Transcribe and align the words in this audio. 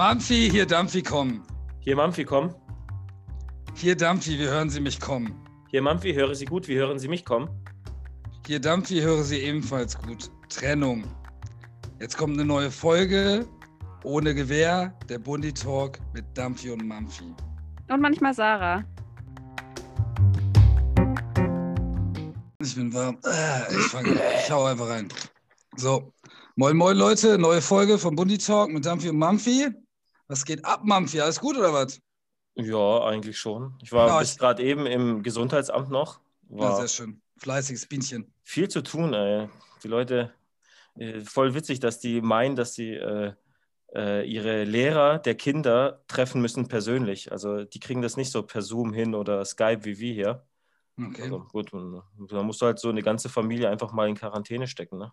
Mampfi, 0.00 0.48
hier 0.50 0.64
Dampfi 0.64 1.02
kommen. 1.02 1.42
Hier 1.80 1.94
Mampfi, 1.94 2.24
komm. 2.24 2.54
Hier 3.74 3.94
Dampfi, 3.94 4.38
wir 4.38 4.48
hören 4.48 4.70
Sie 4.70 4.80
mich 4.80 4.98
kommen. 4.98 5.34
Hier 5.68 5.82
Mampfi, 5.82 6.14
höre 6.14 6.34
Sie 6.34 6.46
gut, 6.46 6.68
wie 6.68 6.76
hören 6.76 6.98
Sie 6.98 7.06
mich 7.06 7.22
kommen? 7.22 7.50
Hier 8.46 8.60
Dampfi, 8.60 9.02
höre 9.02 9.22
Sie 9.22 9.40
ebenfalls 9.40 9.98
gut. 9.98 10.30
Trennung. 10.48 11.04
Jetzt 12.00 12.16
kommt 12.16 12.32
eine 12.32 12.46
neue 12.46 12.70
Folge. 12.70 13.46
Ohne 14.02 14.34
Gewehr, 14.34 14.98
der 15.10 15.18
Bundi 15.18 15.52
Talk 15.52 15.98
mit 16.14 16.24
Dampfi 16.32 16.70
und 16.70 16.88
Mampfi. 16.88 17.34
Und 17.90 18.00
manchmal 18.00 18.32
Sarah. 18.32 18.82
Ich 22.62 22.74
bin 22.74 22.90
warm. 22.94 23.18
Äh, 23.26 23.74
Ich, 23.76 23.86
fang, 23.88 24.06
ich 24.06 24.50
hau 24.50 24.64
einfach 24.64 24.88
rein. 24.88 25.08
So. 25.76 26.10
Moin, 26.56 26.74
moin, 26.74 26.96
Leute. 26.96 27.36
Neue 27.36 27.60
Folge 27.60 27.98
vom 27.98 28.16
Bundi 28.16 28.38
Talk 28.38 28.72
mit 28.72 28.86
Dampfi 28.86 29.10
und 29.10 29.18
Mampfi. 29.18 29.68
Was 30.30 30.44
geht 30.44 30.64
ab, 30.64 30.82
Mampfi? 30.84 31.20
Alles 31.20 31.40
gut 31.40 31.56
oder 31.56 31.72
was? 31.72 32.00
Ja, 32.54 33.04
eigentlich 33.04 33.36
schon. 33.36 33.76
Ich 33.82 33.90
war 33.90 34.06
Ja, 34.06 34.18
bis 34.20 34.38
gerade 34.38 34.62
eben 34.62 34.86
im 34.86 35.24
Gesundheitsamt 35.24 35.90
noch. 35.90 36.20
Ja, 36.50 36.58
War 36.58 36.76
sehr 36.76 36.86
schön. 36.86 37.20
Fleißiges 37.38 37.86
Bienchen. 37.88 38.32
viel 38.44 38.68
zu 38.68 38.80
tun, 38.80 39.12
ey. 39.12 39.48
Die 39.82 39.88
Leute, 39.88 40.32
äh, 40.94 41.20
voll 41.22 41.54
witzig, 41.54 41.80
dass 41.80 41.98
die 41.98 42.20
meinen, 42.20 42.54
dass 42.54 42.74
sie 42.74 42.94
äh, 42.94 43.32
äh, 43.92 44.24
ihre 44.24 44.62
Lehrer 44.62 45.18
der 45.18 45.34
Kinder 45.34 46.04
treffen 46.06 46.40
müssen 46.40 46.68
persönlich. 46.68 47.32
Also 47.32 47.64
die 47.64 47.80
kriegen 47.80 48.00
das 48.00 48.16
nicht 48.16 48.30
so 48.30 48.44
per 48.44 48.62
Zoom 48.62 48.92
hin 48.92 49.16
oder 49.16 49.44
Skype 49.44 49.84
wie 49.84 49.98
wir 49.98 50.14
hier. 50.14 50.46
Okay. 50.96 51.22
Also 51.22 51.40
gut, 51.50 51.72
da 51.72 52.42
musst 52.44 52.62
du 52.62 52.66
halt 52.66 52.78
so 52.78 52.88
eine 52.88 53.02
ganze 53.02 53.28
Familie 53.28 53.68
einfach 53.68 53.90
mal 53.90 54.08
in 54.08 54.14
Quarantäne 54.14 54.68
stecken, 54.68 54.98
ne? 54.98 55.12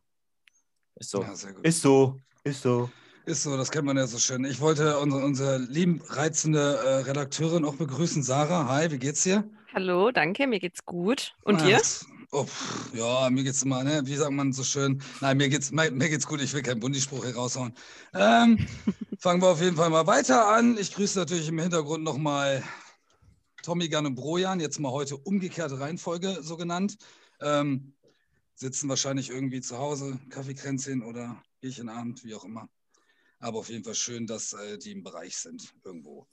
Ist 0.93 1.09
so. 1.09 1.23
Ja. 1.23 1.33
Ist 1.63 1.81
so, 1.81 2.19
ist 2.43 2.61
so. 2.61 2.91
Ist 3.27 3.43
so, 3.43 3.57
das 3.57 3.71
kennt 3.71 3.83
man 3.83 3.97
ja 3.97 4.07
so 4.07 4.19
schön. 4.19 4.45
Ich 4.45 4.61
wollte 4.61 4.99
unsere, 4.99 5.25
unsere 5.25 5.57
lieben, 5.57 6.01
reizende 6.07 6.77
äh, 6.77 6.95
Redakteurin 7.01 7.65
auch 7.65 7.75
begrüßen. 7.75 8.23
Sarah, 8.23 8.69
hi, 8.69 8.89
wie 8.89 8.99
geht's 8.99 9.23
dir? 9.23 9.43
Hallo, 9.73 10.11
danke, 10.11 10.47
mir 10.47 10.61
geht's 10.61 10.85
gut. 10.85 11.35
Und 11.43 11.59
Ah, 11.59 11.65
dir? 11.65 11.81
Oh, 12.31 12.45
ja, 12.93 13.29
mir 13.29 13.43
geht's 13.43 13.63
immer, 13.63 13.83
ne? 13.83 14.01
Wie 14.05 14.15
sagt 14.15 14.31
man 14.31 14.53
so 14.53 14.63
schön? 14.63 15.03
Nein, 15.19 15.35
mir 15.35 15.49
geht's, 15.49 15.71
mir, 15.71 15.91
mir 15.91 16.07
geht's 16.07 16.25
gut, 16.25 16.39
ich 16.41 16.53
will 16.53 16.61
keinen 16.61 16.79
Bundispruch 16.79 17.25
hier 17.25 17.35
raushauen. 17.35 17.73
Ähm, 18.13 18.65
fangen 19.19 19.41
wir 19.41 19.49
auf 19.49 19.59
jeden 19.59 19.75
Fall 19.75 19.89
mal 19.89 20.07
weiter 20.07 20.47
an. 20.47 20.77
Ich 20.77 20.93
grüße 20.95 21.19
natürlich 21.19 21.49
im 21.49 21.59
Hintergrund 21.59 22.05
nochmal 22.05 22.63
Tommy 23.61 23.89
Gunn 23.89 24.05
und 24.05 24.15
Brojan, 24.15 24.61
jetzt 24.61 24.79
mal 24.79 24.93
heute 24.93 25.17
umgekehrte 25.17 25.81
Reihenfolge 25.81 26.37
so 26.43 26.55
genannt. 26.55 26.95
Ähm, 27.41 27.93
sitzen 28.55 28.87
wahrscheinlich 28.87 29.31
irgendwie 29.31 29.59
zu 29.59 29.77
Hause, 29.77 30.17
Kaffeekränzchen 30.29 31.03
oder 31.03 31.43
Bierchenabend, 31.59 32.23
wie 32.23 32.33
auch 32.33 32.45
immer. 32.45 32.69
Aber 33.39 33.59
auf 33.59 33.69
jeden 33.69 33.83
Fall 33.83 33.95
schön, 33.95 34.25
dass 34.25 34.53
äh, 34.53 34.77
die 34.77 34.91
im 34.91 35.03
Bereich 35.03 35.37
sind 35.37 35.73
irgendwo. 35.83 36.27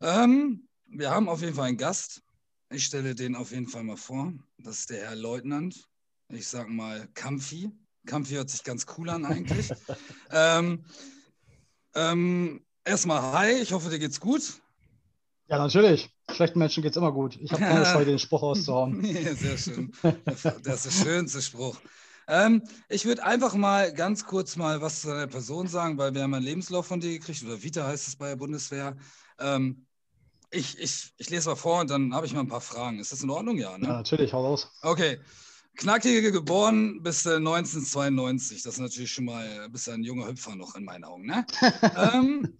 Ähm, 0.00 0.68
wir 0.86 1.10
haben 1.10 1.28
auf 1.28 1.40
jeden 1.40 1.54
Fall 1.54 1.68
einen 1.68 1.76
Gast. 1.76 2.22
Ich 2.70 2.84
stelle 2.84 3.14
den 3.14 3.34
auf 3.36 3.50
jeden 3.50 3.68
Fall 3.68 3.84
mal 3.84 3.96
vor. 3.96 4.32
Das 4.58 4.80
ist 4.80 4.90
der 4.90 5.08
Herr 5.08 5.16
Leutnant. 5.16 5.88
Ich 6.28 6.48
sage 6.48 6.70
mal 6.70 7.08
Kampfi. 7.14 7.70
Kampfi 8.06 8.34
hört 8.34 8.50
sich 8.50 8.62
ganz 8.62 8.86
cool 8.96 9.10
an 9.10 9.24
eigentlich. 9.24 9.70
ähm, 10.30 10.84
ähm, 11.94 12.64
erstmal 12.84 13.22
hi, 13.22 13.52
ich 13.60 13.72
hoffe, 13.72 13.90
dir 13.90 13.98
geht's 13.98 14.20
gut. 14.20 14.60
Ja, 15.48 15.58
natürlich. 15.58 16.10
Schlechten 16.30 16.58
Menschen 16.58 16.82
geht's 16.82 16.96
immer 16.96 17.12
gut. 17.12 17.36
Ich 17.40 17.52
habe 17.52 17.62
keine 17.62 17.86
Scheu, 17.86 18.04
den 18.04 18.18
Spruch 18.18 18.42
auszuhauen. 18.42 19.04
Ja, 19.04 19.34
sehr 19.34 19.56
schön. 19.56 19.92
Das 20.24 20.44
ist 20.44 20.86
der 20.86 20.90
schönste 20.90 21.40
Spruch. 21.40 21.80
Ähm, 22.28 22.62
ich 22.88 23.04
würde 23.04 23.24
einfach 23.24 23.54
mal 23.54 23.92
ganz 23.92 24.24
kurz 24.24 24.56
mal 24.56 24.80
was 24.80 25.00
zu 25.02 25.08
deiner 25.08 25.26
Person 25.28 25.68
sagen, 25.68 25.96
weil 25.98 26.14
wir 26.14 26.22
haben 26.22 26.34
einen 26.34 26.44
Lebenslauf 26.44 26.86
von 26.86 27.00
dir 27.00 27.10
gekriegt, 27.18 27.42
oder 27.44 27.62
Vita 27.62 27.86
heißt 27.86 28.08
es 28.08 28.16
bei 28.16 28.28
der 28.30 28.36
Bundeswehr. 28.36 28.96
Ähm, 29.38 29.86
ich, 30.50 30.78
ich, 30.78 31.14
ich 31.18 31.30
lese 31.30 31.50
mal 31.50 31.56
vor 31.56 31.80
und 31.80 31.90
dann 31.90 32.14
habe 32.14 32.26
ich 32.26 32.34
mal 32.34 32.40
ein 32.40 32.48
paar 32.48 32.60
Fragen. 32.60 32.98
Ist 33.00 33.12
das 33.12 33.22
in 33.22 33.30
Ordnung? 33.30 33.58
Ja, 33.58 33.78
ne? 33.78 33.88
Ja, 33.88 33.92
natürlich, 33.94 34.32
hau 34.32 34.42
raus. 34.44 34.68
Okay. 34.82 35.20
Knackige 35.76 36.32
geboren 36.32 37.02
bis 37.02 37.26
äh, 37.26 37.38
1992. 37.40 38.62
Das 38.62 38.74
ist 38.74 38.80
natürlich 38.80 39.12
schon 39.12 39.26
mal 39.26 39.46
äh, 39.66 39.68
bist 39.68 39.88
ein 39.88 40.02
junger 40.02 40.28
Hüpfer 40.28 40.56
noch 40.56 40.74
in 40.74 40.84
meinen 40.84 41.04
Augen, 41.04 41.26
ne? 41.26 41.46
ähm, 41.94 42.58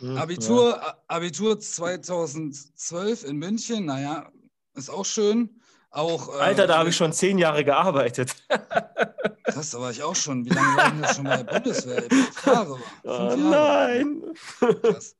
Hm, 0.00 0.14
Abitur, 0.14 0.82
A- 0.82 1.02
Abitur 1.08 1.58
2012 1.60 3.24
in 3.24 3.36
München, 3.38 3.86
naja, 3.86 4.30
ist 4.74 4.90
auch 4.90 5.04
schön. 5.04 5.60
Auch, 5.90 6.28
äh. 6.34 6.40
Alter, 6.40 6.66
da 6.66 6.78
habe 6.78 6.90
ich 6.90 6.96
schon 6.96 7.12
zehn 7.12 7.38
Jahre 7.38 7.64
gearbeitet. 7.64 8.34
Krass, 9.44 9.70
da 9.70 9.80
war 9.80 9.90
ich 9.90 10.02
auch 10.02 10.16
schon. 10.16 10.44
Wie 10.44 10.50
lange 10.50 10.76
war 10.76 10.86
ich 10.88 11.00
denn 11.00 11.14
schon 11.14 11.24
bei 11.24 11.36
der 11.42 11.44
Bundeswehr? 11.44 12.02
Fünf 12.10 12.46
Jahre. 12.46 12.78
Oh 13.04 13.30
Fünf 13.30 13.52
Jahre. 13.52 14.04
nein. 14.04 14.22
Krass. 14.82 15.16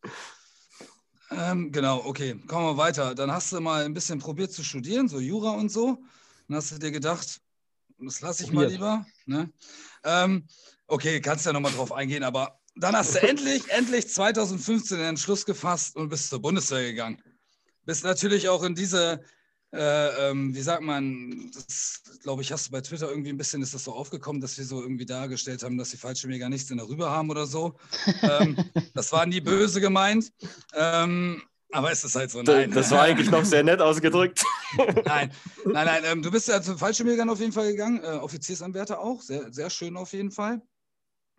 Ähm, 1.31 1.73
genau, 1.73 2.03
okay, 2.05 2.35
kommen 2.47 2.67
wir 2.67 2.77
weiter. 2.77 3.15
Dann 3.15 3.33
hast 3.33 3.53
du 3.53 3.61
mal 3.61 3.85
ein 3.85 3.95
bisschen 3.95 4.19
probiert 4.19 4.53
zu 4.53 4.63
studieren, 4.63 5.09
so 5.09 5.19
Jura 5.19 5.51
und 5.51 5.71
so. 5.71 5.99
Dann 6.49 6.57
hast 6.57 6.71
du 6.73 6.79
dir 6.79 6.93
gedacht, 6.93 7.41
das 7.99 8.21
lasse 8.21 8.45
ich 8.45 8.53
mal 8.53 8.63
Probiert. 8.63 8.73
lieber. 8.73 9.07
Ne? 9.27 9.51
Ähm, 10.05 10.47
okay, 10.87 11.21
kannst 11.21 11.47
ja 11.47 11.53
nochmal 11.53 11.73
drauf 11.73 11.91
eingehen, 11.93 12.23
aber 12.23 12.61
dann 12.77 12.95
hast 12.95 13.15
du 13.15 13.23
endlich, 13.23 13.69
endlich 13.71 14.09
2015 14.09 14.99
den 14.99 15.07
Entschluss 15.09 15.45
gefasst 15.47 15.97
und 15.97 16.11
bist 16.11 16.29
zur 16.29 16.41
Bundeswehr 16.41 16.83
gegangen. 16.83 17.21
Bist 17.85 18.05
natürlich 18.05 18.49
auch 18.49 18.63
in 18.63 18.75
diese, 18.75 19.23
äh, 19.73 20.31
ähm, 20.31 20.55
wie 20.55 20.63
sagt 20.63 20.83
man, 20.83 21.51
das 21.53 22.03
glaube 22.23 22.43
ich, 22.43 22.53
hast 22.53 22.69
du 22.69 22.73
bei 22.73 22.81
Twitter 22.81 23.09
irgendwie 23.09 23.31
ein 23.31 23.37
bisschen, 23.37 23.63
ist 23.63 23.75
das 23.75 23.85
so 23.85 23.93
aufgekommen, 23.93 24.41
dass 24.41 24.57
wir 24.59 24.65
so 24.65 24.81
irgendwie 24.81 25.07
dargestellt 25.07 25.63
haben, 25.63 25.77
dass 25.77 25.91
die 25.91 25.97
Fallschirmjäger 25.97 26.49
nichts 26.49 26.71
in 26.71 26.79
der 26.79 26.89
Rübe 26.89 27.11
haben 27.11 27.31
oder 27.31 27.47
so. 27.47 27.75
ähm, 28.23 28.57
das 28.95 29.13
war 29.13 29.27
nie 29.27 29.41
böse 29.41 29.81
gemeint. 29.81 30.33
Ähm, 30.75 31.43
aber 31.73 31.91
es 31.91 32.05
ist 32.05 32.15
halt 32.15 32.31
so, 32.31 32.43
nein. 32.43 32.71
Das 32.71 32.91
war 32.91 33.03
eigentlich 33.03 33.31
noch 33.31 33.45
sehr 33.45 33.65
nett 33.65 33.81
ausgedrückt. 33.81 34.43
Nein, 35.05 35.33
nein, 35.65 35.87
nein. 35.87 36.03
Ähm, 36.05 36.23
du 36.23 36.31
bist 36.31 36.49
ja 36.49 36.61
zu 36.61 36.77
Fallschirmjägern 36.77 37.31
auf 37.31 37.41
jeden 37.41 37.53
Fall 37.53 37.71
gegangen, 37.71 38.03
äh, 38.03 38.19
Offiziersanwärter 38.19 38.99
auch, 38.99 39.23
sehr, 39.23 39.53
sehr 39.53 39.71
schön 39.71 39.97
auf 39.97 40.13
jeden 40.13 40.31
Fall. 40.31 40.61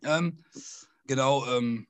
Ähm, 0.03 0.43
genau, 1.05 1.45
ähm, 1.47 1.87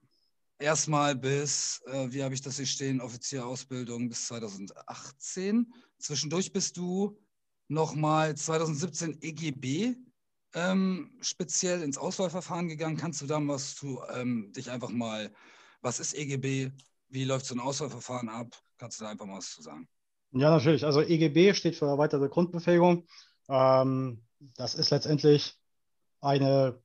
erstmal 0.60 1.16
bis, 1.16 1.82
äh, 1.86 2.08
wie 2.12 2.24
habe 2.24 2.34
ich 2.34 2.42
das 2.42 2.58
hier 2.58 2.66
stehen, 2.66 3.02
Offizierausbildung 3.02 4.10
bis 4.10 4.28
2018. 4.28 5.72
Zwischendurch 6.00 6.54
bist 6.54 6.78
du 6.78 7.18
nochmal 7.68 8.36
2017 8.36 9.22
EGB 9.22 9.96
ähm, 10.54 11.12
speziell 11.22 11.82
ins 11.82 11.98
Auswahlverfahren 11.98 12.68
gegangen. 12.68 12.98
Kannst 12.98 13.22
du 13.22 13.28
da 13.28 13.40
mal 13.40 13.56
was 13.56 13.76
zu, 13.76 14.02
ähm, 14.14 14.52
dich 14.54 14.72
einfach 14.72 14.90
mal, 14.90 15.32
was 15.82 16.00
ist 16.00 16.14
EGB, 16.14 16.72
wie 17.10 17.24
läuft 17.26 17.46
so 17.46 17.56
ein 17.56 17.60
Auswahlverfahren 17.60 18.30
ab? 18.30 18.48
Kannst 18.78 19.00
du 19.00 19.04
da 19.04 19.12
einfach 19.12 19.26
mal 19.26 19.38
was 19.38 19.52
zu 19.52 19.62
sagen? 19.62 19.88
Ja, 20.32 20.50
natürlich. 20.50 20.86
Also 20.86 21.02
EGB 21.02 21.54
steht 21.54 21.76
für 21.76 21.86
erweiterte 21.86 22.30
Grundbefähigung. 22.30 23.08
Ähm, 23.50 24.24
das 24.56 24.76
ist 24.76 24.92
letztendlich 24.92 25.56
eine 26.22 26.80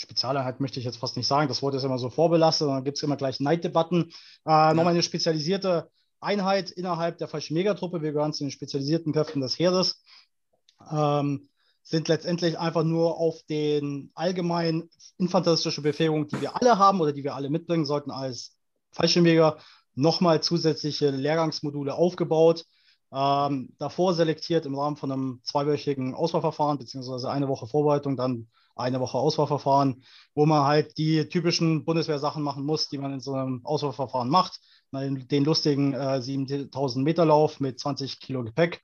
Spezialeinheit, 0.00 0.60
möchte 0.60 0.80
ich 0.80 0.86
jetzt 0.86 0.96
fast 0.96 1.16
nicht 1.16 1.26
sagen. 1.26 1.48
Das 1.48 1.62
Wort 1.62 1.74
ist 1.74 1.84
immer 1.84 1.98
so 1.98 2.10
vorbelastet 2.10 2.68
dann 2.68 2.84
gibt 2.84 2.96
es 2.96 3.02
immer 3.02 3.16
gleich 3.16 3.38
Neiddebatten. 3.38 4.10
Äh, 4.46 4.74
Nochmal 4.74 4.88
eine 4.88 5.02
spezialisierte 5.02 5.90
Einheit 6.20 6.70
innerhalb 6.70 7.18
der 7.18 7.28
Fallschirmjägertruppe. 7.28 8.02
Wir 8.02 8.12
gehören 8.12 8.32
zu 8.32 8.44
den 8.44 8.50
spezialisierten 8.50 9.12
Kräften 9.12 9.40
des 9.40 9.58
Heeres. 9.58 10.02
Ähm, 10.90 11.48
sind 11.82 12.08
letztendlich 12.08 12.58
einfach 12.58 12.84
nur 12.84 13.18
auf 13.18 13.42
den 13.48 14.10
allgemeinen 14.14 14.90
infanteristische 15.18 15.82
Befähigung, 15.82 16.28
die 16.28 16.40
wir 16.40 16.56
alle 16.60 16.78
haben 16.78 17.00
oder 17.00 17.12
die 17.12 17.24
wir 17.24 17.34
alle 17.34 17.50
mitbringen 17.50 17.84
sollten 17.84 18.10
als 18.10 18.56
Fallschirmjäger, 18.92 19.58
nochmal 19.94 20.42
zusätzliche 20.42 21.10
Lehrgangsmodule 21.10 21.94
aufgebaut. 21.94 22.64
Ähm, 23.12 23.74
davor 23.78 24.14
selektiert 24.14 24.66
im 24.66 24.78
Rahmen 24.78 24.96
von 24.96 25.10
einem 25.10 25.40
zweiwöchigen 25.42 26.14
Auswahlverfahren, 26.14 26.78
beziehungsweise 26.78 27.30
eine 27.30 27.48
Woche 27.48 27.66
Vorbereitung, 27.66 28.16
dann 28.16 28.48
eine 28.76 29.00
Woche 29.00 29.18
Auswahlverfahren, 29.18 30.04
wo 30.34 30.46
man 30.46 30.64
halt 30.64 30.96
die 30.96 31.28
typischen 31.28 31.84
Bundeswehrsachen 31.84 32.42
machen 32.42 32.64
muss, 32.64 32.88
die 32.88 32.98
man 32.98 33.12
in 33.12 33.20
so 33.20 33.34
einem 33.34 33.60
Auswahlverfahren 33.64 34.28
macht. 34.28 34.60
Den, 34.92 35.44
lustigen 35.44 35.94
äh, 35.94 36.20
7000 36.20 37.04
Meter 37.04 37.24
Lauf 37.24 37.60
mit 37.60 37.78
20 37.78 38.18
Kilo 38.18 38.42
Gepäck, 38.42 38.82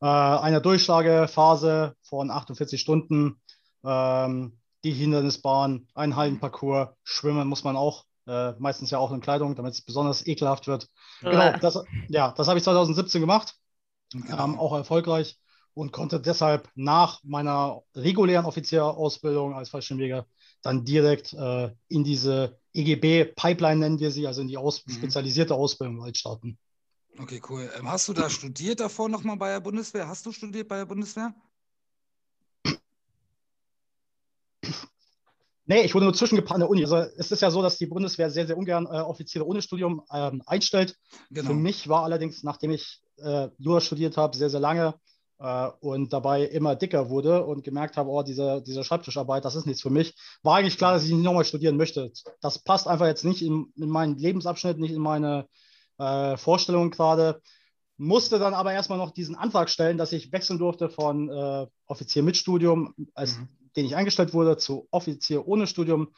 äh, 0.00 0.06
einer 0.06 0.60
Durchschlagephase 0.60 1.94
von 2.02 2.30
48 2.30 2.80
Stunden, 2.80 3.40
ähm, 3.84 4.58
die 4.82 4.92
Hindernisbahn, 4.92 5.86
einen 5.94 6.16
Hallenparcours, 6.16 6.88
Schwimmen 7.04 7.46
muss 7.46 7.62
man 7.62 7.76
auch, 7.76 8.04
äh, 8.26 8.52
meistens 8.58 8.90
ja 8.90 8.98
auch 8.98 9.12
in 9.12 9.20
Kleidung, 9.20 9.54
damit 9.54 9.74
es 9.74 9.82
besonders 9.82 10.26
ekelhaft 10.26 10.66
wird. 10.66 10.88
Genau, 11.20 11.52
das, 11.60 11.84
ja, 12.08 12.32
das 12.32 12.48
habe 12.48 12.58
ich 12.58 12.64
2017 12.64 13.20
gemacht, 13.20 13.54
Genau. 14.12 14.44
ähm, 14.44 14.58
auch 14.58 14.74
erfolgreich 14.74 15.38
und 15.74 15.92
konnte 15.92 16.20
deshalb 16.20 16.68
nach 16.74 17.20
meiner 17.22 17.82
regulären 17.94 18.46
Offizierausbildung 18.46 19.54
als 19.54 19.68
Fallschirmjäger 19.68 20.26
dann 20.62 20.84
direkt 20.84 21.34
äh, 21.34 21.70
in 21.88 22.04
diese 22.04 22.57
EGB-Pipeline 22.74 23.80
nennen 23.80 24.00
wir 24.00 24.10
sie, 24.10 24.26
also 24.26 24.40
in 24.40 24.48
die 24.48 24.56
aus 24.56 24.84
Mhm. 24.86 24.92
spezialisierte 24.92 25.54
Ausbildung 25.54 26.14
starten. 26.14 26.58
Okay, 27.18 27.40
cool. 27.48 27.70
Ähm, 27.76 27.90
hast 27.90 28.08
du 28.08 28.12
da 28.12 28.30
studiert 28.30 28.80
davor 28.80 29.08
nochmal 29.08 29.36
bei 29.36 29.50
der 29.50 29.60
Bundeswehr? 29.60 30.06
Hast 30.06 30.24
du 30.24 30.32
studiert 30.32 30.68
bei 30.68 30.76
der 30.76 30.86
Bundeswehr? 30.86 31.34
Nee, 35.70 35.82
ich 35.82 35.94
wurde 35.94 36.06
nur 36.06 36.14
zwischengepackt 36.14 36.54
an 36.54 36.60
der 36.60 36.70
Uni. 36.70 36.82
Also 36.82 36.96
es 36.96 37.30
ist 37.30 37.42
ja 37.42 37.50
so, 37.50 37.60
dass 37.60 37.76
die 37.76 37.86
Bundeswehr 37.86 38.30
sehr, 38.30 38.46
sehr 38.46 38.56
ungern 38.56 38.86
äh, 38.86 39.00
Offiziere 39.00 39.46
ohne 39.46 39.60
Studium 39.60 40.02
ähm, 40.10 40.42
einstellt. 40.46 40.96
Genau. 41.30 41.48
Für 41.48 41.54
mich 41.54 41.88
war 41.88 42.04
allerdings, 42.04 42.42
nachdem 42.42 42.70
ich 42.70 43.02
äh, 43.16 43.48
Jura 43.58 43.80
studiert 43.80 44.16
habe, 44.16 44.34
sehr, 44.34 44.48
sehr 44.48 44.60
lange 44.60 44.94
und 45.38 46.12
dabei 46.12 46.42
immer 46.44 46.74
dicker 46.74 47.10
wurde 47.10 47.44
und 47.44 47.62
gemerkt 47.62 47.96
habe, 47.96 48.10
oh, 48.10 48.22
diese, 48.22 48.60
diese 48.62 48.82
Schreibtischarbeit, 48.82 49.44
das 49.44 49.54
ist 49.54 49.66
nichts 49.66 49.82
für 49.82 49.90
mich, 49.90 50.14
war 50.42 50.56
eigentlich 50.56 50.76
klar, 50.76 50.92
dass 50.94 51.04
ich 51.04 51.12
nicht 51.12 51.22
nochmal 51.22 51.44
studieren 51.44 51.76
möchte. 51.76 52.10
Das 52.40 52.58
passt 52.58 52.88
einfach 52.88 53.06
jetzt 53.06 53.24
nicht 53.24 53.42
in, 53.42 53.72
in 53.76 53.88
meinen 53.88 54.16
Lebensabschnitt, 54.18 54.78
nicht 54.78 54.92
in 54.92 55.00
meine 55.00 55.46
äh, 55.98 56.36
Vorstellungen 56.36 56.90
gerade. 56.90 57.40
Musste 57.96 58.38
dann 58.38 58.54
aber 58.54 58.72
erstmal 58.72 58.98
noch 58.98 59.10
diesen 59.12 59.36
Antrag 59.36 59.70
stellen, 59.70 59.98
dass 59.98 60.12
ich 60.12 60.32
wechseln 60.32 60.58
durfte 60.58 60.88
von 60.88 61.28
äh, 61.28 61.66
Offizier 61.86 62.22
mit 62.22 62.36
Studium 62.36 62.94
als 63.14 63.38
Mhm. 63.38 63.48
den 63.76 63.86
ich 63.86 63.96
eingestellt 63.96 64.34
wurde, 64.34 64.56
zu 64.56 64.88
Offizier 64.90 65.46
ohne 65.46 65.66
Studium. 65.66 66.12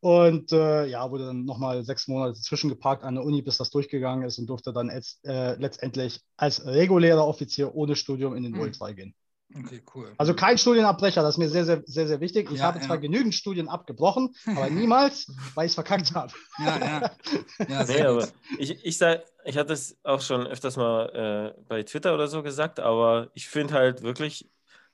Und 0.00 0.52
äh, 0.52 0.86
ja, 0.86 1.10
wurde 1.10 1.26
dann 1.26 1.44
nochmal 1.44 1.84
sechs 1.84 2.06
Monate 2.08 2.34
zwischengeparkt 2.40 3.02
an 3.02 3.16
der 3.16 3.24
Uni, 3.24 3.42
bis 3.42 3.58
das 3.58 3.70
durchgegangen 3.70 4.26
ist 4.26 4.38
und 4.38 4.46
durfte 4.46 4.72
dann 4.72 4.90
jetzt, 4.90 5.24
äh, 5.24 5.54
letztendlich 5.56 6.20
als 6.36 6.64
regulärer 6.64 7.26
Offizier 7.26 7.74
ohne 7.74 7.96
Studium 7.96 8.36
in 8.36 8.44
den 8.44 8.54
Mhm. 8.54 8.72
2 8.72 8.92
gehen. 8.92 9.14
Okay, 9.56 9.82
cool. 9.94 10.14
Also 10.16 10.34
kein 10.34 10.58
Studienabbrecher, 10.58 11.22
das 11.22 11.34
ist 11.34 11.38
mir 11.38 11.48
sehr, 11.48 11.64
sehr, 11.64 11.82
sehr, 11.86 12.08
sehr 12.08 12.20
wichtig. 12.20 12.50
Ich 12.50 12.58
Ja, 12.58 12.64
habe 12.64 12.80
ja. 12.80 12.86
zwar 12.86 12.98
genügend 12.98 13.34
Studien 13.34 13.68
abgebrochen, 13.68 14.34
aber 14.52 14.68
niemals, 14.70 15.26
weil 15.54 15.66
ich 15.66 15.70
es 15.70 15.74
verkackt 15.74 16.12
habe. 16.14 16.32
Ja, 16.56 16.80
ja. 16.82 17.16
ja 17.68 17.84
Nee, 17.86 18.02
aber 18.04 18.32
ich, 18.56 18.84
ich, 18.84 18.98
sag, 18.98 19.24
ich 19.44 19.56
hatte 19.56 19.72
es 19.72 19.96
auch 20.02 20.20
schon 20.20 20.46
öfters 20.46 20.76
mal 20.76 21.54
äh, 21.56 21.62
bei 21.68 21.82
Twitter 21.84 22.14
oder 22.14 22.26
so 22.28 22.42
gesagt, 22.42 22.80
aber 22.80 23.30
ich 23.34 23.48
finde 23.48 23.74
halt 23.74 24.02
wirklich, 24.02 24.50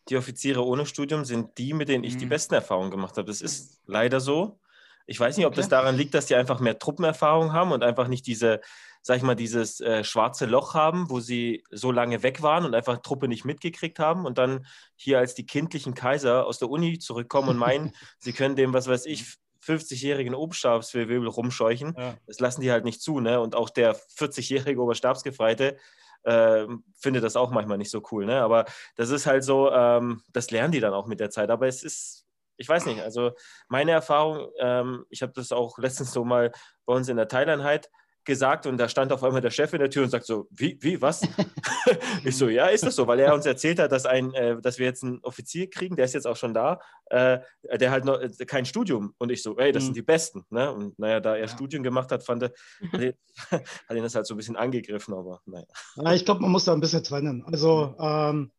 die 0.09 0.17
Offiziere 0.19 0.65
ohne 0.67 0.85
Studium 0.87 1.25
sind 1.25 1.57
die, 1.59 1.73
mit 1.73 1.89
denen 1.89 2.05
ich 2.05 2.17
die 2.19 2.27
Mhm. 2.27 2.27
besten 2.27 2.55
Erfahrungen 2.55 2.91
gemacht 2.91 3.17
habe. 3.17 3.27
Das 3.27 3.41
ist 3.41 3.81
leider 3.87 4.21
so. 4.21 4.61
Ich 5.07 5.21
weiß 5.21 5.37
nicht, 5.37 5.47
ob 5.47 5.55
das 5.55 5.67
Okay. 5.67 5.77
daran 5.77 5.97
liegt, 5.97 6.15
dass 6.15 6.27
die 6.27 6.35
einfach 6.35 6.61
mehr 6.61 6.79
Truppenerfahrung 6.79 7.53
haben 7.53 7.73
und 7.73 7.83
einfach 7.83 8.09
nicht 8.09 8.27
diese, 8.27 8.61
sag 9.03 9.19
ich 9.19 9.23
mal, 9.23 9.35
dieses 9.35 9.81
äh, 9.81 10.03
schwarze 10.03 10.47
Loch 10.47 10.75
haben, 10.75 11.11
wo 11.11 11.21
sie 11.21 11.63
so 11.71 11.93
lange 11.93 12.23
weg 12.23 12.43
waren 12.43 12.65
und 12.65 12.75
einfach 12.75 12.99
Truppe 12.99 13.29
nicht 13.29 13.45
mitgekriegt 13.45 13.99
haben 13.99 14.25
und 14.25 14.39
dann 14.39 14.67
hier 14.97 15.19
als 15.19 15.35
die 15.35 15.45
kindlichen 15.47 15.95
Kaiser 15.95 16.47
aus 16.47 16.59
der 16.59 16.71
Uni 16.71 16.99
zurückkommen 16.99 17.51
und 17.51 17.59
meinen, 17.59 17.93
sie 18.19 18.33
können 18.33 18.57
dem, 18.57 18.73
was 18.73 18.89
weiß 18.89 19.07
ich, 19.07 19.37
50-jährigen 19.67 20.35
Oberstabswirbel 20.35 21.27
rumscheuchen. 21.27 21.95
Ja. 21.99 22.15
Das 22.27 22.41
lassen 22.41 22.61
die 22.61 22.71
halt 22.71 22.85
nicht 22.85 23.01
zu. 23.01 23.21
Ne? 23.21 23.41
Und 23.41 23.55
auch 23.55 23.71
der 23.71 23.97
40-jährige 23.97 24.81
Oberstabsgefreite 24.81 25.77
äh, 26.25 26.67
findet 26.99 27.25
das 27.25 27.37
auch 27.37 27.51
manchmal 27.51 27.79
nicht 27.79 27.91
so 27.91 28.03
cool. 28.13 28.27
Ne? 28.27 28.43
Aber 28.43 28.67
das 28.97 29.11
ist 29.11 29.27
halt 29.27 29.45
so, 29.45 29.71
ähm, 29.71 30.23
das 30.33 30.51
lernen 30.51 30.73
die 30.73 30.81
dann 30.81 30.93
auch 30.95 31.07
mit 31.07 31.21
der 31.21 31.31
Zeit. 31.31 31.51
Aber 31.51 31.67
es 31.67 31.83
ist, 31.83 32.27
ich 32.57 32.69
weiß 32.69 32.87
nicht, 32.87 33.01
also 33.03 33.33
meine 33.69 33.91
Erfahrung, 33.93 34.49
ähm, 34.59 35.05
ich 35.11 35.23
habe 35.23 35.33
das 35.35 35.53
auch 35.53 35.79
letztens 35.79 36.13
so 36.13 36.25
mal 36.25 36.53
bei 36.87 36.95
uns 36.95 37.09
in 37.09 37.17
der 37.17 37.29
Teileinheit 37.29 37.91
gesagt 38.27 38.65
und 38.67 38.79
da 38.79 38.89
stand 38.89 39.13
auf 39.13 39.23
einmal 39.23 39.43
der 39.43 39.51
Chef 39.51 39.71
in 39.75 39.81
der 39.81 39.91
Tür 39.91 40.03
und 40.05 40.09
sagt 40.09 40.25
so, 40.25 40.47
wie, 40.51 40.79
wie, 40.81 41.03
was? 41.03 41.21
ich 42.25 42.37
so, 42.39 42.49
ja, 42.49 42.69
ist 42.69 42.87
das 42.87 42.97
so, 42.97 43.07
weil 43.07 43.21
er 43.21 43.35
uns 43.35 43.45
erzählt 43.45 43.79
hat, 43.79 43.93
dass, 43.93 44.07
ein, 44.07 44.33
äh, 44.33 44.59
dass 44.63 44.79
wir 44.79 44.87
jetzt 44.87 45.03
einen 45.05 45.19
Offizier 45.23 45.69
kriegen, 45.69 45.95
der 45.95 46.07
ist 46.07 46.15
jetzt 46.15 46.27
auch 46.27 46.37
schon 46.37 46.55
da, 46.55 46.81
äh, 47.07 47.41
der 47.79 47.91
halt 47.91 48.07
noch 48.07 48.19
äh, 48.19 48.31
kein 48.47 48.65
Studium 48.65 49.15
und 49.19 49.31
ich 49.31 49.43
so, 49.43 49.59
ey, 49.59 49.73
das 49.73 49.83
Mhm. 49.83 49.87
sind 49.89 49.97
die 49.99 50.03
Besten. 50.03 50.47
Ne? 50.49 50.73
Und 50.73 50.99
naja, 50.99 51.21
da 51.21 51.35
er 51.35 51.43
Ja. 51.43 51.49
Studien 51.49 51.83
gemacht 51.83 52.11
hat, 52.13 52.25
fand 52.25 52.45
er, 52.45 52.53
hat 52.93 53.01
ihn- 53.03 53.15
hat 53.51 53.97
ihn 53.97 54.03
das 54.03 54.15
halt 54.15 54.27
so 54.27 54.33
ein 54.33 54.39
bisschen 54.39 54.57
angegriffen, 54.57 55.13
aber 55.13 55.41
naja. 55.45 55.67
Ja, 55.97 56.15
ich 56.15 56.25
glaube, 56.25 56.41
man 56.41 56.51
muss 56.51 56.65
da 56.65 56.73
ein 56.73 56.81
bisschen 56.81 57.05
trennen. 57.05 57.45
Also, 57.45 57.95
ähm, 58.01 58.53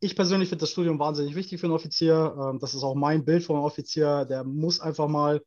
ich 0.00 0.16
persönlich 0.16 0.48
finde 0.48 0.62
das 0.62 0.70
Studium 0.70 0.98
wahnsinnig 0.98 1.34
wichtig 1.34 1.60
für 1.60 1.66
einen 1.66 1.74
Offizier. 1.74 2.34
Ähm, 2.38 2.58
das 2.60 2.74
ist 2.74 2.82
auch 2.82 2.94
mein 2.94 3.24
Bild 3.24 3.44
von 3.44 3.56
einem 3.56 3.64
Offizier. 3.64 4.24
Der 4.24 4.44
muss 4.44 4.80
einfach 4.80 5.08
mal 5.08 5.42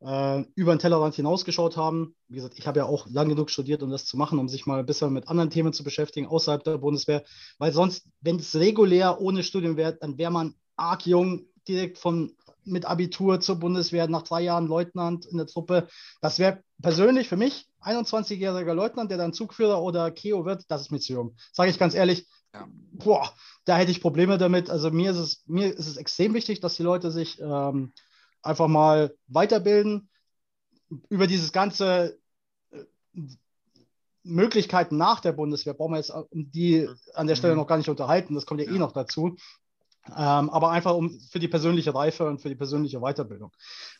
äh, 0.00 0.44
über 0.54 0.74
den 0.74 0.78
Tellerrand 0.78 1.14
hinausgeschaut 1.14 1.76
haben. 1.76 2.14
Wie 2.28 2.36
gesagt, 2.36 2.58
ich 2.58 2.66
habe 2.66 2.78
ja 2.78 2.86
auch 2.86 3.08
lang 3.08 3.28
genug 3.28 3.50
studiert, 3.50 3.82
um 3.82 3.90
das 3.90 4.04
zu 4.04 4.16
machen, 4.16 4.38
um 4.38 4.48
sich 4.48 4.66
mal 4.66 4.78
ein 4.78 4.86
bisschen 4.86 5.12
mit 5.12 5.28
anderen 5.28 5.50
Themen 5.50 5.72
zu 5.72 5.84
beschäftigen 5.84 6.26
außerhalb 6.26 6.62
der 6.62 6.78
Bundeswehr. 6.78 7.24
Weil 7.58 7.72
sonst, 7.72 8.06
wenn 8.20 8.36
es 8.36 8.54
regulär 8.54 9.20
ohne 9.20 9.42
Studium 9.42 9.76
wäre, 9.76 9.96
dann 9.96 10.18
wäre 10.18 10.30
man 10.30 10.54
arg 10.76 11.06
jung, 11.06 11.46
direkt 11.66 11.98
von 11.98 12.32
mit 12.66 12.84
Abitur 12.84 13.40
zur 13.40 13.56
Bundeswehr, 13.56 14.08
nach 14.08 14.22
drei 14.22 14.42
Jahren 14.42 14.66
Leutnant 14.66 15.24
in 15.24 15.36
der 15.36 15.46
Truppe. 15.46 15.86
Das 16.20 16.40
wäre 16.40 16.62
persönlich 16.82 17.28
für 17.28 17.36
mich, 17.36 17.68
21-jähriger 17.80 18.74
Leutnant, 18.74 19.10
der 19.10 19.18
dann 19.18 19.32
Zugführer 19.32 19.80
oder 19.80 20.10
Keo 20.10 20.44
wird, 20.44 20.64
das 20.68 20.82
ist 20.82 20.90
mir 20.90 20.98
zu 20.98 21.12
jung. 21.12 21.36
Sage 21.52 21.70
ich 21.70 21.78
ganz 21.78 21.94
ehrlich, 21.94 22.26
Ja. 22.54 22.68
boah, 22.92 23.32
da 23.64 23.76
hätte 23.76 23.90
ich 23.90 24.00
Probleme 24.00 24.38
damit. 24.38 24.70
Also 24.70 24.90
mir 24.90 25.10
ist 25.10 25.18
es, 25.18 25.42
mir 25.46 25.72
ist 25.76 25.86
es 25.86 25.96
extrem 25.96 26.34
wichtig, 26.34 26.60
dass 26.60 26.76
die 26.76 26.82
Leute 26.82 27.10
sich 27.10 27.40
ähm, 27.40 27.92
einfach 28.42 28.68
mal 28.68 29.14
weiterbilden 29.28 30.08
über 31.08 31.26
dieses 31.26 31.52
ganze 31.52 32.18
äh, 32.70 32.84
Möglichkeiten 34.22 34.96
nach 34.96 35.20
der 35.20 35.32
Bundeswehr 35.32 35.74
brauchen 35.74 35.92
wir 35.92 35.98
jetzt 35.98 36.10
äh, 36.10 36.22
die 36.32 36.88
an 37.14 37.26
der 37.26 37.36
Stelle 37.36 37.54
Mhm. 37.54 37.60
noch 37.60 37.66
gar 37.66 37.76
nicht 37.76 37.90
unterhalten. 37.90 38.34
Das 38.34 38.46
kommt 38.46 38.60
ja, 38.60 38.66
eh 38.68 38.72
Ja. 38.72 38.78
noch 38.78 38.92
dazu. 38.92 39.36
Ähm, 40.08 40.50
aber 40.50 40.70
einfach 40.70 40.94
um 40.94 41.18
für 41.20 41.40
die 41.40 41.48
persönliche 41.48 41.92
Reife 41.92 42.28
und 42.28 42.40
für 42.40 42.48
die 42.48 42.54
persönliche 42.54 43.00
Weiterbildung. 43.00 43.50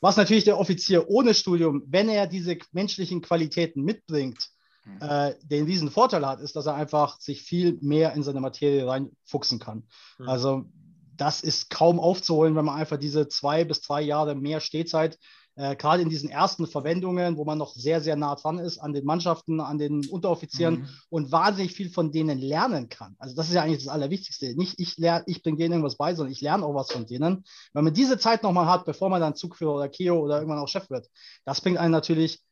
Was 0.00 0.16
natürlich 0.16 0.44
der 0.44 0.58
Offizier 0.58 1.08
ohne 1.08 1.34
Studium, 1.34 1.82
wenn 1.88 2.08
er 2.08 2.28
diese 2.28 2.56
menschlichen 2.72 3.22
Qualitäten 3.22 3.82
mitbringt, 3.82 4.38
Mhm. 4.38 4.55
Äh, 5.00 5.34
den 5.42 5.64
riesen 5.64 5.90
Vorteil 5.90 6.26
hat, 6.26 6.40
ist, 6.40 6.56
dass 6.56 6.66
er 6.66 6.74
einfach 6.74 7.20
sich 7.20 7.42
viel 7.42 7.78
mehr 7.80 8.12
in 8.14 8.22
seine 8.22 8.40
Materie 8.40 8.86
reinfuchsen 8.86 9.58
kann. 9.58 9.84
Mhm. 10.18 10.28
Also 10.28 10.64
das 11.16 11.40
ist 11.40 11.70
kaum 11.70 11.98
aufzuholen, 11.98 12.56
wenn 12.56 12.64
man 12.64 12.78
einfach 12.78 12.98
diese 12.98 13.28
zwei 13.28 13.64
bis 13.64 13.80
drei 13.80 14.02
Jahre 14.02 14.34
mehr 14.34 14.60
Stehzeit, 14.60 15.18
äh, 15.58 15.74
gerade 15.74 16.02
in 16.02 16.10
diesen 16.10 16.28
ersten 16.28 16.66
Verwendungen, 16.66 17.38
wo 17.38 17.46
man 17.46 17.56
noch 17.56 17.74
sehr, 17.74 18.02
sehr 18.02 18.14
nah 18.14 18.34
dran 18.34 18.58
ist 18.58 18.76
an 18.76 18.92
den 18.92 19.06
Mannschaften, 19.06 19.60
an 19.60 19.78
den 19.78 20.06
Unteroffizieren 20.06 20.80
Mhm. 20.80 20.88
und 21.08 21.32
wahnsinnig 21.32 21.72
viel 21.72 21.88
von 21.88 22.12
denen 22.12 22.38
lernen 22.38 22.90
kann. 22.90 23.16
Also 23.18 23.34
das 23.34 23.48
ist 23.48 23.54
ja 23.54 23.62
eigentlich 23.62 23.82
das 23.84 23.92
Allerwichtigste. 23.92 24.54
Nicht 24.54 24.78
ich 24.78 24.98
lerne, 24.98 25.24
ich 25.26 25.42
bringe 25.42 25.56
denen 25.56 25.72
irgendwas 25.72 25.96
bei, 25.96 26.14
sondern 26.14 26.32
ich 26.32 26.42
lerne 26.42 26.64
auch 26.64 26.74
was 26.74 26.92
von 26.92 27.06
denen. 27.06 27.44
Wenn 27.72 27.84
man 27.84 27.94
diese 27.94 28.18
Zeit 28.18 28.42
nochmal 28.42 28.66
hat, 28.66 28.84
bevor 28.84 29.08
man 29.08 29.22
dann 29.22 29.34
Zugführer 29.34 29.76
oder 29.76 29.88
Keo 29.88 30.18
oder 30.18 30.36
irgendwann 30.36 30.58
auch 30.58 30.68
Chef 30.68 30.90
wird, 30.90 31.08
das 31.46 31.62
bringt 31.62 31.78
einen 31.78 31.92
natürlich 31.92 32.42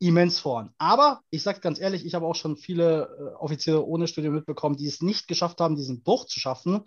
immens 0.00 0.40
voran. 0.40 0.74
Aber 0.78 1.20
ich 1.30 1.42
sage 1.44 1.60
ganz 1.60 1.80
ehrlich, 1.80 2.04
ich 2.06 2.14
habe 2.14 2.26
auch 2.26 2.34
schon 2.34 2.56
viele 2.56 3.34
äh, 3.36 3.36
Offiziere 3.36 3.86
ohne 3.86 4.08
Studium 4.08 4.34
mitbekommen, 4.34 4.76
die 4.76 4.86
es 4.88 5.02
nicht 5.02 5.28
geschafft 5.28 5.60
haben, 5.60 5.76
diesen 5.76 6.02
Bruch 6.02 6.26
zu 6.26 6.40
schaffen 6.40 6.82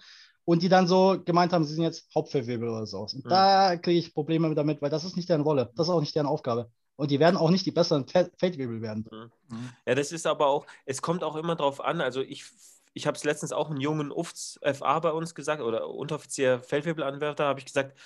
und 0.45 0.61
die 0.63 0.69
dann 0.69 0.87
so 0.87 1.21
gemeint 1.23 1.53
haben, 1.53 1.63
sie 1.63 1.75
sind 1.75 1.83
jetzt 1.83 2.09
Hauptfeldwebel 2.13 2.67
oder 2.69 2.85
so. 2.85 3.01
Und 3.01 3.25
Mhm. 3.25 3.29
da 3.29 3.77
kriege 3.77 3.99
ich 3.99 4.13
Probleme 4.13 4.53
damit, 4.55 4.81
weil 4.81 4.89
das 4.89 5.05
ist 5.05 5.15
nicht 5.15 5.29
deren 5.29 5.41
Rolle. 5.41 5.71
Das 5.75 5.87
ist 5.87 5.93
auch 5.93 6.01
nicht 6.01 6.15
deren 6.15 6.27
Aufgabe. 6.27 6.69
Und 6.95 7.11
die 7.11 7.19
werden 7.19 7.37
auch 7.37 7.49
nicht 7.49 7.65
die 7.65 7.71
besseren 7.71 8.07
Fel- 8.07 8.31
Feldwebel 8.37 8.81
werden. 8.81 9.07
Mhm. 9.11 9.69
Ja, 9.87 9.95
das 9.95 10.11
ist 10.11 10.27
aber 10.27 10.47
auch, 10.47 10.65
es 10.85 11.01
kommt 11.01 11.23
auch 11.23 11.35
immer 11.35 11.55
drauf 11.55 11.81
an. 11.81 12.01
Also 12.01 12.21
ich, 12.21 12.45
ich 12.93 13.07
habe 13.07 13.17
es 13.17 13.23
letztens 13.23 13.53
auch 13.53 13.69
einem 13.69 13.79
jungen 13.79 14.11
UFTS 14.11 14.57
FA 14.61 14.99
bei 14.99 15.11
uns 15.11 15.35
gesagt, 15.35 15.61
oder 15.61 15.89
Unteroffizier 15.89 16.59
Feldwebelanwärter, 16.61 17.45
habe 17.45 17.59
ich 17.59 17.65
gesagt, 17.65 17.97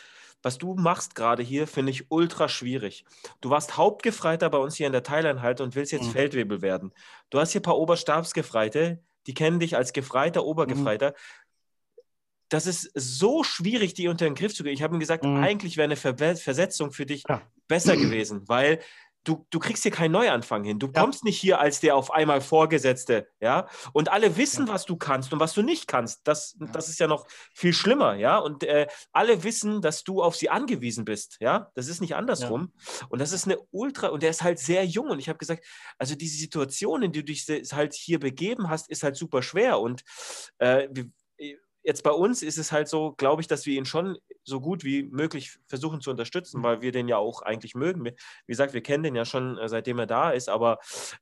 was 0.48 0.58
du 0.58 0.76
machst 0.76 1.14
gerade 1.14 1.44
hier, 1.44 1.68
finde 1.68 1.92
ich 1.92 2.06
ultra 2.10 2.48
schwierig. 2.48 3.04
Du 3.42 3.50
warst 3.50 3.76
Hauptgefreiter 3.76 4.50
bei 4.50 4.58
uns 4.58 4.76
hier 4.76 4.88
in 4.88 4.94
der 4.94 5.04
Teileinheit 5.04 5.60
und 5.60 5.76
willst 5.76 5.92
jetzt 5.92 6.08
Mhm. 6.08 6.12
Feldwebel 6.12 6.62
werden. 6.62 6.94
Du 7.30 7.40
hast 7.40 7.52
hier 7.52 7.60
ein 7.60 7.64
paar 7.64 7.78
Oberstabsgefreite, 7.78 9.04
die 9.28 9.34
kennen 9.34 9.60
dich 9.60 9.76
als 9.76 9.92
Gefreiter, 9.92 10.46
Obergefreiter. 10.46 11.14
Das 12.50 12.66
ist 12.66 12.90
so 12.96 13.44
schwierig, 13.44 13.94
die 13.94 14.08
unter 14.08 14.24
den 14.24 14.36
Griff 14.36 14.56
zu 14.56 14.64
kriegen. 14.64 14.74
Ich 14.74 14.82
habe 14.82 14.96
ihm 14.96 15.02
gesagt, 15.02 15.26
Mhm. 15.26 15.44
eigentlich 15.44 15.76
wäre 15.76 15.84
eine 15.84 15.98
Ver 15.98 16.16
Versetzung 16.38 16.92
für 16.92 17.06
dich 17.06 17.24
Ja. 17.28 17.42
besser 17.68 17.98
gewesen, 17.98 18.48
weil 18.48 18.80
du, 19.28 19.46
du 19.50 19.60
kriegst 19.60 19.84
hier 19.84 19.92
keinen 19.92 20.12
Neuanfang 20.12 20.64
hin. 20.64 20.80
Du 20.80 20.88
Ja. 20.88 21.02
kommst 21.02 21.24
nicht 21.24 21.38
hier 21.40 21.60
als 21.60 21.80
der 21.80 21.96
auf 21.96 22.12
einmal 22.12 22.42
Vorgesetzte, 22.42 23.28
ja. 23.40 23.68
Und 23.94 24.10
alle 24.10 24.38
wissen, 24.38 24.68
Ja. 24.68 24.74
was 24.74 24.86
du 24.86 24.96
kannst 24.96 25.34
und 25.34 25.40
was 25.40 25.54
du 25.54 25.62
nicht 25.62 25.88
kannst. 25.88 26.22
Das, 26.28 26.56
Ja. 26.60 26.68
das 26.68 26.90
ist 26.90 27.00
ja 27.00 27.08
noch 27.08 27.26
viel 27.54 27.74
schlimmer, 27.74 28.16
ja. 28.16 28.38
Und 28.38 28.64
äh, 28.64 28.88
alle 29.12 29.44
wissen, 29.44 29.82
dass 29.82 30.04
du 30.04 30.24
auf 30.24 30.36
sie 30.36 30.50
angewiesen 30.50 31.06
bist, 31.06 31.38
ja. 31.40 31.70
Das 31.76 31.88
ist 31.88 32.02
nicht 32.02 32.16
andersrum. 32.16 32.72
Und 33.10 33.20
das 33.20 33.32
ist 33.32 33.46
eine 33.46 33.58
Ultra, 33.72 34.08
und 34.08 34.24
der 34.24 34.30
ist 34.30 34.44
halt 34.44 34.60
sehr 34.60 34.86
jung. 34.86 35.10
Und 35.10 35.20
ich 35.20 35.30
habe 35.30 35.38
gesagt, 35.38 35.66
also 35.98 36.16
diese 36.16 36.38
Situation, 36.38 37.04
in 37.04 37.12
die 37.12 37.20
du 37.24 37.34
dich 37.34 37.46
halt 37.74 37.94
hier 37.94 38.20
begeben 38.20 38.70
hast, 38.70 38.90
ist 38.90 39.04
halt 39.04 39.16
super 39.18 39.42
schwer. 39.42 39.80
Und 39.80 40.04
äh, 40.60 40.88
wir, 40.92 41.06
jetzt 41.88 42.04
bei 42.04 42.12
uns 42.12 42.44
ist 42.44 42.58
es 42.58 42.74
halt 42.74 42.90
so, 42.90 43.14
glaube 43.14 43.42
ich, 43.42 43.48
dass 43.48 43.66
wir 43.66 43.78
ihn 43.78 43.86
schon 43.86 44.18
so 44.44 44.60
gut 44.60 44.84
wie 44.84 45.04
möglich 45.04 45.58
versuchen 45.68 46.02
zu 46.02 46.12
unterstützen, 46.12 46.62
weil 46.62 46.82
wir 46.82 46.92
den 46.92 47.08
ja 47.08 47.16
auch 47.16 47.42
eigentlich 47.42 47.76
mögen. 47.76 48.04
Wie 48.04 48.14
gesagt, 48.46 48.74
wir 48.74 48.84
kennen 48.84 49.04
den 49.04 49.16
ja 49.16 49.24
schon, 49.24 49.58
äh, 49.58 49.70
seitdem 49.70 49.98
er 49.98 50.06
da 50.06 50.32
ist, 50.32 50.50
aber 50.50 50.80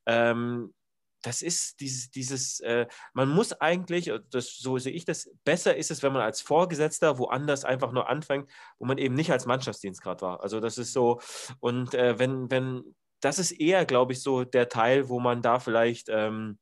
ähm, 0.08 0.74
das 1.22 1.44
ist 1.44 1.80
dieses, 1.82 2.10
dieses 2.10 2.62
äh, 2.62 2.88
man 3.14 3.30
muss 3.30 3.54
eigentlich, 3.54 4.08
äh, 4.08 4.20
das, 4.32 4.58
so 4.58 4.80
sehe 4.80 4.94
ich 4.94 5.06
das, 5.06 5.30
besser 5.44 5.78
ist 5.78 5.92
es, 5.92 6.02
wenn 6.02 6.14
man 6.14 6.24
als 6.24 6.42
Vorgesetzter 6.42 7.20
woanders 7.20 7.64
einfach 7.64 7.92
nur 7.92 8.10
anfängt, 8.10 8.50
wo 8.80 8.86
man 8.86 8.98
eben 8.98 9.14
nicht 9.14 9.32
als 9.32 9.46
Mannschaftsdienstgrad 9.46 10.24
war. 10.24 10.42
Also 10.42 10.60
das 10.60 10.80
ist 10.80 10.94
so, 10.94 11.22
und 11.60 11.94
äh, 11.94 12.18
wenn, 12.18 12.50
wenn, 12.50 12.96
das 13.20 13.38
ist 13.38 13.52
eher, 13.52 13.86
glaube 13.86 14.14
ich, 14.14 14.22
so 14.24 14.44
der 14.44 14.68
Teil, 14.68 15.10
wo 15.10 15.20
man 15.20 15.44
da 15.44 15.60
vielleicht, 15.60 16.10
ähm, 16.10 16.58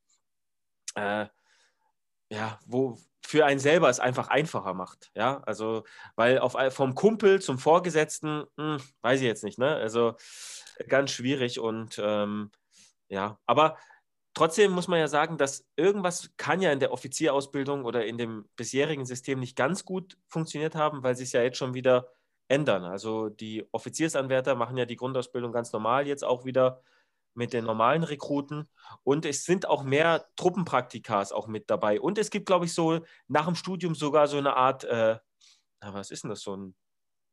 äh, 0.95 1.27
ja, 2.29 2.59
wo, 2.65 2.97
für 3.25 3.45
einen 3.45 3.59
selber 3.59 3.89
es 3.89 3.99
einfach 3.99 4.27
einfacher 4.27 4.73
macht. 4.73 5.11
Ja, 5.15 5.41
also, 5.45 5.83
weil 6.15 6.39
auf, 6.39 6.55
vom 6.73 6.93
Kumpel 6.95 7.41
zum 7.41 7.57
Vorgesetzten, 7.57 8.43
hm, 8.57 8.77
weiß 9.01 9.21
ich 9.21 9.25
jetzt 9.25 9.43
nicht, 9.43 9.57
ne? 9.57 9.75
Also 9.75 10.15
ganz 10.87 11.11
schwierig 11.11 11.59
und 11.59 11.99
ähm, 12.03 12.51
ja, 13.09 13.37
aber 13.45 13.77
trotzdem 14.33 14.71
muss 14.71 14.87
man 14.87 14.99
ja 14.99 15.07
sagen, 15.07 15.37
dass 15.37 15.65
irgendwas 15.75 16.31
kann 16.37 16.61
ja 16.61 16.71
in 16.71 16.79
der 16.79 16.91
Offizierausbildung 16.91 17.85
oder 17.85 18.05
in 18.05 18.17
dem 18.17 18.49
bisherigen 18.55 19.05
System 19.05 19.39
nicht 19.39 19.55
ganz 19.55 19.85
gut 19.85 20.17
funktioniert 20.27 20.75
haben, 20.75 21.03
weil 21.03 21.15
sie 21.15 21.23
es 21.23 21.31
ja 21.31 21.43
jetzt 21.43 21.57
schon 21.57 21.73
wieder 21.73 22.09
ändern. 22.47 22.83
Also 22.83 23.29
die 23.29 23.65
Offiziersanwärter 23.71 24.55
machen 24.55 24.77
ja 24.77 24.85
die 24.85 24.95
Grundausbildung 24.95 25.51
ganz 25.51 25.71
normal 25.71 26.07
jetzt 26.07 26.23
auch 26.23 26.45
wieder 26.45 26.81
mit 27.33 27.53
den 27.53 27.65
normalen 27.65 28.03
Rekruten 28.03 28.69
und 29.03 29.25
es 29.25 29.45
sind 29.45 29.67
auch 29.67 29.83
mehr 29.83 30.25
Truppenpraktikas 30.35 31.31
auch 31.31 31.47
mit 31.47 31.69
dabei. 31.69 31.99
Und 31.99 32.17
es 32.17 32.29
gibt, 32.29 32.45
glaube 32.45 32.65
ich, 32.65 32.73
so 32.73 33.01
nach 33.27 33.45
dem 33.45 33.55
Studium 33.55 33.95
sogar 33.95 34.27
so 34.27 34.37
eine 34.37 34.55
Art, 34.55 34.83
äh, 34.83 35.17
was 35.81 36.11
ist 36.11 36.23
denn 36.23 36.29
das, 36.29 36.41
so 36.41 36.55
ein 36.55 36.75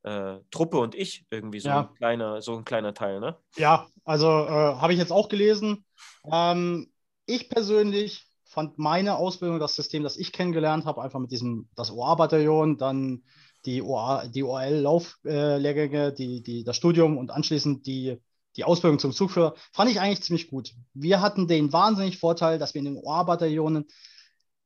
äh, 0.02 0.38
Truppe 0.50 0.78
und 0.78 0.94
ich 0.94 1.26
irgendwie 1.30 1.60
so, 1.60 1.68
ja. 1.68 1.80
ein 1.80 1.94
kleiner, 1.94 2.42
so 2.42 2.56
ein 2.56 2.64
kleiner 2.64 2.94
Teil, 2.94 3.20
ne? 3.20 3.36
Ja, 3.56 3.86
also 4.04 4.26
äh, 4.26 4.50
habe 4.50 4.92
ich 4.92 4.98
jetzt 4.98 5.12
auch 5.12 5.28
gelesen. 5.28 5.84
Ähm, 6.24 6.90
ich 7.26 7.48
persönlich 7.50 8.26
fand 8.44 8.78
meine 8.78 9.16
Ausbildung, 9.16 9.60
das 9.60 9.76
System, 9.76 10.02
das 10.02 10.16
ich 10.16 10.32
kennengelernt 10.32 10.84
habe, 10.84 11.02
einfach 11.02 11.20
mit 11.20 11.30
diesem, 11.30 11.68
das 11.76 11.92
OA-Bataillon, 11.92 12.78
dann 12.78 13.22
die, 13.64 13.82
OA, 13.82 14.26
die 14.26 14.42
OAL-Lauflehrgänge, 14.42 16.12
die, 16.12 16.42
die, 16.42 16.64
das 16.64 16.76
Studium 16.76 17.18
und 17.18 17.30
anschließend 17.30 17.86
die, 17.86 18.20
die 18.56 18.64
Ausbildung 18.64 18.98
zum 18.98 19.12
Zugführer, 19.12 19.54
fand 19.72 19.90
ich 19.90 20.00
eigentlich 20.00 20.22
ziemlich 20.22 20.48
gut. 20.48 20.72
Wir 20.94 21.20
hatten 21.20 21.46
den 21.46 21.72
wahnsinnigen 21.72 22.18
Vorteil, 22.18 22.58
dass 22.58 22.74
wir 22.74 22.80
in 22.80 22.86
den 22.86 22.96
OA-Bataillonen 22.96 23.86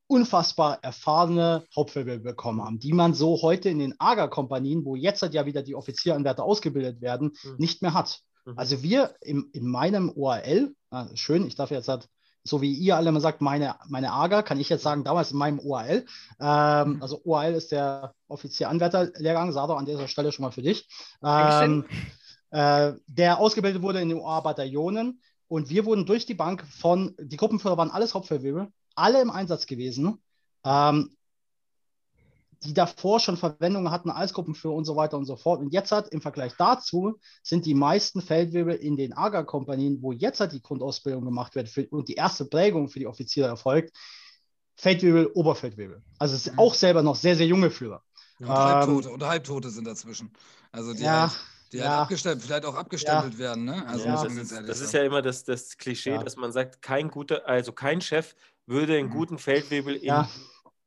unfassbar 0.07 0.79
erfahrene 0.83 1.65
Hauptfeldwebel 1.75 2.21
bekommen 2.21 2.63
haben, 2.63 2.79
die 2.79 2.93
man 2.93 3.15
so 3.15 3.41
heute 3.43 3.71
in 3.71 3.79
den 3.79 3.95
AGA-Kompanien, 3.99 4.85
wo 4.85 4.97
jetzt 4.97 5.23
ja 5.23 5.47
wieder 5.47 5.63
die 5.63 5.75
Offizieranwärter 5.75 6.45
ausgebildet 6.45 7.01
werden, 7.01 7.33
mhm. 7.43 7.57
nicht 7.59 7.83
mehr 7.83 7.95
hat. 7.95 8.21
Mhm. 8.45 8.55
Also 8.57 8.83
wir 8.83 9.15
im, 9.21 9.49
in 9.53 9.67
meinem 9.67 10.13
OAL, 10.15 10.75
ah, 10.91 11.09
schön, 11.15 11.47
ich 11.47 11.55
darf 11.55 11.71
jetzt 11.71 11.89
halt, 11.89 12.09
so 12.47 12.61
wie 12.61 12.75
ihr 12.75 12.97
alle 12.97 13.09
immer 13.09 13.23
sagt, 13.23 13.41
meine, 13.41 13.77
meine 13.89 14.13
AGA, 14.13 14.43
kann 14.43 14.61
ich 14.61 14.69
jetzt 14.69 14.83
sagen, 14.83 15.03
damals 15.03 15.33
in 15.33 15.39
meinem 15.39 15.59
OAL. 15.61 16.05
Ähm, 16.39 16.97
mhm. 16.97 17.03
Also 17.03 17.23
OAL 17.25 17.55
ist 17.55 17.73
der 17.73 18.15
Offizieranwärterlehrgang, 18.29 19.53
Sado, 19.53 19.75
an 19.75 19.87
dieser 19.87 20.09
Stelle 20.09 20.31
schon 20.31 20.45
mal 20.45 20.53
für 20.53 20.63
dich. 20.63 20.87
Ähm, 21.25 21.87
äh, 21.89 21.95
der 22.55 23.39
ausgebildet 23.39 23.83
wurde 23.83 24.01
in 24.01 24.11
den 24.11 24.19
OA-Bataillonen. 24.19 25.21
Und 25.49 25.71
wir 25.71 25.85
wurden 25.85 26.07
durch 26.07 26.25
die 26.25 26.35
Bank 26.35 26.65
von, 26.69 27.15
die 27.19 27.37
Gruppenführer 27.37 27.77
waren 27.77 27.91
alles 27.91 28.15
Hauptfeldwebel, 28.15 28.69
alle 28.95 29.21
im 29.21 29.31
Einsatz 29.31 29.67
gewesen, 29.67 30.23
ähm, 30.65 31.17
die 32.65 32.73
davor 32.73 33.21
schon 33.21 33.37
Verwendungen 33.37 33.91
hatten 33.91 34.11
als 34.11 34.33
Gruppenführer 34.33 34.75
und 34.75 34.85
so 34.85 34.97
weiter 34.97 35.19
und 35.19 35.27
so 35.27 35.37
fort. 35.37 35.61
Und 35.61 35.73
jetzt 35.73 35.93
hat 35.93 36.09
im 36.09 36.23
Vergleich 36.23 36.55
dazu 36.57 37.19
sind 37.43 37.67
die 37.67 37.75
meisten 37.75 38.23
Feldwebel 38.23 38.75
in 38.75 38.97
den 38.97 39.13
AGA-Kompanien, 39.13 40.01
wo 40.01 40.13
jetzt 40.13 40.41
halt 40.41 40.53
die 40.53 40.63
Grundausbildung 40.63 41.25
gemacht 41.25 41.55
wird 41.55 41.69
für, 41.69 41.87
und 41.89 42.09
die 42.09 42.15
erste 42.15 42.47
Prägung 42.47 42.89
für 42.89 43.01
die 43.01 43.07
Offiziere 43.07 43.49
erfolgt, 43.49 43.95
Feldwebel, 44.77 45.27
Oberfeldwebel. 45.35 46.03
Also 46.19 46.51
mhm. 46.51 46.59
auch 46.59 46.75
selber 46.75 47.03
noch 47.03 47.17
sehr, 47.17 47.37
sehr 47.37 47.47
junge 47.47 47.71
Führer. 47.71 48.03
Ja, 48.39 48.47
und, 48.47 48.51
ähm, 48.51 48.57
Halbtote, 48.57 49.11
und 49.11 49.23
Halbtote 49.23 49.71
sind 49.71 49.87
dazwischen. 49.87 50.33
Also 50.73 50.95
die 50.95 51.03
ja, 51.03 51.23
halt, 51.23 51.33
die 51.73 51.79
ja. 51.79 51.89
halt 51.89 52.01
abgestempelt, 52.03 52.45
vielleicht 52.45 52.65
auch 52.65 52.75
abgestempelt 52.75 53.39
werden. 53.39 53.65
Ne? 53.65 53.87
Also 53.87 54.07
ja. 54.07 54.23
das, 54.23 54.33
ist, 54.35 54.53
das 54.53 54.81
ist, 54.81 54.93
ja 54.93 55.03
immer 55.03 55.23
das, 55.23 55.45
das 55.45 55.77
Klischee, 55.77 56.19
dass 56.19 56.37
man 56.37 56.53
sagt, 56.53 56.83
kein 56.83 57.11
guter, 57.11 57.47
also 57.47 57.73
kein 57.73 58.01
Chef 58.01 58.35
würde 58.67 58.97
einen 58.97 59.09
mhm. 59.09 59.13
guten 59.13 59.39
Feldwebel 59.39 59.97
in 59.97 60.05
ja. 60.05 60.29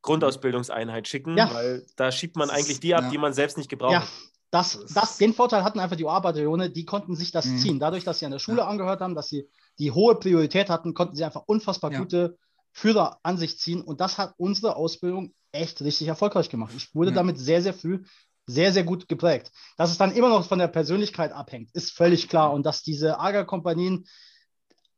Grundausbildungseinheit 0.01 1.07
schicken, 1.07 1.37
ja. 1.37 1.53
weil 1.53 1.85
da 1.95 2.11
schiebt 2.11 2.35
man 2.35 2.49
eigentlich 2.49 2.79
die 2.79 2.95
ab, 2.95 3.05
ja. 3.05 3.09
die 3.09 3.17
man 3.17 3.33
selbst 3.33 3.57
nicht 3.57 3.69
gebraucht. 3.69 3.93
Ja. 3.93 4.07
Das, 4.49 4.85
das, 4.93 5.17
den 5.17 5.33
Vorteil 5.33 5.65
hatten 5.65 5.79
einfach 5.79 5.97
die 5.97 6.05
OA-Bataillone, 6.05 6.69
die 6.69 6.85
konnten 6.85 7.17
sich 7.17 7.31
das 7.31 7.45
mhm. 7.45 7.57
ziehen. 7.57 7.79
Dadurch, 7.79 8.05
dass 8.05 8.19
sie 8.19 8.25
an 8.25 8.31
der 8.31 8.39
Schule 8.39 8.65
angehört 8.65 9.01
haben, 9.01 9.13
dass 9.13 9.27
sie 9.27 9.49
die 9.77 9.91
hohe 9.91 10.15
Priorität 10.15 10.69
hatten, 10.69 10.93
konnten 10.93 11.17
sie 11.17 11.25
einfach 11.25 11.43
unfassbar 11.47 11.91
gute 11.91 12.37
Führer 12.71 13.19
an 13.23 13.37
sich 13.37 13.59
ziehen. 13.59 13.81
Und 13.81 13.99
das 13.99 14.17
hat 14.17 14.33
unsere 14.37 14.77
Ausbildung 14.77 15.33
echt 15.51 15.81
richtig 15.81 16.07
erfolgreich 16.07 16.49
gemacht. 16.49 16.73
Ich 16.77 16.95
wurde 16.95 17.11
damit 17.11 17.37
sehr, 17.39 17.61
sehr 17.61 17.73
früh 17.73 18.03
sehr, 18.47 18.71
sehr 18.73 18.83
gut 18.83 19.07
geprägt. 19.07 19.51
Dass 19.77 19.91
es 19.91 19.97
dann 19.97 20.13
immer 20.15 20.29
noch 20.29 20.47
von 20.47 20.59
der 20.59 20.69
Persönlichkeit 20.69 21.31
abhängt, 21.33 21.69
ist 21.73 21.91
völlig 21.91 22.29
klar. 22.29 22.53
Und 22.53 22.65
dass 22.65 22.81
diese 22.81 23.19
AGA-Kompanien 23.19 24.07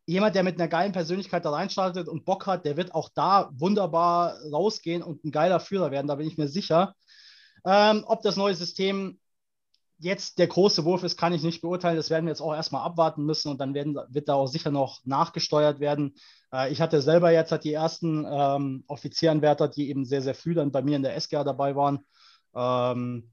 jemand, 0.06 0.36
der 0.36 0.44
mit 0.44 0.60
einer 0.60 0.68
geilen 0.68 0.92
Persönlichkeit 0.92 1.46
da 1.46 1.52
reinstartet 1.52 2.08
und 2.08 2.26
Bock 2.26 2.48
hat, 2.48 2.66
der 2.66 2.78
wird 2.78 2.96
auch 2.96 3.10
da 3.14 3.50
wunderbar 3.54 4.38
rausgehen 4.52 5.04
und 5.04 5.24
ein 5.26 5.32
geiler 5.32 5.60
Führer 5.60 5.92
werden, 5.92 6.08
da 6.08 6.16
bin 6.16 6.28
ich 6.28 6.38
mir 6.38 6.48
sicher. 6.48 6.96
Ähm, 7.66 8.04
ob 8.08 8.22
das 8.22 8.38
neue 8.38 8.56
System 8.56 9.20
jetzt 10.00 10.40
der 10.40 10.48
große 10.48 10.86
Wurf 10.86 11.04
ist, 11.04 11.18
kann 11.18 11.34
ich 11.34 11.44
nicht 11.44 11.62
beurteilen. 11.62 11.98
Das 11.98 12.10
werden 12.10 12.26
wir 12.26 12.32
jetzt 12.32 12.42
auch 12.42 12.56
erstmal 12.56 12.86
abwarten 12.86 13.26
müssen 13.26 13.50
und 13.52 13.60
dann 13.60 13.74
werden, 13.74 13.98
wird 14.10 14.30
da 14.30 14.36
auch 14.36 14.48
sicher 14.48 14.72
noch 14.72 15.02
nachgesteuert 15.06 15.80
werden. 15.80 16.16
Äh, 16.54 16.72
ich 16.72 16.82
hatte 16.82 17.02
selber 17.02 17.32
jetzt 17.32 17.52
halt 17.52 17.64
die 17.64 17.74
ersten 17.74 18.26
ähm, 18.30 18.84
Offizieranwärter, 18.88 19.68
die 19.68 19.90
eben 19.90 20.06
sehr, 20.06 20.22
sehr 20.22 20.36
früh 20.36 20.54
dann 20.54 20.72
bei 20.72 20.82
mir 20.82 20.96
in 20.96 21.04
der 21.04 21.20
SGA 21.20 21.44
dabei 21.44 21.76
waren. 21.76 22.00
Ähm, 22.56 23.32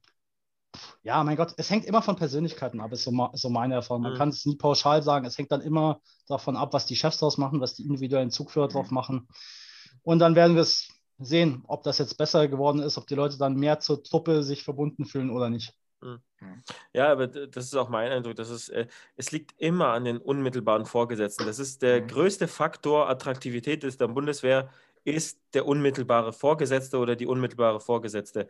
ja, 1.02 1.22
mein 1.24 1.36
Gott, 1.36 1.54
es 1.56 1.70
hängt 1.70 1.84
immer 1.84 2.02
von 2.02 2.16
Persönlichkeiten 2.16 2.80
ab, 2.80 2.92
ist 2.92 3.04
so, 3.04 3.30
so 3.32 3.48
meine 3.48 3.74
Erfahrung. 3.74 4.02
Man 4.02 4.14
mhm. 4.14 4.18
kann 4.18 4.28
es 4.30 4.46
nie 4.46 4.56
pauschal 4.56 5.02
sagen. 5.02 5.26
Es 5.26 5.38
hängt 5.38 5.52
dann 5.52 5.60
immer 5.60 6.00
davon 6.28 6.56
ab, 6.56 6.72
was 6.72 6.86
die 6.86 6.96
Chefs 6.96 7.18
draus 7.18 7.38
machen, 7.38 7.60
was 7.60 7.74
die 7.74 7.84
individuellen 7.84 8.30
Zugführer 8.30 8.66
mhm. 8.66 8.72
drauf 8.72 8.90
machen. 8.90 9.28
Und 10.02 10.18
dann 10.18 10.34
werden 10.34 10.54
wir 10.54 10.62
es 10.62 10.88
sehen, 11.18 11.64
ob 11.66 11.82
das 11.82 11.98
jetzt 11.98 12.18
besser 12.18 12.48
geworden 12.48 12.80
ist, 12.80 12.98
ob 12.98 13.06
die 13.06 13.14
Leute 13.14 13.38
dann 13.38 13.56
mehr 13.56 13.80
zur 13.80 14.02
Truppe 14.02 14.42
sich 14.42 14.62
verbunden 14.62 15.04
fühlen 15.04 15.30
oder 15.30 15.50
nicht. 15.50 15.74
Mhm. 16.00 16.20
Ja, 16.92 17.10
aber 17.10 17.26
das 17.26 17.64
ist 17.64 17.74
auch 17.74 17.88
mein 17.88 18.12
Eindruck. 18.12 18.36
Das 18.36 18.50
ist, 18.50 18.68
äh, 18.68 18.86
es 19.16 19.32
liegt 19.32 19.54
immer 19.58 19.88
an 19.88 20.04
den 20.04 20.18
unmittelbaren 20.18 20.86
Vorgesetzten. 20.86 21.46
Das 21.46 21.58
ist 21.58 21.82
der 21.82 22.02
mhm. 22.02 22.08
größte 22.08 22.48
Faktor 22.48 23.08
Attraktivität 23.08 23.84
ist 23.84 24.00
der 24.00 24.08
Bundeswehr, 24.08 24.70
ist 25.04 25.40
der 25.54 25.66
unmittelbare 25.66 26.32
Vorgesetzte 26.32 26.98
oder 26.98 27.16
die 27.16 27.26
unmittelbare 27.26 27.80
Vorgesetzte 27.80 28.48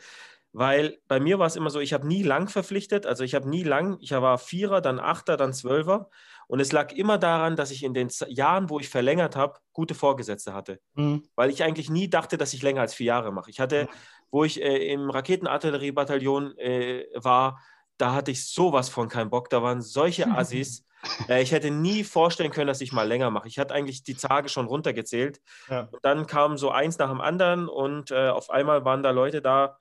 weil 0.57 0.97
bei 1.07 1.21
mir 1.21 1.39
war 1.39 1.47
es 1.47 1.55
immer 1.55 1.69
so, 1.69 1.81
ich 1.81 1.93
habe 1.93 2.07
nie 2.07 2.23
lang 2.23 2.49
verpflichtet, 2.49 3.05
also 3.05 3.25
ich 3.25 3.35
habe 3.35 3.47
nie 3.47 3.63
lang, 3.63 3.99
ich 4.01 4.13
war 4.13 4.39
Vierer, 4.39 4.81
dann 4.81 4.99
Achter, 4.99 5.37
dann 5.37 5.53
Zwölfer 5.53 6.09
und 6.47 6.61
es 6.61 6.73
lag 6.73 6.93
immer 6.93 7.19
daran, 7.19 7.57
dass 7.57 7.71
ich 7.71 7.83
in 7.83 7.93
den 7.93 8.09
Jahren, 8.29 8.71
wo 8.71 8.81
ich 8.81 8.89
verlängert 8.89 9.37
habe, 9.37 9.59
gute 9.75 9.95
Vorgesetzte 9.95 10.55
hatte, 10.55 10.81
mhm. 10.95 11.25
weil 11.35 11.51
ich 11.51 11.63
eigentlich 11.63 11.91
nie 11.91 12.09
dachte, 12.09 12.39
dass 12.39 12.55
ich 12.55 12.63
länger 12.63 12.81
als 12.81 12.95
vier 12.95 13.09
Jahre 13.09 13.33
mache. 13.33 13.51
Ich 13.51 13.61
hatte, 13.61 13.87
wo 14.31 14.45
ich 14.45 14.63
äh, 14.63 14.91
im 14.91 15.11
Raketenartilleriebataillon 15.11 16.57
äh, 16.57 17.05
war, 17.13 17.61
da 17.99 18.15
hatte 18.15 18.31
ich 18.31 18.49
sowas 18.49 18.89
von 18.89 19.11
keinen 19.11 19.29
Bock, 19.29 19.51
da 19.51 19.63
waren 19.63 19.83
solche 19.83 20.27
Assis. 20.39 20.87
äh, 21.29 21.43
ich 21.43 21.53
hätte 21.53 21.71
nie 21.71 22.03
vorstellen 22.03 22.51
können, 22.51 22.69
dass 22.69 22.81
ich 22.81 22.95
mal 22.95 23.07
länger 23.07 23.31
mache. 23.31 23.47
Ich 23.47 23.59
hatte 23.59 23.75
eigentlich 23.75 24.05
die 24.05 24.15
Tage 24.15 24.49
schon 24.49 24.69
runtergezählt. 24.69 25.43
Ja. 25.69 25.89
Und 25.93 26.03
dann 26.03 26.27
kam 26.27 26.57
so 26.57 26.71
eins 26.71 26.97
nach 26.97 27.11
dem 27.11 27.21
anderen 27.21 27.69
und 27.69 28.11
äh, 28.11 28.31
auf 28.31 28.49
einmal 28.49 28.87
waren 28.87 29.03
da 29.03 29.11
Leute 29.11 29.43
da, 29.43 29.77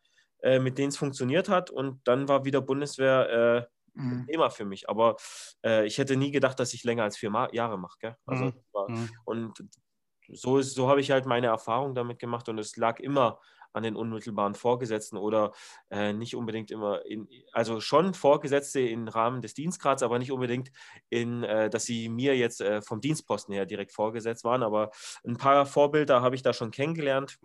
äh, 0.46 0.60
mit 0.60 0.78
denen 0.78 0.90
es 0.90 0.98
funktioniert 0.98 1.50
hat. 1.50 1.72
Und 1.72 2.08
dann 2.08 2.28
war 2.28 2.46
wieder 2.46 2.62
Bundeswehr 2.62 3.68
äh, 3.96 4.00
mhm. 4.00 4.12
ein 4.12 4.28
Thema 4.28 4.50
für 4.52 4.64
mich. 4.64 4.88
Aber 4.88 5.18
äh, 5.66 5.88
ich 5.88 5.98
hätte 5.98 6.16
nie 6.16 6.30
gedacht, 6.30 6.60
dass 6.60 6.74
ich 6.76 6.84
länger 6.84 7.04
als 7.04 7.18
vier 7.18 7.32
Ma 7.32 7.50
Jahre 7.52 7.80
mache. 7.80 8.16
Also, 8.28 8.46
mhm. 8.46 8.54
war, 8.72 8.90
mhm. 8.90 9.10
Und 9.26 9.64
so, 10.28 10.62
so 10.62 10.88
habe 10.88 11.02
ich 11.02 11.10
halt 11.10 11.26
meine 11.26 11.48
Erfahrung 11.48 11.96
damit 11.96 12.20
gemacht 12.20 12.48
und 12.48 12.60
es 12.60 12.78
lag 12.78 13.00
immer 13.00 13.40
an 13.74 13.84
den 13.84 13.96
unmittelbaren 13.96 14.54
Vorgesetzten 14.54 15.18
oder 15.18 15.52
äh, 15.90 16.14
nicht 16.14 16.36
unbedingt 16.36 16.70
immer 16.70 17.04
in, 17.06 17.28
also 17.52 17.82
schon 17.82 18.14
Vorgesetzte 18.14 18.80
im 18.82 19.08
Rahmen 19.08 19.42
des 19.42 19.56
Dienstgrads, 19.56 20.04
aber 20.04 20.20
nicht 20.20 20.32
unbedingt 20.32 20.72
in, 21.10 21.44
äh, 21.44 21.72
dass 21.72 21.86
sie 21.86 22.08
mir 22.08 22.38
jetzt 22.38 22.62
äh, 22.62 22.84
vom 22.84 23.02
Dienstposten 23.02 23.54
her 23.54 23.66
direkt 23.66 23.92
vorgesetzt 23.92 24.44
waren. 24.46 24.62
Aber 24.62 24.92
ein 25.26 25.38
paar 25.38 25.66
Vorbilder 25.66 26.22
habe 26.22 26.36
ich 26.36 26.44
da 26.44 26.54
schon 26.54 26.72
kennengelernt. 26.72 27.38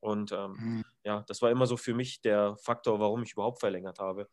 Und 0.00 0.32
ähm, 0.32 0.56
mhm. 0.58 0.84
Ja, 1.04 1.24
das 1.26 1.42
war 1.42 1.50
immer 1.50 1.66
so 1.66 1.76
für 1.76 1.94
mich 1.94 2.20
der 2.20 2.56
Faktor, 2.58 3.00
warum 3.00 3.22
ich 3.22 3.32
überhaupt 3.32 3.60
verlängert 3.60 3.98
habe. 3.98 4.28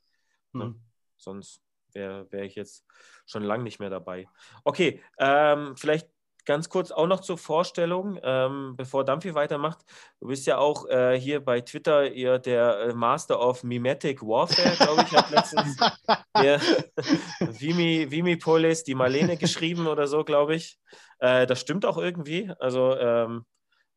Mhm. 0.53 0.62
Ne? 0.62 0.75
Sonst 1.17 1.62
wäre 1.93 2.31
wär 2.31 2.43
ich 2.43 2.55
jetzt 2.55 2.86
schon 3.25 3.43
lange 3.43 3.63
nicht 3.63 3.79
mehr 3.79 3.89
dabei. 3.89 4.27
Okay, 4.63 5.01
ähm, 5.17 5.75
vielleicht 5.77 6.09
ganz 6.47 6.69
kurz 6.69 6.91
auch 6.91 7.07
noch 7.07 7.19
zur 7.19 7.38
Vorstellung, 7.38 8.17
ähm, 8.24 8.75
bevor 8.77 9.03
Dampfi 9.03 9.36
weitermacht. 9.36 9.79
Du 10.19 10.27
bist 10.27 10.47
ja 10.47 10.57
auch 10.57 10.88
äh, 10.88 11.19
hier 11.19 11.43
bei 11.43 11.62
Twitter 11.62 12.09
ihr 12.09 12.39
der 12.39 12.79
äh, 12.79 12.93
Master 12.93 13.39
of 13.39 13.63
Mimetic 13.63 14.21
Warfare, 14.21 14.75
glaube 14.77 15.03
ich, 15.03 15.12
hat 15.12 15.29
letztens 15.29 15.77
der 16.41 16.62
Vimi, 17.59 18.09
Vimipolis, 18.09 18.83
die 18.83 18.95
Marlene 18.95 19.38
geschrieben 19.38 19.88
oder 19.88 20.07
so, 20.07 20.24
glaube 20.24 20.55
ich. 20.55 20.79
Äh, 21.19 21.45
das 21.45 21.59
stimmt 21.59 21.86
auch 21.86 21.97
irgendwie. 21.97 22.50
Also 22.59 22.95
ähm, 22.97 23.45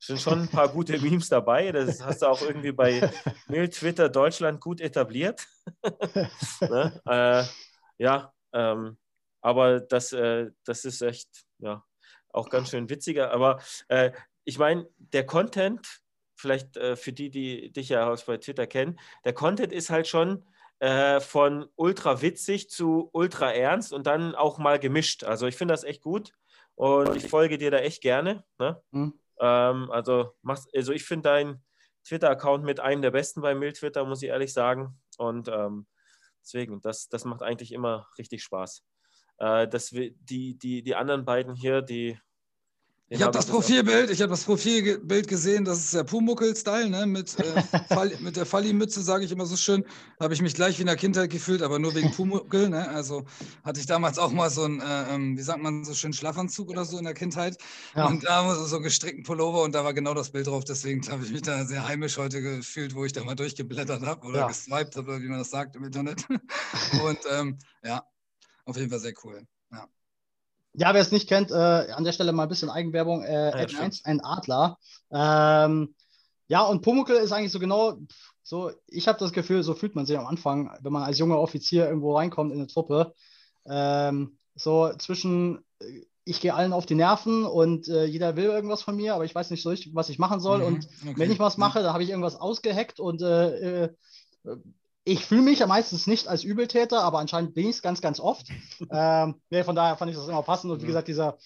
sind 0.00 0.20
schon 0.20 0.42
ein 0.42 0.48
paar 0.48 0.68
gute 0.68 0.98
Memes 0.98 1.28
dabei. 1.28 1.70
Das 1.72 2.02
hast 2.02 2.22
du 2.22 2.26
auch 2.26 2.40
irgendwie 2.42 2.72
bei 2.72 3.10
Mail 3.48 3.68
Twitter 3.68 4.08
Deutschland 4.08 4.60
gut 4.60 4.80
etabliert. 4.80 5.46
ne? 6.60 7.00
äh, 7.06 7.44
ja, 8.02 8.32
ähm, 8.52 8.98
aber 9.42 9.80
das, 9.80 10.12
äh, 10.12 10.50
das 10.64 10.84
ist 10.84 11.02
echt, 11.02 11.28
ja, 11.58 11.84
auch 12.30 12.48
ganz 12.48 12.70
schön 12.70 12.88
witziger. 12.88 13.32
Aber 13.32 13.60
äh, 13.88 14.12
ich 14.44 14.58
meine, 14.58 14.88
der 14.96 15.26
Content 15.26 16.02
vielleicht 16.34 16.76
äh, 16.76 16.96
für 16.96 17.12
die, 17.12 17.30
die 17.30 17.70
dich 17.70 17.90
ja 17.90 18.10
auch 18.10 18.22
bei 18.24 18.38
Twitter 18.38 18.66
kennen, 18.66 18.98
der 19.24 19.34
Content 19.34 19.72
ist 19.72 19.90
halt 19.90 20.08
schon 20.08 20.44
äh, 20.78 21.20
von 21.20 21.66
ultra 21.76 22.22
witzig 22.22 22.70
zu 22.70 23.10
ultra 23.12 23.52
ernst 23.52 23.92
und 23.92 24.06
dann 24.06 24.34
auch 24.34 24.58
mal 24.58 24.78
gemischt. 24.78 25.24
Also 25.24 25.46
ich 25.46 25.56
finde 25.56 25.74
das 25.74 25.84
echt 25.84 26.02
gut 26.02 26.32
und 26.74 27.14
ich 27.16 27.28
folge 27.28 27.58
dir 27.58 27.70
da 27.70 27.78
echt 27.78 28.00
gerne. 28.00 28.44
Ne? 28.58 28.82
Mhm. 28.90 29.20
Ähm, 29.40 29.90
also, 29.90 30.34
also 30.44 30.92
ich 30.92 31.04
finde 31.04 31.28
dein 31.28 31.64
Twitter-Account 32.04 32.64
mit 32.64 32.80
einem 32.80 33.02
der 33.02 33.10
besten 33.10 33.40
bei 33.40 33.54
Mill-Twitter, 33.54 34.04
muss 34.04 34.22
ich 34.22 34.28
ehrlich 34.28 34.52
sagen. 34.52 35.00
Und 35.18 35.48
ähm, 35.48 35.86
deswegen, 36.42 36.80
das, 36.82 37.08
das 37.08 37.24
macht 37.24 37.42
eigentlich 37.42 37.72
immer 37.72 38.06
richtig 38.18 38.42
Spaß. 38.42 38.84
Äh, 39.38 39.66
wir, 39.92 40.12
die, 40.12 40.58
die, 40.58 40.82
die 40.82 40.94
anderen 40.94 41.24
beiden 41.24 41.54
hier, 41.54 41.82
die 41.82 42.18
ich 43.12 43.22
habe 43.22 43.32
das 43.32 43.46
Profilbild, 43.46 44.08
ich 44.10 44.22
habe 44.22 44.30
das 44.30 44.44
Profilbild 44.44 45.26
gesehen, 45.26 45.64
das 45.64 45.80
ist 45.80 45.94
der 45.94 46.04
Pumuckel-Style, 46.04 46.88
ne? 46.88 47.06
mit, 47.06 47.36
äh, 47.40 47.62
Fall, 47.88 48.12
mit 48.20 48.36
der 48.36 48.46
Falli-Mütze, 48.46 49.02
sage 49.02 49.24
ich 49.24 49.32
immer 49.32 49.46
so 49.46 49.56
schön. 49.56 49.84
Habe 50.20 50.32
ich 50.32 50.40
mich 50.40 50.54
gleich 50.54 50.78
wie 50.78 50.82
in 50.82 50.86
der 50.86 50.94
Kindheit 50.94 51.28
gefühlt, 51.28 51.62
aber 51.62 51.80
nur 51.80 51.92
wegen 51.96 52.12
Pumuckel. 52.12 52.68
Ne? 52.68 52.88
Also 52.88 53.24
hatte 53.64 53.80
ich 53.80 53.86
damals 53.86 54.16
auch 54.20 54.30
mal 54.30 54.48
so 54.48 54.62
einen, 54.62 54.80
äh, 54.80 55.14
ähm, 55.14 55.36
wie 55.36 55.42
sagt 55.42 55.60
man, 55.60 55.84
so 55.84 55.92
schön 55.92 56.12
Schlafanzug 56.12 56.70
oder 56.70 56.84
so 56.84 56.98
in 56.98 57.04
der 57.04 57.14
Kindheit. 57.14 57.56
Ja. 57.96 58.06
Und 58.06 58.24
da 58.24 58.54
so, 58.54 58.64
so 58.64 58.80
gestrickten 58.80 59.24
Pullover 59.24 59.64
und 59.64 59.74
da 59.74 59.82
war 59.82 59.92
genau 59.92 60.14
das 60.14 60.30
Bild 60.30 60.46
drauf. 60.46 60.62
Deswegen 60.62 61.02
habe 61.10 61.24
ich 61.24 61.32
mich 61.32 61.42
da 61.42 61.64
sehr 61.64 61.88
heimisch 61.88 62.16
heute 62.16 62.40
gefühlt, 62.40 62.94
wo 62.94 63.04
ich 63.04 63.12
da 63.12 63.24
mal 63.24 63.34
durchgeblättert 63.34 64.06
habe 64.06 64.24
oder 64.24 64.40
ja. 64.40 64.46
geswiped 64.46 64.94
habe, 64.94 65.20
wie 65.20 65.26
man 65.26 65.38
das 65.38 65.50
sagt 65.50 65.74
im 65.74 65.82
Internet. 65.82 66.28
und 67.04 67.18
ähm, 67.32 67.58
ja, 67.82 68.04
auf 68.66 68.76
jeden 68.76 68.90
Fall 68.90 69.00
sehr 69.00 69.14
cool. 69.24 69.44
Ja. 70.74 70.94
Wer 70.94 71.00
es 71.00 71.12
nicht 71.12 71.28
kennt, 71.28 71.50
äh, 71.50 71.54
an 71.54 72.04
der 72.04 72.12
Stelle 72.12 72.32
mal 72.32 72.44
ein 72.44 72.48
bisschen 72.48 72.70
Eigenwerbung. 72.70 73.22
Äh, 73.22 73.50
ja, 73.50 73.78
1 73.80 74.04
ein 74.04 74.20
Adler. 74.20 74.78
Ähm, 75.10 75.94
ja, 76.48 76.62
und 76.62 76.82
Pumuckl 76.82 77.14
ist 77.14 77.32
eigentlich 77.32 77.52
so 77.52 77.58
genau, 77.58 77.98
so, 78.42 78.72
ich 78.88 79.06
habe 79.06 79.18
das 79.18 79.32
Gefühl, 79.32 79.62
so 79.62 79.74
fühlt 79.74 79.94
man 79.94 80.06
sich 80.06 80.18
am 80.18 80.26
Anfang, 80.26 80.76
wenn 80.80 80.92
man 80.92 81.04
als 81.04 81.18
junger 81.18 81.38
Offizier 81.38 81.86
irgendwo 81.86 82.16
reinkommt 82.16 82.52
in 82.52 82.58
eine 82.58 82.66
Truppe. 82.66 83.14
Ähm, 83.66 84.36
so 84.54 84.92
zwischen, 84.98 85.64
äh, 85.80 86.04
ich 86.24 86.40
gehe 86.40 86.54
allen 86.54 86.72
auf 86.72 86.86
die 86.86 86.94
Nerven 86.94 87.44
und 87.44 87.88
äh, 87.88 88.04
jeder 88.04 88.36
will 88.36 88.46
irgendwas 88.46 88.82
von 88.82 88.96
mir, 88.96 89.14
aber 89.14 89.24
ich 89.24 89.34
weiß 89.34 89.50
nicht 89.50 89.62
so 89.62 89.70
richtig, 89.70 89.94
was 89.94 90.08
ich 90.08 90.18
machen 90.18 90.40
soll. 90.40 90.58
Mhm, 90.58 90.64
und 90.64 90.88
okay. 91.02 91.14
wenn 91.16 91.30
ich 91.30 91.38
was 91.38 91.58
mache, 91.58 91.82
dann 91.82 91.92
habe 91.92 92.02
ich 92.02 92.10
irgendwas 92.10 92.36
ausgeheckt 92.36 93.00
und 93.00 93.22
äh, 93.22 93.84
äh 93.84 93.94
ich 95.10 95.26
fühle 95.26 95.42
mich 95.42 95.58
ja 95.58 95.66
meistens 95.66 96.06
nicht 96.06 96.28
als 96.28 96.44
Übeltäter, 96.44 97.02
aber 97.02 97.18
anscheinend 97.18 97.52
bin 97.54 97.64
ich 97.64 97.76
es 97.76 97.82
ganz, 97.82 98.00
ganz 98.00 98.20
oft. 98.20 98.46
ähm, 98.92 99.40
nee, 99.50 99.64
von 99.64 99.74
daher 99.74 99.96
fand 99.96 100.10
ich 100.12 100.16
das 100.16 100.28
immer 100.28 100.42
passend. 100.42 100.70
Und 100.70 100.82
wie 100.82 100.86
gesagt, 100.86 101.08
dieser, 101.08 101.36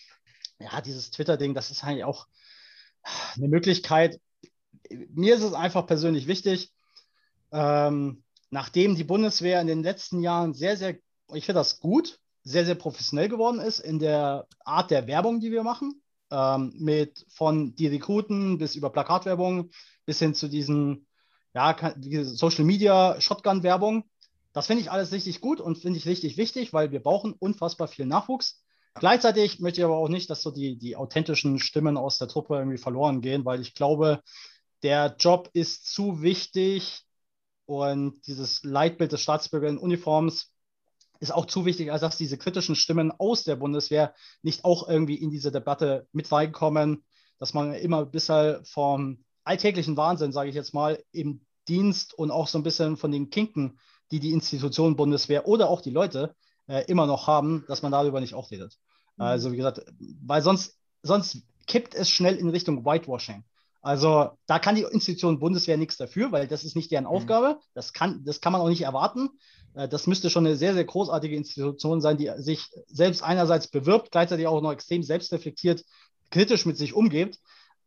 ja, 0.58 0.82
dieses 0.82 1.10
Twitter-Ding, 1.10 1.54
das 1.54 1.70
ist 1.70 1.82
eigentlich 1.82 2.04
auch 2.04 2.26
eine 3.36 3.48
Möglichkeit. 3.48 4.20
Mir 4.90 5.34
ist 5.34 5.42
es 5.42 5.54
einfach 5.54 5.86
persönlich 5.86 6.26
wichtig, 6.26 6.72
ähm, 7.52 8.22
nachdem 8.50 8.96
die 8.96 9.04
Bundeswehr 9.04 9.62
in 9.62 9.66
den 9.66 9.82
letzten 9.82 10.20
Jahren 10.20 10.52
sehr, 10.52 10.76
sehr, 10.76 10.96
ich 11.32 11.46
finde 11.46 11.60
das 11.60 11.80
gut, 11.80 12.18
sehr, 12.42 12.66
sehr 12.66 12.74
professionell 12.74 13.30
geworden 13.30 13.60
ist 13.60 13.78
in 13.78 13.98
der 13.98 14.46
Art 14.66 14.90
der 14.90 15.06
Werbung, 15.06 15.40
die 15.40 15.52
wir 15.52 15.62
machen, 15.62 16.02
ähm, 16.30 16.74
mit 16.76 17.24
von 17.30 17.74
die 17.76 17.86
Rekruten 17.86 18.58
bis 18.58 18.74
über 18.74 18.90
Plakatwerbung 18.90 19.70
bis 20.04 20.18
hin 20.18 20.34
zu 20.34 20.48
diesen 20.48 21.06
ja, 21.54 21.94
Social 22.24 22.64
Media, 22.64 23.20
Shotgun-Werbung. 23.20 24.04
Das 24.52 24.66
finde 24.66 24.82
ich 24.82 24.90
alles 24.90 25.12
richtig 25.12 25.40
gut 25.40 25.60
und 25.60 25.78
finde 25.78 25.98
ich 25.98 26.06
richtig 26.06 26.36
wichtig, 26.36 26.72
weil 26.72 26.90
wir 26.90 27.02
brauchen 27.02 27.32
unfassbar 27.32 27.88
viel 27.88 28.06
Nachwuchs. 28.06 28.62
Gleichzeitig 28.94 29.58
möchte 29.58 29.80
ich 29.80 29.84
aber 29.84 29.96
auch 29.96 30.08
nicht, 30.08 30.30
dass 30.30 30.42
so 30.42 30.52
die, 30.52 30.78
die 30.78 30.94
authentischen 30.94 31.58
Stimmen 31.58 31.96
aus 31.96 32.18
der 32.18 32.28
Truppe 32.28 32.56
irgendwie 32.56 32.78
verloren 32.78 33.20
gehen, 33.20 33.44
weil 33.44 33.60
ich 33.60 33.74
glaube, 33.74 34.20
der 34.82 35.16
Job 35.18 35.50
ist 35.52 35.92
zu 35.92 36.22
wichtig 36.22 37.02
und 37.66 38.20
dieses 38.26 38.62
Leitbild 38.62 39.10
des 39.12 39.22
Staatsbürgerinnenuniforms 39.22 40.52
ist 41.20 41.32
auch 41.32 41.46
zu 41.46 41.64
wichtig, 41.64 41.90
als 41.90 42.02
dass 42.02 42.18
diese 42.18 42.38
kritischen 42.38 42.76
Stimmen 42.76 43.12
aus 43.12 43.44
der 43.44 43.56
Bundeswehr 43.56 44.14
nicht 44.42 44.64
auch 44.64 44.88
irgendwie 44.88 45.16
in 45.16 45.30
diese 45.30 45.50
Debatte 45.50 46.06
mit 46.12 46.30
reinkommen, 46.30 47.04
dass 47.38 47.54
man 47.54 47.74
immer 47.74 48.04
bisher 48.04 48.62
vom 48.64 49.24
alltäglichen 49.44 49.96
Wahnsinn, 49.96 50.32
sage 50.32 50.50
ich 50.50 50.54
jetzt 50.54 50.74
mal, 50.74 51.02
im 51.12 51.43
Dienst 51.68 52.14
und 52.14 52.30
auch 52.30 52.48
so 52.48 52.58
ein 52.58 52.62
bisschen 52.62 52.96
von 52.96 53.12
den 53.12 53.30
Kinken, 53.30 53.78
die 54.10 54.20
die 54.20 54.32
Institution 54.32 54.96
Bundeswehr 54.96 55.46
oder 55.48 55.68
auch 55.68 55.80
die 55.80 55.90
Leute 55.90 56.34
äh, 56.66 56.84
immer 56.86 57.06
noch 57.06 57.26
haben, 57.26 57.64
dass 57.68 57.82
man 57.82 57.92
darüber 57.92 58.20
nicht 58.20 58.34
auch 58.34 58.50
redet. 58.50 58.78
Mhm. 59.16 59.24
Also 59.24 59.52
wie 59.52 59.56
gesagt, 59.56 59.84
weil 60.22 60.42
sonst, 60.42 60.78
sonst 61.02 61.42
kippt 61.66 61.94
es 61.94 62.10
schnell 62.10 62.36
in 62.36 62.48
Richtung 62.50 62.84
Whitewashing. 62.84 63.44
Also 63.80 64.30
da 64.46 64.58
kann 64.58 64.76
die 64.76 64.82
Institution 64.82 65.40
Bundeswehr 65.40 65.76
nichts 65.76 65.96
dafür, 65.98 66.32
weil 66.32 66.48
das 66.48 66.64
ist 66.64 66.76
nicht 66.76 66.90
deren 66.90 67.04
mhm. 67.04 67.10
Aufgabe. 67.10 67.58
Das 67.74 67.92
kann, 67.92 68.24
das 68.24 68.40
kann 68.40 68.52
man 68.52 68.60
auch 68.60 68.68
nicht 68.68 68.82
erwarten. 68.82 69.30
Äh, 69.74 69.88
das 69.88 70.06
müsste 70.06 70.30
schon 70.30 70.46
eine 70.46 70.56
sehr, 70.56 70.74
sehr 70.74 70.84
großartige 70.84 71.36
Institution 71.36 72.00
sein, 72.00 72.16
die 72.16 72.30
sich 72.36 72.70
selbst 72.86 73.22
einerseits 73.22 73.68
bewirbt, 73.68 74.10
gleichzeitig 74.10 74.46
auch 74.46 74.60
noch 74.60 74.72
extrem 74.72 75.02
selbstreflektiert, 75.02 75.84
kritisch 76.30 76.66
mit 76.66 76.76
sich 76.76 76.94
umgeht 76.94 77.38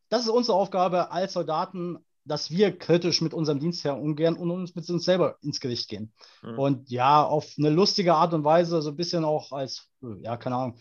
das 0.10 0.24
ist 0.24 0.30
unsere 0.30 0.58
Aufgabe 0.58 1.12
als 1.12 1.34
Soldaten, 1.34 1.98
dass 2.28 2.52
wir 2.52 2.78
kritisch 2.78 3.22
mit 3.22 3.34
unserem 3.34 3.60
Dienstherr 3.60 4.00
umgehen 4.00 4.36
und 4.36 4.52
uns 4.52 4.76
mit 4.76 4.90
uns 4.90 5.06
selber 5.06 5.38
ins 5.42 5.60
Gericht 5.60 5.90
gehen. 5.90 6.12
Mhm. 6.44 6.60
Und 6.60 6.90
ja, 6.90 7.24
auf 7.24 7.54
eine 7.58 7.70
lustige 7.70 8.16
Art 8.16 8.34
und 8.34 8.44
Weise, 8.44 8.82
so 8.82 8.90
ein 8.90 8.96
bisschen 8.96 9.24
auch 9.26 9.52
als, 9.52 9.90
ja, 10.22 10.38
keine 10.38 10.56
Ahnung, 10.56 10.80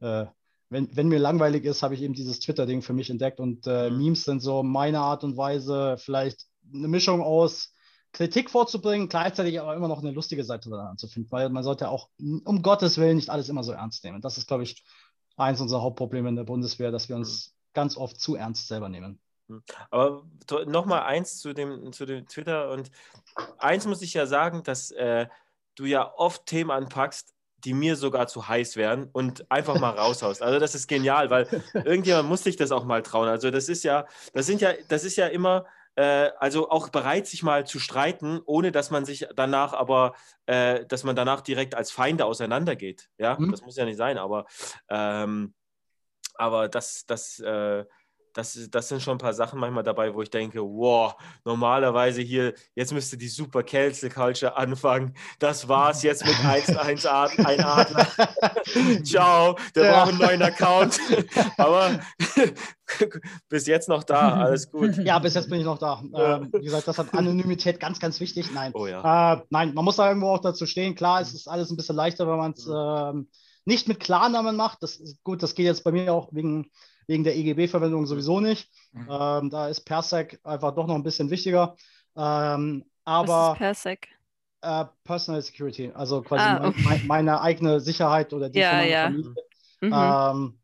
äh, 0.00 0.26
wenn, 0.70 0.96
wenn 0.96 1.08
mir 1.08 1.18
langweilig 1.18 1.64
ist, 1.64 1.82
habe 1.82 1.94
ich 1.94 2.02
eben 2.02 2.14
dieses 2.14 2.40
Twitter-Ding 2.40 2.82
für 2.82 2.94
mich 2.94 3.10
entdeckt 3.10 3.40
und 3.40 3.66
äh, 3.66 3.90
mhm. 3.90 3.98
Memes 3.98 4.24
sind 4.24 4.40
so 4.40 4.62
meine 4.62 5.00
Art 5.00 5.24
und 5.24 5.36
Weise, 5.36 5.96
vielleicht 5.98 6.46
eine 6.72 6.88
Mischung 6.88 7.22
aus 7.22 7.74
Kritik 8.12 8.50
vorzubringen, 8.50 9.08
gleichzeitig 9.08 9.60
aber 9.60 9.74
immer 9.74 9.88
noch 9.88 10.00
eine 10.00 10.10
lustige 10.10 10.44
Seite 10.44 10.70
daran 10.70 10.98
zu 10.98 11.08
finden, 11.08 11.30
weil 11.30 11.48
man 11.48 11.62
sollte 11.62 11.88
auch 11.88 12.08
um 12.18 12.62
Gottes 12.62 12.98
Willen 12.98 13.16
nicht 13.16 13.30
alles 13.30 13.48
immer 13.48 13.64
so 13.64 13.72
ernst 13.72 14.04
nehmen. 14.04 14.20
Das 14.20 14.36
ist, 14.36 14.48
glaube 14.48 14.62
ich, 14.64 14.84
eins 15.36 15.60
unserer 15.60 15.80
Hauptprobleme 15.80 16.28
in 16.28 16.36
der 16.36 16.44
Bundeswehr, 16.44 16.90
dass 16.90 17.08
wir 17.08 17.16
uns 17.16 17.48
mhm 17.48 17.62
ganz 17.72 17.96
oft 17.96 18.20
zu 18.20 18.36
ernst 18.36 18.68
selber 18.68 18.88
nehmen. 18.88 19.20
Aber 19.90 20.24
nochmal 20.66 21.02
eins 21.02 21.38
zu 21.38 21.52
dem, 21.52 21.92
zu 21.92 22.06
dem 22.06 22.26
Twitter 22.26 22.70
und 22.70 22.90
eins 23.58 23.86
muss 23.86 24.02
ich 24.02 24.14
ja 24.14 24.26
sagen, 24.26 24.62
dass 24.62 24.90
äh, 24.92 25.26
du 25.74 25.84
ja 25.84 26.12
oft 26.16 26.46
Themen 26.46 26.70
anpackst, 26.70 27.34
die 27.64 27.74
mir 27.74 27.96
sogar 27.96 28.26
zu 28.26 28.48
heiß 28.48 28.76
wären 28.76 29.08
und 29.12 29.50
einfach 29.50 29.78
mal 29.78 29.90
raushaust. 29.90 30.42
Also 30.42 30.58
das 30.58 30.74
ist 30.74 30.88
genial, 30.88 31.30
weil 31.30 31.46
irgendjemand 31.84 32.28
muss 32.28 32.42
sich 32.42 32.56
das 32.56 32.72
auch 32.72 32.84
mal 32.84 33.02
trauen. 33.02 33.28
Also 33.28 33.50
das 33.50 33.68
ist 33.68 33.84
ja, 33.84 34.06
das 34.32 34.46
sind 34.46 34.60
ja, 34.60 34.72
das 34.88 35.04
ist 35.04 35.16
ja 35.16 35.28
immer, 35.28 35.64
äh, 35.94 36.30
also 36.38 36.70
auch 36.70 36.88
bereit, 36.88 37.26
sich 37.26 37.42
mal 37.42 37.66
zu 37.66 37.78
streiten, 37.78 38.40
ohne 38.46 38.72
dass 38.72 38.90
man 38.90 39.04
sich 39.04 39.28
danach 39.36 39.74
aber, 39.74 40.14
äh, 40.46 40.84
dass 40.86 41.04
man 41.04 41.14
danach 41.14 41.40
direkt 41.40 41.74
als 41.74 41.90
Feinde 41.90 42.24
auseinandergeht. 42.24 43.08
Ja, 43.18 43.36
mhm. 43.38 43.50
das 43.50 43.62
muss 43.62 43.76
ja 43.76 43.84
nicht 43.84 43.98
sein, 43.98 44.18
aber 44.18 44.46
ähm, 44.88 45.54
aber 46.34 46.68
das, 46.68 47.04
das, 47.06 47.38
äh, 47.40 47.84
das, 48.32 48.58
das 48.70 48.88
sind 48.88 49.02
schon 49.02 49.16
ein 49.16 49.18
paar 49.18 49.34
Sachen 49.34 49.58
manchmal 49.58 49.82
dabei, 49.82 50.14
wo 50.14 50.22
ich 50.22 50.30
denke, 50.30 50.60
wow, 50.60 51.14
normalerweise 51.44 52.22
hier, 52.22 52.54
jetzt 52.74 52.92
müsste 52.92 53.16
die 53.16 53.28
Super 53.28 53.62
Cancel 53.62 54.10
Culture 54.10 54.56
anfangen. 54.56 55.14
Das 55.38 55.68
war's 55.68 56.02
jetzt 56.02 56.24
mit 56.24 56.34
1-1 56.34 57.44
ein 57.44 57.60
Adler. 57.60 58.06
Ciao, 59.04 59.56
der 59.74 59.84
ja. 59.84 59.92
braucht 59.92 60.08
einen 60.10 60.18
neuen 60.18 60.42
Account. 60.42 60.98
Aber 61.56 62.00
bis 63.48 63.66
jetzt 63.66 63.88
noch 63.88 64.04
da, 64.04 64.36
alles 64.36 64.70
gut. 64.70 64.96
Ja, 64.98 65.18
bis 65.18 65.34
jetzt 65.34 65.48
bin 65.48 65.60
ich 65.60 65.66
noch 65.66 65.78
da. 65.78 66.02
Ähm, 66.14 66.50
wie 66.52 66.64
gesagt, 66.64 66.88
das 66.88 66.98
hat 66.98 67.14
Anonymität 67.14 67.80
ganz, 67.80 68.00
ganz 68.00 68.20
wichtig. 68.20 68.50
Nein, 68.52 68.72
oh, 68.74 68.86
ja. 68.86 69.34
äh, 69.34 69.42
nein, 69.50 69.74
man 69.74 69.84
muss 69.84 69.96
da 69.96 70.08
irgendwo 70.08 70.28
auch 70.28 70.40
dazu 70.40 70.66
stehen. 70.66 70.94
Klar, 70.94 71.20
es 71.20 71.34
ist 71.34 71.48
alles 71.48 71.70
ein 71.70 71.76
bisschen 71.76 71.96
leichter, 71.96 72.26
wenn 72.26 72.38
man 72.38 72.52
es 72.52 72.66
ähm, 72.66 73.28
nicht 73.64 73.88
mit 73.88 74.00
Klarnamen 74.00 74.56
macht. 74.56 74.82
Das 74.82 74.96
ist 74.96 75.22
gut, 75.22 75.42
das 75.42 75.54
geht 75.54 75.66
jetzt 75.66 75.84
bei 75.84 75.92
mir 75.92 76.12
auch 76.12 76.28
wegen, 76.32 76.70
wegen 77.06 77.24
der 77.24 77.36
EGB-Verwendung 77.36 78.06
sowieso 78.06 78.40
nicht. 78.40 78.70
Mhm. 78.92 79.08
Ähm, 79.10 79.50
da 79.50 79.68
ist 79.68 79.80
Persec 79.80 80.40
einfach 80.44 80.74
doch 80.74 80.86
noch 80.86 80.94
ein 80.94 81.02
bisschen 81.02 81.30
wichtiger. 81.30 81.76
Ähm, 82.16 82.84
aber 83.04 83.28
Was 83.28 83.52
ist 83.52 83.58
Persec? 83.58 84.08
Äh, 84.62 84.84
Personal 85.04 85.42
Security, 85.42 85.90
also 85.92 86.22
quasi 86.22 86.44
ah, 86.44 86.68
okay. 86.68 86.82
mein, 86.84 87.06
meine 87.06 87.40
eigene 87.40 87.80
Sicherheit 87.80 88.32
oder 88.32 88.48
die 88.48 88.60
ja, 88.60 88.78
von 88.78 88.88
ja. 88.88 89.04
Familie. 89.04 89.34
Mhm. 89.80 89.92
Ähm, 89.92 90.58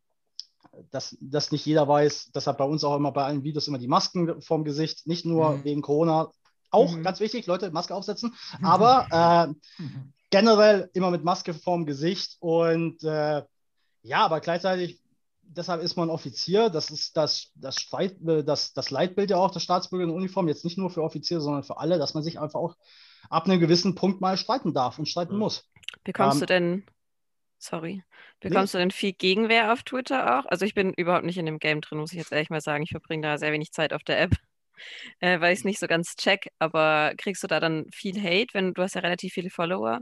dass 0.93 1.17
das 1.21 1.51
nicht 1.51 1.67
jeder 1.67 1.89
weiß, 1.89 2.31
deshalb 2.33 2.59
bei 2.59 2.65
uns 2.65 2.85
auch 2.85 2.97
immer 2.97 3.11
bei 3.11 3.25
allen 3.25 3.43
Videos 3.43 3.67
immer 3.67 3.79
die 3.79 3.89
Masken 3.89 4.41
vorm 4.41 4.65
Gesicht, 4.65 5.07
nicht 5.07 5.27
nur 5.27 5.57
mhm. 5.57 5.65
wegen 5.65 5.83
Corona, 5.83 6.31
auch 6.71 6.95
mhm. 6.95 7.03
ganz 7.03 7.21
wichtig, 7.21 7.47
Leute, 7.47 7.71
Maske 7.71 7.95
aufsetzen, 7.95 8.35
aber 8.63 9.55
äh, 9.81 9.83
generell 10.31 10.91
immer 10.93 11.11
mit 11.11 11.25
Maske 11.25 11.55
vorm 11.55 11.87
Gesicht 11.87 12.37
und 12.41 13.03
äh, 13.03 13.43
ja, 14.03 14.25
aber 14.25 14.41
gleichzeitig, 14.41 15.01
deshalb 15.49 15.83
ist 15.83 15.97
man 15.97 16.11
Offizier, 16.11 16.71
das 16.71 16.91
ist 16.91 17.17
das, 17.17 17.51
das, 17.55 17.77
Streit, 17.77 18.17
das, 18.21 18.73
das 18.73 18.91
Leitbild 18.91 19.31
ja 19.31 19.37
auch 19.37 19.51
der 19.51 19.61
Staatsbürgeruniform, 19.61 20.49
jetzt 20.49 20.65
nicht 20.65 20.79
nur 20.79 20.91
für 20.91 21.03
Offiziere, 21.03 21.41
sondern 21.41 21.65
für 21.65 21.79
alle, 21.79 21.99
dass 21.99 22.15
man 22.15 22.23
sich 22.23 22.39
einfach 22.39 22.61
auch 22.61 22.77
ab 23.31 23.45
einem 23.45 23.61
gewissen 23.61 23.95
Punkt 23.95 24.21
mal 24.21 24.37
streiten 24.37 24.75
darf 24.75 24.99
und 24.99 25.07
streiten 25.07 25.35
mhm. 25.35 25.41
muss. 25.41 25.69
Bekommst 26.05 26.37
ähm, 26.37 26.41
du 26.41 26.47
denn, 26.47 26.87
sorry, 27.59 28.05
bekommst 28.41 28.75
nee. 28.75 28.79
du 28.79 28.83
denn 28.83 28.91
viel 28.91 29.13
Gegenwehr 29.13 29.73
auf 29.73 29.83
Twitter 29.83 30.39
auch? 30.39 30.47
Also 30.47 30.65
ich 30.65 30.75
bin 30.75 30.93
überhaupt 30.95 31.25
nicht 31.25 31.39
in 31.39 31.47
dem 31.47 31.59
Game 31.59 31.81
drin, 31.81 31.99
muss 31.99 32.13
ich 32.13 32.19
jetzt 32.19 32.33
ehrlich 32.33 32.51
mal 32.51 32.61
sagen. 32.61 32.85
Ich 32.85 32.91
verbringe 32.91 33.23
da 33.23 33.39
sehr 33.39 33.53
wenig 33.53 33.73
Zeit 33.73 33.93
auf 33.93 34.03
der 34.03 34.21
App. 34.21 34.33
äh, 35.21 35.41
weil 35.41 35.53
ich 35.53 35.61
es 35.61 35.65
nicht 35.65 35.81
so 35.81 35.87
ganz 35.87 36.15
check, 36.17 36.49
aber 36.59 37.13
kriegst 37.17 37.43
du 37.43 37.47
da 37.47 37.61
dann 37.61 37.87
viel 37.93 38.21
Hate, 38.23 38.53
wenn 38.53 38.75
du 38.75 38.83
hast 38.83 38.95
ja 38.95 39.01
relativ 39.01 39.33
viele 39.33 39.51
Follower? 39.51 40.01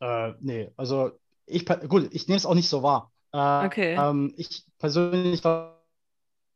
Äh, 0.00 0.32
nee, 0.40 0.70
also 0.76 1.12
ich, 1.46 1.64
gut, 1.88 2.08
ich 2.12 2.26
nehme 2.26 2.36
es 2.36 2.46
auch 2.46 2.54
nicht 2.54 2.68
so 2.68 2.82
wahr. 2.82 3.12
Äh, 3.36 3.66
Okay. 3.66 3.96
ähm, 4.00 4.34
ich 4.36 4.64
persönlich 4.78 5.42
glaube, 5.42 5.74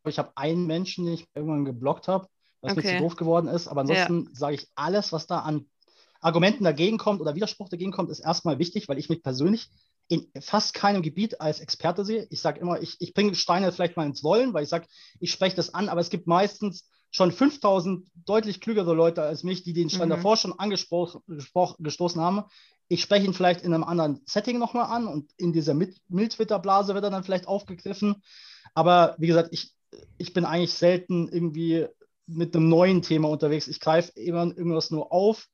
ich 0.07 0.17
habe 0.19 0.31
einen 0.35 0.67
Menschen, 0.67 1.05
den 1.05 1.13
ich 1.15 1.27
irgendwann 1.35 1.65
geblockt 1.65 2.07
habe, 2.07 2.27
was 2.61 2.75
mir 2.75 2.81
Okay. 2.81 2.89
zu 2.97 2.97
doof 2.97 3.15
geworden 3.15 3.47
ist. 3.47 3.67
Aber 3.67 3.81
ansonsten 3.81 4.29
sage 4.33 4.55
ich, 4.55 4.67
alles, 4.75 5.11
was 5.11 5.27
da 5.27 5.39
an 5.39 5.65
Argumenten 6.21 6.63
dagegen 6.63 6.97
kommt 6.97 7.21
oder 7.21 7.35
Widerspruch 7.35 7.69
dagegen 7.69 7.91
kommt, 7.91 8.09
ist 8.09 8.19
erstmal 8.19 8.59
wichtig, 8.59 8.87
weil 8.87 8.97
ich 8.99 9.09
mich 9.09 9.23
persönlich 9.23 9.69
in 10.07 10.27
fast 10.41 10.73
keinem 10.73 11.01
Gebiet 11.01 11.39
als 11.41 11.59
Experte 11.61 12.03
sehe. 12.05 12.27
Ich 12.29 12.41
sage 12.41 12.59
immer, 12.59 12.81
ich, 12.81 12.97
ich 12.99 13.13
bringe 13.13 13.33
Steine 13.35 13.71
vielleicht 13.71 13.97
mal 13.97 14.05
ins 14.05 14.23
Rollen, 14.23 14.53
weil 14.53 14.63
ich 14.63 14.69
sage, 14.69 14.87
ich 15.19 15.31
spreche 15.31 15.55
das 15.55 15.73
an, 15.73 15.89
aber 15.89 16.01
es 16.01 16.09
gibt 16.09 16.27
meistens 16.27 16.87
schon 17.11 17.31
5000 17.31 18.07
deutlich 18.25 18.61
klügere 18.61 18.93
Leute 18.93 19.21
als 19.23 19.43
mich, 19.43 19.63
die 19.63 19.73
den 19.73 19.89
Stein 19.89 20.09
Mhm. 20.09 20.11
davor 20.11 20.37
schon 20.37 20.57
angesprochen 20.59 21.21
gespro- 21.27 21.75
gestoßen 21.79 22.21
haben. 22.21 22.43
Ich 22.91 23.01
spreche 23.01 23.25
ihn 23.25 23.33
vielleicht 23.33 23.61
in 23.61 23.73
einem 23.73 23.85
anderen 23.85 24.19
Setting 24.25 24.59
nochmal 24.59 24.93
an 24.93 25.07
und 25.07 25.31
in 25.37 25.53
dieser 25.53 25.73
Mild-Twitter-Blase 25.73 26.93
wird 26.93 27.05
er 27.05 27.09
dann 27.09 27.23
vielleicht 27.23 27.47
aufgegriffen. 27.47 28.21
Aber 28.73 29.15
wie 29.17 29.27
gesagt, 29.27 29.47
ich, 29.53 29.73
ich 30.17 30.33
bin 30.33 30.43
eigentlich 30.43 30.73
selten 30.73 31.29
irgendwie 31.29 31.87
mit 32.27 32.53
einem 32.53 32.67
neuen 32.67 33.01
Thema 33.01 33.29
unterwegs. 33.29 33.69
Ich 33.69 33.79
greife 33.79 34.11
immer 34.19 34.43
irgendwas 34.43 34.91
nur 34.91 35.13
auf. 35.13 35.47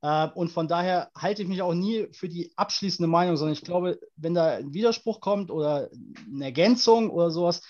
Äh, 0.00 0.28
und 0.28 0.50
von 0.50 0.66
daher 0.66 1.10
halte 1.14 1.42
ich 1.42 1.48
mich 1.48 1.60
auch 1.60 1.74
nie 1.74 2.08
für 2.12 2.30
die 2.30 2.54
abschließende 2.56 3.06
Meinung, 3.06 3.36
sondern 3.36 3.52
ich 3.52 3.64
glaube, 3.64 4.00
wenn 4.16 4.32
da 4.32 4.56
ein 4.56 4.72
Widerspruch 4.72 5.20
kommt 5.20 5.50
oder 5.50 5.90
eine 6.26 6.46
Ergänzung 6.46 7.10
oder 7.10 7.30
sowas, 7.30 7.60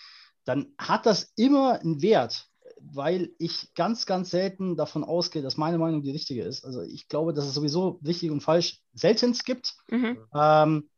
dann 0.45 0.69
hat 0.79 1.07
das 1.07 1.33
immer 1.35 1.81
einen 1.81 2.03
Wert, 2.03 2.47
weil 2.93 3.31
ich 3.39 3.75
ganz, 3.75 4.07
ganz 4.07 4.31
selten 4.31 4.77
davon 4.77 5.05
ausgehe, 5.05 5.43
dass 5.43 5.57
meine 5.57 5.79
Meinung 5.79 6.03
die 6.03 6.11
richtige 6.11 6.43
ist. 6.43 6.65
Also 6.65 6.83
ich 6.83 7.09
glaube, 7.09 7.33
dass 7.33 7.47
es 7.47 7.55
sowieso 7.55 8.01
richtig 8.05 8.31
und 8.31 8.43
falsch 8.43 8.81
seltenst 8.95 9.45
gibt. 9.45 9.75
Mhm. 9.91 10.19
Ähm, 10.35 10.89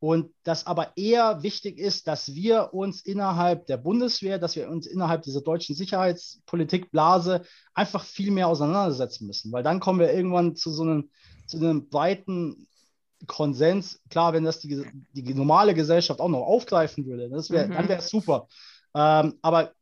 und 0.00 0.34
dass 0.42 0.66
aber 0.66 0.96
eher 0.96 1.42
wichtig 1.42 1.78
ist, 1.78 2.06
dass 2.08 2.34
wir 2.34 2.74
uns 2.74 3.00
innerhalb 3.00 3.66
der 3.66 3.78
Bundeswehr, 3.78 4.38
dass 4.38 4.54
wir 4.54 4.68
uns 4.68 4.86
innerhalb 4.86 5.22
dieser 5.22 5.40
deutschen 5.40 5.74
Sicherheitspolitikblase 5.74 7.42
einfach 7.72 8.04
viel 8.04 8.30
mehr 8.30 8.48
auseinandersetzen 8.48 9.26
müssen, 9.26 9.50
weil 9.50 9.62
dann 9.62 9.80
kommen 9.80 10.00
wir 10.00 10.12
irgendwann 10.12 10.56
zu 10.56 10.70
so 10.72 10.82
einem, 10.82 11.10
zu 11.46 11.56
einem 11.56 11.88
breiten 11.88 12.66
Konsens. 13.26 14.02
Klar, 14.10 14.34
wenn 14.34 14.44
das 14.44 14.60
die, 14.60 14.84
die 15.12 15.34
normale 15.34 15.72
Gesellschaft 15.72 16.20
auch 16.20 16.28
noch 16.28 16.42
aufgreifen 16.42 17.06
würde, 17.06 17.30
das 17.30 17.48
wär, 17.48 17.68
Mhm. 17.68 17.72
dann 17.72 17.88
wäre 17.88 18.00
es 18.00 18.10
super. 18.10 18.46
Ähm, 18.94 19.38
aber 19.40 19.72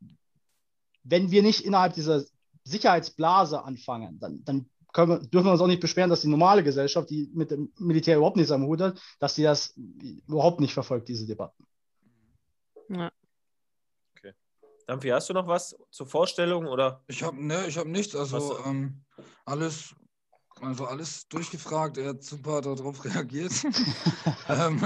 wenn 1.03 1.31
wir 1.31 1.43
nicht 1.43 1.61
innerhalb 1.61 1.93
dieser 1.93 2.23
Sicherheitsblase 2.63 3.63
anfangen, 3.63 4.19
dann, 4.19 4.43
dann 4.45 4.69
können 4.93 5.09
wir, 5.09 5.19
dürfen 5.19 5.47
wir 5.47 5.51
uns 5.51 5.61
auch 5.61 5.67
nicht 5.67 5.81
beschweren, 5.81 6.09
dass 6.09 6.21
die 6.21 6.27
normale 6.27 6.63
Gesellschaft, 6.63 7.09
die 7.09 7.29
mit 7.33 7.51
dem 7.51 7.71
Militär 7.79 8.17
überhaupt 8.17 8.37
nichts 8.37 8.51
am 8.51 8.65
Hut 8.65 8.81
hat, 8.81 9.01
dass 9.19 9.35
die 9.35 9.43
das 9.43 9.73
überhaupt 10.27 10.59
nicht 10.59 10.73
verfolgt, 10.73 11.07
diese 11.09 11.25
Debatten. 11.25 11.65
Ja. 12.89 13.11
Dampfi, 14.85 15.09
hast 15.09 15.29
du 15.29 15.33
noch 15.33 15.47
was 15.47 15.75
zur 15.91 16.07
Vorstellung 16.07 16.67
oder? 16.67 17.01
Ich 17.07 17.23
habe 17.23 17.41
ne, 17.43 17.67
ich 17.67 17.77
hab 17.77 17.87
nichts. 17.87 18.15
Also 18.15 18.59
ähm, 18.65 19.01
alles, 19.45 19.95
also 20.61 20.85
alles 20.85 21.27
durchgefragt. 21.29 21.97
Er 21.97 22.09
hat 22.09 22.23
super 22.23 22.61
darauf 22.61 23.03
reagiert. 23.05 23.53
ähm, 24.49 24.81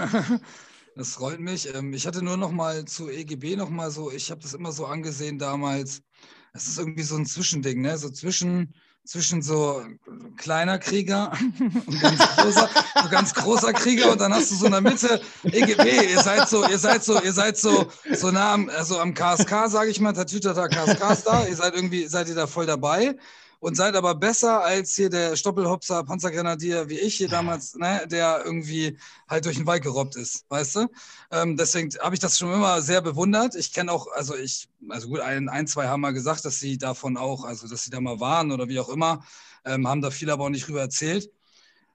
das 0.97 1.13
freut 1.13 1.39
mich. 1.39 1.73
Ähm, 1.73 1.93
ich 1.93 2.07
hatte 2.07 2.23
nur 2.23 2.38
noch 2.38 2.51
mal 2.51 2.86
zu 2.86 3.10
EGB 3.10 3.55
noch 3.55 3.69
mal 3.69 3.91
so. 3.91 4.12
Ich 4.12 4.31
habe 4.31 4.41
das 4.41 4.53
immer 4.53 4.71
so 4.71 4.86
angesehen 4.86 5.38
damals. 5.39 6.01
Es 6.53 6.67
ist 6.67 6.79
irgendwie 6.79 7.03
so 7.03 7.15
ein 7.15 7.25
Zwischending, 7.25 7.81
ne? 7.81 7.97
So 7.97 8.10
zwischen 8.10 8.73
zwischen 9.05 9.41
so 9.41 9.86
kleiner 10.36 10.79
Krieger 10.79 11.31
und 11.86 12.01
ganz 12.01 12.19
großer, 12.36 12.69
so 13.03 13.10
ganz 13.10 13.33
großer 13.33 13.71
Krieger 13.71 14.12
und 14.12 14.19
dann 14.19 14.33
hast 14.33 14.51
du 14.51 14.55
so 14.55 14.65
in 14.65 14.73
der 14.73 14.81
Mitte 14.81 15.21
EGB. 15.43 16.12
Ihr 16.12 16.21
seid 16.21 16.49
so, 16.49 16.67
ihr 16.67 16.77
seid 16.77 17.05
so, 17.05 17.21
ihr 17.21 17.31
seid 17.31 17.57
so, 17.57 17.88
so 18.13 18.31
nah 18.31 18.53
am, 18.53 18.69
also 18.69 18.99
am 18.99 19.13
KSK, 19.13 19.69
sage 19.69 19.91
ich 19.91 20.01
mal, 20.01 20.12
Tatütata 20.12 20.67
KSK 20.67 21.12
ist 21.12 21.23
da. 21.23 21.47
Ihr 21.47 21.55
seid 21.55 21.73
irgendwie, 21.73 22.05
seid 22.07 22.27
ihr 22.27 22.36
da 22.36 22.47
voll 22.47 22.65
dabei 22.65 23.15
und 23.59 23.75
seid 23.75 23.95
aber 23.95 24.15
besser 24.15 24.63
als 24.63 24.93
hier 24.95 25.09
der 25.09 25.35
Stoppelhopser 25.35 26.03
Panzergrenadier 26.03 26.89
wie 26.89 26.99
ich 26.99 27.15
hier 27.15 27.27
damals, 27.27 27.75
ne, 27.75 28.07
der 28.09 28.43
irgendwie 28.45 28.97
halt 29.27 29.45
durch 29.45 29.57
den 29.57 29.65
Wald 29.65 29.83
gerobbt 29.83 30.15
ist, 30.15 30.45
weißt 30.49 30.75
du? 30.75 30.87
Ähm, 31.31 31.57
deswegen 31.57 31.89
habe 31.99 32.15
ich 32.15 32.19
das 32.19 32.37
schon 32.37 32.53
immer 32.53 32.81
sehr 32.81 33.01
bewundert. 33.01 33.55
Ich 33.55 33.73
kenne 33.73 33.91
auch, 33.91 34.07
also 34.13 34.35
ich, 34.35 34.67
also 34.89 35.07
gut, 35.07 35.19
ein, 35.19 35.49
ein, 35.49 35.67
zwei 35.67 35.87
haben 35.87 36.01
mal 36.01 36.13
gesagt, 36.13 36.45
dass 36.45 36.59
sie 36.59 36.77
davon 36.77 37.17
auch, 37.17 37.43
also 37.45 37.67
dass 37.67 37.83
sie 37.83 37.89
da 37.89 37.99
mal 37.99 38.19
waren 38.19 38.51
oder 38.51 38.67
wie 38.67 38.79
auch 38.79 38.89
immer, 38.89 39.25
ähm, 39.65 39.87
haben 39.87 40.01
da 40.01 40.11
viel 40.11 40.29
aber 40.29 40.45
auch 40.45 40.49
nicht 40.49 40.67
drüber 40.67 40.81
erzählt. 40.81 41.31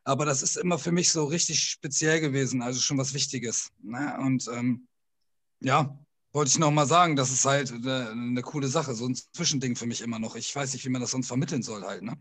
Aber 0.04 0.24
das 0.24 0.42
ist 0.42 0.56
immer 0.56 0.78
für 0.78 0.90
mich 0.90 1.12
so 1.12 1.24
richtig 1.24 1.60
speziell 1.62 2.20
gewesen, 2.20 2.60
also 2.60 2.80
schon 2.80 2.98
was 2.98 3.14
Wichtiges. 3.14 3.70
Ne? 3.82 4.16
Und 4.20 4.48
ähm, 4.52 4.88
ja, 5.60 5.96
wollte 6.32 6.48
ich 6.50 6.58
noch 6.58 6.70
mal 6.70 6.86
sagen, 6.86 7.16
das 7.16 7.30
ist 7.30 7.44
halt 7.44 7.72
eine, 7.72 8.10
eine 8.10 8.42
coole 8.42 8.68
Sache, 8.68 8.94
so 8.94 9.06
ein 9.06 9.14
Zwischending 9.14 9.76
für 9.76 9.86
mich 9.86 10.00
immer 10.00 10.18
noch. 10.18 10.34
Ich 10.36 10.54
weiß 10.54 10.72
nicht, 10.72 10.84
wie 10.84 10.88
man 10.90 11.00
das 11.00 11.10
sonst 11.10 11.28
vermitteln 11.28 11.62
soll 11.62 11.82
halt. 11.82 12.02
Ne? 12.02 12.14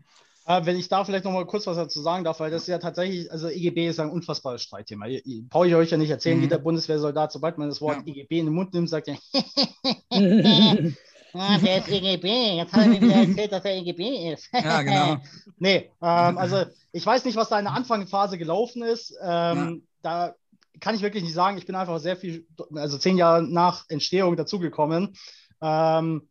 Äh, 0.46 0.66
wenn 0.66 0.76
ich 0.76 0.88
da 0.88 1.04
vielleicht 1.04 1.24
noch 1.24 1.32
mal 1.32 1.46
kurz 1.46 1.66
was 1.66 1.76
dazu 1.76 2.00
sagen 2.02 2.24
darf, 2.24 2.40
weil 2.40 2.50
das 2.50 2.62
ist 2.62 2.68
ja 2.68 2.78
tatsächlich, 2.78 3.30
also 3.30 3.48
EGB 3.48 3.88
ist 3.88 4.00
ein 4.00 4.10
unfassbares 4.10 4.62
Streitthema. 4.62 5.06
Brauche 5.48 5.68
ich 5.68 5.74
euch 5.74 5.90
ja 5.90 5.96
nicht 5.96 6.10
erzählen, 6.10 6.36
Mhm. 6.36 6.42
jeder 6.42 6.58
Bundeswehrsoldat, 6.58 7.32
sobald 7.32 7.58
man 7.58 7.68
das 7.68 7.80
Wort 7.80 7.98
Ja. 7.98 8.12
EGB 8.12 8.40
in 8.40 8.46
den 8.46 8.54
Mund 8.54 8.74
nimmt, 8.74 8.90
sagt 8.90 9.08
er, 9.08 9.16
ah, 11.34 11.58
der 11.58 11.78
ist 11.78 11.88
EGB, 11.88 12.56
jetzt 12.56 12.72
hat 12.72 12.82
er 12.82 12.88
mir 12.88 13.00
wieder 13.00 13.14
erzählt, 13.14 13.52
dass 13.52 13.64
er 13.64 13.76
EGB 13.76 14.32
ist. 14.32 14.48
Ja, 14.52 14.82
genau. 14.82 15.16
nee, 15.58 15.90
ähm, 16.02 16.38
also 16.38 16.64
ich 16.92 17.06
weiß 17.06 17.24
nicht, 17.24 17.36
was 17.36 17.48
da 17.48 17.58
in 17.58 17.64
der 17.64 17.74
Anfangsphase 17.74 18.36
gelaufen 18.36 18.82
ist. 18.82 19.14
Ähm, 19.22 19.86
Da 20.02 20.34
kann 20.80 20.94
ich 20.94 21.02
wirklich 21.02 21.22
nicht 21.22 21.34
sagen. 21.34 21.58
Ich 21.58 21.66
bin 21.66 21.74
einfach 21.74 21.98
sehr 22.00 22.16
viel, 22.16 22.46
also 22.74 22.98
zehn 22.98 23.16
Jahre 23.16 23.42
nach 23.42 23.84
Entstehung 23.88 24.36
dazugekommen. 24.36 25.14
Ähm, 25.60 26.28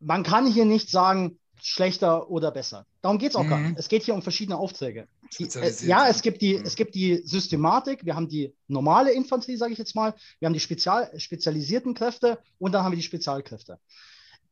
man 0.00 0.22
kann 0.22 0.46
hier 0.46 0.64
nicht 0.64 0.90
sagen, 0.90 1.38
schlechter 1.62 2.28
oder 2.30 2.50
besser. 2.50 2.84
Darum 3.00 3.18
geht 3.18 3.30
es 3.30 3.36
auch 3.36 3.48
gar 3.48 3.58
Mhm. 3.60 3.68
nicht. 3.68 3.78
Es 3.78 3.88
geht 3.88 4.02
hier 4.02 4.14
um 4.14 4.20
verschiedene 4.20 4.58
Aufträge. 4.58 5.08
Die, 5.38 5.44
äh, 5.44 5.72
ja, 5.86 6.08
es 6.08 6.20
gibt, 6.20 6.42
die, 6.42 6.58
Mhm. 6.58 6.62
es 6.66 6.76
gibt 6.76 6.94
die 6.94 7.22
Systematik, 7.24 8.04
wir 8.04 8.14
haben 8.14 8.28
die 8.28 8.54
normale 8.68 9.12
Infanterie, 9.12 9.56
sage 9.56 9.72
ich 9.72 9.78
jetzt 9.78 9.94
mal, 9.94 10.14
wir 10.40 10.46
haben 10.46 10.52
die 10.52 10.60
spezial, 10.60 11.18
spezialisierten 11.18 11.94
Kräfte 11.94 12.38
und 12.58 12.72
dann 12.72 12.84
haben 12.84 12.92
wir 12.92 12.96
die 12.96 13.02
Spezialkräfte. 13.02 13.78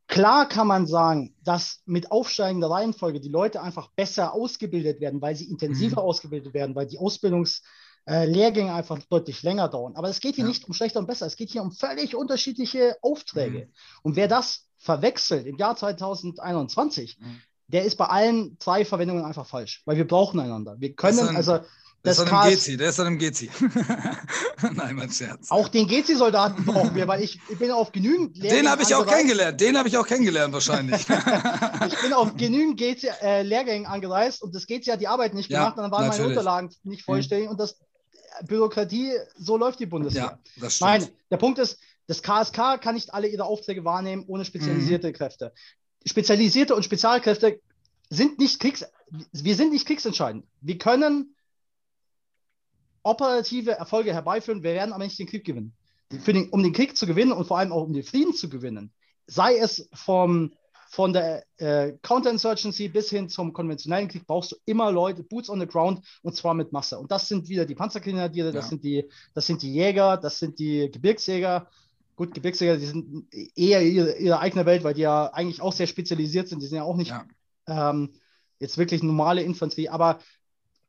Klar 0.09 0.49
kann 0.49 0.67
man 0.67 0.87
sagen, 0.87 1.35
dass 1.45 1.83
mit 1.85 2.11
aufsteigender 2.11 2.71
Reihenfolge 2.71 3.21
die 3.21 3.29
Leute 3.29 3.63
einfach 3.63 3.91
besser 3.95 4.33
ausgebildet 4.33 5.01
werden, 5.01 5.21
weil 5.21 5.37
sie 5.37 5.51
intensiver 5.51 6.01
Mhm. 6.03 6.07
ausgebildet 6.09 6.55
werden, 6.55 6.75
weil 6.75 6.87
die 6.87 6.99
Ausbildungslehrgänge 8.07 8.75
einfach 8.75 8.99
deutlich 9.11 9.43
länger 9.43 9.69
dauern. 9.69 9.95
Aber 9.97 10.09
es 10.09 10.21
geht 10.21 10.35
hier 10.37 10.45
Ja. 10.45 10.49
nicht 10.49 10.67
um 10.67 10.75
schlechter 10.75 10.99
und 11.01 11.07
besser, 11.07 11.27
es 11.27 11.37
geht 11.37 11.51
hier 11.51 11.63
um 11.63 11.73
völlig 11.73 12.15
unterschiedliche 12.17 12.97
Aufträge. 13.03 13.67
Mhm. 13.67 13.73
Und 14.03 14.17
wer 14.17 14.29
das 14.29 14.67
verwechselt 14.79 15.47
im 15.47 15.57
Jahr 15.57 15.77
2021, 15.77 17.19
Mhm. 17.21 17.41
der 17.69 17.85
ist 17.85 17.97
bei 17.97 18.07
allen 18.07 18.57
drei 18.59 18.85
Verwendungen 18.85 19.25
einfach 19.25 19.47
falsch, 19.47 19.83
weil 19.85 19.97
wir 19.97 20.07
brauchen 20.07 20.41
einander. 20.41 20.77
Wir 20.79 20.95
können, 20.95 21.17
Das 21.19 21.25
ist 21.25 21.31
ein- 21.31 21.37
also 21.37 21.53
Der 21.53 22.15
das 22.15 22.19
ist 22.19 22.25
dann 22.25 22.35
im 22.35 22.41
KS 22.51 22.51
Gezi, 22.65 22.77
der 22.77 22.89
ist 22.89 22.99
dann 22.99 23.07
im 23.07 23.19
Gezi. 23.19 23.49
Nein, 24.75 24.97
mein 24.97 25.11
Scherz. 25.13 25.51
auch 25.53 25.69
den 25.69 25.87
GC-Soldaten 25.87 26.65
brauchen 26.65 26.97
wir, 26.97 27.07
weil 27.07 27.23
ich, 27.23 27.39
ich 27.49 27.57
bin 27.59 27.71
auf 27.71 27.93
genügend 27.93 28.35
Den 28.37 28.43
Lehrgängen 28.43 28.71
habe 28.73 28.83
ich 28.83 28.93
auch 28.93 29.07
kennengelernt. 29.07 29.61
Den 29.61 29.79
habe 29.79 29.89
ich 29.89 29.97
auch 29.97 30.07
kennengelernt 30.07 30.53
wahrscheinlich. 30.53 31.07
Ich 31.87 32.01
bin 32.01 32.13
auf 32.13 32.37
genügend 32.37 32.77
GC, 32.79 33.09
äh, 33.23 33.43
Lehrgängen 33.43 33.87
angereist 33.87 34.43
und 34.43 34.53
das 34.55 34.67
GC 34.67 34.91
hat 34.93 35.01
die 35.01 35.07
Arbeit 35.09 35.35
nicht 35.35 35.49
Ja, 35.51 35.61
gemacht 35.61 35.77
und 35.77 35.83
dann 35.85 35.93
waren 35.93 36.01
meine 36.09 36.11
natürlich. 36.11 36.37
Unterlagen 36.39 36.71
nicht 36.85 37.05
vollständig 37.05 37.49
und 37.49 37.59
das 37.61 37.73
äh, 37.73 37.77
Bürokratie, 38.47 39.13
so 39.37 39.57
läuft 39.57 39.81
die 39.81 39.87
Bundeswehr. 39.87 40.39
ja. 40.57 40.69
Nein, 40.81 41.09
der 41.31 41.37
Punkt 41.37 41.59
ist, 41.59 41.79
das 42.07 42.23
KSK 42.23 42.81
kann 42.81 42.95
nicht 42.95 43.15
alle 43.15 43.29
ihre 43.29 43.45
Aufträge 43.45 43.85
wahrnehmen 43.85 44.25
ohne 44.27 44.45
spezialisierte 44.45 45.09
Mhm. 45.09 45.13
Kräfte. 45.13 45.53
Spezialisierte 46.05 46.75
und 46.75 46.85
Spezialkräfte 46.85 47.61
sind 48.11 48.39
nicht 48.39 48.61
Kriegs, 48.61 48.85
wir 49.33 49.55
sind 49.55 49.73
nicht 49.73 49.87
kriegsentscheidend. 49.87 50.45
Wir 50.61 50.79
können 50.79 51.35
operative 53.03 53.73
Erfolge 53.73 54.13
herbeiführen, 54.13 54.63
wir 54.63 54.75
werden 54.75 54.93
aber 54.93 55.05
nicht 55.05 55.19
den 55.19 55.27
Krieg 55.27 55.45
gewinnen. 55.45 55.75
Den, 56.11 56.51
um 56.51 56.63
den 56.63 56.73
Krieg 56.73 56.97
zu 56.97 57.07
gewinnen 57.07 57.33
und 57.33 57.47
vor 57.47 57.59
allem 57.59 57.73
auch 57.73 57.85
um 57.85 57.93
den 57.95 58.03
Frieden 58.03 58.35
zu 58.35 58.49
gewinnen, 58.51 58.93
sei 59.27 59.57
es 59.57 59.89
vom, 59.95 60.53
von 60.95 61.15
der 61.15 61.43
äh, 61.57 61.95
Counterinsurgency 62.03 62.89
bis 62.91 63.09
hin 63.09 63.31
zum 63.31 63.55
konventionellen 63.55 64.09
Krieg, 64.09 64.27
brauchst 64.27 64.53
du 64.53 64.57
immer 64.67 64.93
Leute, 64.93 65.23
Boots 65.23 65.49
on 65.49 65.59
the 65.59 65.67
ground 65.67 66.05
und 66.21 66.37
zwar 66.37 66.53
mit 66.53 66.71
Masse. 66.71 66.99
Und 66.99 67.11
das 67.11 67.29
sind 67.29 67.49
wieder 67.49 67.65
die 67.65 67.75
Panzergrenadiere, 67.75 68.53
das, 68.53 68.67
Ja. 68.67 68.69
sind 68.69 68.85
die, 68.85 69.09
das 69.33 69.47
sind 69.47 69.63
die 69.63 69.73
Jäger, 69.73 70.19
das 70.19 70.39
sind 70.39 70.59
die 70.59 70.91
Gebirgsjäger. 70.93 71.67
Gut, 72.15 72.35
Gebirgsjäger, 72.35 72.77
die 72.77 72.85
sind 72.85 73.27
eher 73.57 73.81
ihre, 73.83 74.19
ihre 74.19 74.39
eigene 74.41 74.67
Welt, 74.67 74.85
weil 74.85 74.93
die 74.93 75.01
ja 75.01 75.33
eigentlich 75.33 75.63
auch 75.63 75.73
sehr 75.73 75.87
spezialisiert 75.87 76.49
sind. 76.49 76.61
Die 76.61 76.67
sind 76.67 76.77
ja 76.77 76.83
auch 76.85 76.97
nicht 76.97 77.11
Ja. 77.11 77.25
ähm, 77.91 78.11
jetzt 78.61 78.77
wirklich 78.77 79.03
normale 79.03 79.43
Infanterie, 79.43 79.89
aber 79.89 80.19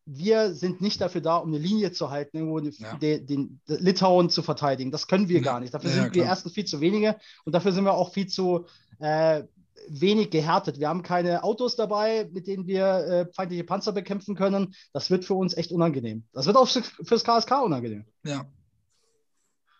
wir 0.05 0.53
sind 0.53 0.81
nicht 0.81 0.99
dafür 0.99 1.21
da, 1.21 1.37
um 1.37 1.47
eine 1.47 1.59
Linie 1.59 1.93
zu 1.93 2.09
halten, 2.11 2.35
irgendwo 2.39 2.59
den, 2.59 2.73
Ja. 2.77 2.97
den, 2.97 3.25
den 3.25 3.61
Litauen 3.67 4.29
zu 4.29 4.43
verteidigen. 4.43 4.91
Das 4.91 5.07
können 5.07 5.29
wir 5.29 5.37
Ja. 5.37 5.43
gar 5.43 5.59
nicht. 5.61 5.73
Dafür 5.73 5.91
Ja, 5.91 6.03
sind 6.03 6.13
wir 6.15 6.25
erstens 6.25 6.51
viel 6.51 6.65
zu 6.65 6.81
wenige 6.81 7.15
und 7.45 7.55
dafür 7.55 7.71
sind 7.71 7.85
wir 7.85 7.93
auch 7.93 8.11
viel 8.11 8.27
zu, 8.27 8.65
äh, 8.99 9.43
wenig 9.89 10.29
gehärtet. 10.29 10.79
Wir 10.79 10.89
haben 10.89 11.03
keine 11.03 11.43
Autos 11.43 11.75
dabei, 11.75 12.29
mit 12.31 12.47
denen 12.47 12.67
wir 12.67 12.85
äh, 12.85 13.25
feindliche 13.33 13.63
Panzer 13.63 13.91
bekämpfen 13.91 14.35
können. 14.35 14.75
Das 14.91 15.09
wird 15.09 15.25
für 15.25 15.33
uns 15.33 15.55
echt 15.55 15.71
unangenehm. 15.71 16.25
Das 16.33 16.45
wird 16.45 16.57
auch 16.57 16.67
fürs 16.67 17.23
KSK 17.23 17.63
unangenehm. 17.63 18.05
Ja. 18.23 18.45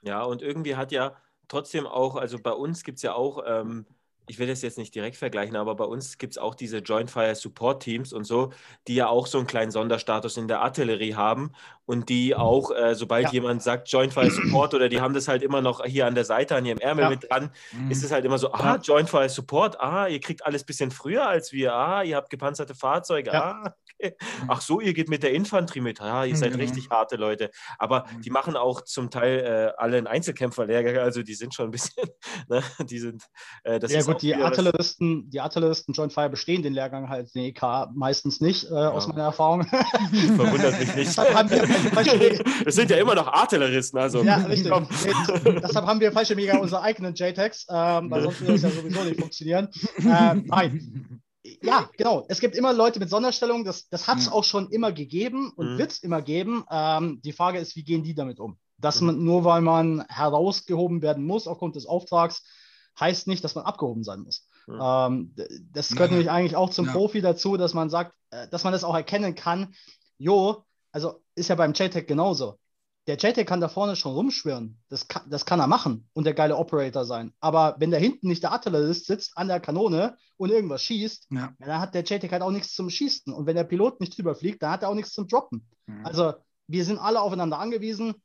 Ja, 0.01 0.23
und 0.23 0.41
irgendwie 0.41 0.75
hat 0.75 0.91
ja 0.91 1.15
trotzdem 1.47 1.87
auch, 1.87 2.15
also 2.15 2.37
bei 2.39 2.51
uns 2.51 2.83
gibt 2.83 2.97
es 2.97 3.03
ja 3.03 3.13
auch 3.13 3.41
ähm, 3.45 3.85
ich 4.27 4.39
will 4.39 4.47
das 4.47 4.61
jetzt 4.61 4.77
nicht 4.77 4.95
direkt 4.95 5.17
vergleichen, 5.17 5.55
aber 5.55 5.75
bei 5.75 5.83
uns 5.83 6.17
gibt 6.17 6.33
es 6.33 6.37
auch 6.37 6.55
diese 6.55 6.77
Joint 6.77 7.11
Fire 7.11 7.35
Support 7.35 7.83
Teams 7.83 8.13
und 8.13 8.23
so, 8.23 8.51
die 8.87 8.95
ja 8.95 9.07
auch 9.07 9.27
so 9.27 9.37
einen 9.37 9.47
kleinen 9.47 9.71
Sonderstatus 9.71 10.37
in 10.37 10.47
der 10.47 10.61
Artillerie 10.61 11.15
haben 11.15 11.51
und 11.85 12.09
die 12.09 12.35
auch, 12.35 12.71
äh, 12.71 12.95
sobald 12.95 13.25
ja. 13.25 13.31
jemand 13.31 13.61
sagt 13.61 13.89
Joint 13.89 14.13
Fire 14.13 14.31
Support 14.31 14.73
oder 14.73 14.87
die 14.87 15.01
haben 15.01 15.13
das 15.13 15.27
halt 15.27 15.43
immer 15.43 15.61
noch 15.61 15.83
hier 15.85 16.07
an 16.07 16.15
der 16.15 16.25
Seite, 16.25 16.55
an 16.55 16.65
ihrem 16.65 16.79
Ärmel 16.79 17.03
ja. 17.03 17.09
mit 17.09 17.29
dran, 17.29 17.51
mhm. 17.73 17.91
ist 17.91 18.03
es 18.03 18.11
halt 18.11 18.23
immer 18.23 18.37
so, 18.37 18.51
ah, 18.53 18.77
Joint 18.77 19.09
Fire 19.09 19.27
Support, 19.27 19.79
ah, 19.81 20.07
ihr 20.07 20.19
kriegt 20.19 20.45
alles 20.45 20.63
ein 20.63 20.65
bisschen 20.65 20.91
früher 20.91 21.27
als 21.27 21.51
wir, 21.51 21.73
ah, 21.73 22.03
ihr 22.03 22.15
habt 22.15 22.29
gepanzerte 22.29 22.75
Fahrzeuge, 22.75 23.31
ja. 23.31 23.61
ah. 23.65 23.75
Ach 24.47 24.61
so, 24.61 24.79
ihr 24.79 24.93
geht 24.93 25.09
mit 25.09 25.23
der 25.23 25.33
Infanterie 25.33 25.81
mit, 25.81 26.01
ah, 26.01 26.25
ihr 26.25 26.35
seid 26.35 26.53
mhm. 26.53 26.59
richtig 26.59 26.89
harte 26.89 27.15
Leute. 27.15 27.49
Aber 27.77 28.05
mhm. 28.05 28.21
die 28.21 28.29
machen 28.29 28.55
auch 28.55 28.81
zum 28.81 29.09
Teil 29.09 29.39
äh, 29.39 29.81
alle 29.81 29.97
einen 29.97 30.07
Einzelkämpferlehrgang, 30.07 30.97
also 31.03 31.23
die 31.23 31.35
sind 31.35 31.53
schon 31.53 31.65
ein 31.65 31.71
bisschen, 31.71 32.03
ne, 32.49 32.63
die 32.79 32.99
sind, 32.99 33.23
äh, 33.63 33.79
das 33.79 33.91
ja, 33.91 34.01
gut, 34.01 34.21
die 34.21 34.35
Artilleristen, 34.35 35.29
die 35.29 35.39
Artilleristen 35.39 35.93
Joint 35.93 36.13
Fire 36.13 36.29
bestehen 36.29 36.63
den 36.63 36.73
Lehrgang 36.73 37.09
halt 37.09 37.29
in 37.33 37.43
EK 37.43 37.61
meistens 37.93 38.41
nicht, 38.41 38.65
äh, 38.69 38.73
aus 38.73 39.07
meiner 39.07 39.23
Erfahrung. 39.23 39.63
Verwundert 39.67 40.79
mich 40.79 40.95
nicht. 40.95 41.19
Es 42.65 42.75
sind 42.75 42.89
ja 42.89 42.97
immer 42.97 43.15
noch 43.15 43.27
Artilleristen. 43.27 43.99
Also. 43.99 44.23
Ja, 44.23 44.37
richtig. 44.37 44.71
Deshalb 45.43 45.85
haben 45.85 45.99
wir 45.99 46.11
falsche 46.11 46.35
Mega 46.35 46.57
unsere 46.57 46.81
eigenen 46.81 47.13
JTAGs, 47.13 47.67
ähm, 47.69 48.11
weil 48.11 48.23
sonst 48.23 48.41
würde 48.41 48.53
es 48.53 48.61
ja 48.61 48.69
sowieso 48.69 49.03
nicht 49.03 49.19
funktionieren. 49.19 49.69
Ähm, 49.99 50.45
nein. 50.47 51.21
Ja, 51.61 51.89
genau. 51.97 52.25
Es 52.29 52.39
gibt 52.39 52.55
immer 52.55 52.73
Leute 52.73 52.99
mit 52.99 53.09
Sonderstellung. 53.09 53.65
Das, 53.65 53.89
das 53.89 54.07
hat 54.07 54.17
es 54.17 54.27
mhm. 54.27 54.33
auch 54.33 54.43
schon 54.43 54.69
immer 54.69 54.91
gegeben 54.91 55.51
und 55.55 55.73
mhm. 55.73 55.77
wird 55.77 55.91
es 55.91 55.99
immer 55.99 56.21
geben. 56.21 56.65
Ähm, 56.71 57.21
die 57.21 57.33
Frage 57.33 57.59
ist, 57.59 57.75
wie 57.75 57.83
gehen 57.83 58.03
die 58.03 58.15
damit 58.15 58.39
um? 58.39 58.57
Dass 58.77 59.01
mhm. 59.01 59.07
man 59.07 59.23
nur 59.23 59.43
weil 59.43 59.61
man 59.61 60.05
herausgehoben 60.07 61.01
werden 61.01 61.25
muss 61.25 61.47
aufgrund 61.47 61.75
des 61.75 61.85
Auftrags, 61.85 62.43
heißt 62.99 63.27
nicht, 63.27 63.43
dass 63.43 63.55
man 63.55 63.65
abgehoben 63.65 64.03
sein 64.03 64.21
muss. 64.21 64.47
Mhm. 64.67 64.79
Ähm, 64.81 65.35
das 65.71 65.89
gehört 65.89 66.11
ja. 66.11 66.17
nämlich 66.17 66.31
eigentlich 66.31 66.55
auch 66.55 66.69
zum 66.69 66.85
ja. 66.85 66.91
Profi 66.93 67.21
dazu, 67.21 67.57
dass 67.57 67.73
man 67.73 67.89
sagt, 67.89 68.13
äh, 68.29 68.47
dass 68.47 68.63
man 68.63 68.71
das 68.71 68.85
auch 68.85 68.95
erkennen 68.95 69.35
kann. 69.35 69.73
Jo, 70.17 70.63
also 70.91 71.21
ist 71.35 71.49
ja 71.49 71.55
beim 71.55 71.73
JTAG 71.73 72.07
genauso. 72.07 72.57
Der 73.07 73.17
JTAG 73.17 73.45
kann 73.45 73.59
da 73.59 73.67
vorne 73.67 73.95
schon 73.95 74.13
rumschwirren. 74.13 74.77
Das 74.89 75.07
kann, 75.07 75.29
das 75.29 75.45
kann 75.45 75.59
er 75.59 75.67
machen 75.67 76.07
und 76.13 76.25
der 76.25 76.33
geile 76.33 76.55
Operator 76.55 77.05
sein. 77.05 77.33
Aber 77.39 77.75
wenn 77.79 77.91
da 77.91 77.97
hinten 77.97 78.27
nicht 78.27 78.43
der 78.43 78.51
Artillerist 78.51 79.05
sitzt 79.05 79.37
an 79.37 79.49
der 79.49 79.59
Kanone 79.59 80.17
und 80.37 80.51
irgendwas 80.51 80.83
schießt, 80.83 81.27
ja. 81.31 81.53
dann 81.59 81.79
hat 81.79 81.93
der 81.95 82.03
JTAG 82.03 82.31
halt 82.31 82.41
auch 82.41 82.51
nichts 82.51 82.73
zum 82.73 82.89
Schießen. 82.89 83.33
Und 83.33 83.45
wenn 83.45 83.55
der 83.55 83.65
Pilot 83.65 83.99
nicht 83.99 84.17
drüber 84.17 84.35
fliegt, 84.35 84.63
dann 84.63 84.71
hat 84.71 84.83
er 84.83 84.89
auch 84.89 84.95
nichts 84.95 85.11
zum 85.11 85.27
Droppen. 85.27 85.67
Mhm. 85.85 86.05
Also 86.05 86.33
wir 86.67 86.85
sind 86.85 86.97
alle 86.97 87.21
aufeinander 87.21 87.59
angewiesen 87.59 88.15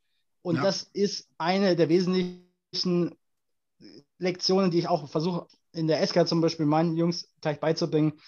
und 0.42 0.56
ja. 0.56 0.62
das 0.62 0.84
ist 0.84 1.28
eine 1.38 1.74
der 1.74 1.88
wesentlichen 1.88 3.16
Lektionen, 4.18 4.70
die 4.70 4.78
ich 4.78 4.88
auch 4.88 5.08
versuche 5.08 5.46
in 5.72 5.88
der 5.88 6.06
SK 6.06 6.26
zum 6.26 6.40
Beispiel 6.40 6.66
meinen 6.66 6.96
Jungs 6.96 7.28
gleich 7.40 7.58
beizubringen 7.58 8.20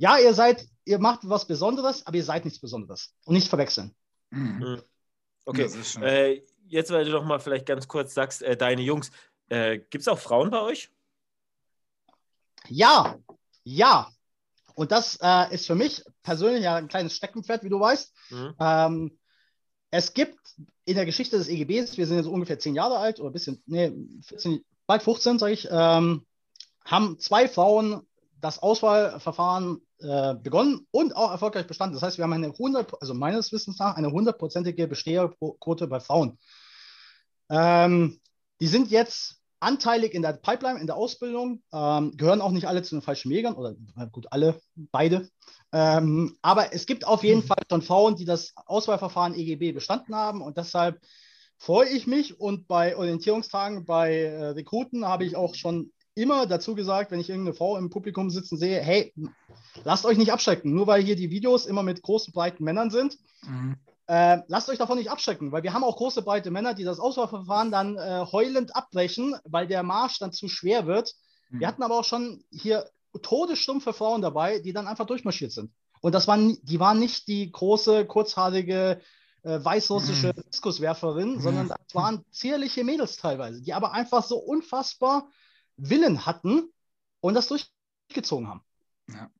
ja, 0.00 0.16
ihr 0.16 0.32
seid, 0.32 0.66
ihr 0.86 0.98
macht 0.98 1.28
was 1.28 1.46
Besonderes, 1.46 2.06
aber 2.06 2.16
ihr 2.16 2.24
seid 2.24 2.46
nichts 2.46 2.58
Besonderes. 2.58 3.14
Und 3.26 3.34
nicht 3.34 3.48
verwechseln. 3.48 3.94
Mhm. 4.30 4.80
Okay, 5.44 5.68
äh, 6.02 6.42
jetzt, 6.68 6.90
weil 6.90 7.04
du 7.04 7.10
doch 7.10 7.24
mal 7.24 7.40
vielleicht 7.40 7.66
ganz 7.66 7.88
kurz 7.88 8.14
sagst, 8.14 8.42
äh, 8.42 8.56
deine 8.56 8.82
Jungs, 8.82 9.10
äh, 9.48 9.78
gibt 9.78 10.02
es 10.02 10.08
auch 10.08 10.18
Frauen 10.18 10.50
bei 10.50 10.60
euch? 10.60 10.90
Ja, 12.68 13.18
ja. 13.64 14.10
Und 14.74 14.92
das 14.92 15.18
äh, 15.20 15.54
ist 15.54 15.66
für 15.66 15.74
mich 15.74 16.02
persönlich 16.22 16.64
ja 16.64 16.76
ein 16.76 16.88
kleines 16.88 17.16
Steckenpferd, 17.16 17.64
wie 17.64 17.68
du 17.68 17.80
weißt. 17.80 18.14
Mhm. 18.30 18.54
Ähm, 18.58 19.18
es 19.90 20.14
gibt 20.14 20.38
in 20.84 20.94
der 20.94 21.06
Geschichte 21.06 21.36
des 21.36 21.48
EGBs, 21.48 21.96
wir 21.96 22.06
sind 22.06 22.16
jetzt 22.16 22.26
ungefähr 22.26 22.58
zehn 22.58 22.74
Jahre 22.74 22.98
alt 22.98 23.20
oder 23.20 23.30
ein 23.30 23.32
bisschen, 23.32 23.62
nee, 23.66 23.92
14, 24.22 24.64
bald 24.86 25.02
15, 25.02 25.38
sage 25.38 25.52
ich, 25.52 25.68
ähm, 25.70 26.26
haben 26.84 27.18
zwei 27.18 27.48
Frauen 27.48 28.06
das 28.40 28.58
Auswahlverfahren 28.58 29.80
äh, 29.98 30.34
begonnen 30.34 30.86
und 30.90 31.14
auch 31.16 31.30
erfolgreich 31.30 31.66
bestanden. 31.66 31.94
Das 31.94 32.02
heißt, 32.02 32.18
wir 32.18 32.24
haben 32.24 32.32
eine 32.32 32.48
100, 32.48 33.00
also 33.00 33.14
meines 33.14 33.52
Wissens 33.52 33.78
nach, 33.78 33.96
eine 33.96 34.10
hundertprozentige 34.10 34.88
Besteherquote 34.88 35.86
bei 35.86 36.00
Frauen. 36.00 36.38
Ähm, 37.50 38.20
die 38.60 38.66
sind 38.66 38.90
jetzt 38.90 39.40
anteilig 39.60 40.14
in 40.14 40.22
der 40.22 40.32
Pipeline, 40.32 40.80
in 40.80 40.86
der 40.86 40.96
Ausbildung, 40.96 41.62
ähm, 41.72 42.16
gehören 42.16 42.40
auch 42.40 42.50
nicht 42.50 42.66
alle 42.66 42.82
zu 42.82 42.94
den 42.94 43.02
falschen 43.02 43.30
Jägern 43.30 43.54
oder 43.54 43.74
gut, 44.10 44.26
alle, 44.30 44.60
beide. 44.74 45.28
Ähm, 45.72 46.36
aber 46.40 46.72
es 46.72 46.86
gibt 46.86 47.06
auf 47.06 47.22
jeden 47.22 47.42
Fall 47.42 47.62
schon 47.70 47.82
Frauen, 47.82 48.16
die 48.16 48.24
das 48.24 48.52
Auswahlverfahren 48.56 49.34
EGB 49.34 49.72
bestanden 49.72 50.14
haben 50.14 50.40
und 50.40 50.56
deshalb 50.56 50.98
freue 51.58 51.90
ich 51.90 52.06
mich 52.06 52.40
und 52.40 52.66
bei 52.66 52.96
Orientierungstagen 52.96 53.84
bei 53.84 54.16
äh, 54.16 54.46
Rekruten 54.48 55.04
habe 55.04 55.26
ich 55.26 55.36
auch 55.36 55.54
schon 55.54 55.92
immer 56.20 56.46
dazu 56.46 56.74
gesagt, 56.74 57.10
wenn 57.10 57.20
ich 57.20 57.30
irgendeine 57.30 57.56
Frau 57.56 57.76
im 57.76 57.90
Publikum 57.90 58.30
sitzen 58.30 58.56
sehe, 58.56 58.80
hey, 58.80 59.12
lasst 59.84 60.04
euch 60.04 60.18
nicht 60.18 60.32
abschrecken, 60.32 60.74
nur 60.74 60.86
weil 60.86 61.02
hier 61.02 61.16
die 61.16 61.30
Videos 61.30 61.66
immer 61.66 61.82
mit 61.82 62.02
großen, 62.02 62.32
breiten 62.32 62.64
Männern 62.64 62.90
sind. 62.90 63.18
Mhm. 63.42 63.76
Äh, 64.06 64.42
lasst 64.48 64.68
euch 64.68 64.78
davon 64.78 64.98
nicht 64.98 65.10
abschrecken, 65.10 65.52
weil 65.52 65.62
wir 65.62 65.72
haben 65.72 65.84
auch 65.84 65.96
große, 65.96 66.22
breite 66.22 66.50
Männer, 66.50 66.74
die 66.74 66.82
das 66.82 66.98
Auswahlverfahren 66.98 67.70
dann 67.70 67.96
äh, 67.96 68.26
heulend 68.32 68.74
abbrechen, 68.74 69.36
weil 69.44 69.68
der 69.68 69.84
Marsch 69.84 70.18
dann 70.18 70.32
zu 70.32 70.48
schwer 70.48 70.86
wird. 70.86 71.14
Mhm. 71.50 71.60
Wir 71.60 71.68
hatten 71.68 71.82
aber 71.84 71.98
auch 71.98 72.04
schon 72.04 72.42
hier 72.50 72.86
todesstumpfe 73.22 73.92
Frauen 73.92 74.20
dabei, 74.20 74.58
die 74.58 74.72
dann 74.72 74.88
einfach 74.88 75.06
durchmarschiert 75.06 75.52
sind. 75.52 75.70
Und 76.00 76.14
das 76.14 76.26
waren, 76.26 76.58
die 76.62 76.80
waren 76.80 76.98
nicht 76.98 77.28
die 77.28 77.52
große, 77.52 78.04
kurzhaarige, 78.06 79.00
äh, 79.42 79.64
weißrussische 79.64 80.32
mhm. 80.36 80.42
Diskuswerferin, 80.50 81.34
mhm. 81.36 81.40
sondern 81.40 81.68
das 81.68 81.94
waren 81.94 82.24
zierliche 82.32 82.82
Mädels 82.82 83.16
teilweise, 83.16 83.62
die 83.62 83.74
aber 83.74 83.92
einfach 83.92 84.24
so 84.24 84.38
unfassbar 84.38 85.28
Willen 85.80 86.26
hatten 86.26 86.70
und 87.20 87.34
das 87.34 87.48
durchgezogen 87.48 88.48
haben. 88.48 88.62
Ja. 89.08 89.30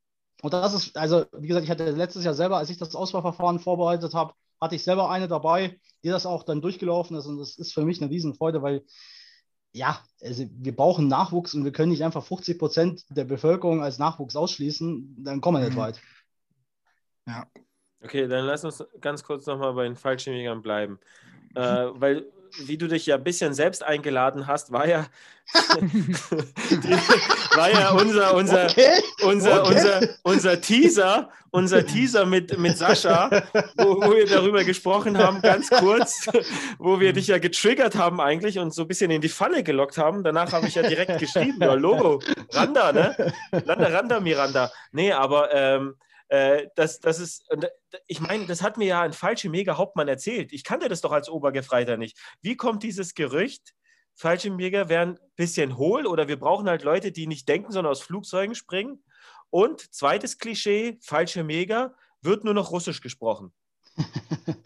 Und 0.41 0.53
das 0.53 0.73
ist, 0.73 0.97
also 0.97 1.25
wie 1.37 1.47
gesagt, 1.47 1.65
ich 1.65 1.71
hatte 1.71 1.91
letztes 1.91 2.23
Jahr 2.23 2.33
selber, 2.33 2.57
als 2.57 2.69
ich 2.69 2.77
das 2.77 2.95
Auswahlverfahren 2.95 3.59
vorbereitet 3.59 4.13
habe, 4.13 4.33
hatte 4.59 4.75
ich 4.75 4.83
selber 4.83 5.09
eine 5.09 5.27
dabei, 5.27 5.79
die 6.03 6.09
das 6.09 6.25
auch 6.25 6.43
dann 6.43 6.61
durchgelaufen 6.61 7.15
ist. 7.15 7.25
Und 7.25 7.37
das 7.37 7.57
ist 7.57 7.73
für 7.73 7.85
mich 7.85 8.01
eine 8.01 8.11
Riesenfreude, 8.11 8.61
weil 8.61 8.83
ja, 9.73 10.03
also 10.21 10.45
wir 10.51 10.75
brauchen 10.75 11.07
Nachwuchs 11.07 11.53
und 11.53 11.63
wir 11.63 11.71
können 11.71 11.91
nicht 11.91 12.03
einfach 12.03 12.23
50 12.23 12.59
Prozent 12.59 13.05
der 13.09 13.23
Bevölkerung 13.23 13.81
als 13.81 13.99
Nachwuchs 13.99 14.35
ausschließen, 14.35 15.23
dann 15.23 15.41
kommen 15.41 15.61
wir 15.61 15.65
nicht 15.65 15.77
mhm. 15.77 15.81
weit. 15.81 16.01
Ja. 17.25 17.47
Okay, 18.03 18.27
dann 18.27 18.45
lass 18.45 18.65
uns 18.65 18.83
ganz 18.99 19.23
kurz 19.23 19.45
nochmal 19.45 19.73
bei 19.73 19.83
den 19.83 19.95
Fallschirmjägern 19.95 20.61
bleiben. 20.61 20.99
Äh, 21.55 21.87
weil 21.93 22.31
wie 22.59 22.77
du 22.77 22.87
dich 22.87 23.05
ja 23.05 23.15
ein 23.15 23.23
bisschen 23.23 23.53
selbst 23.53 23.83
eingeladen 23.83 24.47
hast, 24.47 24.71
war 24.71 24.87
ja, 24.87 25.07
die, 25.81 26.91
war 27.55 27.71
ja 27.71 27.91
unser, 27.91 28.35
unser, 28.35 28.65
okay. 28.65 28.91
Unser, 29.23 29.63
okay. 29.63 29.75
unser, 29.75 30.09
unser 30.23 30.61
Teaser, 30.61 31.29
unser 31.49 31.85
Teaser 31.85 32.25
mit, 32.25 32.57
mit 32.57 32.77
Sascha, 32.77 33.29
wo, 33.75 33.97
wo 33.97 34.15
wir 34.15 34.25
darüber 34.25 34.63
gesprochen 34.63 35.17
haben, 35.17 35.41
ganz 35.41 35.69
kurz, 35.69 36.27
wo 36.79 36.99
wir 36.99 37.13
dich 37.13 37.27
ja 37.27 37.39
getriggert 37.39 37.95
haben 37.95 38.21
eigentlich 38.21 38.59
und 38.59 38.73
so 38.73 38.83
ein 38.83 38.87
bisschen 38.87 39.11
in 39.11 39.21
die 39.21 39.29
Falle 39.29 39.63
gelockt 39.63 39.97
haben. 39.97 40.23
Danach 40.23 40.53
habe 40.53 40.67
ich 40.67 40.75
ja 40.75 40.83
direkt 40.83 41.19
geschrieben, 41.19 41.57
ja, 41.59 41.73
Logo, 41.73 42.21
Randa, 42.51 42.93
ne? 42.93 43.33
Randa, 43.51 43.87
Randa, 43.87 44.19
Miranda. 44.19 44.71
Nee, 44.91 45.11
aber 45.11 45.53
ähm, 45.53 45.95
äh, 46.31 46.69
das, 46.75 47.01
das 47.01 47.19
ist, 47.19 47.43
ich 48.07 48.21
meine, 48.21 48.45
das 48.45 48.61
hat 48.61 48.77
mir 48.77 48.85
ja 48.85 49.01
ein 49.01 49.11
falscher 49.11 49.49
Mega-Hauptmann 49.49 50.07
erzählt. 50.07 50.53
Ich 50.53 50.63
kannte 50.63 50.87
das 50.87 51.01
doch 51.01 51.11
als 51.11 51.27
Obergefreiter 51.27 51.97
nicht. 51.97 52.17
Wie 52.41 52.55
kommt 52.55 52.83
dieses 52.83 53.15
Gerücht, 53.15 53.73
Fallschirmjäger 54.15 54.87
wären 54.87 55.17
ein 55.17 55.31
bisschen 55.35 55.77
hohl 55.77 56.07
oder 56.07 56.29
wir 56.29 56.39
brauchen 56.39 56.69
halt 56.69 56.83
Leute, 56.83 57.11
die 57.11 57.27
nicht 57.27 57.49
denken, 57.49 57.73
sondern 57.73 57.91
aus 57.91 58.01
Flugzeugen 58.01 58.55
springen? 58.55 59.03
Und 59.49 59.93
zweites 59.93 60.37
Klischee, 60.37 60.97
Fallschirmjäger, 61.01 61.95
wird 62.21 62.45
nur 62.45 62.53
noch 62.53 62.71
Russisch 62.71 63.01
gesprochen. 63.01 63.51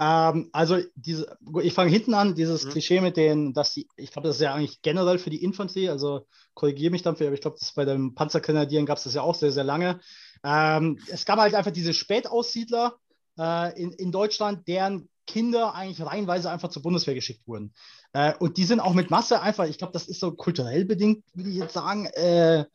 ähm, 0.00 0.50
also 0.52 0.78
diese, 0.96 1.38
ich 1.62 1.74
fange 1.74 1.92
hinten 1.92 2.14
an, 2.14 2.34
dieses 2.34 2.64
mhm. 2.64 2.70
Klischee 2.70 3.00
mit 3.00 3.16
den, 3.16 3.52
dass 3.52 3.72
die, 3.72 3.86
ich 3.94 4.10
glaube, 4.10 4.26
das 4.26 4.36
ist 4.38 4.42
ja 4.42 4.52
eigentlich 4.52 4.82
generell 4.82 5.18
für 5.18 5.30
die 5.30 5.44
Infanterie, 5.44 5.90
also 5.90 6.26
korrigiere 6.54 6.90
mich 6.90 7.02
dafür, 7.02 7.28
aber 7.28 7.34
ich 7.34 7.40
glaube, 7.40 7.58
bei 7.76 7.84
den 7.84 8.16
Panzergrenadieren 8.16 8.84
gab 8.84 8.98
es 8.98 9.04
das 9.04 9.14
ja 9.14 9.22
auch 9.22 9.36
sehr, 9.36 9.52
sehr 9.52 9.62
lange, 9.62 10.00
ähm, 10.44 10.98
es 11.08 11.24
gab 11.24 11.38
halt 11.38 11.54
einfach 11.54 11.72
diese 11.72 11.94
Spätaussiedler 11.94 12.96
äh, 13.38 13.82
in, 13.82 13.92
in 13.92 14.12
Deutschland, 14.12 14.68
deren 14.68 15.08
Kinder 15.26 15.74
eigentlich 15.74 16.06
reihenweise 16.06 16.50
einfach 16.50 16.68
zur 16.68 16.82
Bundeswehr 16.82 17.14
geschickt 17.14 17.46
wurden. 17.46 17.72
Äh, 18.12 18.34
und 18.38 18.58
die 18.58 18.64
sind 18.64 18.80
auch 18.80 18.92
mit 18.92 19.10
Masse 19.10 19.40
einfach, 19.40 19.66
ich 19.66 19.78
glaube, 19.78 19.94
das 19.94 20.06
ist 20.06 20.20
so 20.20 20.32
kulturell 20.32 20.84
bedingt, 20.84 21.24
würde 21.32 21.50
ich 21.50 21.56
jetzt 21.56 21.72
sagen, 21.72 22.06
äh, 22.06 22.66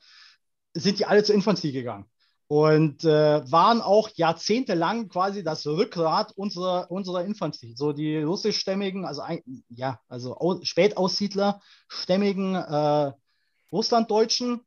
sind 0.73 0.99
die 0.99 1.05
alle 1.05 1.23
zur 1.23 1.35
Infanterie 1.35 1.71
gegangen. 1.71 2.05
Und 2.47 3.03
äh, 3.03 3.51
waren 3.51 3.81
auch 3.81 4.09
jahrzehntelang 4.15 5.07
quasi 5.07 5.43
das 5.43 5.67
Rückgrat 5.67 6.31
unserer, 6.35 6.89
unserer 6.89 7.23
Infanterie. 7.23 7.75
So 7.75 7.93
die 7.93 8.17
russischstämmigen, 8.17 9.05
also 9.05 9.21
ja, 9.69 9.99
also 10.07 10.59
Spätaussiedler, 10.63 11.61
stämmigen 11.87 12.55
äh, 12.55 13.11
Russlanddeutschen 13.71 14.61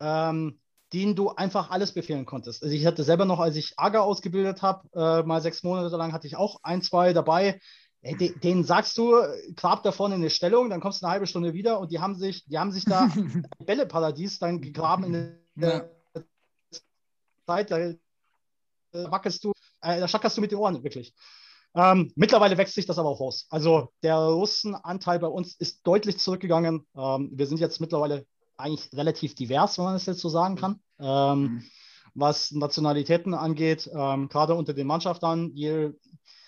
ähm, 0.00 0.59
denen 0.92 1.14
du 1.14 1.30
einfach 1.30 1.70
alles 1.70 1.92
befehlen 1.92 2.26
konntest. 2.26 2.62
Also 2.62 2.74
ich 2.74 2.86
hatte 2.86 3.04
selber 3.04 3.24
noch, 3.24 3.38
als 3.38 3.56
ich 3.56 3.78
AGA 3.78 4.00
ausgebildet 4.00 4.62
habe, 4.62 4.88
äh, 4.94 5.22
mal 5.22 5.40
sechs 5.40 5.62
Monate 5.62 5.96
lang 5.96 6.12
hatte 6.12 6.26
ich 6.26 6.36
auch 6.36 6.60
ein, 6.62 6.82
zwei 6.82 7.12
dabei. 7.12 7.60
Ey, 8.02 8.16
de, 8.16 8.38
denen 8.38 8.64
sagst 8.64 8.96
du, 8.96 9.14
grab 9.56 9.82
da 9.82 9.92
vorne 9.92 10.14
eine 10.14 10.30
Stellung, 10.30 10.70
dann 10.70 10.80
kommst 10.80 11.02
du 11.02 11.06
eine 11.06 11.12
halbe 11.12 11.26
Stunde 11.26 11.52
wieder 11.52 11.78
und 11.80 11.92
die 11.92 12.00
haben 12.00 12.14
sich, 12.14 12.44
die 12.46 12.58
haben 12.58 12.72
sich 12.72 12.84
da 12.86 13.08
Bälleparadies 13.64 14.38
dann 14.38 14.60
gegraben 14.60 15.04
in 15.04 15.38
der 15.54 15.90
ja. 16.14 16.22
Zeit, 17.46 17.70
da 17.70 17.78
äh, 17.78 17.96
wackelst 18.92 19.44
du, 19.44 19.52
äh, 19.82 20.00
da 20.00 20.08
schackerst 20.08 20.36
du 20.36 20.40
mit 20.40 20.50
den 20.50 20.58
Ohren, 20.58 20.82
wirklich. 20.82 21.14
Ähm, 21.74 22.10
mittlerweile 22.16 22.58
wächst 22.58 22.74
sich 22.74 22.86
das 22.86 22.98
aber 22.98 23.10
auch 23.10 23.20
aus. 23.20 23.46
Also 23.50 23.92
der 24.02 24.16
Russenanteil 24.16 25.18
bei 25.18 25.28
uns 25.28 25.54
ist 25.54 25.86
deutlich 25.86 26.18
zurückgegangen. 26.18 26.86
Ähm, 26.96 27.30
wir 27.32 27.46
sind 27.46 27.60
jetzt 27.60 27.80
mittlerweile 27.80 28.26
eigentlich 28.60 28.90
relativ 28.92 29.34
divers, 29.34 29.78
wenn 29.78 29.84
man 29.84 29.94
das 29.94 30.06
jetzt 30.06 30.20
so 30.20 30.28
sagen 30.28 30.56
kann. 30.56 30.80
Ähm, 30.98 31.42
mhm. 31.42 31.64
Was 32.14 32.50
Nationalitäten 32.50 33.34
angeht, 33.34 33.88
ähm, 33.94 34.28
gerade 34.28 34.54
unter 34.54 34.74
den 34.74 34.86
Mannschaften. 34.86 35.54
Je, 35.54 35.90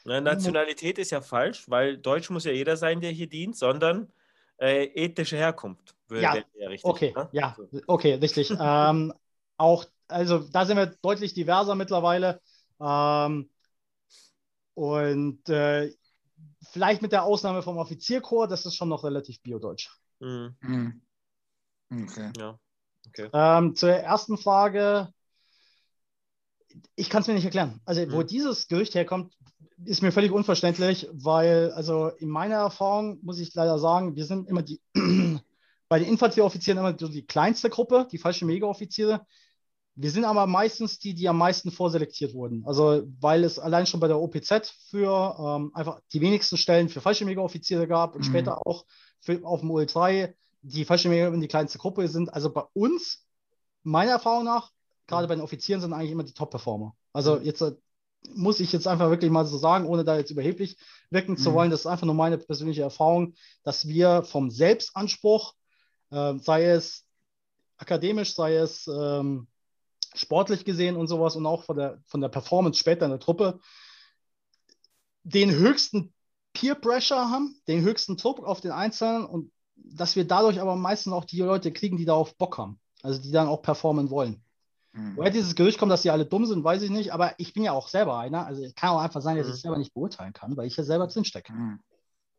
Na, 0.04 0.20
Nationalität 0.20 0.98
ist 0.98 1.10
ja 1.10 1.20
falsch, 1.20 1.68
weil 1.68 1.98
Deutsch 1.98 2.30
muss 2.30 2.44
ja 2.44 2.52
jeder 2.52 2.76
sein, 2.76 3.00
der 3.00 3.12
hier 3.12 3.28
dient, 3.28 3.56
sondern 3.56 4.12
äh, 4.58 4.84
ethische 4.84 5.36
Herkunft. 5.36 5.94
Ja, 6.10 6.36
ja 6.54 6.68
richtig, 6.68 6.84
okay, 6.84 7.12
ne? 7.16 7.28
ja, 7.32 7.56
okay, 7.86 8.14
richtig. 8.14 8.50
ähm, 8.60 9.12
auch, 9.56 9.84
also 10.08 10.40
da 10.40 10.66
sind 10.66 10.76
wir 10.76 10.86
deutlich 10.86 11.32
diverser 11.32 11.74
mittlerweile. 11.74 12.40
Ähm, 12.80 13.48
und 14.74 15.48
äh, 15.48 15.92
vielleicht 16.70 17.02
mit 17.02 17.12
der 17.12 17.24
Ausnahme 17.24 17.62
vom 17.62 17.78
Offizierkorps, 17.78 18.50
das 18.50 18.66
ist 18.66 18.76
schon 18.76 18.88
noch 18.88 19.04
relativ 19.04 19.40
biodeutsch. 19.42 19.90
Mhm. 20.20 20.56
mhm. 20.60 21.02
Okay. 21.92 22.30
Ja. 22.36 22.58
okay. 23.08 23.28
Ähm, 23.32 23.74
zur 23.74 23.90
ersten 23.90 24.38
Frage. 24.38 25.08
Ich 26.94 27.10
kann 27.10 27.20
es 27.20 27.28
mir 27.28 27.34
nicht 27.34 27.44
erklären. 27.44 27.80
Also, 27.84 28.00
mhm. 28.00 28.12
wo 28.12 28.22
dieses 28.22 28.66
Gerücht 28.66 28.94
herkommt, 28.94 29.34
ist 29.84 30.02
mir 30.02 30.12
völlig 30.12 30.32
unverständlich, 30.32 31.08
weil, 31.12 31.72
also 31.72 32.08
in 32.18 32.28
meiner 32.28 32.56
Erfahrung 32.56 33.18
muss 33.22 33.40
ich 33.40 33.54
leider 33.54 33.78
sagen, 33.78 34.16
wir 34.16 34.24
sind 34.24 34.48
immer 34.48 34.62
die, 34.62 34.80
bei 35.88 35.98
den 35.98 36.08
Infanterieoffizieren 36.08 36.78
immer 36.78 36.96
so 36.98 37.08
die 37.08 37.26
kleinste 37.26 37.68
Gruppe, 37.68 38.06
die 38.10 38.18
falschen 38.18 38.46
Mega-Offiziere. 38.46 39.26
Wir 39.94 40.10
sind 40.10 40.24
aber 40.24 40.46
meistens 40.46 40.98
die, 40.98 41.14
die 41.14 41.28
am 41.28 41.36
meisten 41.36 41.70
vorselektiert 41.70 42.32
wurden. 42.32 42.64
Also, 42.64 43.02
weil 43.20 43.44
es 43.44 43.58
allein 43.58 43.86
schon 43.86 44.00
bei 44.00 44.08
der 44.08 44.18
OPZ 44.18 44.70
für 44.88 45.36
ähm, 45.38 45.70
einfach 45.74 46.00
die 46.12 46.22
wenigsten 46.22 46.56
Stellen 46.56 46.88
für 46.88 47.02
falsche 47.02 47.26
Mega-Offiziere 47.26 47.86
gab 47.86 48.14
und 48.14 48.22
mhm. 48.22 48.30
später 48.30 48.66
auch 48.66 48.86
für, 49.20 49.44
auf 49.44 49.60
dem 49.60 49.70
OL3 49.70 50.32
die 50.62 50.84
Fallschirmjäger 50.84 51.30
die 51.36 51.48
kleinste 51.48 51.78
Gruppe 51.78 52.08
sind. 52.08 52.32
Also 52.32 52.50
bei 52.50 52.62
uns, 52.72 53.26
meiner 53.82 54.12
Erfahrung 54.12 54.44
nach, 54.44 54.70
gerade 55.06 55.28
bei 55.28 55.34
den 55.34 55.42
Offizieren 55.42 55.80
sind 55.80 55.92
eigentlich 55.92 56.12
immer 56.12 56.24
die 56.24 56.32
Top-Performer. 56.32 56.96
Also 57.12 57.36
mhm. 57.36 57.44
jetzt 57.44 57.60
äh, 57.60 57.72
muss 58.34 58.60
ich 58.60 58.72
jetzt 58.72 58.86
einfach 58.86 59.10
wirklich 59.10 59.30
mal 59.30 59.44
so 59.44 59.58
sagen, 59.58 59.86
ohne 59.86 60.04
da 60.04 60.16
jetzt 60.16 60.30
überheblich 60.30 60.76
wirken 61.10 61.36
zu 61.36 61.50
mhm. 61.50 61.54
wollen, 61.54 61.70
das 61.70 61.80
ist 61.80 61.86
einfach 61.86 62.06
nur 62.06 62.14
meine 62.14 62.38
persönliche 62.38 62.82
Erfahrung, 62.82 63.34
dass 63.64 63.88
wir 63.88 64.22
vom 64.22 64.50
Selbstanspruch, 64.50 65.54
äh, 66.10 66.34
sei 66.38 66.66
es 66.66 67.04
akademisch, 67.78 68.34
sei 68.34 68.54
es 68.54 68.86
ähm, 68.86 69.48
sportlich 70.14 70.64
gesehen 70.64 70.96
und 70.96 71.08
sowas 71.08 71.34
und 71.34 71.46
auch 71.46 71.64
von 71.64 71.76
der, 71.76 72.00
von 72.06 72.20
der 72.20 72.28
Performance 72.28 72.78
später 72.78 73.06
in 73.06 73.10
der 73.10 73.20
Truppe, 73.20 73.58
den 75.24 75.50
höchsten 75.50 76.12
Peer 76.52 76.74
Pressure 76.74 77.30
haben, 77.30 77.60
den 77.66 77.82
höchsten 77.82 78.16
Druck 78.16 78.44
auf 78.44 78.60
den 78.60 78.72
Einzelnen 78.72 79.24
und 79.24 79.50
dass 79.84 80.16
wir 80.16 80.26
dadurch 80.26 80.60
aber 80.60 80.76
meistens 80.76 81.12
auch 81.12 81.24
die 81.24 81.40
Leute 81.40 81.72
kriegen, 81.72 81.96
die 81.96 82.04
darauf 82.04 82.36
Bock 82.36 82.58
haben. 82.58 82.78
Also 83.02 83.20
die 83.20 83.32
dann 83.32 83.48
auch 83.48 83.62
performen 83.62 84.10
wollen. 84.10 84.42
Mhm. 84.92 85.16
Woher 85.16 85.30
dieses 85.30 85.54
Gerücht 85.54 85.78
kommt, 85.78 85.90
dass 85.90 86.02
die 86.02 86.10
alle 86.10 86.26
dumm 86.26 86.46
sind, 86.46 86.62
weiß 86.62 86.82
ich 86.82 86.90
nicht, 86.90 87.12
aber 87.12 87.34
ich 87.38 87.54
bin 87.54 87.64
ja 87.64 87.72
auch 87.72 87.88
selber 87.88 88.18
einer. 88.18 88.46
Also 88.46 88.62
es 88.62 88.74
kann 88.74 88.90
auch 88.90 89.00
einfach 89.00 89.20
sein, 89.20 89.36
dass 89.36 89.46
ich 89.46 89.54
es 89.54 89.58
mhm. 89.60 89.62
selber 89.62 89.78
nicht 89.78 89.94
beurteilen 89.94 90.32
kann, 90.32 90.56
weil 90.56 90.66
ich 90.66 90.76
ja 90.76 90.84
selber 90.84 91.06
drinstecke. 91.06 91.52
Mhm. 91.52 91.80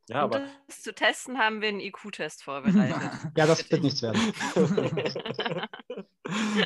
Ja, 0.10 0.26
um 0.26 0.34
aber... 0.34 0.46
das 0.68 0.82
zu 0.82 0.94
testen, 0.94 1.38
haben 1.38 1.62
wir 1.62 1.70
einen 1.70 1.80
IQ-Test 1.80 2.44
vorbereitet. 2.44 3.10
ja, 3.38 3.48
das 3.48 3.70
wird 3.72 3.84
nichts 3.84 4.02
werden. 4.02 4.20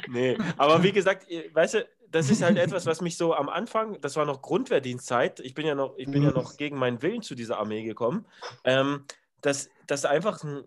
nee, 0.10 0.38
aber 0.58 0.82
wie 0.82 0.92
gesagt, 0.92 1.28
weißt 1.54 1.76
du, 1.76 1.88
das 2.10 2.30
ist 2.32 2.42
halt 2.42 2.58
etwas, 2.58 2.86
was 2.86 3.02
mich 3.02 3.16
so 3.16 3.36
am 3.36 3.50
Anfang, 3.50 4.02
das 4.02 4.16
war 4.16 4.26
noch 4.26 4.42
Grundwehrdienstzeit, 4.42 5.40
ich 5.42 5.54
bin 5.54 5.68
ja 5.68 5.76
noch, 5.76 5.98
ich 5.98 6.10
bin 6.10 6.24
ja 6.24 6.30
mhm. 6.30 6.36
noch 6.36 6.58
gegen 6.58 6.78
meinen 6.78 7.02
Willen 7.02 7.22
zu 7.22 7.36
dieser 7.36 7.60
Armee 7.60 7.84
gekommen. 7.84 8.26
Ähm, 8.63 9.06
dass, 9.41 9.69
dass 9.86 10.06
einfach 10.06 10.43
ein, 10.43 10.63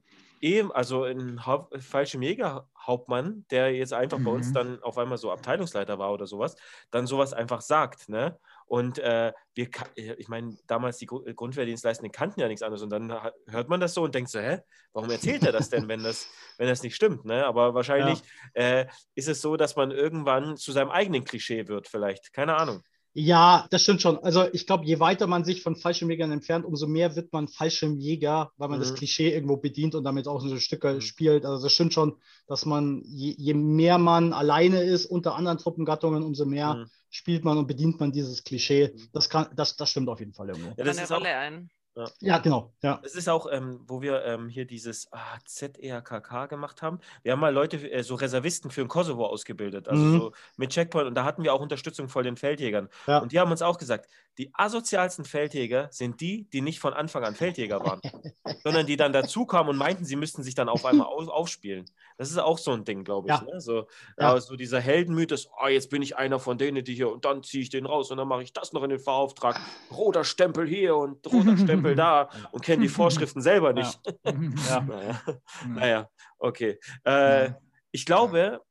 also 0.73 1.05
ein 1.05 1.45
Haupt, 1.45 1.83
Fallschirmjäger-Hauptmann, 1.83 3.45
der 3.51 3.75
jetzt 3.75 3.93
einfach 3.93 4.19
mhm. 4.19 4.25
bei 4.25 4.31
uns 4.31 4.49
mhm. 4.49 4.55
dann 4.55 4.83
auf 4.83 4.99
einmal 4.99 5.19
so 5.19 5.31
Abteilungsleiter 5.31 5.99
war 5.99 6.13
oder 6.13 6.27
sowas, 6.27 6.57
dann 6.91 7.07
sowas 7.07 7.33
einfach 7.33 7.61
sagt, 7.61 8.09
ne? 8.09 8.39
Und 8.67 8.99
äh, 9.01 9.33
wir, 9.55 9.69
äh, 9.97 10.15
ich 10.15 10.29
meine, 10.29 10.57
damals 10.69 10.99
die 10.99 11.07
Grundwehrdienstleistenden 11.07 12.13
kannten 12.13 12.41
ja 12.41 12.47
nichts 12.47 12.63
anderes 12.63 12.83
und 12.83 12.91
dann 12.91 13.11
hört 13.49 13.69
man 13.69 13.81
das 13.81 13.95
so 13.95 14.05
und 14.05 14.15
denkt 14.15 14.31
so, 14.31 14.39
hä, 14.39 14.59
warum 14.93 15.11
erzählt 15.11 15.43
er 15.43 15.51
das 15.53 15.71
denn, 15.71 15.89
wenn 15.89 16.05
das, 16.05 16.29
wenn 16.57 16.69
das 16.69 16.83
nicht 16.83 16.95
stimmt, 16.95 17.25
ne? 17.25 17.45
Aber 17.45 17.75
wahrscheinlich 17.75 18.21
ja. 18.55 18.63
äh, 18.63 18.87
ist 19.15 19.29
es 19.29 19.41
so, 19.41 19.57
dass 19.57 19.77
man 19.77 19.91
irgendwann 19.91 20.57
zu 20.57 20.73
seinem 20.73 20.91
eigenen 20.91 21.25
Klischee 21.25 21.69
wird, 21.69 21.89
vielleicht, 21.89 22.33
keine 22.33 22.57
Ahnung. 22.57 22.83
Ja, 23.13 23.67
das 23.71 23.83
stimmt 23.83 24.03
schon. 24.03 24.19
Also 24.19 24.47
ich 24.53 24.67
glaube, 24.67 24.85
je 24.85 25.01
weiter 25.01 25.27
man 25.27 25.45
sich 25.45 25.63
von 25.63 25.75
Fallschirmjägern 25.75 26.31
entfernt, 26.31 26.65
umso 26.65 26.87
mehr 26.87 27.17
wird 27.17 27.33
man 27.33 27.49
Fallschirmjäger, 27.49 28.53
weil 28.57 28.69
man 28.69 28.79
mhm. 28.79 28.83
das 28.83 28.95
Klischee 28.95 29.33
irgendwo 29.33 29.57
bedient 29.57 29.97
und 29.97 30.05
damit 30.05 30.29
auch 30.29 30.41
so 30.41 30.57
Stücke 30.59 30.95
mhm. 30.95 31.01
spielt. 31.01 31.45
Also 31.45 31.65
das 31.65 31.73
stimmt 31.73 31.93
schon, 31.93 32.17
dass 32.47 32.67
man, 32.67 33.03
je, 33.05 33.35
je, 33.37 33.55
mehr 33.55 33.99
man 33.99 34.33
alleine 34.33 34.83
ist 34.83 35.07
unter 35.07 35.35
anderen 35.35 35.59
Truppengattungen, 35.59 36.23
umso 36.23 36.47
mehr 36.47 36.75
mhm. 36.75 36.87
spielt 37.11 37.45
man 37.45 37.59
und 37.59 37.67
bedient 37.67 37.99
man 37.99 38.13
dieses 38.13 38.45
Klischee. 38.45 38.93
Mhm. 38.95 39.09
Das, 39.13 39.29
kann, 39.29 39.49
das, 39.57 39.77
das 39.77 39.91
stimmt 39.91 40.09
auf 40.09 40.21
jeden 40.21 40.33
Fall 40.33 40.51
irgendwo. 40.51 40.73
Ja, 40.77 40.85
das 40.85 41.03
ist 41.03 41.13
auch, 41.13 41.23
ein. 41.23 41.69
Ja. 41.97 42.09
ja, 42.21 42.39
genau. 42.39 42.73
Ja. 42.83 43.01
Es 43.03 43.15
ist 43.15 43.29
auch, 43.29 43.47
ähm, 43.51 43.81
wo 43.87 44.01
wir 44.01 44.25
ähm, 44.25 44.49
hier 44.49 44.65
dieses 44.65 45.09
ah, 45.13 45.39
ZERKK 45.45 46.47
gemacht 46.47 46.83
haben. 46.83 47.01
Wir 47.23 47.33
haben 47.33 47.41
mal 47.41 47.53
Leute, 47.53 47.77
äh, 47.91 48.03
so 48.03 48.15
Reservisten 48.15 48.71
für 48.71 48.83
den 48.83 48.89
Kosovo 48.89 49.27
ausgebildet, 49.27 49.89
also 49.89 50.03
mhm. 50.03 50.19
so 50.19 50.33
mit 50.57 50.71
Checkpoint. 50.71 51.09
Und 51.09 51.15
da 51.15 51.25
hatten 51.25 51.43
wir 51.43 51.53
auch 51.53 51.61
Unterstützung 51.61 52.09
von 52.09 52.23
den 52.23 52.37
Feldjägern. 52.37 52.89
Ja. 53.07 53.19
Und 53.19 53.33
die 53.33 53.41
haben 53.41 53.51
uns 53.51 53.63
auch 53.63 53.79
gesagt, 53.79 54.09
die 54.39 54.51
asozialsten 54.55 55.25
Feldjäger 55.25 55.89
sind 55.91 56.21
die, 56.21 56.49
die 56.51 56.61
nicht 56.61 56.81
von 56.81 56.95
Anfang 56.95 57.25
an 57.25 57.35
Feldjäger 57.35 57.81
waren, 57.81 58.01
sondern 58.63 58.87
die 58.87 58.97
dann 58.97 59.13
dazukamen 59.13 59.71
und 59.71 59.77
meinten, 59.77 60.05
sie 60.05 60.17
müssten 60.17 60.43
sich 60.43 60.55
dann 60.55 60.69
auf 60.69 60.87
einmal 60.87 61.09
auf, 61.09 61.29
aufspielen. 61.29 61.85
Das 62.17 62.31
ist 62.31 62.39
auch 62.39 62.59
so 62.59 62.73
ein 62.73 62.85
Ding, 62.85 63.03
glaube 63.03 63.29
ich. 63.29 63.35
Ja. 63.35 63.43
Ne? 63.43 63.61
So, 63.61 63.87
ja. 64.19 64.41
so 64.41 64.57
dieser 64.57 64.81
Heldenmythos, 64.81 65.51
oh, 65.61 65.69
jetzt 65.69 65.91
bin 65.91 66.03
ich 66.03 66.17
einer 66.17 66.39
von 66.39 66.59
denen, 66.59 66.85
die 66.85 66.95
hier 66.95 67.11
und 67.11 67.25
dann 67.25 67.43
ziehe 67.43 67.63
ich 67.63 67.71
den 67.71 67.87
raus 67.87 68.11
und 68.11 68.19
dann 68.19 68.29
mache 68.29 68.43
ich 68.43 68.53
das 68.53 68.73
noch 68.73 68.83
in 68.83 68.91
den 68.91 68.99
Fahrauftrag. 68.99 69.61
Roter 69.91 70.25
Stempel 70.25 70.67
hier 70.67 70.97
und 70.97 71.27
roter 71.27 71.57
Stempel 71.57 71.80
da 71.83 72.29
und 72.53 72.65
kenne 72.65 72.83
die 72.83 72.89
Vorschriften 73.01 73.41
selber 73.41 73.73
nicht. 73.73 74.01
Ja. 74.25 74.81
naja. 74.87 75.23
naja, 75.67 76.11
okay. 76.39 76.79
Äh, 77.05 77.53
ich 77.91 78.07
glaube, 78.07 78.63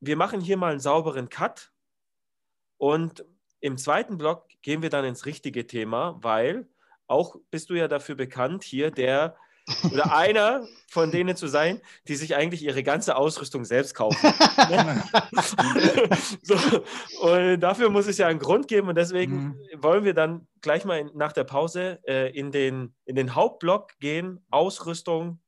wir 0.00 0.16
machen 0.16 0.40
hier 0.40 0.56
mal 0.56 0.72
einen 0.72 0.80
sauberen 0.80 1.28
Cut 1.28 1.72
und 2.78 3.24
im 3.60 3.78
zweiten 3.78 4.18
Block 4.18 4.48
gehen 4.62 4.82
wir 4.82 4.90
dann 4.90 5.04
ins 5.04 5.26
richtige 5.26 5.66
Thema, 5.66 6.18
weil 6.20 6.68
auch 7.06 7.36
bist 7.50 7.70
du 7.70 7.74
ja 7.74 7.88
dafür 7.88 8.14
bekannt, 8.14 8.64
hier 8.64 8.90
der 8.90 9.36
oder 9.90 10.14
einer 10.14 10.66
von 10.88 11.10
denen 11.10 11.36
zu 11.36 11.46
sein, 11.46 11.80
die 12.08 12.16
sich 12.16 12.36
eigentlich 12.36 12.62
ihre 12.62 12.82
ganze 12.82 13.16
Ausrüstung 13.16 13.64
selbst 13.64 13.94
kaufen. 13.94 14.18
so, 16.42 16.54
und 17.20 17.60
dafür 17.60 17.90
muss 17.90 18.06
es 18.06 18.18
ja 18.18 18.26
einen 18.26 18.38
Grund 18.38 18.68
geben 18.68 18.88
und 18.88 18.96
deswegen 18.96 19.34
mhm. 19.34 19.56
wollen 19.78 20.04
wir 20.04 20.14
dann 20.14 20.46
gleich 20.60 20.84
mal 20.84 20.98
in, 20.98 21.10
nach 21.14 21.32
der 21.32 21.44
Pause 21.44 22.00
äh, 22.06 22.36
in, 22.36 22.50
den, 22.50 22.94
in 23.04 23.14
den 23.14 23.34
Hauptblock 23.34 23.98
gehen, 24.00 24.44
Ausrüstung 24.50 25.40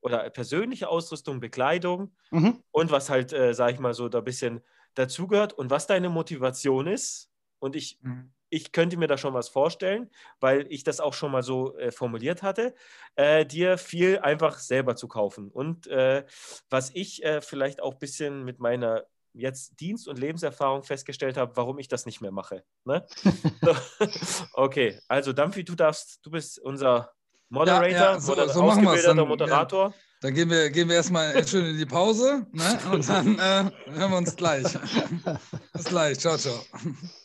oder 0.00 0.28
persönliche 0.30 0.88
Ausrüstung, 0.88 1.40
Bekleidung 1.40 2.14
mhm. 2.30 2.62
und 2.70 2.90
was 2.90 3.10
halt, 3.10 3.32
äh, 3.32 3.54
sag 3.54 3.72
ich 3.72 3.80
mal 3.80 3.94
so, 3.94 4.08
da 4.08 4.18
ein 4.18 4.24
bisschen 4.24 4.60
dazugehört 4.94 5.52
und 5.54 5.70
was 5.70 5.86
deine 5.86 6.10
Motivation 6.10 6.86
ist. 6.86 7.30
Und 7.58 7.76
ich 7.76 7.98
mhm 8.02 8.32
ich 8.52 8.70
könnte 8.70 8.98
mir 8.98 9.06
da 9.06 9.16
schon 9.16 9.32
was 9.32 9.48
vorstellen, 9.48 10.10
weil 10.38 10.66
ich 10.68 10.84
das 10.84 11.00
auch 11.00 11.14
schon 11.14 11.32
mal 11.32 11.42
so 11.42 11.76
äh, 11.78 11.90
formuliert 11.90 12.42
hatte, 12.42 12.74
äh, 13.16 13.46
dir 13.46 13.78
viel 13.78 14.18
einfach 14.18 14.58
selber 14.58 14.94
zu 14.94 15.08
kaufen. 15.08 15.50
Und 15.50 15.86
äh, 15.86 16.24
was 16.68 16.90
ich 16.92 17.24
äh, 17.24 17.40
vielleicht 17.40 17.82
auch 17.82 17.94
ein 17.94 17.98
bisschen 17.98 18.44
mit 18.44 18.60
meiner 18.60 19.04
jetzt 19.32 19.80
Dienst- 19.80 20.06
und 20.06 20.18
Lebenserfahrung 20.18 20.82
festgestellt 20.82 21.38
habe, 21.38 21.56
warum 21.56 21.78
ich 21.78 21.88
das 21.88 22.04
nicht 22.04 22.20
mehr 22.20 22.30
mache. 22.30 22.62
Ne? 22.84 23.06
okay, 24.52 25.00
also 25.08 25.32
Dampfi, 25.32 25.64
du 25.64 25.74
darfst, 25.74 26.20
du 26.22 26.30
bist 26.30 26.58
unser 26.58 27.10
Moderator, 27.48 27.88
ja, 27.88 28.12
ja, 28.12 28.20
so, 28.20 28.32
Moder 28.32 28.48
so 28.50 28.62
ausgebildeter 28.62 29.14
dann, 29.14 29.28
Moderator. 29.28 29.88
Ja. 29.88 29.94
Dann 30.20 30.34
gehen 30.34 30.50
wir, 30.50 30.70
gehen 30.70 30.88
wir 30.90 30.96
erstmal 30.96 31.46
schön 31.48 31.64
in 31.64 31.78
die 31.78 31.86
Pause 31.86 32.46
ne? 32.52 32.78
und 32.92 33.08
dann 33.08 33.38
äh, 33.38 33.70
hören 33.92 34.10
wir 34.10 34.18
uns 34.18 34.36
gleich. 34.36 34.64
Bis 35.72 35.84
gleich. 35.86 36.18
Ciao, 36.18 36.36
ciao. 36.36 36.60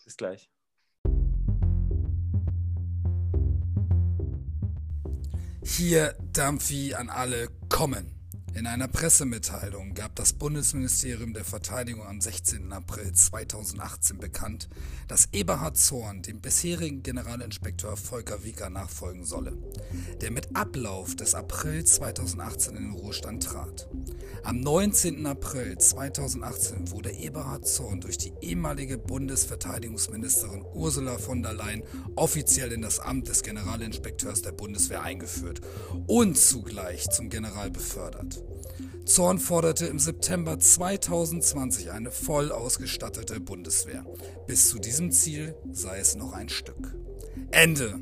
Bis 0.06 0.16
gleich. 0.16 0.50
Hier 5.70 6.16
Dampfi 6.32 6.96
an 6.96 7.10
alle 7.10 7.50
kommen. 7.68 8.17
In 8.58 8.66
einer 8.66 8.88
Pressemitteilung 8.88 9.94
gab 9.94 10.16
das 10.16 10.34
Bundesministerium 10.34 11.32
der 11.32 11.46
Verteidigung 11.46 12.08
am 12.08 12.20
16. 12.20 12.74
April 12.74 13.14
2018 13.14 14.18
bekannt, 14.18 14.68
dass 15.08 15.30
Eberhard 15.32 15.78
Zorn 15.78 16.24
dem 16.24 16.42
bisherigen 16.42 17.04
Generalinspekteur 17.04 17.96
Volker 17.96 18.44
Wieker 18.44 18.72
nachfolgen 18.72 19.26
solle, 19.26 19.56
der 20.22 20.32
mit 20.32 20.56
Ablauf 20.56 21.16
des 21.16 21.36
April 21.36 21.84
2018 21.84 22.76
in 22.76 22.84
den 22.86 22.94
Ruhestand 22.94 23.44
trat. 23.44 23.88
Am 24.42 24.60
19. 24.60 25.28
April 25.28 25.78
2018 25.78 26.90
wurde 26.90 27.12
Eberhard 27.12 27.68
Zorn 27.68 28.02
durch 28.02 28.18
die 28.18 28.34
ehemalige 28.42 28.98
Bundesverteidigungsministerin 28.98 30.66
Ursula 30.74 31.20
von 31.20 31.44
der 31.44 31.54
Leyen 31.54 31.84
offiziell 32.16 32.72
in 32.72 32.82
das 32.82 33.00
Amt 33.00 33.28
des 33.28 33.44
Generalinspekteurs 33.44 34.42
der 34.42 34.54
Bundeswehr 34.54 35.04
eingeführt 35.04 35.62
und 36.08 36.40
zugleich 36.40 37.08
zum 37.12 37.30
General 37.30 37.70
befördert. 37.70 38.42
Zorn 39.08 39.40
forderte 39.40 39.88
im 39.88 40.00
September 40.00 40.60
2020 40.60 41.92
eine 41.92 42.12
voll 42.12 42.52
ausgestattete 42.52 43.40
Bundeswehr. 43.40 44.06
Bis 44.48 44.70
zu 44.70 44.80
diesem 44.80 45.12
Ziel 45.12 45.56
sei 45.72 46.00
es 46.00 46.16
noch 46.16 46.34
ein 46.34 46.50
Stück. 46.50 46.94
Ende. 47.52 48.02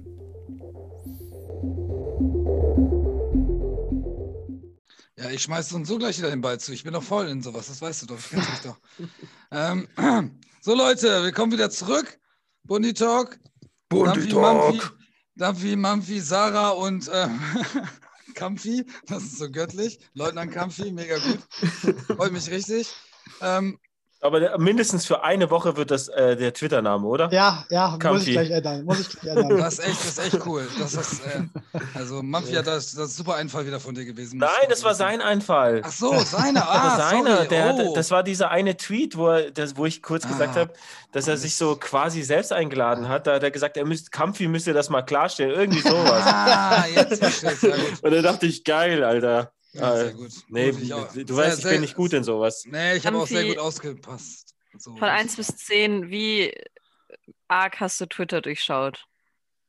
Ja, 5.18 5.30
ich 5.30 5.44
schmeiß 5.44 5.74
uns 5.74 5.88
so 5.88 6.00
gleich 6.00 6.18
wieder 6.18 6.32
den 6.32 6.42
Ball 6.42 6.60
zu. 6.60 6.74
Ich 6.74 6.84
bin 6.84 6.94
doch 6.94 7.04
voll 7.04 7.28
in 7.28 7.44
sowas, 7.44 7.68
das 7.68 7.82
weißt 7.82 8.02
du 8.02 8.06
doch. 8.08 8.18
Ich 8.18 8.30
kennst 8.30 8.50
mich 8.50 8.62
doch. 8.62 8.78
Ähm, 9.52 9.88
so 10.62 10.76
Leute, 10.76 11.24
wir 11.24 11.32
kommen 11.32 11.52
wieder 11.52 11.70
zurück. 11.70 12.20
Bundi 12.64 12.94
Talk. 12.94 13.40
Bundi 13.90 14.28
Talk. 14.28 14.98
Dampfi, 15.36 15.76
Mampfi, 15.76 16.20
Sarah 16.20 16.70
und 16.70 17.08
äh, 17.10 17.28
Kampfi, 18.36 18.86
das 19.08 19.24
ist 19.24 19.38
so 19.38 19.50
göttlich. 19.50 20.00
Leutnant 20.14 20.52
Kampfi, 20.52 20.92
mega 20.92 21.18
gut. 21.18 21.40
Freut 22.18 22.32
mich 22.32 22.50
richtig. 22.52 22.94
Ähm, 23.42 23.80
Aber 24.26 24.40
der, 24.40 24.58
mindestens 24.58 25.06
für 25.06 25.24
eine 25.24 25.50
Woche 25.52 25.78
wird 25.78 25.92
das 25.92 26.08
äh, 26.08 26.36
der 26.36 26.54
Twitter-Name, 26.54 27.06
oder? 27.08 27.32
Ja, 27.32 27.64
ja, 27.70 27.90
muss 27.92 28.00
Kampfi. 28.00 28.30
ich 28.32 28.36
gleich 28.36 28.50
ändern. 28.52 28.84
Muss 28.86 29.00
ich 29.02 29.10
gleich 29.10 29.36
ändern. 29.38 29.58
das, 29.60 29.80
ist 29.80 29.88
echt, 29.88 30.00
das 30.00 30.06
ist 30.06 30.34
echt 30.34 30.46
cool. 30.46 30.68
Das 30.80 30.94
ist, 30.96 31.22
äh, 31.26 31.42
also 31.94 32.24
Mafia, 32.24 32.62
das, 32.62 32.94
das 32.96 33.10
ist 33.10 33.18
super 33.18 33.36
Einfall 33.36 33.66
wieder 33.68 33.80
von 33.80 33.94
dir 33.96 34.06
gewesen. 34.06 34.40
Nein, 34.40 34.50
das 34.70 34.84
war 34.84 34.96
sein 34.96 35.22
Einfall. 35.22 35.82
Ach 35.86 35.92
so, 35.92 36.14
seiner. 36.20 36.62
Das 36.66 36.68
Ah, 36.68 36.84
war 36.98 37.10
seiner. 37.12 37.36
sorry. 37.38 37.48
Der 37.50 37.76
oh. 37.76 37.94
das 37.96 38.12
war 38.12 38.24
dieser 38.24 38.50
eine 38.52 38.76
Tweet, 38.78 39.18
wo, 39.18 39.28
er, 39.28 39.52
das, 39.52 39.78
wo 39.78 39.86
ich 39.86 40.02
kurz 40.02 40.28
gesagt 40.28 40.58
Ah. 40.58 40.62
habe, 40.62 40.74
dass 41.12 41.28
er 41.28 41.38
sich 41.38 41.56
so 41.56 41.76
quasi 41.76 42.24
selbst 42.24 42.52
eingeladen 42.52 43.08
hat. 43.08 43.28
Da 43.28 43.36
hat 43.36 43.44
er 43.44 43.52
gesagt, 43.52 43.78
er 43.78 43.86
müsst, 43.86 44.12
Kampfi 44.12 44.48
müsste 44.48 44.74
das 44.74 44.90
mal 44.90 45.04
klarstellen. 45.04 45.52
Irgendwie 45.60 45.82
sowas. 45.82 46.24
Ah, 46.26 46.86
jetzt 46.94 47.20
verstehe 47.24 47.52
ich. 47.54 47.64
Und 48.04 48.12
da 48.12 48.22
dachte 48.22 48.46
ich, 48.48 48.64
geil, 48.64 49.04
Alter. 49.04 49.52
Ja, 49.76 49.96
sehr 49.98 50.08
Äh, 50.10 50.14
gut. 50.14 50.32
Nee, 50.50 50.72
Gut, 50.72 50.92
auch. 50.94 51.12
du 51.14 51.26
Sehr, 51.28 51.38
weißt, 51.38 51.58
ich 51.58 51.64
sehr- 51.64 51.72
bin 51.74 51.82
nicht 51.82 51.96
gut 51.96 52.14
in 52.14 52.24
sowas. 52.24 52.64
Nee, 52.66 52.96
ich 52.96 53.06
habe 53.06 53.18
auch 53.18 53.28
sehr 53.28 53.46
gut 53.46 53.58
ausgepasst. 53.58 54.54
So, 54.78 54.96
Von 54.96 55.08
1 55.10 55.36
bis 55.36 55.48
10, 55.48 56.10
wie 56.10 56.54
arg 57.48 57.80
hast 57.80 58.00
du 58.02 58.06
Twitter 58.08 58.42
durchschaut? 58.42 59.06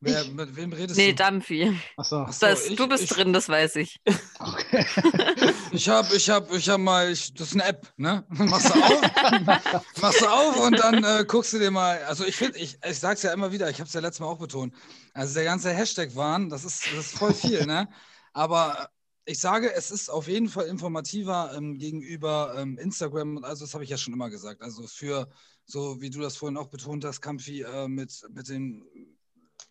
Wer, 0.00 0.24
mit 0.26 0.54
wem 0.56 0.72
redest 0.74 0.98
Nee, 0.98 1.10
du? 1.12 1.14
Dampfi. 1.16 1.80
Achso, 1.96 2.24
Ach 2.28 2.32
so, 2.32 2.46
Das, 2.46 2.66
ich- 2.66 2.76
du 2.76 2.86
bist 2.86 3.04
ich, 3.04 3.10
drin, 3.10 3.32
das 3.32 3.48
weiß 3.48 3.76
ich. 3.76 3.96
okay. 4.38 4.84
Ich 5.72 5.88
habe, 5.88 6.14
ich 6.14 6.30
habe, 6.30 6.56
ich 6.56 6.68
habe 6.68 6.82
mal, 6.82 7.10
ich, 7.10 7.34
das 7.34 7.48
ist 7.48 7.54
eine 7.54 7.64
App, 7.64 7.92
ne? 7.96 8.24
Machst 8.28 8.68
du 8.74 8.80
auf, 8.80 9.00
machst 10.00 10.20
du 10.20 10.26
auf 10.26 10.56
und 10.60 10.78
dann 10.78 11.02
äh, 11.02 11.24
guckst 11.26 11.52
du 11.52 11.58
dir 11.58 11.70
mal. 11.72 11.98
Also 12.04 12.24
ich 12.24 12.36
finde, 12.36 12.58
ich, 12.58 12.78
ich 12.88 12.98
sag's 12.98 13.22
ja 13.22 13.32
immer 13.32 13.50
wieder, 13.52 13.68
ich 13.68 13.78
habe 13.80 13.88
es 13.88 13.92
ja 13.92 14.00
letztes 14.00 14.20
Mal 14.20 14.26
auch 14.28 14.38
betont. 14.38 14.72
Also 15.12 15.34
der 15.34 15.44
ganze 15.44 15.72
Hashtag-Wahn, 15.72 16.48
das 16.50 16.64
ist, 16.64 16.86
das 16.86 17.06
ist 17.06 17.18
voll 17.18 17.34
viel, 17.34 17.66
ne? 17.66 17.88
Aber 18.32 18.88
ich 19.26 19.38
sage, 19.40 19.72
es 19.74 19.90
ist 19.90 20.08
auf 20.10 20.28
jeden 20.28 20.48
Fall 20.48 20.66
informativer 20.68 21.52
ähm, 21.56 21.78
gegenüber 21.78 22.54
ähm, 22.58 22.78
Instagram 22.78 23.38
und 23.38 23.44
also 23.44 23.64
das 23.64 23.74
habe 23.74 23.84
ich 23.84 23.90
ja 23.90 23.98
schon 23.98 24.14
immer 24.14 24.30
gesagt. 24.30 24.62
Also 24.62 24.86
für 24.86 25.28
so 25.66 26.00
wie 26.00 26.10
du 26.10 26.20
das 26.20 26.36
vorhin 26.36 26.56
auch 26.56 26.68
betont 26.68 27.04
hast, 27.04 27.20
Kampfi 27.22 27.62
äh, 27.62 27.88
mit 27.88 28.24
mit 28.30 28.48
dem, 28.48 28.84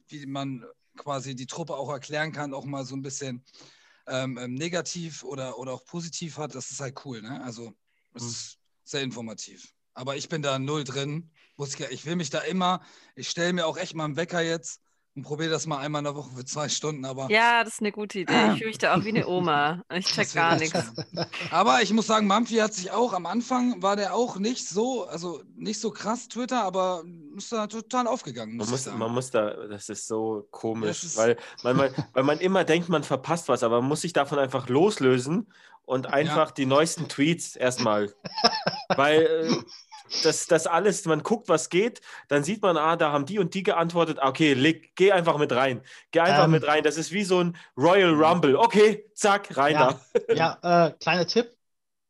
wie 0.08 0.26
man 0.26 0.66
quasi 0.98 1.36
die 1.36 1.48
Truppe 1.48 1.76
auch 1.76 1.90
erklären 1.92 2.32
kann, 2.32 2.54
auch 2.54 2.66
mal 2.66 2.86
so 2.86 2.96
ein 2.96 3.02
bisschen 3.02 3.44
ähm, 4.08 4.38
ähm, 4.38 4.54
negativ 4.56 5.24
oder, 5.24 5.58
oder 5.58 5.74
auch 5.74 5.86
positiv 5.86 6.38
hat, 6.38 6.56
das 6.56 6.72
ist 6.72 6.80
halt 6.82 7.06
cool, 7.06 7.22
ne? 7.22 7.44
Also 7.44 7.74
es 8.14 8.24
Mhm. 8.24 8.30
ist 8.30 8.60
sehr 8.84 9.02
informativ. 9.04 9.74
Aber 9.94 10.16
ich 10.18 10.30
bin 10.30 10.42
da 10.42 10.60
null 10.60 10.84
drin. 10.84 11.32
Muss 11.58 11.74
ich, 11.76 11.80
ich 11.92 12.06
will 12.06 12.16
mich 12.18 12.30
da 12.30 12.42
immer, 12.42 12.82
ich 13.16 13.30
stelle 13.30 13.54
mir 13.54 13.66
auch 13.68 13.78
echt 13.78 13.96
mal 13.96 14.06
einen 14.06 14.18
Wecker 14.18 14.42
jetzt 14.42 14.82
und 15.16 15.24
probiere 15.24 15.50
das 15.50 15.66
mal 15.66 15.78
einmal 15.78 16.00
in 16.00 16.04
der 16.06 16.16
Woche 16.16 16.30
für 16.36 16.44
zwei 16.44 16.68
Stunden, 16.68 17.06
aber, 17.06 17.30
Ja, 17.32 17.64
das 17.64 17.76
ist 17.76 17.80
eine 17.80 17.92
gute 17.94 18.20
Idee. 18.20 18.34
Ich 18.52 18.58
fühle 18.58 18.68
mich 18.68 18.78
da 18.78 18.96
auch 18.96 19.04
wie 19.06 19.10
eine 19.10 19.26
Oma. 19.28 19.82
Ich 19.94 20.06
check 20.08 20.34
gar 20.34 20.58
nichts. 20.58 20.78
aber 21.52 21.82
ich 21.82 21.94
muss 21.94 22.08
sagen, 22.08 22.28
Mampfi 22.28 22.56
hat 22.56 22.74
sich 22.74 22.92
auch 22.92 23.14
am 23.14 23.26
Anfang 23.26 23.82
war 23.82 23.96
der 23.96 24.14
auch 24.14 24.38
nicht 24.38 24.68
so, 24.68 25.06
also 25.08 25.42
nicht 25.56 25.80
so 25.80 25.92
krass 25.92 26.28
Twitter, 26.28 26.64
aber 26.64 27.04
ist 27.38 27.52
da 27.52 27.68
total 27.68 28.08
aufgegangen, 28.08 28.58
muss 28.58 28.68
Man 28.68 28.72
muss, 28.72 28.84
sagen. 28.84 28.98
man 28.98 29.12
muss 29.14 29.32
da, 29.32 29.52
das 29.68 29.88
ist 29.90 30.06
so 30.08 30.48
komisch, 30.52 31.04
ist- 31.04 31.18
weil, 31.18 31.38
man, 31.64 31.78
man, 31.78 31.92
weil 32.14 32.24
man 32.24 32.40
immer 32.40 32.66
denkt, 32.66 32.90
man 32.90 33.04
verpasst 33.04 33.48
was, 33.48 33.64
aber 33.64 33.80
man 33.80 33.88
muss 33.90 34.02
sich 34.02 34.12
davon 34.14 34.38
einfach 34.40 34.68
loslösen 34.68 35.48
und 35.86 36.08
einfach 36.08 36.52
die 36.52 36.66
neuesten 36.66 37.08
Tweets 37.08 37.56
erstmal. 37.56 38.14
weil 38.96 39.22
äh, 39.22 39.56
das, 40.22 40.48
das 40.48 40.68
alles, 40.68 41.06
man 41.06 41.24
guckt, 41.24 41.50
was 41.50 41.70
geht, 41.70 42.02
dann 42.28 42.44
sieht 42.44 42.62
man, 42.62 42.78
ah, 42.78 42.96
da 42.96 43.12
haben 43.12 43.26
die 43.26 43.40
und 43.40 43.54
die 43.54 43.64
geantwortet, 43.64 44.20
ah, 44.20 44.30
okay, 44.30 44.54
leg, 44.54 44.96
geh 44.96 45.12
einfach 45.12 45.38
mit 45.38 45.52
rein. 45.52 45.82
Geh 46.12 46.20
einfach 46.22 46.46
Ähm. 46.46 46.52
mit 46.52 46.66
rein. 46.66 46.84
Das 46.84 46.98
ist 46.98 47.12
wie 47.12 47.24
so 47.24 47.40
ein 47.44 47.58
Royal 47.78 48.14
Rumble. 48.14 48.56
Okay, 48.58 49.06
zack, 49.14 49.56
rein 49.58 49.78
Ja, 49.78 49.80
da. 49.80 50.02
ja 50.32 50.88
äh, 50.88 50.92
kleiner 51.00 51.28
Tipp. 51.28 51.52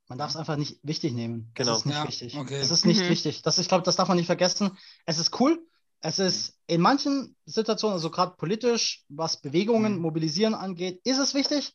Man 0.07 0.17
darf 0.19 0.29
es 0.31 0.35
einfach 0.37 0.57
nicht 0.57 0.79
wichtig 0.83 1.13
nehmen. 1.13 1.51
Das 1.57 1.67
Genau. 1.67 1.73
ist 1.73 1.85
nicht 1.85 2.03
Ja, 2.03 2.07
wichtig. 2.07 2.37
okay. 2.37 2.55
Es 2.59 2.71
ist 2.71 2.85
nicht 2.85 3.05
Mhm. 3.05 3.09
wichtig. 3.09 3.41
Das, 3.41 3.57
ich 3.57 3.67
glaube, 3.67 3.83
das 3.83 3.95
darf 3.95 4.07
man 4.07 4.17
nicht 4.17 4.27
vergessen. 4.27 4.77
Es 5.05 5.17
ist 5.19 5.39
cool. 5.39 5.59
Es 6.01 6.19
ist 6.19 6.59
in 6.67 6.81
manchen 6.81 7.35
Situationen, 7.45 7.93
also 7.95 8.11
gerade 8.11 8.35
politisch, 8.37 9.03
was 9.09 9.41
Bewegungen, 9.41 9.95
Mhm. 9.95 10.01
Mobilisieren 10.01 10.53
angeht, 10.53 11.01
ist 11.05 11.17
es 11.17 11.33
wichtig. 11.33 11.73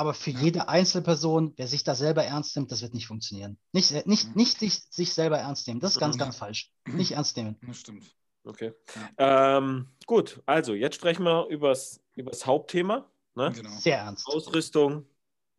Aber 0.00 0.14
für 0.14 0.30
Ja. 0.30 0.40
jede 0.40 0.68
Einzelperson, 0.70 1.52
wer 1.56 1.66
sich 1.66 1.84
da 1.84 1.94
selber 1.94 2.24
ernst 2.24 2.56
nimmt, 2.56 2.72
das 2.72 2.80
wird 2.80 2.94
nicht 2.94 3.06
funktionieren. 3.06 3.58
Nicht, 3.72 3.92
äh, 3.92 4.02
nicht, 4.06 4.28
Mhm. 4.28 4.32
nicht 4.34 4.58
sich, 4.58 4.80
sich 4.88 5.12
selber 5.12 5.36
ernst 5.36 5.68
nehmen. 5.68 5.78
Das 5.80 5.92
ist 5.92 5.98
ganz, 6.00 6.14
Mhm. 6.16 6.20
ganz 6.20 6.36
falsch. 6.38 6.72
Nicht 7.10 7.12
ernst 7.12 7.36
nehmen. 7.36 7.56
Das 7.66 7.80
stimmt. 7.80 8.16
Okay. 8.44 8.72
Ähm, 9.18 9.88
gut, 10.06 10.40
also 10.46 10.72
jetzt 10.72 10.96
sprechen 10.96 11.24
wir 11.24 11.48
übers, 11.48 12.00
übers 12.14 12.46
Hauptthema. 12.46 13.10
Ne? 13.34 13.52
Genau. 13.54 13.68
Sehr 13.76 13.98
ernst. 13.98 14.26
Ausrüstung, 14.26 15.04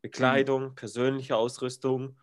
Bekleidung, 0.01 0.73
persönliche 0.73 1.35
Ausrüstung 1.35 2.19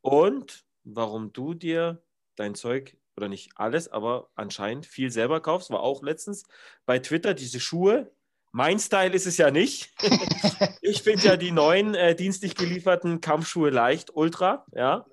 und 0.00 0.64
warum 0.84 1.32
du 1.32 1.54
dir 1.54 2.00
dein 2.36 2.54
Zeug 2.54 2.96
oder 3.16 3.28
nicht 3.28 3.50
alles, 3.56 3.88
aber 3.88 4.30
anscheinend 4.36 4.86
viel 4.86 5.10
selber 5.10 5.40
kaufst, 5.40 5.70
war 5.70 5.80
auch 5.80 6.04
letztens 6.04 6.44
bei 6.86 7.00
Twitter 7.00 7.34
diese 7.34 7.58
Schuhe. 7.58 8.12
Mein 8.52 8.78
Style 8.78 9.12
ist 9.14 9.26
es 9.26 9.36
ja 9.36 9.50
nicht. 9.50 9.90
ich 10.80 11.02
finde 11.02 11.24
ja 11.26 11.36
die 11.36 11.50
neuen 11.52 11.94
äh, 11.94 12.14
dienstlich 12.14 12.54
gelieferten 12.54 13.20
Kampfschuhe 13.20 13.70
leicht, 13.70 14.10
Ultra, 14.14 14.64
ja. 14.74 15.04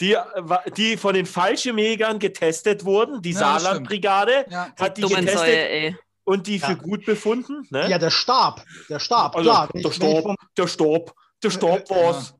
die, 0.00 0.12
äh, 0.14 0.70
die 0.76 0.96
von 0.96 1.14
den 1.14 1.26
Fallschirmjägern 1.26 2.18
getestet 2.18 2.84
wurden, 2.84 3.22
die 3.22 3.32
Ja, 3.32 3.38
Saarlandbrigade 3.58 4.46
Ja, 4.48 4.68
hat 4.78 4.96
die 4.96 5.02
Dummen 5.02 5.16
getestet 5.20 5.38
Säue, 5.40 5.68
ey. 5.68 5.96
und 6.24 6.46
die 6.46 6.56
Ja. 6.58 6.68
für 6.68 6.76
gut 6.76 7.04
befunden. 7.04 7.66
Ne? 7.70 7.88
Ja, 7.88 7.98
der 7.98 8.10
Stab. 8.10 8.64
Der 8.88 8.98
Stab, 9.00 9.36
Also, 9.36 9.50
klar. 9.50 9.68
Der 9.74 9.92
Stab, 9.92 10.34
der 10.56 10.66
Stab, 10.68 11.14
der 11.42 11.50
Stab 11.50 11.90
war's. 11.90 12.34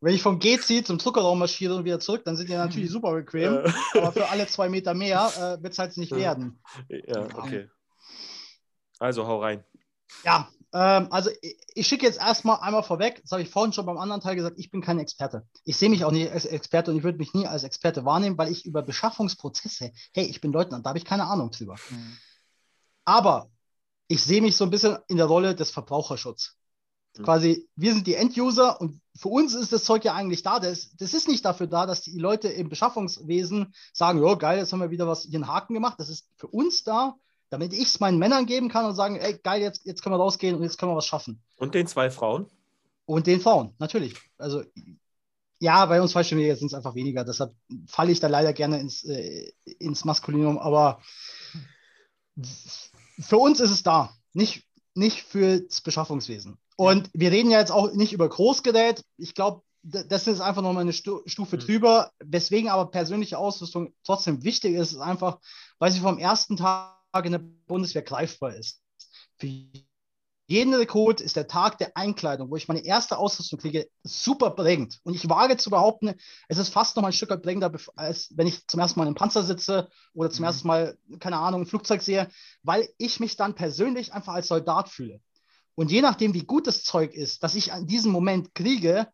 Wenn 0.00 0.14
ich 0.14 0.22
vom 0.22 0.38
GZ 0.38 0.86
zum 0.86 0.98
Zuckerraum 0.98 1.38
marschiere 1.38 1.74
und 1.74 1.84
wieder 1.84 2.00
zurück, 2.00 2.22
dann 2.24 2.36
sind 2.36 2.48
die 2.48 2.54
natürlich 2.54 2.90
super 2.90 3.12
bequem. 3.12 3.64
Aber 3.94 4.12
für 4.12 4.28
alle 4.28 4.46
zwei 4.46 4.68
Meter 4.68 4.94
mehr 4.94 5.30
äh, 5.58 5.62
wird 5.62 5.72
es 5.72 5.78
halt 5.78 5.96
nicht 5.96 6.12
werden. 6.12 6.60
ja, 6.88 7.24
okay. 7.36 7.68
Also 8.98 9.26
hau 9.26 9.40
rein. 9.40 9.64
Ja, 10.24 10.48
ähm, 10.72 11.08
also 11.10 11.30
ich, 11.40 11.56
ich 11.74 11.86
schicke 11.86 12.06
jetzt 12.06 12.18
erstmal 12.18 12.60
einmal 12.60 12.82
vorweg, 12.82 13.20
das 13.22 13.32
habe 13.32 13.42
ich 13.42 13.50
vorhin 13.50 13.72
schon 13.72 13.86
beim 13.86 13.98
anderen 13.98 14.20
Teil 14.20 14.36
gesagt, 14.36 14.58
ich 14.58 14.70
bin 14.70 14.80
kein 14.80 14.98
Experte. 14.98 15.46
Ich 15.64 15.76
sehe 15.76 15.88
mich 15.88 16.04
auch 16.04 16.10
nicht 16.10 16.30
als 16.30 16.44
Experte 16.44 16.90
und 16.90 16.98
ich 16.98 17.04
würde 17.04 17.18
mich 17.18 17.34
nie 17.34 17.46
als 17.46 17.64
Experte 17.64 18.04
wahrnehmen, 18.04 18.36
weil 18.38 18.50
ich 18.50 18.66
über 18.66 18.82
Beschaffungsprozesse, 18.82 19.92
hey, 20.12 20.24
ich 20.24 20.40
bin 20.40 20.52
Leutnant, 20.52 20.84
da 20.84 20.90
habe 20.90 20.98
ich 20.98 21.04
keine 21.04 21.24
Ahnung 21.24 21.50
drüber. 21.50 21.76
Mhm. 21.90 22.16
Aber 23.04 23.50
ich 24.08 24.22
sehe 24.22 24.42
mich 24.42 24.56
so 24.56 24.64
ein 24.64 24.70
bisschen 24.70 24.98
in 25.08 25.16
der 25.16 25.26
Rolle 25.26 25.54
des 25.54 25.70
Verbraucherschutzes. 25.70 26.57
Mhm. 27.18 27.24
Quasi, 27.24 27.68
wir 27.76 27.92
sind 27.92 28.06
die 28.06 28.14
End-User 28.14 28.80
und 28.80 29.00
für 29.16 29.28
uns 29.28 29.54
ist 29.54 29.72
das 29.72 29.84
Zeug 29.84 30.04
ja 30.04 30.14
eigentlich 30.14 30.42
da. 30.42 30.60
Das, 30.60 30.94
das 30.96 31.12
ist 31.12 31.28
nicht 31.28 31.44
dafür 31.44 31.66
da, 31.66 31.86
dass 31.86 32.02
die 32.02 32.18
Leute 32.18 32.48
im 32.48 32.68
Beschaffungswesen 32.68 33.74
sagen, 33.92 34.24
ja, 34.24 34.34
geil, 34.34 34.58
jetzt 34.58 34.72
haben 34.72 34.80
wir 34.80 34.90
wieder 34.90 35.08
was 35.08 35.24
hier 35.24 35.38
einen 35.38 35.48
Haken 35.48 35.74
gemacht. 35.74 35.98
Das 35.98 36.08
ist 36.08 36.28
für 36.36 36.46
uns 36.46 36.84
da, 36.84 37.16
damit 37.50 37.72
ich 37.72 37.88
es 37.88 38.00
meinen 38.00 38.18
Männern 38.18 38.46
geben 38.46 38.68
kann 38.68 38.86
und 38.86 38.94
sagen, 38.94 39.16
ey, 39.16 39.38
geil, 39.42 39.60
jetzt, 39.60 39.84
jetzt 39.84 40.02
können 40.02 40.14
wir 40.14 40.20
rausgehen 40.20 40.54
und 40.54 40.62
jetzt 40.62 40.78
können 40.78 40.92
wir 40.92 40.96
was 40.96 41.06
schaffen. 41.06 41.42
Und 41.56 41.74
den 41.74 41.86
zwei 41.86 42.10
Frauen? 42.10 42.46
Und 43.06 43.26
den 43.26 43.40
Frauen, 43.40 43.74
natürlich. 43.78 44.14
Also, 44.36 44.62
ja, 45.60 45.84
bei 45.86 46.00
uns 46.00 46.12
Fallschirmjäger 46.12 46.56
sind 46.56 46.68
es 46.68 46.74
einfach 46.74 46.94
weniger. 46.94 47.24
Deshalb 47.24 47.54
falle 47.86 48.12
ich 48.12 48.20
da 48.20 48.28
leider 48.28 48.52
gerne 48.52 48.78
ins, 48.78 49.02
äh, 49.04 49.50
ins 49.64 50.04
Maskulinum. 50.04 50.58
Aber 50.58 51.00
für 53.18 53.38
uns 53.38 53.58
ist 53.58 53.70
es 53.70 53.82
da, 53.82 54.14
nicht, 54.32 54.64
nicht 54.94 55.22
fürs 55.22 55.80
Beschaffungswesen. 55.80 56.58
Und 56.80 57.10
wir 57.12 57.32
reden 57.32 57.50
ja 57.50 57.58
jetzt 57.58 57.72
auch 57.72 57.92
nicht 57.92 58.12
über 58.12 58.28
Großgerät. 58.28 59.02
Ich 59.16 59.34
glaube, 59.34 59.62
das 59.82 60.28
ist 60.28 60.40
einfach 60.40 60.62
nochmal 60.62 60.82
eine 60.82 60.92
Stufe 60.92 61.56
mhm. 61.56 61.60
drüber. 61.60 62.12
Weswegen 62.20 62.70
aber 62.70 62.92
persönliche 62.92 63.36
Ausrüstung 63.36 63.92
trotzdem 64.04 64.44
wichtig 64.44 64.74
ist, 64.74 64.92
ist 64.92 65.00
einfach, 65.00 65.40
weil 65.80 65.90
sie 65.90 65.98
vom 65.98 66.18
ersten 66.18 66.56
Tag 66.56 66.94
in 67.24 67.32
der 67.32 67.42
Bundeswehr 67.66 68.02
greifbar 68.02 68.54
ist. 68.54 68.80
Für 69.38 69.48
jeden 70.46 70.72
Rekrut 70.72 71.20
ist 71.20 71.34
der 71.34 71.48
Tag 71.48 71.78
der 71.78 71.96
Einkleidung, 71.96 72.48
wo 72.48 72.54
ich 72.54 72.68
meine 72.68 72.84
erste 72.84 73.18
Ausrüstung 73.18 73.58
kriege, 73.58 73.88
super 74.04 74.50
prägend. 74.50 75.00
Und 75.02 75.14
ich 75.14 75.28
wage 75.28 75.56
zu 75.56 75.70
behaupten, 75.70 76.14
es 76.46 76.58
ist 76.58 76.72
fast 76.72 76.96
noch 76.96 77.02
ein 77.02 77.12
Stück 77.12 77.30
weit 77.30 77.42
prägender, 77.42 77.72
als 77.96 78.28
wenn 78.36 78.46
ich 78.46 78.68
zum 78.68 78.78
ersten 78.78 79.00
Mal 79.00 79.08
im 79.08 79.16
Panzer 79.16 79.42
sitze 79.42 79.88
oder 80.14 80.30
zum 80.30 80.44
mhm. 80.44 80.46
ersten 80.46 80.68
Mal, 80.68 80.96
keine 81.18 81.38
Ahnung, 81.38 81.62
ein 81.62 81.66
Flugzeug 81.66 82.02
sehe, 82.02 82.30
weil 82.62 82.88
ich 82.98 83.18
mich 83.18 83.36
dann 83.36 83.56
persönlich 83.56 84.12
einfach 84.12 84.34
als 84.34 84.46
Soldat 84.46 84.88
fühle. 84.88 85.20
Und 85.78 85.92
je 85.92 86.02
nachdem, 86.02 86.34
wie 86.34 86.42
gut 86.42 86.66
das 86.66 86.82
Zeug 86.82 87.14
ist, 87.14 87.44
das 87.44 87.54
ich 87.54 87.72
an 87.72 87.86
diesem 87.86 88.10
Moment 88.10 88.52
kriege, 88.52 89.06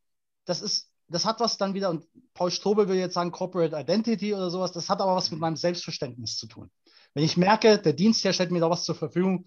das 0.47 0.63
ist, 0.63 0.89
das 1.09 1.27
hat 1.27 1.39
was 1.41 1.59
dann 1.59 1.75
wieder, 1.75 1.91
und 1.91 2.07
Paul 2.33 2.51
Strobel 2.51 2.89
will 2.89 2.97
jetzt 2.97 3.13
sagen 3.13 3.33
Corporate 3.33 3.77
Identity 3.79 4.33
oder 4.33 4.49
sowas, 4.49 4.73
das 4.73 4.89
hat 4.89 5.03
aber 5.03 5.15
was 5.15 5.31
mit 5.31 5.41
meinem 5.41 5.57
Selbstverständnis 5.57 6.39
zu 6.39 6.47
tun. 6.47 6.71
Wenn 7.13 7.23
ich 7.23 7.37
merke, 7.37 7.77
der 7.77 7.93
Dienstherr 7.93 8.33
stellt 8.33 8.51
mir 8.51 8.61
da 8.61 8.71
was 8.71 8.85
zur 8.85 8.95
Verfügung, 8.95 9.45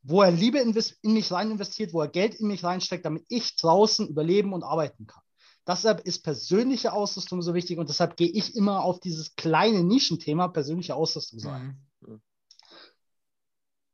wo 0.00 0.22
er 0.22 0.30
Liebe 0.30 0.58
in 0.58 0.72
mich 1.12 1.32
rein 1.32 1.50
investiert, 1.50 1.92
wo 1.92 2.00
er 2.00 2.08
Geld 2.08 2.36
in 2.36 2.46
mich 2.46 2.64
reinsteckt, 2.64 3.04
damit 3.04 3.26
ich 3.28 3.54
draußen 3.56 4.08
überleben 4.08 4.54
und 4.54 4.62
arbeiten 4.62 5.06
kann. 5.06 5.22
Deshalb 5.66 6.00
ist 6.00 6.22
persönliche 6.22 6.94
Ausrüstung 6.94 7.42
so 7.42 7.52
wichtig 7.52 7.76
und 7.76 7.90
deshalb 7.90 8.16
gehe 8.16 8.30
ich 8.30 8.56
immer 8.56 8.84
auf 8.84 9.00
dieses 9.00 9.36
kleine 9.36 9.84
Nischenthema 9.84 10.48
persönliche 10.48 10.94
Ausrüstung 10.94 11.40
sein. 11.40 11.78
Mhm. 12.00 12.22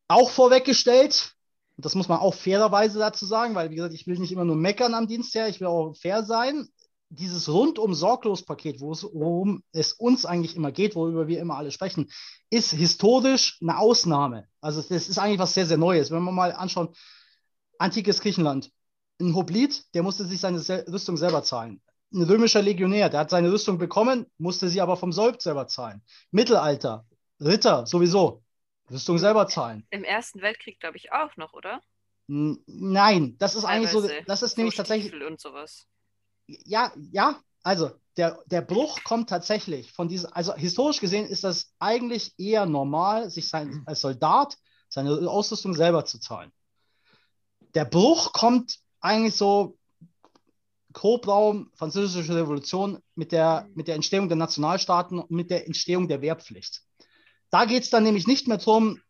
Auch 0.06 0.30
vorweggestellt, 0.30 1.34
und 1.76 1.84
das 1.84 1.94
muss 1.94 2.08
man 2.08 2.20
auch 2.20 2.34
fairerweise 2.34 2.98
dazu 2.98 3.26
sagen, 3.26 3.54
weil, 3.54 3.70
wie 3.70 3.76
gesagt, 3.76 3.94
ich 3.94 4.06
will 4.06 4.18
nicht 4.18 4.32
immer 4.32 4.44
nur 4.44 4.56
meckern 4.56 4.94
am 4.94 5.08
Dienstherr, 5.08 5.48
ich 5.48 5.60
will 5.60 5.66
auch 5.66 5.94
fair 5.96 6.24
sein 6.24 6.68
dieses 7.14 7.48
rundum 7.48 7.94
sorglos 7.94 8.44
Paket, 8.44 8.80
worum 8.80 9.62
es 9.72 9.92
uns 9.92 10.26
eigentlich 10.26 10.56
immer 10.56 10.72
geht, 10.72 10.94
worüber 10.94 11.28
wir 11.28 11.40
immer 11.40 11.56
alle 11.56 11.70
sprechen, 11.70 12.10
ist 12.50 12.72
historisch 12.72 13.58
eine 13.60 13.78
Ausnahme. 13.78 14.48
Also 14.60 14.82
das 14.82 15.08
ist 15.08 15.18
eigentlich 15.18 15.38
was 15.38 15.54
sehr, 15.54 15.66
sehr 15.66 15.76
Neues. 15.76 16.10
Wenn 16.10 16.22
wir 16.22 16.32
mal 16.32 16.52
anschauen, 16.52 16.88
antikes 17.78 18.20
Griechenland. 18.20 18.70
Ein 19.20 19.34
Hoblit, 19.34 19.84
der 19.94 20.02
musste 20.02 20.24
sich 20.24 20.40
seine 20.40 20.58
Rüstung 20.88 21.16
selber 21.16 21.42
zahlen. 21.42 21.80
Ein 22.12 22.22
römischer 22.22 22.62
Legionär, 22.62 23.08
der 23.08 23.20
hat 23.20 23.30
seine 23.30 23.52
Rüstung 23.52 23.78
bekommen, 23.78 24.26
musste 24.38 24.68
sie 24.68 24.80
aber 24.80 24.96
vom 24.96 25.12
Sold 25.12 25.40
selber 25.40 25.68
zahlen. 25.68 26.02
Mittelalter, 26.30 27.06
Ritter 27.40 27.86
sowieso, 27.86 28.43
Rüstung 28.90 29.18
selber 29.18 29.46
zahlen. 29.46 29.86
Im 29.90 30.04
Ersten 30.04 30.42
Weltkrieg, 30.42 30.80
glaube 30.80 30.96
ich, 30.96 31.12
auch 31.12 31.36
noch, 31.36 31.52
oder? 31.52 31.80
Nein, 32.26 33.36
das 33.38 33.54
ist 33.54 33.64
Teilweise 33.64 33.98
eigentlich 33.98 34.18
so, 34.18 34.24
das 34.26 34.42
ist 34.42 34.52
so 34.52 34.60
nämlich 34.60 34.76
tatsächlich. 34.76 35.22
Und 35.22 35.40
sowas 35.40 35.86
ja, 36.46 36.92
ja, 37.12 37.40
also 37.62 37.90
der, 38.16 38.42
der 38.46 38.62
Bruch 38.62 39.02
kommt 39.04 39.28
tatsächlich 39.28 39.92
von 39.92 40.08
diesem, 40.08 40.30
also 40.32 40.54
historisch 40.54 41.00
gesehen 41.00 41.26
ist 41.26 41.44
das 41.44 41.72
eigentlich 41.78 42.38
eher 42.38 42.66
normal, 42.66 43.30
sich 43.30 43.48
sein, 43.48 43.82
als 43.86 44.00
Soldat 44.00 44.56
seine 44.88 45.10
Ausrüstung 45.28 45.74
selber 45.74 46.04
zu 46.04 46.20
zahlen. 46.20 46.52
Der 47.74 47.84
Bruch 47.84 48.32
kommt 48.32 48.78
eigentlich 49.00 49.34
so 49.34 49.76
Grobraum, 50.92 51.72
Französische 51.74 52.36
Revolution 52.36 53.00
mit 53.16 53.32
der, 53.32 53.68
mit 53.74 53.88
der 53.88 53.96
Entstehung 53.96 54.28
der 54.28 54.36
Nationalstaaten 54.36 55.18
und 55.18 55.30
mit 55.32 55.50
der 55.50 55.66
Entstehung 55.66 56.06
der 56.06 56.20
Wehrpflicht. 56.20 56.83
Da 57.54 57.66
geht 57.66 57.84
es 57.84 57.90
dann 57.90 58.02
nämlich 58.02 58.26
nicht 58.26 58.48
mehr 58.48 58.58
darum, 58.58 59.00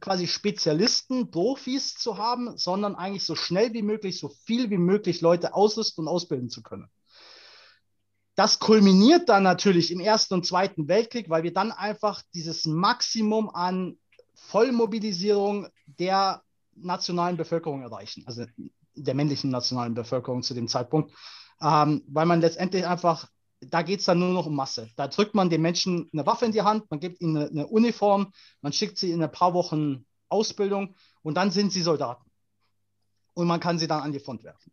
quasi 0.00 0.26
Spezialisten, 0.26 1.30
Profis 1.30 1.94
zu 1.94 2.18
haben, 2.18 2.58
sondern 2.58 2.96
eigentlich 2.96 3.24
so 3.24 3.36
schnell 3.36 3.74
wie 3.74 3.82
möglich, 3.82 4.18
so 4.18 4.28
viel 4.28 4.70
wie 4.70 4.76
möglich 4.76 5.20
Leute 5.20 5.54
ausrüsten 5.54 6.02
und 6.02 6.08
ausbilden 6.08 6.50
zu 6.50 6.64
können. 6.64 6.90
Das 8.34 8.58
kulminiert 8.58 9.28
dann 9.28 9.44
natürlich 9.44 9.92
im 9.92 10.00
Ersten 10.00 10.34
und 10.34 10.44
Zweiten 10.44 10.88
Weltkrieg, 10.88 11.30
weil 11.30 11.44
wir 11.44 11.52
dann 11.52 11.70
einfach 11.70 12.22
dieses 12.34 12.64
Maximum 12.64 13.48
an 13.48 13.96
Vollmobilisierung 14.34 15.68
der 15.86 16.42
nationalen 16.74 17.36
Bevölkerung 17.36 17.82
erreichen, 17.82 18.24
also 18.26 18.46
der 18.96 19.14
männlichen 19.14 19.50
nationalen 19.50 19.94
Bevölkerung 19.94 20.42
zu 20.42 20.54
dem 20.54 20.66
Zeitpunkt, 20.66 21.12
ähm, 21.60 22.02
weil 22.08 22.26
man 22.26 22.40
letztendlich 22.40 22.84
einfach 22.84 23.28
da 23.68 23.82
geht 23.82 24.00
es 24.00 24.06
dann 24.06 24.18
nur 24.18 24.30
noch 24.30 24.46
um 24.46 24.56
Masse. 24.56 24.90
Da 24.96 25.08
drückt 25.08 25.34
man 25.34 25.50
den 25.50 25.62
Menschen 25.62 26.08
eine 26.12 26.26
Waffe 26.26 26.44
in 26.44 26.52
die 26.52 26.62
Hand, 26.62 26.90
man 26.90 27.00
gibt 27.00 27.20
ihnen 27.20 27.36
eine, 27.36 27.48
eine, 27.48 27.66
Uniform, 27.66 28.32
man 28.60 28.72
schickt 28.72 28.98
sie 28.98 29.12
in 29.12 29.22
ein 29.22 29.32
paar 29.32 29.54
Wochen 29.54 30.06
Ausbildung 30.28 30.96
und 31.22 31.36
dann 31.36 31.50
sind 31.50 31.72
sie 31.72 31.82
Soldaten. 31.82 32.30
Und 33.34 33.46
man 33.46 33.60
kann 33.60 33.78
sie 33.78 33.86
dann 33.86 34.02
an 34.02 34.12
die 34.12 34.20
Front 34.20 34.44
werfen. 34.44 34.72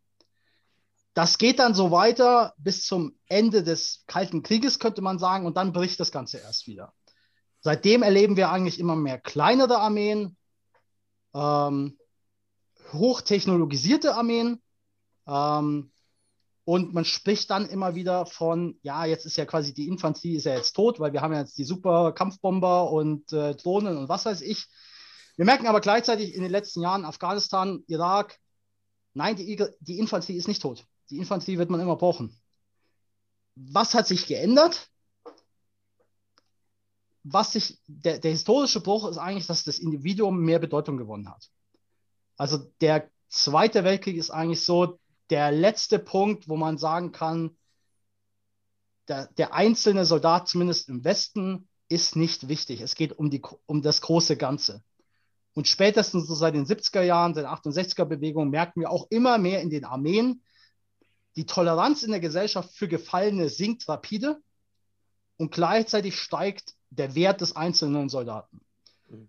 Das 1.14 1.38
geht 1.38 1.58
dann 1.58 1.74
so 1.74 1.90
weiter 1.90 2.54
bis 2.58 2.84
zum 2.84 3.18
Ende 3.26 3.62
des 3.62 4.04
Kalten 4.06 4.42
Krieges, 4.42 4.78
könnte 4.78 5.02
man 5.02 5.18
sagen, 5.18 5.46
und 5.46 5.56
dann 5.56 5.72
bricht 5.72 5.98
das 5.98 6.12
Ganze 6.12 6.38
erst 6.38 6.66
wieder. 6.66 6.92
Seitdem 7.60 8.02
erleben 8.02 8.36
wir 8.36 8.50
eigentlich 8.50 8.78
immer 8.78 8.96
mehr 8.96 9.18
kleinere 9.18 9.78
Armeen, 9.78 10.36
ähm, 11.34 11.98
hochtechnologisierte 12.92 14.14
Armeen, 14.14 14.62
ähm, 15.26 15.92
und 16.70 16.94
man 16.94 17.04
spricht 17.04 17.50
dann 17.50 17.66
immer 17.66 17.96
wieder 17.96 18.26
von, 18.26 18.78
ja, 18.82 19.04
jetzt 19.04 19.26
ist 19.26 19.36
ja 19.36 19.44
quasi 19.44 19.74
die 19.74 19.88
Infanterie 19.88 20.36
ist 20.36 20.44
ja 20.44 20.54
jetzt 20.54 20.74
tot, 20.74 21.00
weil 21.00 21.12
wir 21.12 21.20
haben 21.20 21.32
ja 21.32 21.40
jetzt 21.40 21.58
die 21.58 21.64
super 21.64 22.12
Kampfbomber 22.12 22.92
und 22.92 23.32
äh, 23.32 23.56
Drohnen 23.56 23.96
und 23.96 24.08
was 24.08 24.24
weiß 24.24 24.40
ich. 24.42 24.68
Wir 25.34 25.46
merken 25.46 25.66
aber 25.66 25.80
gleichzeitig 25.80 26.32
in 26.32 26.42
den 26.42 26.52
letzten 26.52 26.80
Jahren 26.80 27.04
Afghanistan, 27.04 27.82
Irak, 27.88 28.38
nein, 29.14 29.34
die, 29.34 29.60
die 29.80 29.98
Infanterie 29.98 30.36
ist 30.36 30.46
nicht 30.46 30.62
tot. 30.62 30.86
Die 31.10 31.18
Infanterie 31.18 31.58
wird 31.58 31.70
man 31.70 31.80
immer 31.80 31.96
brauchen. 31.96 32.40
Was 33.56 33.94
hat 33.94 34.06
sich 34.06 34.28
geändert? 34.28 34.90
Was 37.24 37.50
sich, 37.50 37.80
der, 37.88 38.20
der 38.20 38.30
historische 38.30 38.80
Bruch 38.80 39.10
ist 39.10 39.18
eigentlich, 39.18 39.48
dass 39.48 39.64
das 39.64 39.80
Individuum 39.80 40.38
mehr 40.38 40.60
Bedeutung 40.60 40.98
gewonnen 40.98 41.30
hat. 41.30 41.50
Also 42.36 42.58
der 42.80 43.10
Zweite 43.28 43.82
Weltkrieg 43.82 44.16
ist 44.16 44.30
eigentlich 44.30 44.64
so, 44.64 44.99
der 45.30 45.52
letzte 45.52 45.98
Punkt, 45.98 46.48
wo 46.48 46.56
man 46.56 46.76
sagen 46.76 47.12
kann, 47.12 47.56
der, 49.08 49.26
der 49.38 49.54
einzelne 49.54 50.04
Soldat, 50.04 50.48
zumindest 50.48 50.88
im 50.88 51.04
Westen, 51.04 51.68
ist 51.88 52.16
nicht 52.16 52.48
wichtig. 52.48 52.80
Es 52.80 52.94
geht 52.94 53.18
um, 53.18 53.30
die, 53.30 53.42
um 53.66 53.82
das 53.82 54.00
große 54.00 54.36
Ganze. 54.36 54.82
Und 55.54 55.66
spätestens 55.66 56.26
so 56.28 56.34
seit 56.34 56.54
den 56.54 56.66
70er 56.66 57.02
Jahren, 57.02 57.34
seit 57.34 57.44
der 57.44 57.52
68er 57.52 58.04
Bewegung, 58.04 58.50
merken 58.50 58.80
wir 58.80 58.90
auch 58.90 59.06
immer 59.10 59.38
mehr 59.38 59.62
in 59.62 59.70
den 59.70 59.84
Armeen, 59.84 60.42
die 61.36 61.46
Toleranz 61.46 62.02
in 62.02 62.10
der 62.10 62.20
Gesellschaft 62.20 62.72
für 62.74 62.88
Gefallene 62.88 63.48
sinkt 63.48 63.88
rapide 63.88 64.40
und 65.36 65.52
gleichzeitig 65.52 66.16
steigt 66.16 66.74
der 66.90 67.14
Wert 67.14 67.40
des 67.40 67.56
einzelnen 67.56 68.08
Soldaten. 68.08 68.60
Mhm. 69.08 69.28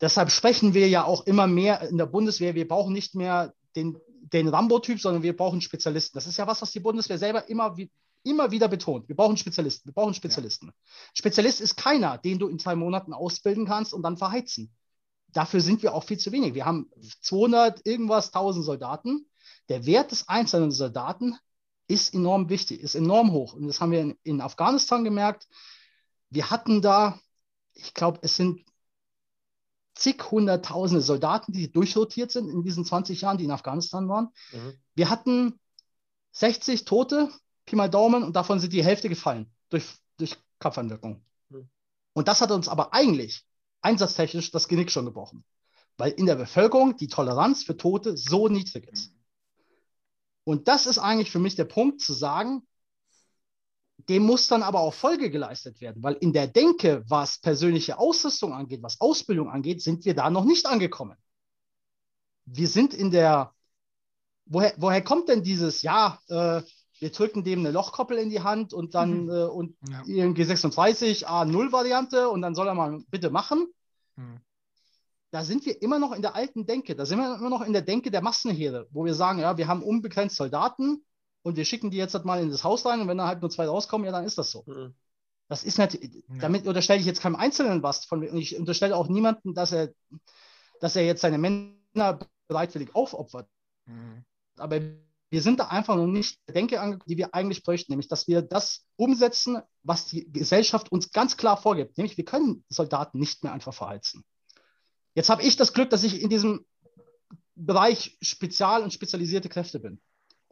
Deshalb 0.00 0.30
sprechen 0.30 0.74
wir 0.74 0.88
ja 0.88 1.04
auch 1.04 1.26
immer 1.26 1.46
mehr 1.46 1.82
in 1.88 1.98
der 1.98 2.06
Bundeswehr, 2.06 2.54
wir 2.54 2.66
brauchen 2.66 2.92
nicht 2.92 3.14
mehr 3.14 3.52
den 3.76 3.98
den 4.32 4.48
Rambo-Typ, 4.48 5.00
sondern 5.00 5.22
wir 5.22 5.36
brauchen 5.36 5.60
Spezialisten. 5.60 6.16
Das 6.16 6.26
ist 6.26 6.36
ja 6.36 6.46
was, 6.46 6.62
was 6.62 6.72
die 6.72 6.80
Bundeswehr 6.80 7.18
selber 7.18 7.48
immer, 7.48 7.76
immer 8.24 8.50
wieder 8.50 8.68
betont. 8.68 9.08
Wir 9.08 9.16
brauchen 9.16 9.36
Spezialisten. 9.36 9.88
Wir 9.88 9.94
brauchen 9.94 10.14
Spezialisten. 10.14 10.68
Ja. 10.68 10.72
Spezialist 11.14 11.60
ist 11.60 11.76
keiner, 11.76 12.18
den 12.18 12.38
du 12.38 12.48
in 12.48 12.58
zwei 12.58 12.74
Monaten 12.74 13.12
ausbilden 13.12 13.66
kannst 13.66 13.92
und 13.94 14.02
dann 14.02 14.16
verheizen. 14.16 14.72
Dafür 15.28 15.60
sind 15.60 15.82
wir 15.82 15.94
auch 15.94 16.04
viel 16.04 16.18
zu 16.18 16.32
wenig. 16.32 16.54
Wir 16.54 16.64
haben 16.64 16.90
200 17.22 17.86
irgendwas 17.86 18.28
1000 18.28 18.64
Soldaten. 18.64 19.26
Der 19.68 19.86
Wert 19.86 20.10
des 20.10 20.28
einzelnen 20.28 20.70
Soldaten 20.70 21.36
ist 21.86 22.14
enorm 22.14 22.48
wichtig, 22.48 22.80
ist 22.80 22.94
enorm 22.94 23.32
hoch. 23.32 23.54
Und 23.54 23.66
das 23.66 23.80
haben 23.80 23.92
wir 23.92 24.00
in, 24.00 24.18
in 24.22 24.40
Afghanistan 24.40 25.04
gemerkt. 25.04 25.46
Wir 26.30 26.50
hatten 26.50 26.82
da, 26.82 27.18
ich 27.74 27.94
glaube, 27.94 28.20
es 28.22 28.36
sind 28.36 28.64
zig 29.98 30.30
hunderttausende 30.30 31.02
Soldaten, 31.02 31.52
die 31.52 31.70
durchrotiert 31.70 32.30
sind 32.30 32.48
in 32.48 32.62
diesen 32.62 32.84
20 32.84 33.20
Jahren, 33.20 33.38
die 33.38 33.44
in 33.44 33.50
Afghanistan 33.50 34.08
waren. 34.08 34.28
Mhm. 34.52 34.74
Wir 34.94 35.10
hatten 35.10 35.58
60 36.32 36.84
Tote, 36.84 37.30
Pi 37.66 37.76
mal 37.76 37.90
Daumen, 37.90 38.22
und 38.22 38.36
davon 38.36 38.60
sind 38.60 38.72
die 38.72 38.84
Hälfte 38.84 39.08
gefallen 39.08 39.50
durch, 39.70 39.86
durch 40.16 40.36
Kampfanwirkung. 40.60 41.24
Mhm. 41.48 41.68
Und 42.12 42.28
das 42.28 42.40
hat 42.40 42.52
uns 42.52 42.68
aber 42.68 42.94
eigentlich 42.94 43.44
einsatztechnisch 43.80 44.50
das 44.52 44.68
Genick 44.68 44.90
schon 44.92 45.04
gebrochen, 45.04 45.44
weil 45.96 46.12
in 46.12 46.26
der 46.26 46.36
Bevölkerung 46.36 46.96
die 46.96 47.08
Toleranz 47.08 47.64
für 47.64 47.76
Tote 47.76 48.16
so 48.16 48.48
niedrig 48.48 48.86
ist. 48.86 49.10
Mhm. 49.10 49.18
Und 50.44 50.68
das 50.68 50.86
ist 50.86 50.98
eigentlich 50.98 51.30
für 51.30 51.40
mich 51.40 51.56
der 51.56 51.64
Punkt 51.64 52.00
zu 52.00 52.12
sagen, 52.12 52.66
dem 53.98 54.24
muss 54.24 54.46
dann 54.46 54.62
aber 54.62 54.80
auch 54.80 54.94
Folge 54.94 55.30
geleistet 55.30 55.80
werden, 55.80 56.02
weil 56.02 56.14
in 56.14 56.32
der 56.32 56.46
Denke, 56.46 57.04
was 57.08 57.38
persönliche 57.38 57.98
Ausrüstung 57.98 58.52
angeht, 58.52 58.82
was 58.82 59.00
Ausbildung 59.00 59.50
angeht, 59.50 59.82
sind 59.82 60.04
wir 60.04 60.14
da 60.14 60.30
noch 60.30 60.44
nicht 60.44 60.66
angekommen. 60.66 61.16
Wir 62.46 62.68
sind 62.68 62.94
in 62.94 63.10
der, 63.10 63.52
woher, 64.46 64.72
woher 64.78 65.02
kommt 65.02 65.28
denn 65.28 65.42
dieses, 65.42 65.82
ja, 65.82 66.18
äh, 66.28 66.62
wir 67.00 67.12
drücken 67.12 67.44
dem 67.44 67.60
eine 67.60 67.70
Lochkoppel 67.70 68.18
in 68.18 68.30
die 68.30 68.40
Hand 68.40 68.72
und 68.72 68.94
dann 68.94 69.24
mhm. 69.24 69.30
äh, 69.30 69.44
und 69.44 69.76
ja. 69.88 70.00
G36 70.02 71.26
A0 71.26 71.72
Variante 71.72 72.28
und 72.28 72.42
dann 72.42 72.54
soll 72.54 72.68
er 72.68 72.74
mal 72.74 73.00
bitte 73.10 73.30
machen. 73.30 73.66
Mhm. 74.16 74.40
da 75.30 75.44
sind 75.44 75.64
wir 75.64 75.80
immer 75.80 75.98
noch 75.98 76.12
in 76.12 76.22
der 76.22 76.34
alten 76.34 76.66
Denke. 76.66 76.96
Da 76.96 77.04
sind 77.04 77.18
wir 77.18 77.36
immer 77.36 77.50
noch 77.50 77.62
in 77.62 77.72
der 77.72 77.82
Denke 77.82 78.10
der 78.10 78.22
Massenherde, 78.22 78.88
wo 78.90 79.04
wir 79.04 79.14
sagen, 79.14 79.38
ja, 79.40 79.56
wir 79.56 79.68
haben 79.68 79.82
unbegrenzt 79.82 80.36
Soldaten 80.36 81.04
und 81.42 81.56
wir 81.56 81.64
schicken 81.64 81.90
die 81.90 81.96
jetzt 81.96 82.14
halt 82.14 82.24
mal 82.24 82.40
in 82.42 82.50
das 82.50 82.64
Haus 82.64 82.84
rein 82.84 83.00
und 83.00 83.08
wenn 83.08 83.18
da 83.18 83.26
halt 83.26 83.40
nur 83.40 83.50
zwei 83.50 83.66
rauskommen, 83.66 84.04
ja, 84.04 84.12
dann 84.12 84.24
ist 84.24 84.38
das 84.38 84.50
so. 84.50 84.64
Mhm. 84.66 84.94
Das 85.48 85.64
ist 85.64 85.78
natürlich, 85.78 86.22
damit 86.28 86.66
unterstelle 86.66 87.00
ich 87.00 87.06
jetzt 87.06 87.22
keinem 87.22 87.36
Einzelnen 87.36 87.82
was 87.82 88.04
von 88.04 88.26
und 88.28 88.36
ich 88.36 88.58
unterstelle 88.58 88.94
auch 88.94 89.08
niemanden, 89.08 89.54
dass 89.54 89.72
er, 89.72 89.92
dass 90.80 90.94
er 90.94 91.06
jetzt 91.06 91.22
seine 91.22 91.38
Männer 91.38 92.18
bereitwillig 92.48 92.94
aufopfert. 92.94 93.48
Mhm. 93.86 94.24
Aber 94.56 94.80
wir 95.30 95.42
sind 95.42 95.60
da 95.60 95.68
einfach 95.68 95.96
noch 95.96 96.06
nicht 96.06 96.38
der 96.46 96.54
Denke 96.54 96.80
angekommen, 96.80 97.08
die 97.08 97.18
wir 97.18 97.34
eigentlich 97.34 97.62
bräuchten, 97.62 97.92
nämlich 97.92 98.08
dass 98.08 98.28
wir 98.28 98.42
das 98.42 98.86
umsetzen, 98.96 99.58
was 99.82 100.06
die 100.06 100.30
Gesellschaft 100.30 100.90
uns 100.90 101.12
ganz 101.12 101.36
klar 101.36 101.56
vorgibt. 101.56 101.96
Nämlich 101.96 102.16
wir 102.16 102.24
können 102.24 102.64
Soldaten 102.68 103.18
nicht 103.18 103.42
mehr 103.42 103.52
einfach 103.52 103.74
verheizen. 103.74 104.24
Jetzt 105.14 105.30
habe 105.30 105.42
ich 105.42 105.56
das 105.56 105.72
Glück, 105.72 105.90
dass 105.90 106.04
ich 106.04 106.22
in 106.22 106.30
diesem 106.30 106.66
Bereich 107.54 108.16
Spezial- 108.22 108.82
und 108.82 108.92
spezialisierte 108.92 109.48
Kräfte 109.48 109.80
bin. 109.80 110.00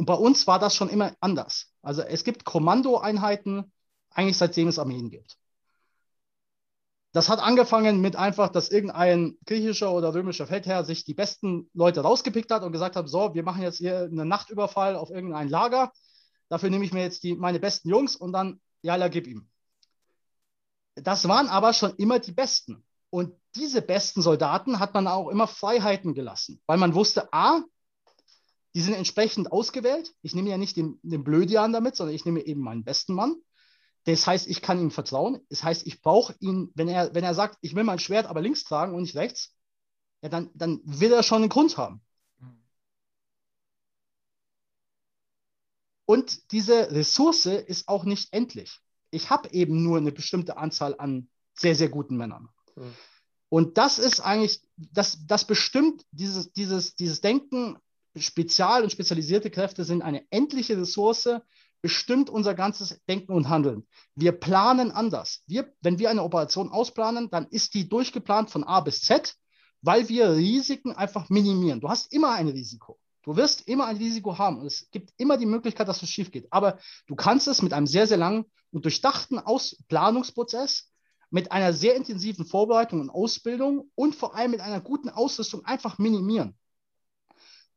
Und 0.07 0.15
bei 0.15 0.23
uns 0.23 0.47
war 0.47 0.61
das 0.61 0.77
schon 0.77 0.89
immer 0.89 1.17
anders. 1.19 1.73
Also 1.83 2.01
es 2.01 2.23
gibt 2.23 2.45
Kommandoeinheiten, 2.45 3.73
eigentlich 4.11 4.39
seitdem 4.39 4.69
es 4.69 4.79
Armeen 4.79 5.11
gibt. 5.11 5.37
Das 7.11 7.29
hat 7.29 7.41
angefangen 7.41 8.01
mit 8.01 8.15
einfach, 8.15 8.51
dass 8.51 8.69
irgendein 8.69 9.37
griechischer 9.47 9.91
oder 9.91 10.15
römischer 10.15 10.47
Feldherr 10.47 10.85
sich 10.85 11.05
die 11.05 11.15
besten 11.15 11.69
Leute 11.75 12.03
rausgepickt 12.03 12.53
hat 12.53 12.63
und 12.63 12.71
gesagt 12.71 12.95
hat, 12.95 13.09
so, 13.09 13.35
wir 13.35 13.43
machen 13.43 13.63
jetzt 13.63 13.79
hier 13.79 14.03
einen 14.03 14.29
Nachtüberfall 14.29 14.95
auf 14.95 15.11
irgendein 15.11 15.49
Lager. 15.49 15.91
Dafür 16.49 16.71
nehme 16.71 16.85
ich 16.85 16.93
mir 16.93 17.03
jetzt 17.03 17.25
die, 17.25 17.35
meine 17.35 17.59
besten 17.59 17.89
Jungs 17.89 18.15
und 18.15 18.33
dann, 18.33 18.61
ja, 18.83 19.09
gib 19.09 19.27
ihm. 19.27 19.49
Das 20.95 21.27
waren 21.27 21.49
aber 21.49 21.73
schon 21.73 21.97
immer 21.97 22.21
die 22.21 22.31
Besten. 22.31 22.85
Und 23.11 23.35
diese 23.57 23.83
besten 23.83 24.23
Soldaten 24.23 24.79
hat 24.79 24.95
man 24.95 25.09
auch 25.09 25.31
immer 25.31 25.49
Freiheiten 25.49 26.15
gelassen, 26.15 26.63
weil 26.67 26.79
man 26.79 26.95
wusste, 26.95 27.33
a, 27.33 27.63
die 28.77 28.83
sind 28.83 28.93
entsprechend 28.93 29.51
ausgewählt. 29.53 30.15
Ich 30.21 30.35
nehme 30.35 30.51
ja 30.51 30.59
nicht 30.59 30.77
den, 30.77 31.01
den 31.03 31.25
Blödian 31.25 31.73
damit, 31.73 31.97
sondern 31.97 32.15
ich 32.15 32.27
nehme 32.27 32.45
eben 32.45 32.61
meinen 32.61 32.85
besten 32.85 33.15
Mann. 33.15 33.37
Das 34.05 34.27
heißt, 34.27 34.47
ich 34.49 34.61
kann 34.61 34.79
ihm 34.79 34.91
vertrauen. 34.91 35.41
Das 35.49 35.65
heißt, 35.65 35.87
ich 35.87 36.03
brauche 36.03 36.35
ihn, 36.41 36.73
wenn 36.75 36.87
er, 36.87 37.15
wenn 37.15 37.25
er 37.25 37.33
sagt, 37.33 37.57
ich 37.63 37.75
will 37.75 37.85
mein 37.85 37.99
Schwert 37.99 38.27
aber 38.27 38.43
links 38.43 38.65
tragen 38.65 38.95
und 38.95 39.01
nicht 39.01 39.17
rechts, 39.17 39.57
ja, 40.21 40.29
dann, 40.29 40.51
dann 40.53 40.83
will 40.85 41.11
er 41.11 41.23
schon 41.23 41.41
einen 41.41 41.49
Grund 41.49 41.79
haben. 41.79 42.03
Und 46.05 46.53
diese 46.53 46.91
Ressource 46.91 47.47
ist 47.47 47.89
auch 47.89 48.05
nicht 48.05 48.31
endlich. 48.35 48.81
Ich 49.11 49.31
habe 49.31 49.49
eben 49.53 49.85
nur 49.85 49.97
eine 49.97 50.13
bestimmte 50.13 50.59
Anzahl 50.59 50.95
an 51.01 51.31
sehr, 51.55 51.75
sehr 51.75 51.89
guten 51.89 52.19
Männern. 52.19 52.51
Mhm. 52.75 52.95
Und 53.49 53.79
das 53.79 53.99
ist 53.99 54.21
eigentlich, 54.21 54.61
das, 54.77 55.27
das 55.27 55.47
bestimmt 55.47 56.05
dieses, 56.11 56.53
dieses, 56.53 56.95
dieses 56.95 57.23
Denken, 57.23 57.79
Spezial- 58.17 58.83
und 58.83 58.91
spezialisierte 58.91 59.51
Kräfte 59.51 59.85
sind 59.85 60.03
eine 60.03 60.25
endliche 60.31 60.77
Ressource, 60.79 61.29
bestimmt 61.83 62.31
unser 62.31 62.55
ganzes 62.55 63.01
Denken 63.09 63.33
und 63.33 63.49
Handeln. 63.49 63.87
Wir 64.15 64.33
planen 64.33 64.91
anders. 64.91 65.43
Wir, 65.47 65.73
wenn 65.83 65.99
wir 65.99 66.11
eine 66.11 66.23
Operation 66.23 66.71
ausplanen, 66.71 67.31
dann 67.31 67.47
ist 67.47 67.75
die 67.75 67.89
durchgeplant 67.89 68.51
von 68.51 68.65
A 68.65 68.81
bis 68.81 69.03
Z, 69.03 69.37
weil 69.83 70.09
wir 70.09 70.33
Risiken 70.33 70.93
einfach 70.93 71.29
minimieren. 71.29 71.81
Du 71.81 71.89
hast 71.89 72.13
immer 72.13 72.33
ein 72.33 72.49
Risiko. 72.49 72.99
Du 73.23 73.37
wirst 73.37 73.69
immer 73.69 73.87
ein 73.87 73.97
Risiko 73.97 74.39
haben 74.39 74.61
und 74.61 74.67
es 74.67 74.89
gibt 74.91 75.13
immer 75.17 75.37
die 75.37 75.47
Möglichkeit, 75.47 75.89
dass 75.89 76.03
es 76.03 76.09
schief 76.09 76.31
geht. 76.31 76.47
Aber 76.53 76.79
du 77.07 77.17
kannst 77.17 77.49
es 77.49 77.61
mit 77.61 77.73
einem 77.73 77.87
sehr, 77.87 78.07
sehr 78.07 78.17
langen 78.17 78.47
und 78.71 78.85
durchdachten 78.85 79.39
Ausplanungsprozess, 79.39 80.91
mit 81.31 81.51
einer 81.51 81.73
sehr 81.73 81.97
intensiven 81.97 82.47
Vorbereitung 82.47 83.01
und 83.01 83.11
Ausbildung 83.11 83.91
und 83.97 84.15
vor 84.15 84.37
allem 84.37 84.53
mit 84.53 84.61
einer 84.61 84.81
guten 84.81 85.09
Ausrüstung 85.09 85.65
einfach 85.65 85.99
minimieren. 85.99 86.57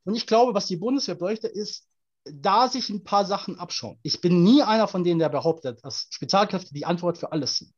Und 0.04 0.16
ich 0.16 0.28
glaube, 0.28 0.54
was 0.54 0.68
die 0.68 0.78
Bundeswehr 0.78 1.16
bräuchte, 1.16 1.48
ist 1.48 1.88
da 2.26 2.68
sich 2.68 2.90
ein 2.90 3.04
paar 3.04 3.26
Sachen 3.26 3.60
abschauen. 3.60 4.00
Ich 4.04 4.22
bin 4.22 4.44
nie 4.44 4.62
einer 4.62 4.88
von 4.88 5.04
denen, 5.04 5.20
der 5.20 5.30
behauptet, 5.30 5.84
dass 5.84 6.08
Spezialkräfte 6.10 6.74
die 6.74 6.86
Antwort 6.86 7.18
für 7.18 7.32
alles 7.32 7.58
sind. 7.58 7.74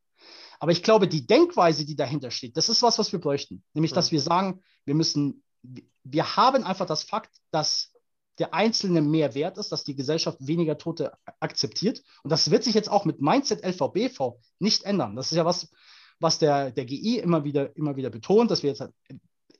Aber 0.59 0.71
ich 0.71 0.83
glaube, 0.83 1.07
die 1.07 1.25
Denkweise, 1.25 1.85
die 1.85 1.95
dahinter 1.95 2.29
steht, 2.29 2.55
das 2.55 2.69
ist 2.69 2.83
was, 2.83 2.99
was 2.99 3.11
wir 3.11 3.19
bräuchten. 3.19 3.63
Nämlich, 3.73 3.93
dass 3.93 4.11
wir 4.11 4.21
sagen, 4.21 4.61
wir 4.85 4.93
müssen, 4.93 5.43
wir 6.03 6.35
haben 6.35 6.63
einfach 6.63 6.85
das 6.85 7.03
Fakt, 7.03 7.31
dass 7.51 7.91
der 8.37 8.53
Einzelne 8.53 9.01
mehr 9.01 9.33
wert 9.33 9.57
ist, 9.57 9.71
dass 9.71 9.83
die 9.83 9.95
Gesellschaft 9.95 10.37
weniger 10.39 10.77
Tote 10.77 11.13
akzeptiert. 11.39 12.01
Und 12.23 12.29
das 12.29 12.51
wird 12.51 12.63
sich 12.63 12.73
jetzt 12.73 12.89
auch 12.89 13.05
mit 13.05 13.21
Mindset 13.21 13.63
LVBV 13.63 14.39
nicht 14.59 14.83
ändern. 14.83 15.15
Das 15.15 15.31
ist 15.31 15.37
ja 15.37 15.45
was, 15.45 15.69
was 16.19 16.39
der, 16.39 16.71
der 16.71 16.85
GI 16.85 17.19
immer 17.19 17.43
wieder, 17.43 17.75
immer 17.75 17.95
wieder 17.95 18.09
betont, 18.09 18.51
dass 18.51 18.63
wir 18.63 18.69
jetzt 18.69 18.83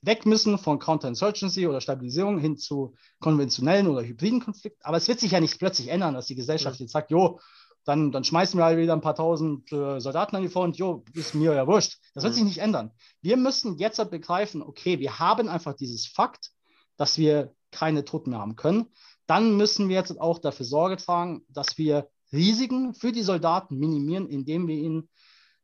weg 0.01 0.25
müssen 0.25 0.57
von 0.57 0.79
Counterinsurgency 0.79 1.67
oder 1.67 1.81
Stabilisierung 1.81 2.39
hin 2.39 2.57
zu 2.57 2.95
konventionellen 3.19 3.87
oder 3.87 4.03
hybriden 4.03 4.39
Konflikten. 4.39 4.83
Aber 4.83 4.97
es 4.97 5.07
wird 5.07 5.19
sich 5.19 5.31
ja 5.31 5.39
nicht 5.39 5.59
plötzlich 5.59 5.89
ändern, 5.89 6.15
dass 6.15 6.27
die 6.27 6.35
Gesellschaft 6.35 6.79
ja. 6.79 6.83
jetzt 6.83 6.91
sagt, 6.91 7.11
jo, 7.11 7.39
dann, 7.83 8.11
dann 8.11 8.23
schmeißen 8.23 8.59
wir 8.59 8.65
halt 8.65 8.77
wieder 8.77 8.93
ein 8.93 9.01
paar 9.01 9.15
tausend 9.15 9.71
äh, 9.71 9.99
Soldaten 9.99 10.35
an 10.35 10.43
die 10.43 10.49
Front, 10.49 10.77
jo, 10.77 11.03
ist 11.13 11.33
mir 11.33 11.53
ja 11.53 11.67
wurscht. 11.67 11.99
Das 12.13 12.23
wird 12.23 12.33
mhm. 12.33 12.37
sich 12.37 12.45
nicht 12.45 12.57
ändern. 12.59 12.91
Wir 13.21 13.37
müssen 13.37 13.77
jetzt 13.77 13.99
halt 13.99 14.11
begreifen, 14.11 14.61
okay, 14.61 14.99
wir 14.99 15.19
haben 15.19 15.47
einfach 15.47 15.73
dieses 15.73 16.05
Fakt, 16.05 16.51
dass 16.97 17.17
wir 17.17 17.53
keine 17.71 18.05
Toten 18.05 18.31
mehr 18.31 18.39
haben 18.39 18.55
können. 18.55 18.87
Dann 19.25 19.55
müssen 19.57 19.89
wir 19.89 19.95
jetzt 19.95 20.19
auch 20.19 20.39
dafür 20.39 20.65
Sorge 20.65 20.97
tragen, 20.97 21.43
dass 21.49 21.77
wir 21.77 22.09
Risiken 22.31 22.93
für 22.93 23.11
die 23.11 23.23
Soldaten 23.23 23.77
minimieren, 23.77 24.27
indem 24.27 24.67
wir 24.67 24.75
ihnen 24.75 25.09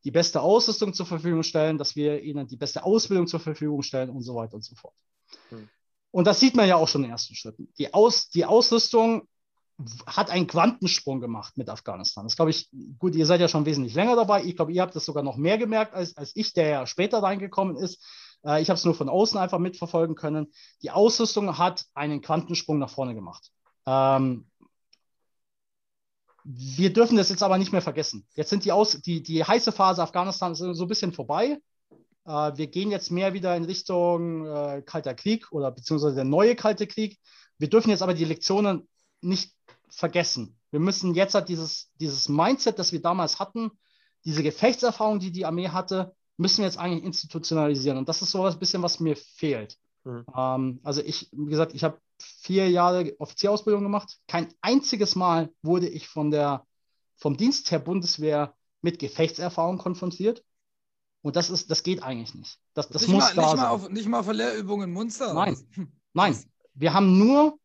die 0.07 0.11
beste 0.11 0.39
Ausrüstung 0.39 0.93
zur 0.93 1.05
Verfügung 1.05 1.43
stellen, 1.43 1.77
dass 1.77 1.97
wir 1.97 2.23
ihnen 2.23 2.47
die 2.47 2.55
beste 2.55 2.85
Ausbildung 2.85 3.27
zur 3.27 3.41
Verfügung 3.41 3.81
stellen 3.81 4.09
und 4.09 4.21
so 4.21 4.35
weiter 4.35 4.53
und 4.53 4.63
so 4.63 4.73
fort. 4.73 4.93
Hm. 5.49 5.67
Und 6.11 6.25
das 6.25 6.39
sieht 6.39 6.55
man 6.55 6.65
ja 6.65 6.77
auch 6.77 6.87
schon 6.87 7.01
in 7.01 7.09
den 7.09 7.11
ersten 7.11 7.35
Schritten. 7.35 7.67
Die, 7.77 7.93
Aus, 7.93 8.29
die 8.29 8.45
Ausrüstung 8.45 9.27
hat 10.05 10.29
einen 10.29 10.47
Quantensprung 10.47 11.19
gemacht 11.19 11.57
mit 11.57 11.69
Afghanistan. 11.69 12.23
Das 12.23 12.37
glaube 12.37 12.51
ich, 12.51 12.69
gut, 12.99 13.15
ihr 13.15 13.25
seid 13.25 13.41
ja 13.41 13.49
schon 13.49 13.65
wesentlich 13.65 13.95
länger 13.95 14.15
dabei. 14.15 14.45
Ich 14.45 14.55
glaube, 14.55 14.71
ihr 14.71 14.81
habt 14.81 14.95
das 14.95 15.03
sogar 15.03 15.23
noch 15.23 15.35
mehr 15.35 15.57
gemerkt 15.57 15.93
als, 15.93 16.15
als 16.15 16.33
ich, 16.37 16.53
der 16.53 16.69
ja 16.69 16.87
später 16.87 17.21
reingekommen 17.21 17.75
ist. 17.75 18.01
Äh, 18.45 18.61
ich 18.61 18.69
habe 18.69 18.77
es 18.77 18.85
nur 18.85 18.95
von 18.95 19.09
außen 19.09 19.37
einfach 19.37 19.59
mitverfolgen 19.59 20.15
können. 20.15 20.47
Die 20.83 20.91
Ausrüstung 20.91 21.57
hat 21.57 21.83
einen 21.93 22.21
Quantensprung 22.21 22.79
nach 22.79 22.89
vorne 22.89 23.13
gemacht. 23.13 23.51
Ähm, 23.85 24.47
wir 26.49 26.93
dürfen 26.93 27.17
das 27.17 27.29
jetzt 27.29 27.43
aber 27.43 27.57
nicht 27.57 27.73
mehr 27.73 27.81
vergessen. 27.81 28.25
Jetzt 28.35 28.49
sind 28.49 28.63
die, 28.63 28.71
Aus 28.71 29.01
die, 29.01 29.21
die 29.21 29.43
heiße 29.43 29.73
Phase 29.73 30.01
Afghanistan 30.01 30.55
so 30.55 30.71
ein 30.71 30.87
bisschen 30.87 31.11
vorbei. 31.11 31.59
Äh, 32.25 32.51
wir 32.55 32.67
gehen 32.67 32.89
jetzt 32.89 33.11
mehr 33.11 33.33
wieder 33.33 33.55
in 33.57 33.65
Richtung 33.65 34.45
äh, 34.45 34.81
Kalter 34.85 35.13
Krieg 35.13 35.51
oder 35.51 35.71
beziehungsweise 35.71 36.15
der 36.15 36.23
neue 36.23 36.55
Kalte 36.55 36.87
Krieg. 36.87 37.19
Wir 37.57 37.69
dürfen 37.69 37.89
jetzt 37.89 38.01
aber 38.01 38.13
die 38.13 38.23
Lektionen 38.23 38.87
nicht 39.19 39.53
vergessen. 39.89 40.57
Wir 40.71 40.79
müssen 40.79 41.15
jetzt 41.15 41.35
halt 41.35 41.49
dieses, 41.49 41.91
dieses 41.99 42.29
Mindset, 42.29 42.79
das 42.79 42.93
wir 42.93 43.01
damals 43.01 43.39
hatten, 43.39 43.71
diese 44.23 44.41
Gefechtserfahrung, 44.41 45.19
die 45.19 45.31
die 45.33 45.45
Armee 45.45 45.67
hatte, 45.67 46.13
müssen 46.37 46.59
wir 46.59 46.65
jetzt 46.65 46.77
eigentlich 46.77 47.03
institutionalisieren. 47.03 47.97
Und 47.97 48.07
das 48.07 48.21
ist 48.21 48.31
so 48.31 48.43
ein 48.43 48.59
bisschen, 48.59 48.83
was 48.83 49.01
mir 49.01 49.17
fehlt. 49.17 49.77
Mhm. 50.05 50.25
Ähm, 50.33 50.79
also 50.83 51.01
ich, 51.01 51.29
wie 51.33 51.49
gesagt, 51.49 51.73
ich 51.73 51.83
habe 51.83 51.99
vier 52.19 52.69
Jahre 52.69 53.15
Offizierausbildung 53.19 53.83
gemacht. 53.83 54.17
Kein 54.27 54.53
einziges 54.61 55.15
Mal 55.15 55.49
wurde 55.61 55.87
ich 55.87 56.07
von 56.07 56.31
der, 56.31 56.65
vom 57.15 57.37
Dienst 57.37 57.69
der 57.71 57.79
Bundeswehr 57.79 58.55
mit 58.81 58.99
Gefechtserfahrung 58.99 59.77
konfrontiert. 59.77 60.43
Und 61.21 61.35
das 61.35 61.49
ist, 61.49 61.69
das 61.69 61.83
geht 61.83 62.03
eigentlich 62.03 62.35
nicht. 62.35 62.59
Das, 62.73 62.89
das 62.89 63.03
nicht 63.03 63.11
muss 63.11 63.23
mal, 63.23 63.35
da 63.35 63.41
nicht 63.41 63.49
sein. 63.49 63.59
Mal 63.59 63.69
auf, 63.69 63.89
nicht 63.89 64.07
mal 64.07 64.23
für 64.23 64.33
Lehrübungen 64.33 64.89
in 64.89 64.93
Munster. 64.93 65.33
Nein, 65.33 65.57
nein. 66.13 66.37
Wir 66.73 66.93
haben 66.93 67.17
nur 67.17 67.59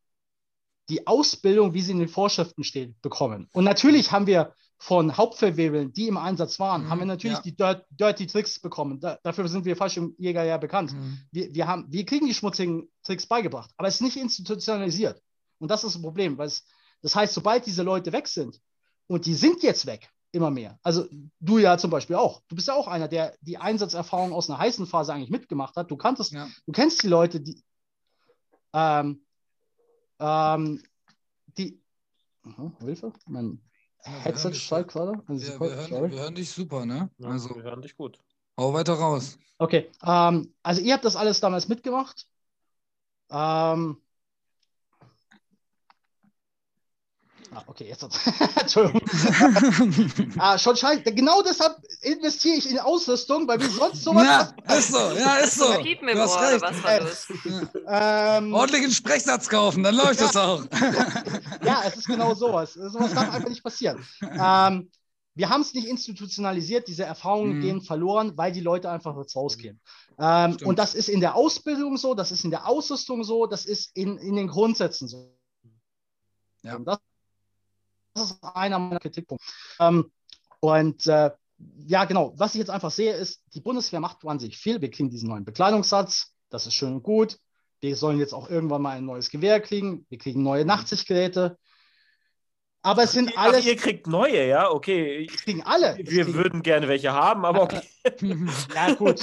die 0.89 1.07
Ausbildung, 1.07 1.73
wie 1.73 1.81
sie 1.81 1.91
in 1.91 1.99
den 1.99 2.09
Vorschriften 2.09 2.63
steht, 2.63 3.01
bekommen. 3.01 3.47
Und 3.53 3.63
natürlich 3.63 4.11
haben 4.11 4.27
wir 4.27 4.53
von 4.83 5.15
Hauptfeldwebeln, 5.15 5.93
die 5.93 6.09
im 6.09 6.17
Einsatz 6.17 6.59
waren, 6.59 6.83
mhm, 6.83 6.89
haben 6.89 6.99
wir 6.99 7.05
natürlich 7.05 7.37
ja. 7.37 7.43
die 7.43 7.55
Dirt, 7.55 7.85
Dirty 7.89 8.27
Tricks 8.27 8.59
bekommen. 8.59 8.99
Da, 8.99 9.17
dafür 9.23 9.47
sind 9.47 9.63
wir 9.63 9.77
Fallschirmjäger 9.77 10.43
ja 10.43 10.57
bekannt. 10.57 10.91
Mhm. 10.91 11.19
Wir, 11.31 11.55
wir, 11.55 11.67
haben, 11.67 11.85
wir 11.89 12.05
kriegen 12.05 12.27
die 12.27 12.33
schmutzigen 12.33 12.89
Tricks 13.01 13.25
beigebracht, 13.25 13.71
aber 13.77 13.87
es 13.87 13.95
ist 13.95 14.01
nicht 14.01 14.17
institutionalisiert. 14.17 15.21
Und 15.59 15.71
das 15.71 15.85
ist 15.85 15.95
ein 15.95 16.01
Problem, 16.01 16.37
weil 16.37 16.47
es, 16.47 16.65
das 17.01 17.15
heißt, 17.15 17.33
sobald 17.33 17.65
diese 17.65 17.81
Leute 17.81 18.11
weg 18.11 18.27
sind, 18.27 18.59
und 19.07 19.25
die 19.25 19.35
sind 19.35 19.63
jetzt 19.63 19.85
weg, 19.85 20.09
immer 20.33 20.51
mehr. 20.51 20.77
Also 20.83 21.07
du 21.39 21.59
ja 21.59 21.77
zum 21.77 21.89
Beispiel 21.89 22.17
auch. 22.17 22.41
Du 22.49 22.55
bist 22.57 22.67
ja 22.67 22.73
auch 22.73 22.89
einer, 22.89 23.07
der 23.07 23.37
die 23.39 23.57
Einsatzerfahrung 23.57 24.33
aus 24.33 24.49
einer 24.49 24.59
heißen 24.59 24.85
Phase 24.85 25.13
eigentlich 25.13 25.29
mitgemacht 25.29 25.77
hat. 25.77 25.91
Du 25.91 25.95
kanntest, 25.95 26.33
ja. 26.33 26.49
du 26.65 26.73
kennst 26.73 27.03
die 27.03 27.07
Leute, 27.07 27.39
die, 27.39 27.63
ähm, 28.73 29.23
ähm, 30.19 30.83
die, 31.57 31.81
oh, 32.57 32.71
Hilfe, 32.81 33.13
mein 33.27 33.61
Headset 34.03 34.53
steigt 34.53 34.91
gerade. 34.91 35.21
Also 35.27 35.47
wir, 35.47 35.59
wir, 35.59 35.75
hören, 35.75 36.11
wir, 36.11 36.19
hören, 36.19 36.35
dich 36.35 36.51
super, 36.51 36.85
ne? 36.85 37.09
Ja, 37.17 37.29
also, 37.29 37.55
wir 37.55 37.63
hören 37.63 37.81
dich 37.81 37.95
gut. 37.95 38.19
Hau 38.57 38.73
weiter 38.73 38.93
raus. 38.93 39.37
Okay, 39.57 39.89
ähm, 40.05 40.53
also 40.61 40.81
ihr 40.81 40.93
habt 40.93 41.05
das 41.05 41.15
alles 41.15 41.39
damals 41.39 41.67
mitgemacht. 41.67 42.27
Ähm, 43.31 43.97
Ah, 47.55 47.63
okay, 47.67 47.85
jetzt. 47.87 48.03
Entschuldigung. 48.59 49.01
ah, 50.39 50.57
schon 50.57 50.75
scheiße. 50.75 51.03
Genau 51.13 51.41
deshalb 51.41 51.77
investiere 52.01 52.55
ich 52.57 52.69
in 52.69 52.79
Ausrüstung, 52.79 53.47
weil 53.47 53.59
wir 53.59 53.69
sonst 53.69 54.03
sowas. 54.03 54.23
Ja, 54.25 54.75
ist 54.75 54.91
so, 54.91 54.97
ja, 54.97 55.35
ist 55.37 55.55
so. 55.55 55.73
Du 55.73 56.19
hast 56.19 56.39
recht. 56.39 56.61
was 56.61 56.83
war 56.83 57.01
los? 57.01 57.27
Ähm, 57.87 58.53
Ordentlichen 58.53 58.91
Sprechsatz 58.91 59.47
kaufen, 59.47 59.83
dann 59.83 59.95
läuft 59.95 60.21
es 60.21 60.35
auch. 60.35 60.63
ja, 61.63 61.83
es 61.85 61.97
ist 61.97 62.07
genau 62.07 62.33
sowas. 62.33 62.73
Sowas 62.73 63.13
darf 63.13 63.31
einfach 63.33 63.49
nicht 63.49 63.63
passieren. 63.63 64.03
Ähm, 64.21 64.89
wir 65.35 65.49
haben 65.49 65.61
es 65.61 65.73
nicht 65.73 65.87
institutionalisiert, 65.87 66.87
diese 66.87 67.03
Erfahrungen 67.03 67.57
Mhm. 67.57 67.61
gehen 67.61 67.81
verloren, 67.81 68.33
weil 68.37 68.51
die 68.51 68.61
Leute 68.61 68.89
einfach 68.89 69.17
jetzt 69.17 69.35
rausgehen. 69.35 69.81
Ähm, 70.19 70.53
Stimmt. 70.53 70.69
und 70.69 70.79
das 70.79 70.93
ist 70.93 71.09
in 71.09 71.21
der 71.21 71.35
Ausbildung 71.35 71.97
so, 71.97 72.13
das 72.13 72.31
ist 72.31 72.43
in 72.43 72.51
der 72.51 72.67
Ausrüstung 72.67 73.23
so, 73.23 73.47
das 73.47 73.65
ist 73.65 73.95
in, 73.95 74.17
in 74.17 74.35
den 74.35 74.47
Grundsätzen 74.47 75.07
so. 75.07 75.35
Ja. 76.63 76.75
Und 76.75 76.85
das, 76.85 76.97
das 76.97 77.12
ist 78.15 78.43
einer 78.43 78.79
meiner 78.79 78.99
Kritikpunkte. 78.99 79.45
Ähm, 79.79 80.11
und 80.59 81.07
äh, 81.07 81.31
ja, 81.85 82.05
genau, 82.05 82.33
was 82.35 82.55
ich 82.55 82.59
jetzt 82.59 82.69
einfach 82.69 82.91
sehe, 82.91 83.13
ist, 83.13 83.41
die 83.53 83.61
Bundeswehr 83.61 83.99
macht 83.99 84.23
wahnsinnig 84.23 84.57
viel. 84.57 84.81
Wir 84.81 84.91
kriegen 84.91 85.09
diesen 85.09 85.29
neuen 85.29 85.45
Bekleidungssatz, 85.45 86.33
das 86.49 86.67
ist 86.67 86.73
schön 86.73 86.93
und 86.93 87.03
gut. 87.03 87.39
Wir 87.81 87.95
sollen 87.95 88.19
jetzt 88.19 88.33
auch 88.33 88.49
irgendwann 88.49 88.81
mal 88.81 88.97
ein 88.97 89.05
neues 89.05 89.29
Gewehr 89.29 89.59
kriegen. 89.59 90.05
Wir 90.09 90.17
kriegen 90.17 90.41
neue 90.41 90.65
Nachtsichtgeräte. 90.65 91.57
Aber 92.85 93.03
es 93.03 93.13
sind 93.13 93.31
Ach, 93.37 93.45
alles, 93.45 93.65
ihr 93.65 93.77
kriegt 93.77 94.07
neue, 94.07 94.45
ja? 94.45 94.69
Okay. 94.69 95.25
kriegen 95.27 95.63
alle. 95.63 95.95
Wir 95.97 96.25
kriegen, 96.25 96.33
würden 96.33 96.61
gerne 96.63 96.89
welche 96.89 97.13
haben, 97.13 97.45
aber 97.45 97.63
okay. 97.63 97.81
ja, 98.75 98.93
gut. 98.93 99.21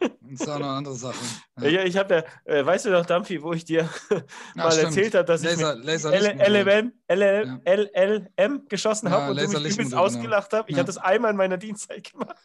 Das 0.00 0.10
ist 0.40 0.48
auch 0.48 0.58
noch 0.58 0.66
eine 0.66 0.76
andere 0.78 0.94
Sache. 0.94 1.18
Ja, 1.60 1.84
ich 1.84 1.98
habe 1.98 2.24
ja, 2.46 2.52
äh, 2.54 2.64
weißt 2.64 2.86
du 2.86 2.90
noch, 2.90 3.04
Dampfi, 3.04 3.42
wo 3.42 3.52
ich 3.52 3.66
dir 3.66 3.86
Ja, 4.10 4.18
mal 4.56 4.72
stimmt. 4.72 4.86
erzählt 4.96 5.14
habe, 5.14 5.26
dass 5.26 5.42
Laser, 5.42 5.76
ich 5.78 5.84
Laser 5.84 6.10
LLM, 6.10 6.92
LL, 7.08 7.60
LLM 7.66 8.68
geschossen 8.68 9.08
Ja, 9.08 9.12
habe 9.12 9.30
und 9.32 9.36
du 9.36 9.46
mich 9.60 9.72
übelst 9.74 9.90
genau. 9.90 10.02
ausgelacht 10.04 10.54
habe. 10.54 10.70
Ich 10.70 10.76
Ja. 10.76 10.78
habe 10.80 10.86
das 10.86 10.96
einmal 10.96 11.32
in 11.32 11.36
meiner 11.36 11.58
Dienstzeit 11.58 12.10
gemacht. 12.10 12.36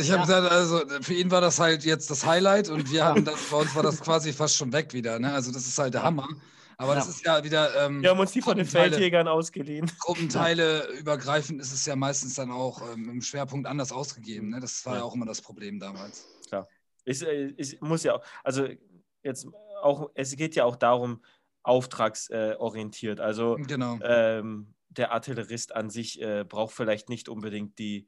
Ich 0.00 0.10
habe 0.10 0.22
gesagt, 0.22 0.50
also 0.50 0.80
für 1.02 1.14
ihn 1.14 1.30
war 1.30 1.40
das 1.40 1.60
halt 1.60 1.84
jetzt 1.84 2.10
das 2.10 2.26
Highlight 2.26 2.68
und 2.68 2.90
wir 2.90 3.04
hatten 3.04 3.24
das, 3.24 3.36
bei 3.50 3.58
uns 3.58 3.74
war 3.76 3.84
das 3.84 4.00
quasi 4.00 4.32
fast 4.32 4.56
schon 4.56 4.72
weg 4.72 4.92
wieder. 4.92 5.20
Ne? 5.20 5.32
Also 5.32 5.52
das 5.52 5.68
ist 5.68 5.78
halt 5.78 5.94
der 5.94 6.02
Hammer. 6.02 6.26
Aber 6.78 6.94
das 6.94 7.06
Ja. 7.06 7.10
ist 7.10 7.24
ja 7.24 7.44
wieder 7.44 7.86
ähm, 7.86 8.02
Wir 8.02 8.10
haben 8.10 8.20
uns 8.20 8.32
die 8.32 8.42
von 8.42 8.56
den. 8.56 8.66
Feldjägern 8.66 9.28
ausgegeben. 9.28 9.90
Gruppenteile 10.00 10.86
übergreifend 10.98 11.60
ist 11.60 11.72
es 11.72 11.86
ja 11.86 11.96
meistens 11.96 12.34
dann 12.34 12.50
auch 12.50 12.82
ähm, 12.92 13.08
im 13.08 13.22
Schwerpunkt 13.22 13.66
anders 13.66 13.92
ausgegeben. 13.92 14.50
Ne? 14.50 14.60
Das 14.60 14.84
war 14.84 14.94
ja 14.94 14.98
Ja. 15.00 15.04
auch 15.04 15.14
immer 15.14 15.26
das 15.26 15.40
Problem 15.40 15.78
damals. 15.80 16.26
Ich, 17.08 17.22
äh, 17.22 17.54
ich 17.56 17.80
muss 17.80 18.02
ja 18.02 18.16
auch, 18.16 18.22
also 18.42 18.66
jetzt 19.22 19.46
auch, 19.80 20.10
es 20.14 20.34
geht 20.36 20.54
ja 20.56 20.64
auch 20.64 20.74
darum, 20.76 21.22
auftragsorientiert. 21.62 22.60
Orientiert. 22.60 23.20
also 23.20 23.56
Genau. 23.66 23.98
ähm, 24.02 24.74
der 24.88 25.12
Artillerist 25.12 25.74
an 25.74 25.88
sich 25.90 26.20
äh, 26.20 26.44
braucht 26.44 26.74
vielleicht 26.74 27.08
nicht 27.08 27.28
unbedingt 27.28 27.78
die, 27.78 28.06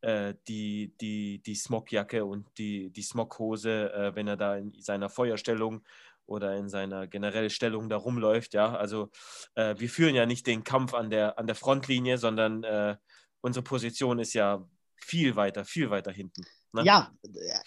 äh, 0.00 0.34
die, 0.46 0.94
die, 1.00 1.40
die 1.44 1.54
Smogjacke 1.54 2.24
und 2.24 2.46
die, 2.58 2.90
die 2.90 3.02
Smoghose, 3.02 3.92
äh, 3.92 4.14
wenn 4.14 4.28
er 4.28 4.36
da 4.36 4.56
in 4.56 4.72
seiner 4.80 5.08
Feuerstellung 5.10 5.84
oder 6.28 6.54
in 6.56 6.68
seiner 6.68 7.06
generellen 7.06 7.50
Stellung 7.50 7.88
da 7.88 7.96
rumläuft. 7.96 8.54
Ja, 8.54 8.74
also 8.76 9.10
äh, 9.54 9.74
wir 9.78 9.88
führen 9.88 10.14
ja 10.14 10.26
nicht 10.26 10.46
den 10.46 10.62
Kampf 10.62 10.94
an 10.94 11.10
der, 11.10 11.38
an 11.38 11.46
der 11.46 11.56
Frontlinie, 11.56 12.18
sondern 12.18 12.62
äh, 12.64 12.96
unsere 13.40 13.62
Position 13.64 14.18
ist 14.18 14.34
ja 14.34 14.62
viel 14.96 15.36
weiter, 15.36 15.64
viel 15.64 15.90
weiter 15.90 16.12
hinten. 16.12 16.42
Ne? 16.72 16.82
Ja, 16.84 17.10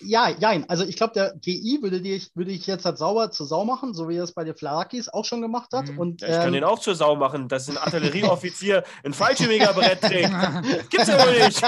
ja, 0.01 0.29
ja. 0.29 0.63
Also 0.67 0.83
ich 0.83 0.95
glaube, 0.95 1.13
der 1.13 1.33
GI 1.41 1.79
würde 1.81 2.01
dich, 2.01 2.29
würde 2.35 2.51
ich 2.51 2.67
jetzt 2.67 2.85
halt 2.85 2.99
sauber 2.99 3.31
zur 3.31 3.47
Sau 3.47 3.65
machen, 3.65 3.95
so 3.95 4.07
wie 4.07 4.17
er 4.17 4.23
es 4.25 4.31
bei 4.33 4.43
den 4.43 4.55
Flarakis 4.55 5.09
auch 5.09 5.25
schon 5.25 5.41
gemacht 5.41 5.69
hat. 5.73 5.87
Mhm. 5.87 5.97
Und, 5.97 6.21
Ja, 6.21 6.27
ich 6.27 6.35
kann 6.35 6.47
ähm, 6.49 6.53
den 6.53 6.63
auch 6.63 6.77
zur 6.77 6.93
Sau 6.93 7.15
machen, 7.15 7.47
dass 7.47 7.67
ein 7.67 7.77
Artillerieoffizier 7.77 8.83
ein 9.03 9.13
Fallschirmjägerbrett 9.13 10.01
trägt. 10.01 10.29
Gibt's 10.91 11.07
ja 11.07 11.17
wohl 11.17 11.39
nicht. 11.47 11.61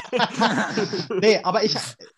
nee, 1.21 1.39
aber 1.43 1.63
ich, 1.63 1.75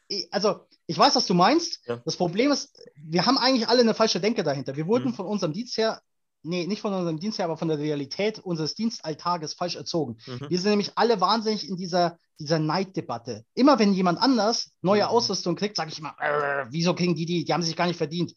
ich- 0.09 0.27
also 0.33 0.67
ich 0.87 0.97
weiß, 0.97 1.15
was 1.15 1.25
du 1.25 1.33
meinst. 1.33 1.79
Ja. 1.87 1.97
Das 2.05 2.15
Problem 2.17 2.51
ist, 2.51 2.77
wir 2.95 3.25
haben 3.25 3.37
eigentlich 3.37 3.67
alle 3.67 3.81
eine 3.81 3.93
falsche 3.93 4.19
Denke 4.19 4.43
dahinter. 4.43 4.75
Wir 4.75 4.87
wurden 4.87 5.09
Mhm. 5.09 5.13
von 5.15 5.25
unserem 5.25 5.53
Dienst 5.53 5.77
her, 5.77 6.01
nee, 6.43 6.67
nicht 6.67 6.81
von 6.81 6.93
unserem 6.93 7.19
Dienst 7.19 7.39
her, 7.39 7.45
aber 7.45 7.57
von 7.57 7.67
der 7.67 7.79
Realität 7.79 8.39
unseres 8.39 8.75
Dienstalltages 8.75 9.53
falsch 9.55 9.75
erzogen. 9.75 10.17
Mhm. 10.27 10.45
Wir 10.49 10.59
sind 10.59 10.69
nämlich 10.71 10.91
alle 10.95 11.19
wahnsinnig 11.21 11.67
in 11.67 11.75
dieser, 11.75 12.17
dieser 12.39 12.59
Neiddebatte. 12.59 13.45
Immer 13.55 13.79
wenn 13.79 13.93
jemand 13.93 14.19
anders 14.19 14.71
neue 14.81 15.03
Mhm. 15.03 15.09
Ausrüstung 15.09 15.55
kriegt, 15.55 15.75
sage 15.77 15.89
ich 15.91 15.99
immer, 15.99 16.15
äh, 16.19 16.65
wieso 16.69 16.93
kriegen 16.93 17.15
die 17.15 17.25
die? 17.25 17.45
Die 17.45 17.53
haben 17.53 17.63
sich 17.63 17.75
gar 17.75 17.87
nicht 17.87 17.97
verdient. 17.97 18.33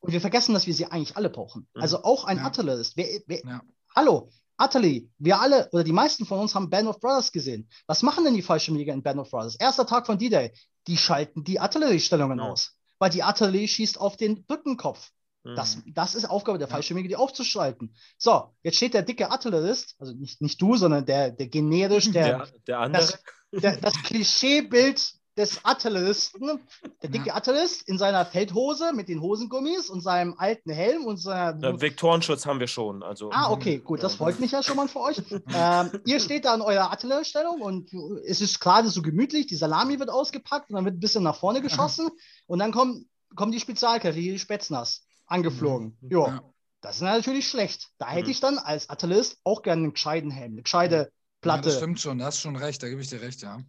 Und 0.00 0.12
wir 0.12 0.20
vergessen, 0.20 0.54
dass 0.54 0.66
wir 0.66 0.74
sie 0.74 0.86
eigentlich 0.86 1.16
alle 1.16 1.30
brauchen. 1.30 1.68
Mhm. 1.74 1.82
Also 1.82 2.02
auch 2.02 2.24
ein 2.24 2.38
Ja. 2.38 2.44
Artillerist. 2.44 2.96
Wer, 2.96 3.20
wer, 3.26 3.40
Ja. 3.44 3.62
Hallo, 3.94 4.30
Artillery. 4.56 5.08
Wir 5.18 5.40
alle 5.40 5.68
oder 5.72 5.84
die 5.84 5.92
meisten 5.92 6.24
von 6.26 6.40
uns 6.40 6.54
haben 6.54 6.68
Band 6.70 6.88
of 6.88 6.98
Brothers 6.98 7.30
gesehen. 7.30 7.68
Was 7.86 8.02
machen 8.02 8.24
denn 8.24 8.34
die 8.34 8.42
Fallschirmjäger 8.42 8.92
in 8.92 9.02
Band 9.02 9.20
of 9.20 9.30
Brothers? 9.30 9.54
Erster 9.56 9.86
Tag 9.86 10.06
von 10.06 10.18
D-Day. 10.18 10.52
Die 10.86 10.96
schalten 10.96 11.44
die 11.44 11.60
Artilleriestellungen 11.60 12.38
Ja. 12.38 12.50
aus, 12.50 12.76
weil 12.98 13.10
die 13.10 13.22
Artillerie 13.22 13.68
schießt 13.68 13.98
auf 14.00 14.16
den 14.16 14.44
Brückenkopf. 14.44 15.10
Das, 15.44 15.76
Mhm. 15.76 15.92
das 15.94 16.14
ist 16.14 16.24
Aufgabe 16.24 16.58
der. 16.58 16.68
Fallschirmjäger, 16.68 17.08
die 17.08 17.16
aufzuschalten. 17.16 17.96
So, 18.16 18.54
jetzt 18.62 18.76
steht 18.76 18.94
der 18.94 19.02
dicke 19.02 19.28
Artillerist, 19.30 19.96
also 19.98 20.12
nicht, 20.12 20.40
nicht 20.40 20.62
du, 20.62 20.76
sondern 20.76 21.04
der, 21.04 21.32
der 21.32 21.48
generisch, 21.48 22.10
der, 22.12 22.38
der, 22.38 22.52
der 22.68 22.78
andere. 22.78 23.02
das, 23.02 23.62
der, 23.62 23.76
das 23.78 23.94
Klischeebild 24.04 25.14
des 25.36 25.64
Artilleristen, 25.64 26.60
der 27.02 27.08
dicke 27.10 27.34
Artillerist 27.34 27.88
in 27.88 27.96
seiner 27.96 28.26
Feldhose 28.26 28.92
mit 28.92 29.08
den 29.08 29.22
Hosengummis 29.22 29.88
und 29.88 30.02
seinem 30.02 30.34
alten 30.36 30.70
Helm 30.70 31.06
und 31.06 31.16
seiner 31.16 31.58
Ja, 31.70 31.80
Vektorenschutz 31.80 32.44
haben 32.44 32.60
wir 32.60 32.66
schon. 32.66 33.02
Also, 33.02 33.30
Ah, 33.32 33.50
okay, 33.50 33.78
gut, 33.78 34.02
das 34.02 34.16
freut 34.16 34.40
mich 34.40 34.50
ja 34.52 34.62
schon 34.62 34.76
mal 34.76 34.88
für 34.88 35.00
euch. 35.00 35.16
Ähm, 35.54 36.00
ihr 36.04 36.20
steht 36.20 36.44
da 36.44 36.54
in 36.54 36.60
eurer 36.60 36.90
Artilleriestellung 36.90 37.60
und 37.62 37.90
es 38.26 38.40
ist 38.42 38.60
gerade 38.60 38.88
so 38.90 39.00
gemütlich, 39.00 39.46
die 39.46 39.56
Salami 39.56 39.98
wird 39.98 40.10
ausgepackt 40.10 40.68
und 40.70 40.76
dann 40.76 40.84
wird 40.84 40.96
ein 40.96 41.00
bisschen 41.00 41.22
nach 41.22 41.36
vorne 41.36 41.62
geschossen 41.62 42.08
und 42.46 42.58
dann 42.58 42.72
kommen, 42.72 43.08
kommen 43.34 43.52
die 43.52 43.60
Spezialkräfte, 43.60 44.20
die 44.20 44.38
Spätzners, 44.38 45.04
angeflogen. 45.26 45.96
Mhm. 46.02 46.10
Jo, 46.10 46.26
Ja. 46.26 46.42
das 46.82 46.96
ist 46.96 47.02
natürlich 47.02 47.48
schlecht. 47.48 47.88
Da 47.98 48.08
hätte 48.10 48.26
Mhm. 48.26 48.30
ich 48.32 48.40
dann 48.40 48.58
als 48.58 48.90
Artillerist 48.90 49.38
auch 49.44 49.62
gerne 49.62 49.84
einen 49.84 49.92
gescheiten 49.94 50.30
Helm, 50.30 50.52
eine 50.52 50.62
gescheite 50.62 50.94
Ja, 50.96 51.06
Platte. 51.40 51.62
das 51.70 51.76
stimmt 51.78 52.00
schon, 52.00 52.18
da 52.18 52.26
hast 52.26 52.40
schon 52.40 52.56
recht, 52.56 52.82
da 52.82 52.88
gebe 52.88 53.00
ich 53.00 53.08
dir 53.08 53.22
recht, 53.22 53.40
ja. 53.42 53.60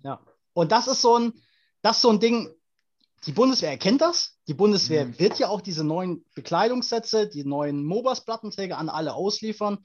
Und 0.53 0.71
das 0.71 0.87
ist 0.87 1.01
so 1.01 1.17
ein, 1.17 1.33
das 1.83 1.97
ist 1.97 2.01
so 2.01 2.09
ein 2.09 2.19
Ding, 2.19 2.49
die 3.27 3.31
Bundeswehr 3.31 3.69
erkennt 3.69 4.01
das. 4.01 4.37
Die 4.47 4.53
Bundeswehr 4.53 5.05
Mhm. 5.05 5.19
wird 5.19 5.37
ja 5.39 5.47
auch 5.49 5.61
diese 5.61 5.83
neuen 5.83 6.25
Bekleidungssätze, 6.33 7.29
die 7.29 7.45
neuen 7.45 7.85
MOBAS-Plattenträger 7.85 8.77
an 8.77 8.89
alle 8.89 9.13
ausliefern. 9.13 9.77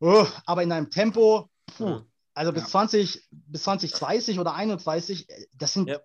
Oh, 0.00 0.26
aber 0.44 0.62
in 0.62 0.70
einem 0.70 0.90
Tempo, 0.90 1.48
puh, 1.76 2.02
also 2.34 2.52
bis 2.52 2.64
Ja. 2.64 2.68
20, 2.68 3.26
bis 3.30 3.62
2030 3.62 4.38
oder 4.38 4.54
31, 4.54 5.28
äh, 5.30 5.46
das 5.54 5.72
sind, 5.72 5.88
Ja. 5.88 6.00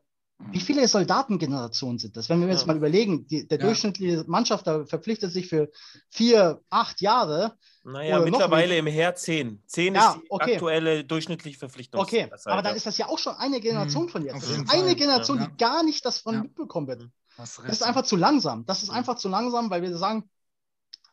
Wie 0.51 0.59
viele 0.61 0.87
Soldatengenerationen 0.87 1.99
sind 1.99 2.15
das? 2.15 2.29
Wenn 2.29 2.39
wir 2.41 2.47
jetzt 2.47 2.61
Ja. 2.61 2.67
mal 2.67 2.77
überlegen, 2.77 3.27
die, 3.27 3.47
der 3.47 3.59
Ja. 3.59 3.65
durchschnittliche 3.65 4.23
Mannschaft 4.27 4.65
da 4.67 4.85
verpflichtet 4.85 5.31
sich 5.31 5.47
für 5.47 5.69
vier, 6.09 6.61
acht 6.69 7.01
Jahre. 7.01 7.57
naja, 7.83 8.19
mittlerweile 8.19 8.77
im 8.77 8.87
Heer 8.87 9.15
10. 9.15 9.61
10 9.65 9.95
Ja, 9.95 10.11
ist 10.11 10.21
die 10.21 10.25
okay. 10.29 10.53
aktuelle 10.53 11.03
durchschnittliche 11.03 11.57
Verpflichtung. 11.57 11.99
Okay, 12.01 12.29
aber 12.45 12.61
dann 12.61 12.75
ist 12.75 12.85
das 12.85 12.97
ja 12.97 13.07
auch 13.07 13.19
schon 13.19 13.35
eine 13.35 13.59
Generation 13.59 14.05
Mhm, 14.05 14.09
von 14.09 14.23
jetzt. 14.23 14.35
auf 14.35 14.41
Das 14.41 14.49
ist 14.51 14.69
eine. 14.73 14.95
Generation, 14.95 15.39
Ja. 15.39 15.47
die 15.47 15.57
gar 15.57 15.83
nicht 15.83 16.05
das 16.05 16.19
von 16.19 16.35
Ja. 16.35 16.41
mitbekommen 16.43 16.87
wird. 16.87 17.07
Das 17.37 17.57
ist 17.57 17.83
einfach 17.83 18.03
zu 18.03 18.15
langsam. 18.15 18.65
Das 18.65 18.81
ist 18.83 18.89
Mhm. 18.89 18.95
einfach 18.97 19.15
zu 19.15 19.29
langsam, 19.29 19.69
weil 19.69 19.81
wir 19.81 19.97
sagen, 19.97 20.29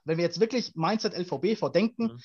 wenn 0.05 0.19
wir 0.19 0.25
jetzt 0.25 0.41
wirklich 0.41 0.73
Mindset 0.75 1.15
LVB 1.15 1.71
denken, 1.73 2.05
Mhm. 2.05 2.21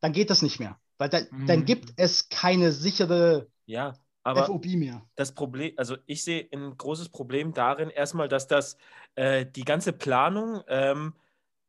dann 0.00 0.12
geht 0.12 0.30
das 0.30 0.42
nicht 0.42 0.58
mehr. 0.60 0.78
Weil 0.98 1.08
da, 1.10 1.20
Mhm. 1.30 1.46
dann 1.46 1.64
gibt 1.66 1.92
es 1.96 2.28
keine 2.30 2.72
sichere 2.72 3.46
Ja, 3.66 3.94
aber 4.26 4.46
FOB 4.46 4.66
mehr. 4.74 5.02
das 5.14 5.32
Problem, 5.32 5.72
also 5.76 5.96
ich 6.06 6.24
sehe 6.24 6.48
ein 6.52 6.76
großes 6.76 7.10
Problem 7.10 7.52
darin, 7.52 7.90
erstmal, 7.90 8.28
dass 8.28 8.48
das 8.48 8.76
äh, 9.14 9.46
die 9.46 9.64
ganze 9.64 9.92
Planung, 9.92 10.62
ähm, 10.66 11.14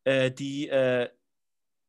äh, 0.03 0.31
die, 0.31 0.67
äh, 0.67 1.09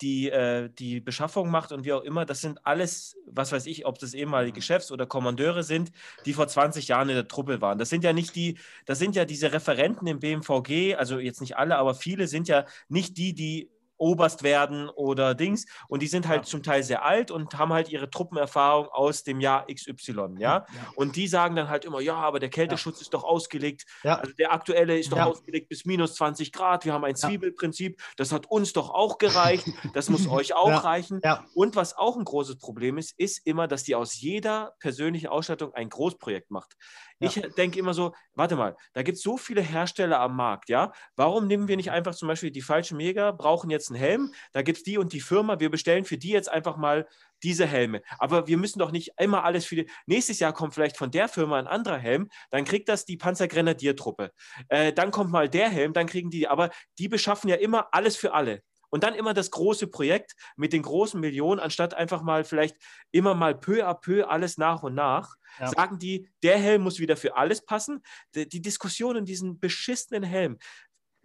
die, 0.02 0.28
äh, 0.28 0.68
die 0.68 1.00
Beschaffung 1.00 1.50
macht 1.50 1.72
und 1.72 1.84
wie 1.84 1.92
auch 1.94 2.02
immer, 2.02 2.26
das 2.26 2.42
sind 2.42 2.64
alles, 2.66 3.16
was 3.26 3.50
weiß 3.50 3.64
ich, 3.64 3.86
ob 3.86 3.98
das 3.98 4.12
ehemalige 4.12 4.60
Chefs 4.60 4.92
oder 4.92 5.06
Kommandeure 5.06 5.62
sind, 5.62 5.90
die 6.26 6.34
vor 6.34 6.46
20 6.46 6.86
Jahren 6.86 7.08
in 7.08 7.16
der 7.16 7.28
Truppe 7.28 7.62
waren. 7.62 7.78
Das 7.78 7.88
sind 7.88 8.04
ja 8.04 8.12
nicht 8.12 8.36
die, 8.36 8.58
das 8.84 8.98
sind 8.98 9.16
ja 9.16 9.24
diese 9.24 9.52
Referenten 9.52 10.06
im 10.06 10.20
BMVG, 10.20 10.96
also 10.96 11.18
jetzt 11.18 11.40
nicht 11.40 11.56
alle, 11.56 11.78
aber 11.78 11.94
viele 11.94 12.28
sind 12.28 12.46
ja 12.46 12.66
nicht 12.88 13.16
die, 13.16 13.32
die 13.32 13.70
Oberst 13.98 14.42
werden 14.42 14.88
oder 14.88 15.34
Dings 15.34 15.66
und 15.88 16.00
die 16.02 16.06
sind 16.06 16.26
halt 16.28 16.42
Ja. 16.42 16.44
zum 16.44 16.62
Teil 16.62 16.82
sehr 16.82 17.04
alt 17.04 17.30
und 17.30 17.58
haben 17.58 17.72
halt 17.72 17.88
ihre 17.90 18.08
Truppenerfahrung 18.10 18.88
aus 18.88 19.22
dem 19.24 19.40
Jahr 19.40 19.66
XY, 19.66 20.36
ja. 20.38 20.48
Ja. 20.48 20.66
Und 20.94 21.16
die 21.16 21.28
sagen 21.28 21.56
dann 21.56 21.68
halt 21.68 21.84
immer, 21.84 22.00
ja, 22.00 22.14
aber 22.16 22.38
der 22.38 22.48
Kälteschutz 22.50 23.00
ist 23.00 23.12
doch 23.14 23.24
ausgelegt. 23.24 23.84
Ja. 24.02 24.16
Also 24.16 24.32
der 24.32 24.52
aktuelle 24.52 24.98
ist 24.98 25.12
doch 25.12 25.16
Ja. 25.18 25.26
ausgelegt 25.26 25.68
bis 25.68 25.84
minus 25.84 26.14
20 26.14 26.52
Grad. 26.52 26.84
Wir 26.84 26.92
haben 26.92 27.04
ein 27.04 27.10
Ja. 27.16 27.28
Zwiebelprinzip. 27.28 28.00
Das 28.16 28.32
hat 28.32 28.46
uns 28.46 28.72
doch 28.72 28.90
auch 28.90 29.18
gereicht. 29.18 29.66
Das 29.94 30.08
muss 30.08 30.26
euch 30.30 30.54
auch 30.54 30.68
Ja. 30.68 30.78
reichen. 30.78 31.20
Ja, 31.24 31.44
Und 31.54 31.76
was 31.76 31.96
auch 31.96 32.16
ein 32.16 32.24
großes 32.24 32.58
Problem 32.58 32.98
ist, 32.98 33.18
ist 33.18 33.46
immer, 33.46 33.68
dass 33.68 33.82
die 33.84 33.94
aus 33.94 34.20
jeder 34.20 34.74
persönlichen 34.78 35.26
Ausstattung 35.28 35.74
ein 35.74 35.88
Großprojekt 35.88 36.50
macht. 36.50 36.76
Ja. 37.20 37.28
Ich 37.28 37.34
denke 37.56 37.78
immer 37.80 37.94
so, 37.94 38.14
warte 38.34 38.54
mal, 38.54 38.76
da 38.92 39.02
gibt 39.02 39.16
es 39.16 39.22
so 39.24 39.36
viele 39.36 39.60
Hersteller 39.60 40.20
am 40.20 40.36
Markt, 40.36 40.68
ja? 40.68 40.92
Warum 41.16 41.48
nehmen 41.48 41.66
wir 41.66 41.76
nicht 41.76 41.90
einfach 41.90 42.14
zum 42.14 42.28
Beispiel 42.28 42.52
die 42.52 42.62
falschen 42.62 42.96
Mega, 42.96 43.32
brauchen 43.32 43.70
jetzt 43.70 43.87
jetzt 43.88 43.90
einen 43.90 44.00
Helm, 44.00 44.34
da 44.52 44.62
gibt 44.62 44.78
es 44.78 44.84
die 44.84 44.98
und 44.98 45.12
die 45.12 45.20
Firma, 45.20 45.60
wir 45.60 45.70
bestellen 45.70 46.04
für 46.04 46.18
die 46.18 46.30
jetzt 46.30 46.50
einfach 46.50 46.76
mal 46.76 47.06
diese 47.42 47.66
Helme. 47.66 48.02
Aber 48.18 48.46
wir 48.46 48.56
müssen 48.56 48.78
doch 48.78 48.90
nicht 48.90 49.12
immer 49.18 49.44
alles 49.44 49.64
für 49.64 49.76
die. 49.76 49.90
Nächstes 50.06 50.40
Jahr 50.40 50.52
kommt 50.52 50.74
vielleicht 50.74 50.96
von 50.96 51.10
der 51.10 51.28
Firma 51.28 51.58
ein 51.58 51.66
anderer 51.66 51.98
Helm, 51.98 52.28
dann 52.50 52.64
kriegt 52.64 52.88
das 52.88 53.04
die 53.04 53.16
Panzergrenadiertruppe. 53.16 54.32
Äh, 54.68 54.92
dann 54.92 55.10
kommt 55.10 55.30
mal 55.30 55.48
der 55.48 55.68
Helm, 55.68 55.92
dann 55.92 56.06
kriegen 56.06 56.30
die, 56.30 56.48
aber 56.48 56.70
die 56.98 57.08
beschaffen 57.08 57.48
ja 57.48 57.56
immer 57.56 57.88
alles 57.92 58.16
für 58.16 58.32
alle. 58.32 58.62
Und 58.90 59.04
dann 59.04 59.14
immer 59.14 59.34
das 59.34 59.50
große 59.50 59.88
Projekt 59.88 60.34
mit 60.56 60.72
den 60.72 60.80
großen 60.80 61.20
Millionen, 61.20 61.60
anstatt 61.60 61.92
einfach 61.92 62.22
mal 62.22 62.44
vielleicht 62.44 62.76
immer 63.10 63.34
mal 63.34 63.54
peu 63.54 63.86
à 63.86 63.94
peu 63.94 64.26
alles 64.26 64.56
nach 64.56 64.82
und 64.82 64.94
nach. 64.94 65.34
Ja. 65.58 65.68
Sagen 65.68 65.98
die, 65.98 66.30
der 66.42 66.58
Helm 66.58 66.82
muss 66.82 66.98
wieder 66.98 67.18
für 67.18 67.36
alles 67.36 67.64
passen. 67.64 68.02
Die, 68.34 68.48
die 68.48 68.62
Diskussion 68.62 69.16
in 69.16 69.26
diesen 69.26 69.60
beschissenen 69.60 70.22
Helm, 70.22 70.58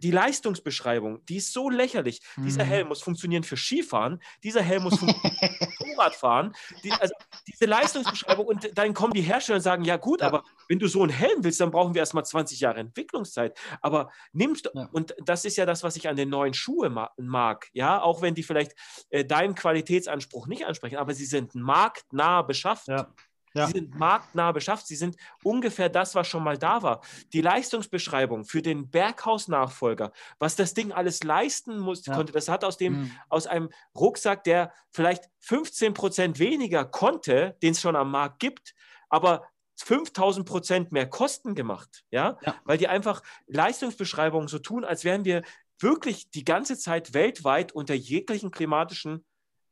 die 0.04 0.10
Leistungsbeschreibung, 0.10 1.24
die 1.24 1.36
ist 1.36 1.52
so 1.54 1.70
lächerlich. 1.70 2.20
Mhm. 2.36 2.44
Dieser 2.44 2.62
Helm 2.62 2.88
muss 2.88 3.02
funktionieren 3.02 3.42
für 3.42 3.56
Skifahren, 3.56 4.20
dieser 4.42 4.60
Helm 4.60 4.82
muss 4.82 4.98
funktionieren 4.98 5.56
für 5.58 5.66
Motorradfahren. 5.86 6.54
Die, 6.84 6.92
also 6.92 7.14
diese 7.48 7.64
Leistungsbeschreibung 7.64 8.46
und 8.46 8.76
dann 8.76 8.92
kommen 8.92 9.14
die 9.14 9.22
Hersteller 9.22 9.56
und 9.56 9.62
sagen, 9.62 9.84
ja 9.84 9.96
gut, 9.96 10.20
ja. 10.20 10.26
aber 10.26 10.44
wenn 10.68 10.78
du 10.78 10.88
so 10.88 11.02
einen 11.02 11.10
Helm 11.10 11.42
willst, 11.42 11.58
dann 11.60 11.70
brauchen 11.70 11.94
wir 11.94 12.00
erstmal 12.00 12.24
20 12.24 12.60
Jahre 12.60 12.80
Entwicklungszeit. 12.80 13.58
Aber 13.80 14.10
nimmst 14.32 14.70
ja. 14.74 14.90
und 14.92 15.14
das 15.24 15.46
ist 15.46 15.56
ja 15.56 15.64
das, 15.64 15.82
was 15.82 15.96
ich 15.96 16.06
an 16.06 16.16
den 16.16 16.28
neuen 16.28 16.52
Schuhen 16.52 16.98
mag, 17.16 17.68
ja, 17.72 18.02
auch 18.02 18.20
wenn 18.20 18.34
die 18.34 18.42
vielleicht 18.42 18.72
äh, 19.08 19.24
deinen 19.24 19.54
Qualitätsanspruch 19.54 20.46
nicht 20.46 20.66
ansprechen, 20.66 20.96
aber 20.96 21.14
sie 21.14 21.26
sind 21.26 21.54
marktnah 21.54 22.42
beschafft. 22.42 22.88
Ja. 22.88 23.08
Ja. 23.54 23.66
Sie 23.66 23.72
sind 23.72 23.94
marktnah 23.96 24.52
beschafft. 24.52 24.86
Sie 24.86 24.96
sind 24.96 25.16
ungefähr 25.42 25.88
das, 25.88 26.14
was 26.14 26.26
schon 26.26 26.42
mal 26.42 26.58
da 26.58 26.82
war. 26.82 27.00
Die 27.32 27.40
Leistungsbeschreibung 27.40 28.44
für 28.44 28.62
den 28.62 28.90
Berghaus-Nachfolger, 28.90 30.12
was 30.38 30.56
das 30.56 30.74
Ding 30.74 30.92
alles 30.92 31.22
leisten 31.22 31.78
muss, 31.78 32.04
ja. 32.04 32.14
konnte, 32.14 32.32
das 32.32 32.48
hat 32.48 32.64
aus, 32.64 32.76
dem, 32.76 33.02
mhm. 33.02 33.10
aus 33.28 33.46
einem 33.46 33.70
Rucksack, 33.96 34.44
der 34.44 34.72
vielleicht 34.90 35.30
15 35.40 35.94
Prozent 35.94 36.38
weniger 36.38 36.84
konnte, 36.84 37.56
den 37.62 37.72
es 37.72 37.80
schon 37.80 37.96
am 37.96 38.10
Markt 38.10 38.40
gibt, 38.40 38.74
aber 39.08 39.46
5000 39.76 40.46
Prozent 40.46 40.92
mehr 40.92 41.08
Kosten 41.08 41.54
gemacht, 41.54 42.04
ja? 42.10 42.38
ja? 42.42 42.56
weil 42.64 42.78
die 42.78 42.88
einfach 42.88 43.22
Leistungsbeschreibungen 43.46 44.48
so 44.48 44.58
tun, 44.58 44.84
als 44.84 45.04
wären 45.04 45.24
wir 45.24 45.42
wirklich 45.78 46.30
die 46.30 46.44
ganze 46.44 46.78
Zeit 46.78 47.14
weltweit 47.14 47.72
unter 47.72 47.94
jeglichen 47.94 48.50
klimatischen 48.50 49.24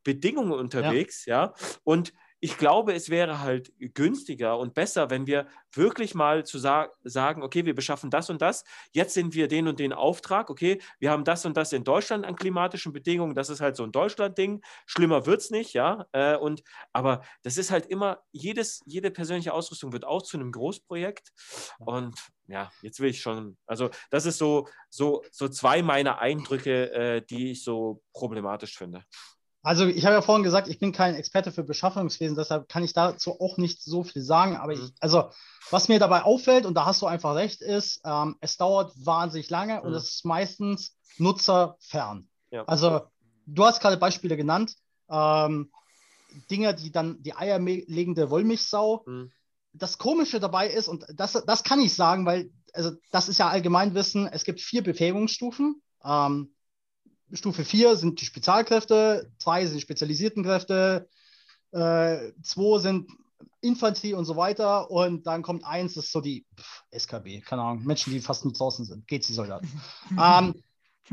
Bedingungen 0.05 0.53
unterwegs, 0.53 1.27
ja. 1.27 1.47
ja? 1.47 1.55
Und 1.85 2.13
ich 2.45 2.59
glaube, 2.59 2.93
es 2.93 3.09
wäre 3.09 3.41
halt 3.41 3.73
günstiger 3.79 4.59
und 4.59 4.75
besser, 4.75 5.11
wenn 5.11 5.29
wir 5.29 5.47
wirklich 5.73 6.13
mal 6.17 6.45
zu 6.45 6.59
sa 6.59 6.89
sagen, 7.05 7.41
okay, 7.41 7.65
wir 7.65 7.75
beschaffen 7.75 8.11
das 8.11 8.31
und 8.31 8.43
das, 8.43 8.65
jetzt 8.91 9.15
sind 9.15 9.35
wir 9.35 9.47
den 9.47 9.69
und 9.69 9.79
den 9.79 9.93
Auftrag, 9.93 10.51
okay, 10.51 10.83
wir 10.99 11.13
haben 11.13 11.23
das 11.23 11.47
und 11.47 11.57
das 11.57 11.73
in 11.73 11.85
Deutschland 11.85 12.27
an 12.27 12.35
klimatischen 12.35 12.93
Bedingungen, 12.93 13.37
das 13.37 13.49
ist 13.49 13.61
halt 13.61 13.77
so 13.77 13.85
ein 13.85 13.93
Deutschland-Ding, 13.93 14.61
schlimmer 14.87 15.25
wird 15.25 15.41
es 15.41 15.51
nicht, 15.51 15.73
ja, 15.73 16.05
äh, 16.11 16.37
und, 16.37 16.65
aber 16.93 17.23
das 17.45 17.59
ist 17.59 17.71
halt 17.71 17.87
immer, 17.87 18.25
jedes, 18.33 18.83
jede 18.87 19.13
persönliche 19.13 19.55
Ausrüstung 19.55 19.93
wird 19.93 20.05
auch 20.05 20.23
zu 20.23 20.37
einem 20.37 20.51
Großprojekt. 20.51 21.31
Und 21.79 22.19
ja, 22.49 22.73
jetzt 22.83 22.99
will 22.99 23.11
ich 23.11 23.21
schon, 23.21 23.57
also 23.67 23.89
das 24.11 24.27
ist 24.27 24.39
so, 24.39 24.67
so, 24.91 25.23
so 25.31 25.49
zwei 25.49 25.81
meiner 25.83 26.19
Eindrücke, 26.19 26.91
äh, 26.93 27.23
die 27.25 27.53
ich 27.53 27.63
so 27.63 28.03
problematisch 28.13 28.77
finde. 28.77 29.05
Also 29.63 29.87
ich 29.87 30.05
habe 30.05 30.15
ja 30.15 30.23
vorhin 30.23 30.43
gesagt, 30.43 30.69
ich 30.69 30.79
bin 30.79 30.93
kein 30.93 31.15
Experte 31.15 31.53
für 31.53 31.63
Beschaffungswesen, 31.63 32.37
deshalb 32.37 32.69
kann 32.69 32.83
ich 32.83 32.93
dazu 32.93 33.41
auch 33.41 33.59
nicht 33.59 33.83
so 33.83 34.03
viel 34.03 34.23
sagen. 34.23 34.57
Aber 34.57 34.73
ich, 34.73 34.81
mhm. 34.81 34.93
also 35.01 35.31
was 35.71 35.89
mir 35.89 36.01
dabei 36.01 36.25
auffällt, 36.25 36.67
und 36.67 36.75
da 36.75 36.85
hast 36.85 37.01
du 37.01 37.07
einfach 37.07 37.37
recht, 37.37 37.63
ist, 37.63 38.01
ähm, 38.05 38.37
es 38.41 38.57
dauert 38.57 38.93
wahnsinnig 38.97 39.51
lange 39.51 39.79
mhm. 39.79 39.87
und 39.87 39.95
es 39.95 40.15
ist 40.15 40.25
meistens 40.25 40.97
nutzerfern. 41.19 42.29
Ja. 42.51 42.65
Also 42.65 43.03
du 43.47 43.65
hast 43.65 43.81
gerade 43.81 43.97
Beispiele 43.97 44.37
genannt, 44.37 44.75
ähm, 45.09 45.71
Dinge, 46.51 46.75
die 46.75 46.91
dann 46.91 47.23
die 47.23 47.35
eierlegende 47.35 48.31
Wollmilchsau. 48.31 49.05
Mhm. 49.07 49.31
Das 49.75 49.97
Komische 49.97 50.41
dabei 50.41 50.69
ist, 50.69 50.89
und 50.89 51.07
das, 51.15 51.33
das 51.47 51.63
kann 51.63 51.81
ich 51.81 51.95
sagen, 51.95 52.27
weil 52.27 52.51
also 52.75 52.93
das 53.11 53.29
ist 53.29 53.39
ja 53.39 53.49
Allgemeinwissen, 53.49 54.27
es 54.27 54.45
gibt 54.45 54.61
vier 54.61 54.83
Befähigungsstufen. 54.83 55.83
Ähm, 56.05 56.55
Stufe 57.33 57.65
4 57.65 57.97
sind 57.97 58.21
die 58.21 58.27
Spezialkräfte, 58.27 59.31
2 59.39 59.67
sind 59.67 59.77
die 59.77 59.83
spezialisierten 59.83 60.43
Kräfte, 60.43 61.09
2 61.73 62.33
äh, 62.43 62.79
sind 62.79 63.11
Infanterie 63.61 64.15
und 64.15 64.25
so 64.25 64.37
weiter. 64.37 64.91
Und 64.91 65.27
dann 65.27 65.43
kommt 65.43 65.65
1, 65.65 65.95
das 65.95 66.07
ist 66.07 66.13
so 66.13 66.21
die 66.21 66.45
pff, 66.57 66.85
SKB, 66.91 67.41
keine 67.41 67.63
Ahnung, 67.63 67.85
Menschen, 67.85 68.13
die 68.13 68.21
fast 68.21 68.45
nicht 68.45 68.59
draußen 68.59 68.85
sind, 68.85 69.07
geht 69.07 69.27
die 69.27 69.33
Soldaten. 69.33 69.69
ähm, 70.11 70.63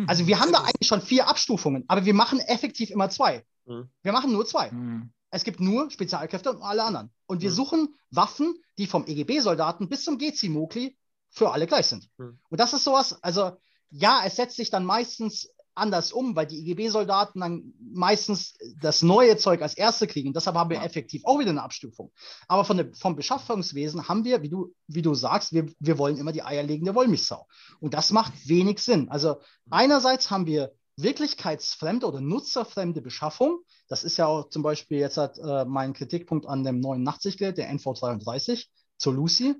also 0.08 0.28
wir 0.28 0.40
haben 0.40 0.52
da 0.52 0.60
eigentlich 0.60 0.88
schon 0.88 1.02
vier 1.02 1.28
Abstufungen, 1.28 1.86
aber 1.88 2.06
wir 2.06 2.14
machen 2.14 2.40
effektiv 2.40 2.90
immer 2.90 3.10
zwei. 3.10 3.46
Mhm. 3.66 3.90
Wir 4.02 4.12
machen 4.12 4.32
nur 4.32 4.46
zwei. 4.46 4.72
Mhm. 4.72 5.12
Es 5.32 5.44
gibt 5.44 5.60
nur 5.60 5.92
Spezialkräfte 5.92 6.52
und 6.52 6.62
alle 6.62 6.84
anderen. 6.84 7.12
Und 7.28 7.42
wir 7.42 7.52
mhm. 7.52 7.56
suchen 7.56 7.96
Waffen, 8.10 8.56
die 8.78 8.88
vom 8.88 9.06
EGB-Soldaten 9.06 9.88
bis 9.88 10.04
zum 10.04 10.18
GC-Mokli 10.18 10.98
für 11.30 11.52
alle 11.52 11.68
gleich 11.68 11.88
sind. 11.88 12.10
Mhm. 12.18 12.40
Und 12.50 12.60
das 12.60 12.74
ist 12.74 12.84
sowas, 12.84 13.22
also 13.24 13.58
ja, 13.92 14.22
es 14.26 14.36
setzt 14.36 14.56
sich 14.56 14.70
dann 14.70 14.86
meistens 14.86 15.50
anders 15.80 16.12
um, 16.12 16.36
weil 16.36 16.46
die 16.46 16.60
IGB-Soldaten 16.60 17.40
dann 17.40 17.74
meistens 17.80 18.56
das 18.82 19.02
neue 19.02 19.38
Zeug 19.38 19.62
als 19.62 19.74
erste 19.74 20.08
kriegen. 20.08 20.34
Deshalb 20.34 20.56
haben 20.56 20.70
wir 20.70 20.78
ja. 20.78 20.84
effektiv 20.84 21.24
auch 21.26 21.40
wieder 21.40 21.50
eine 21.50 21.64
Abstufung. 21.64 22.12
Aber 22.48 22.66
von 22.66 22.78
der, 22.78 22.94
vom 22.94 23.16
Beschaffungswesen 23.16 24.08
haben 24.08 24.26
wir, 24.26 24.42
wie 24.42 24.50
du, 24.50 24.74
wie 24.88 25.02
du 25.02 25.14
sagst, 25.16 25.54
wir, 25.54 25.68
wir 25.80 25.98
wollen 25.98 26.18
immer 26.18 26.32
die 26.32 26.44
eierlegende 26.44 26.96
Wollmilchsau. 26.96 27.48
Und 27.80 27.94
das 27.94 28.12
macht 28.12 28.34
wenig 28.48 28.80
Sinn. 28.80 29.10
Also 29.10 29.38
einerseits 29.70 30.30
haben 30.30 30.46
wir 30.46 30.72
wirklichkeitsfremde 30.98 32.06
oder 32.06 32.22
nutzerfremde 32.22 33.02
Beschaffung. 33.02 33.60
Das 33.88 34.04
ist 34.04 34.18
ja 34.18 34.28
auch 34.28 34.50
zum 34.50 34.64
Beispiel 34.64 35.00
jetzt 35.00 35.18
hat, 35.18 35.38
äh, 35.38 35.66
mein 35.66 35.94
Kritikpunkt 35.94 36.46
an 36.46 36.64
dem 36.64 36.80
neuen 36.80 37.04
Nachtsichtgerät, 37.04 37.58
der 37.58 37.72
NV33 37.74 38.68
zur 38.98 39.14
Lucy. 39.14 39.56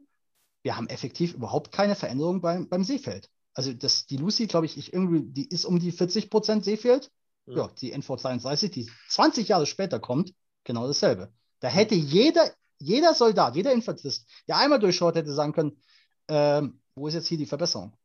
Wir 0.62 0.76
haben 0.76 0.88
effektiv 0.88 1.34
überhaupt 1.34 1.72
keine 1.72 1.96
Veränderung 1.96 2.42
beim, 2.42 2.68
beim 2.68 2.84
Seefeld. 2.84 3.30
Also 3.60 3.74
das, 3.74 4.06
die 4.06 4.16
Lucy, 4.16 4.48
glaube 4.48 4.68
ich, 4.68 4.78
ich, 4.78 4.94
irgendwie, 4.94 5.20
die 5.20 5.46
ist 5.46 5.66
um 5.66 5.80
die 5.80 5.92
40 5.92 6.30
Prozent 6.30 6.64
Seefeld. 6.64 7.12
Ja. 7.46 7.58
ja, 7.58 7.68
die 7.82 7.94
NV32, 7.94 8.70
die 8.70 8.90
20 9.10 9.50
Jahre 9.50 9.66
später 9.66 10.00
kommt, 10.00 10.34
genau 10.64 10.88
dasselbe. 10.88 11.34
Da 11.60 11.68
hätte 11.68 11.94
jeder, 11.94 12.50
jeder 12.78 13.14
Soldat, 13.14 13.58
jeder 13.58 13.74
Infanterist, 13.74 14.30
der 14.48 14.60
einmal 14.60 14.80
durchschaut, 14.80 15.16
hätte 15.16 15.34
sagen 15.34 15.52
können, 15.52 15.82
ähm, 16.30 16.80
wo 16.96 17.10
ist 17.10 17.16
jetzt 17.16 17.28
hier 17.28 17.38
die 17.38 17.48
Verbesserung? 17.48 17.98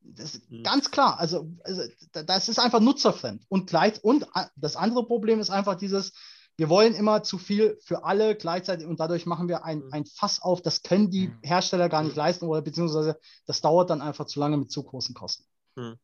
Das 0.00 0.36
ist 0.36 0.50
mhm. 0.50 0.62
ganz 0.62 0.90
klar. 0.90 1.20
Also, 1.20 1.46
also, 1.62 1.82
das 2.10 2.48
ist 2.48 2.58
einfach 2.58 2.80
nutzerfremd. 2.80 3.44
Und, 3.50 3.66
gleich, 3.66 4.02
und 4.02 4.26
das 4.56 4.74
andere 4.74 5.04
Problem 5.04 5.38
ist 5.38 5.50
einfach 5.50 5.74
dieses, 5.74 6.14
wir 6.60 6.68
wollen 6.68 6.94
immer 6.94 7.22
zu 7.22 7.38
viel 7.38 7.78
für 7.80 8.04
alle 8.04 8.36
gleichzeitig 8.36 8.86
und 8.86 9.00
dadurch 9.00 9.24
machen 9.24 9.48
wir 9.48 9.64
ein, 9.64 9.78
mhm. 9.78 9.92
ein 9.94 10.04
Fass 10.04 10.42
auf, 10.42 10.60
das 10.60 10.82
können 10.82 11.10
die 11.10 11.28
mhm. 11.28 11.38
Hersteller 11.42 11.88
gar 11.88 12.02
nicht 12.02 12.16
leisten 12.16 12.44
oder 12.44 12.60
beziehungsweise 12.60 13.18
das 13.46 13.62
dauert 13.62 13.88
dann 13.88 14.02
einfach 14.02 14.26
zu 14.26 14.38
lange 14.40 14.58
mit 14.58 14.70
zu 14.70 14.82
großen 14.82 15.14
Kosten. 15.14 15.46
Mhm. 15.76 15.98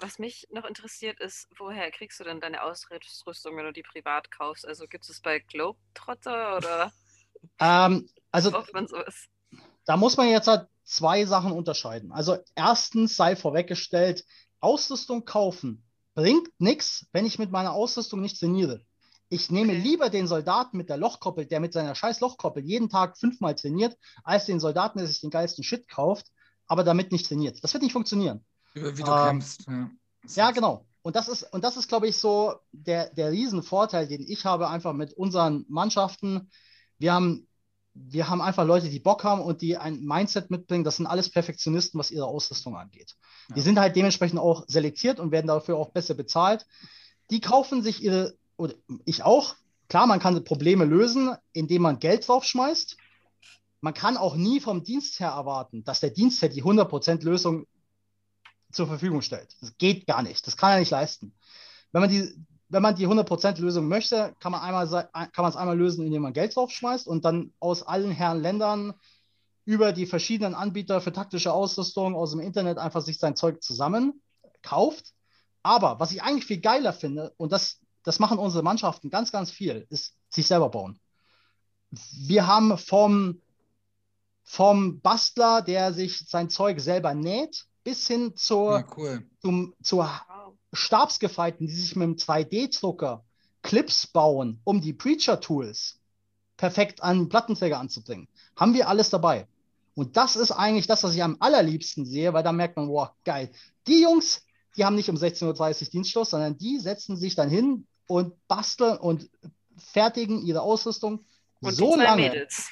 Was 0.00 0.18
mich 0.18 0.46
noch 0.50 0.66
interessiert 0.66 1.18
ist, 1.18 1.48
woher 1.56 1.90
kriegst 1.90 2.20
du 2.20 2.24
denn 2.24 2.40
deine 2.42 2.62
Ausrüstung, 2.62 3.56
wenn 3.56 3.64
du 3.64 3.72
die 3.72 3.82
privat 3.82 4.30
kaufst? 4.30 4.68
Also 4.68 4.86
gibt 4.86 5.08
es 5.08 5.18
bei 5.22 5.38
Globetrotter 5.38 6.58
oder 6.58 6.92
ähm, 7.58 8.06
also? 8.30 8.50
Da 9.86 9.96
muss 9.96 10.18
man 10.18 10.28
jetzt 10.28 10.46
halt 10.46 10.68
zwei 10.84 11.24
Sachen 11.24 11.52
unterscheiden. 11.52 12.12
Also 12.12 12.36
erstens 12.54 13.16
sei 13.16 13.34
vorweggestellt, 13.34 14.26
Ausrüstung 14.60 15.24
kaufen 15.24 15.82
bringt 16.14 16.50
nichts, 16.60 17.06
wenn 17.12 17.24
ich 17.24 17.38
mit 17.38 17.50
meiner 17.50 17.72
Ausrüstung 17.72 18.20
nicht 18.20 18.38
trainiere. 18.38 18.84
Ich 19.32 19.50
nehme 19.50 19.72
lieber 19.72 20.10
den 20.10 20.26
Soldaten 20.26 20.76
mit 20.76 20.90
der 20.90 20.98
Lochkoppel, 20.98 21.46
der 21.46 21.58
mit 21.58 21.72
seiner 21.72 21.94
scheiß 21.94 22.20
Lochkoppel 22.20 22.62
jeden 22.62 22.90
Tag 22.90 23.16
fünfmal 23.16 23.54
trainiert, 23.54 23.96
als 24.24 24.44
den 24.44 24.60
Soldaten, 24.60 24.98
der 24.98 25.08
sich 25.08 25.22
den 25.22 25.30
geilsten 25.30 25.64
Shit 25.64 25.88
kauft, 25.88 26.26
aber 26.66 26.84
damit 26.84 27.12
nicht 27.12 27.26
trainiert. 27.26 27.64
Das 27.64 27.72
wird 27.72 27.82
nicht 27.82 27.94
funktionieren. 27.94 28.44
Wie 28.74 28.80
du 28.80 28.88
ähm, 28.88 29.04
kämpfst. 29.04 29.64
Ja. 29.66 29.90
ja, 30.34 30.50
genau. 30.50 30.84
Und 31.00 31.16
das 31.16 31.28
ist, 31.28 31.44
und 31.44 31.64
das 31.64 31.78
ist, 31.78 31.88
glaube 31.88 32.08
ich, 32.08 32.18
so 32.18 32.56
der, 32.72 33.08
der 33.14 33.32
Riesenvorteil, 33.32 34.06
den 34.06 34.20
ich 34.20 34.44
habe, 34.44 34.68
einfach 34.68 34.92
mit 34.92 35.14
unseren 35.14 35.64
Mannschaften. 35.66 36.50
Wir 36.98 37.14
haben, 37.14 37.48
wir 37.94 38.28
haben 38.28 38.42
einfach 38.42 38.66
Leute, 38.66 38.90
die 38.90 39.00
Bock 39.00 39.24
haben 39.24 39.40
und 39.40 39.62
die 39.62 39.78
ein 39.78 40.02
Mindset 40.04 40.50
mitbringen. 40.50 40.84
Das 40.84 40.98
sind 40.98 41.06
alles 41.06 41.30
Perfektionisten, 41.30 41.98
was 41.98 42.10
ihre 42.10 42.26
Ausrüstung 42.26 42.76
angeht. 42.76 43.16
Ja. 43.48 43.54
Die 43.54 43.62
sind 43.62 43.78
halt 43.78 43.96
dementsprechend 43.96 44.38
auch 44.38 44.64
selektiert 44.68 45.18
und 45.20 45.32
werden 45.32 45.46
dafür 45.46 45.78
auch 45.78 45.88
besser 45.88 46.12
bezahlt. 46.12 46.66
Die 47.30 47.40
kaufen 47.40 47.82
sich 47.82 48.02
ihre 48.02 48.36
oder 48.56 48.74
ich 49.04 49.22
auch, 49.22 49.56
klar, 49.88 50.06
man 50.06 50.20
kann 50.20 50.44
Probleme 50.44 50.84
lösen, 50.84 51.36
indem 51.52 51.82
man 51.82 51.98
Geld 51.98 52.26
draufschmeißt. 52.26 52.96
Man 53.80 53.94
kann 53.94 54.16
auch 54.16 54.36
nie 54.36 54.60
vom 54.60 54.84
Dienstherr 54.84 55.32
erwarten, 55.32 55.84
dass 55.84 56.00
der 56.00 56.10
Dienstherr 56.10 56.48
die 56.48 56.62
100% 56.62 57.24
Lösung 57.24 57.66
zur 58.70 58.86
Verfügung 58.86 59.22
stellt. 59.22 59.56
Das 59.60 59.76
geht 59.76 60.06
gar 60.06 60.22
nicht. 60.22 60.46
Das 60.46 60.56
kann 60.56 60.72
er 60.72 60.78
nicht 60.78 60.90
leisten. 60.90 61.34
Wenn 61.92 62.00
man 62.00 62.10
die, 62.10 62.34
wenn 62.68 62.82
man 62.82 62.94
die 62.94 63.06
100% 63.06 63.60
Lösung 63.60 63.86
möchte, 63.86 64.34
kann 64.40 64.52
man 64.52 64.62
einmal 64.62 64.88
kann 65.12 65.30
man 65.36 65.50
es 65.50 65.56
einmal 65.56 65.76
lösen, 65.76 66.06
indem 66.06 66.22
man 66.22 66.32
Geld 66.32 66.56
draufschmeißt 66.56 67.06
und 67.06 67.24
dann 67.24 67.52
aus 67.60 67.82
allen 67.82 68.10
Herren 68.10 68.40
Ländern 68.40 68.94
über 69.64 69.92
die 69.92 70.06
verschiedenen 70.06 70.54
Anbieter 70.54 71.00
für 71.00 71.12
taktische 71.12 71.52
Ausrüstung 71.52 72.14
aus 72.14 72.30
dem 72.30 72.40
Internet 72.40 72.78
einfach 72.78 73.02
sich 73.02 73.18
sein 73.18 73.36
Zeug 73.36 73.62
zusammen 73.62 74.22
kauft. 74.62 75.12
Aber 75.62 76.00
was 76.00 76.12
ich 76.12 76.22
eigentlich 76.22 76.46
viel 76.46 76.60
geiler 76.60 76.92
finde, 76.92 77.34
und 77.36 77.52
das, 77.52 77.78
das 78.02 78.18
machen 78.18 78.38
unsere 78.38 78.62
Mannschaften 78.62 79.10
ganz, 79.10 79.32
ganz 79.32 79.50
viel, 79.50 79.86
ist 79.90 80.14
sich 80.28 80.46
selber 80.46 80.68
bauen. 80.68 80.98
Wir 81.90 82.46
haben 82.46 82.78
vom, 82.78 83.40
vom 84.44 85.00
Bastler, 85.00 85.62
der 85.62 85.92
sich 85.92 86.28
sein 86.28 86.48
Zeug 86.50 86.80
selber 86.80 87.14
näht, 87.14 87.66
bis 87.84 88.06
hin 88.06 88.34
zur, 88.36 88.80
Ja, 88.80 88.86
cool. 88.96 89.26
zum, 89.40 89.74
zur. 89.82 90.10
Stabsgefeiten, 90.72 91.66
die 91.66 91.74
sich 91.74 91.96
mit 91.96 92.06
dem 92.06 92.16
2D-Drucker 92.16 93.24
Clips 93.62 94.06
bauen, 94.06 94.60
um 94.64 94.80
die 94.80 94.92
Preacher-Tools 94.92 96.00
perfekt 96.56 97.02
an 97.02 97.18
den 97.18 97.28
Plattenträger 97.28 97.78
anzubringen. 97.78 98.28
Haben 98.56 98.74
wir 98.74 98.88
alles 98.88 99.10
dabei. 99.10 99.46
Und 99.94 100.16
das 100.16 100.36
ist 100.36 100.50
eigentlich 100.50 100.86
das, 100.86 101.04
was 101.04 101.14
ich 101.14 101.22
am 101.22 101.36
allerliebsten 101.40 102.06
sehe, 102.06 102.32
weil 102.32 102.42
da 102.42 102.52
merkt 102.52 102.76
man, 102.76 102.88
wow, 102.88 103.10
geil. 103.24 103.50
Die 103.86 104.02
Jungs, 104.02 104.42
die 104.76 104.84
haben 104.84 104.94
nicht 104.94 105.10
um 105.10 105.16
16.30 105.16 105.82
Uhr 105.82 105.90
Dienstschluss, 105.90 106.30
sondern 106.30 106.56
die 106.56 106.78
setzen 106.78 107.16
sich 107.16 107.34
dann 107.34 107.50
hin 107.50 107.86
und 108.12 108.34
basteln 108.48 108.98
und 108.98 109.30
fertigen 109.76 110.42
ihre 110.44 110.60
Ausrüstung 110.60 111.24
Und 111.60 111.74
so 111.74 111.96
lange. 111.96 112.22
Mädels. 112.22 112.68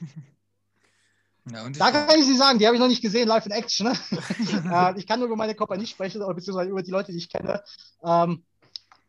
Ja, 1.50 1.68
Da 1.68 1.90
kann 1.90 2.18
ich 2.18 2.24
Sie 2.24 2.36
sagen, 2.38 2.58
die 2.58 2.64
habe 2.66 2.74
ich 2.74 2.80
noch 2.80 2.88
nicht 2.88 3.02
gesehen, 3.02 3.28
live 3.28 3.44
in 3.44 3.52
Action. 3.52 3.86
Ne? 3.88 3.98
äh, 4.94 4.98
ich 4.98 5.06
kann 5.06 5.18
nur 5.18 5.26
über 5.28 5.36
meine 5.36 5.54
Kompanie 5.54 5.86
sprechen, 5.86 6.22
oder 6.22 6.32
beziehungsweise 6.32 6.70
über 6.70 6.82
die 6.82 6.90
Leute, 6.90 7.12
die 7.12 7.18
ich 7.18 7.28
kenne. 7.28 7.62
Ähm, 8.02 8.44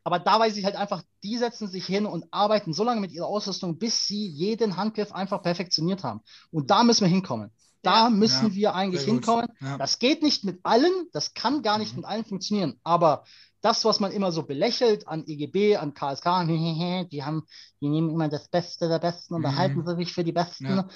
aber 0.04 0.20
da 0.20 0.38
weiß 0.38 0.58
ich 0.58 0.66
halt 0.66 0.76
einfach, 0.76 1.02
die 1.24 1.38
setzen 1.38 1.70
sich 1.70 1.86
hin 1.86 2.06
und 2.06 2.26
arbeiten 2.32 2.74
so 2.74 2.84
lange 2.84 3.00
mit 3.00 3.14
ihrer 3.14 3.28
Ausrüstung, 3.28 3.78
bis 3.80 4.06
sie 4.06 4.28
jeden 4.28 4.76
Handgriff 4.76 5.14
einfach 5.14 5.42
perfektioniert 5.44 6.04
haben. 6.04 6.20
Und 6.52 6.70
da 6.72 6.84
müssen 6.84 7.06
wir 7.06 7.10
hinkommen. 7.10 7.52
Da 7.82 8.10
müssen 8.10 8.48
Ja, 8.50 8.54
wir 8.56 8.76
eigentlich 8.76 9.04
hinkommen. 9.04 9.48
Ja. 9.62 9.78
Das 9.78 10.00
geht 10.00 10.22
nicht 10.22 10.44
mit 10.44 10.60
allen, 10.64 10.92
das 11.14 11.36
kann 11.36 11.62
gar 11.62 11.78
nicht 11.78 11.94
Mhm. 11.94 12.00
mit 12.02 12.06
allen 12.06 12.26
funktionieren. 12.26 12.80
Aber 12.84 13.24
das, 13.66 13.84
was 13.84 14.00
man 14.00 14.12
immer 14.12 14.32
so 14.32 14.44
belächelt 14.44 15.08
an 15.08 15.26
EGB, 15.28 15.78
an 15.78 15.94
KSK, 15.94 16.46
die 17.12 17.24
haben, 17.24 17.46
die 17.82 17.90
nehmen 17.90 18.12
immer 18.12 18.30
das 18.30 18.48
Beste 18.48 18.88
der 18.88 19.00
Besten 19.00 19.34
und 19.34 19.42
Mhm. 19.42 19.44
behalten 19.44 19.86
sie 19.86 19.96
sich 19.96 20.14
für 20.14 20.24
die 20.24 20.32
Besten. 20.32 20.66
Ja. 20.68 20.88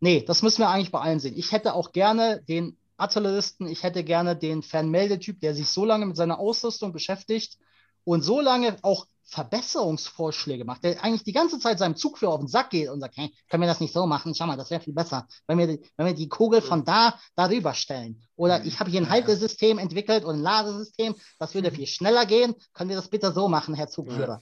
Nee, 0.00 0.24
das 0.26 0.42
müssen 0.42 0.58
wir 0.60 0.68
eigentlich 0.68 0.90
bei 0.90 1.00
allen 1.00 1.20
sehen. 1.20 1.36
Ich 1.36 1.52
hätte 1.52 1.74
auch 1.74 1.92
gerne 1.92 2.42
den 2.48 2.76
Artilleristen, 2.96 3.68
ich 3.68 3.82
hätte 3.84 4.02
gerne 4.04 4.36
den 4.36 4.62
Fernmeldetyp, 4.62 5.40
der 5.40 5.54
sich 5.54 5.68
so 5.68 5.84
lange 5.84 6.06
mit 6.06 6.16
seiner 6.16 6.38
Ausrüstung 6.40 6.92
beschäftigt 6.92 7.58
und 8.04 8.22
so 8.22 8.40
lange 8.40 8.76
auch 8.82 9.06
Verbesserungsvorschläge 9.26 10.64
macht, 10.64 10.84
der 10.84 11.02
eigentlich 11.02 11.24
die 11.24 11.32
ganze 11.32 11.58
Zeit 11.58 11.78
seinem 11.78 11.96
Zugführer 11.96 12.32
auf 12.32 12.40
den 12.40 12.48
Sack 12.48 12.70
geht 12.70 12.88
und 12.88 13.00
sagt, 13.00 13.16
hey, 13.16 13.34
können 13.50 13.62
wir 13.62 13.68
das 13.68 13.80
nicht 13.80 13.92
so 13.92 14.06
machen? 14.06 14.34
Schau 14.34 14.46
mal, 14.46 14.56
das 14.56 14.70
wäre 14.70 14.80
viel 14.80 14.94
besser, 14.94 15.26
wenn 15.46 15.58
wir, 15.58 15.66
die- 15.66 15.80
wenn 15.96 16.06
wir 16.06 16.14
die 16.14 16.28
Kugel 16.28 16.62
von 16.62 16.84
da 16.84 17.18
darüber 17.34 17.74
stellen. 17.74 18.22
Oder 18.36 18.64
ich 18.64 18.78
habe 18.80 18.90
hier 18.90 19.00
ein 19.00 19.04
Ja, 19.04 19.08
ja. 19.08 19.14
Haltesystem 19.14 19.78
entwickelt 19.78 20.24
und 20.24 20.36
ein 20.36 20.42
Ladesystem, 20.42 21.14
das 21.38 21.54
würde 21.54 21.70
viel 21.72 21.86
schneller 21.86 22.24
gehen. 22.26 22.54
Können 22.72 22.90
wir 22.90 22.96
das 22.96 23.08
bitte 23.08 23.32
so 23.32 23.48
machen, 23.48 23.74
Herr 23.74 23.88
Zugführer? 23.88 24.40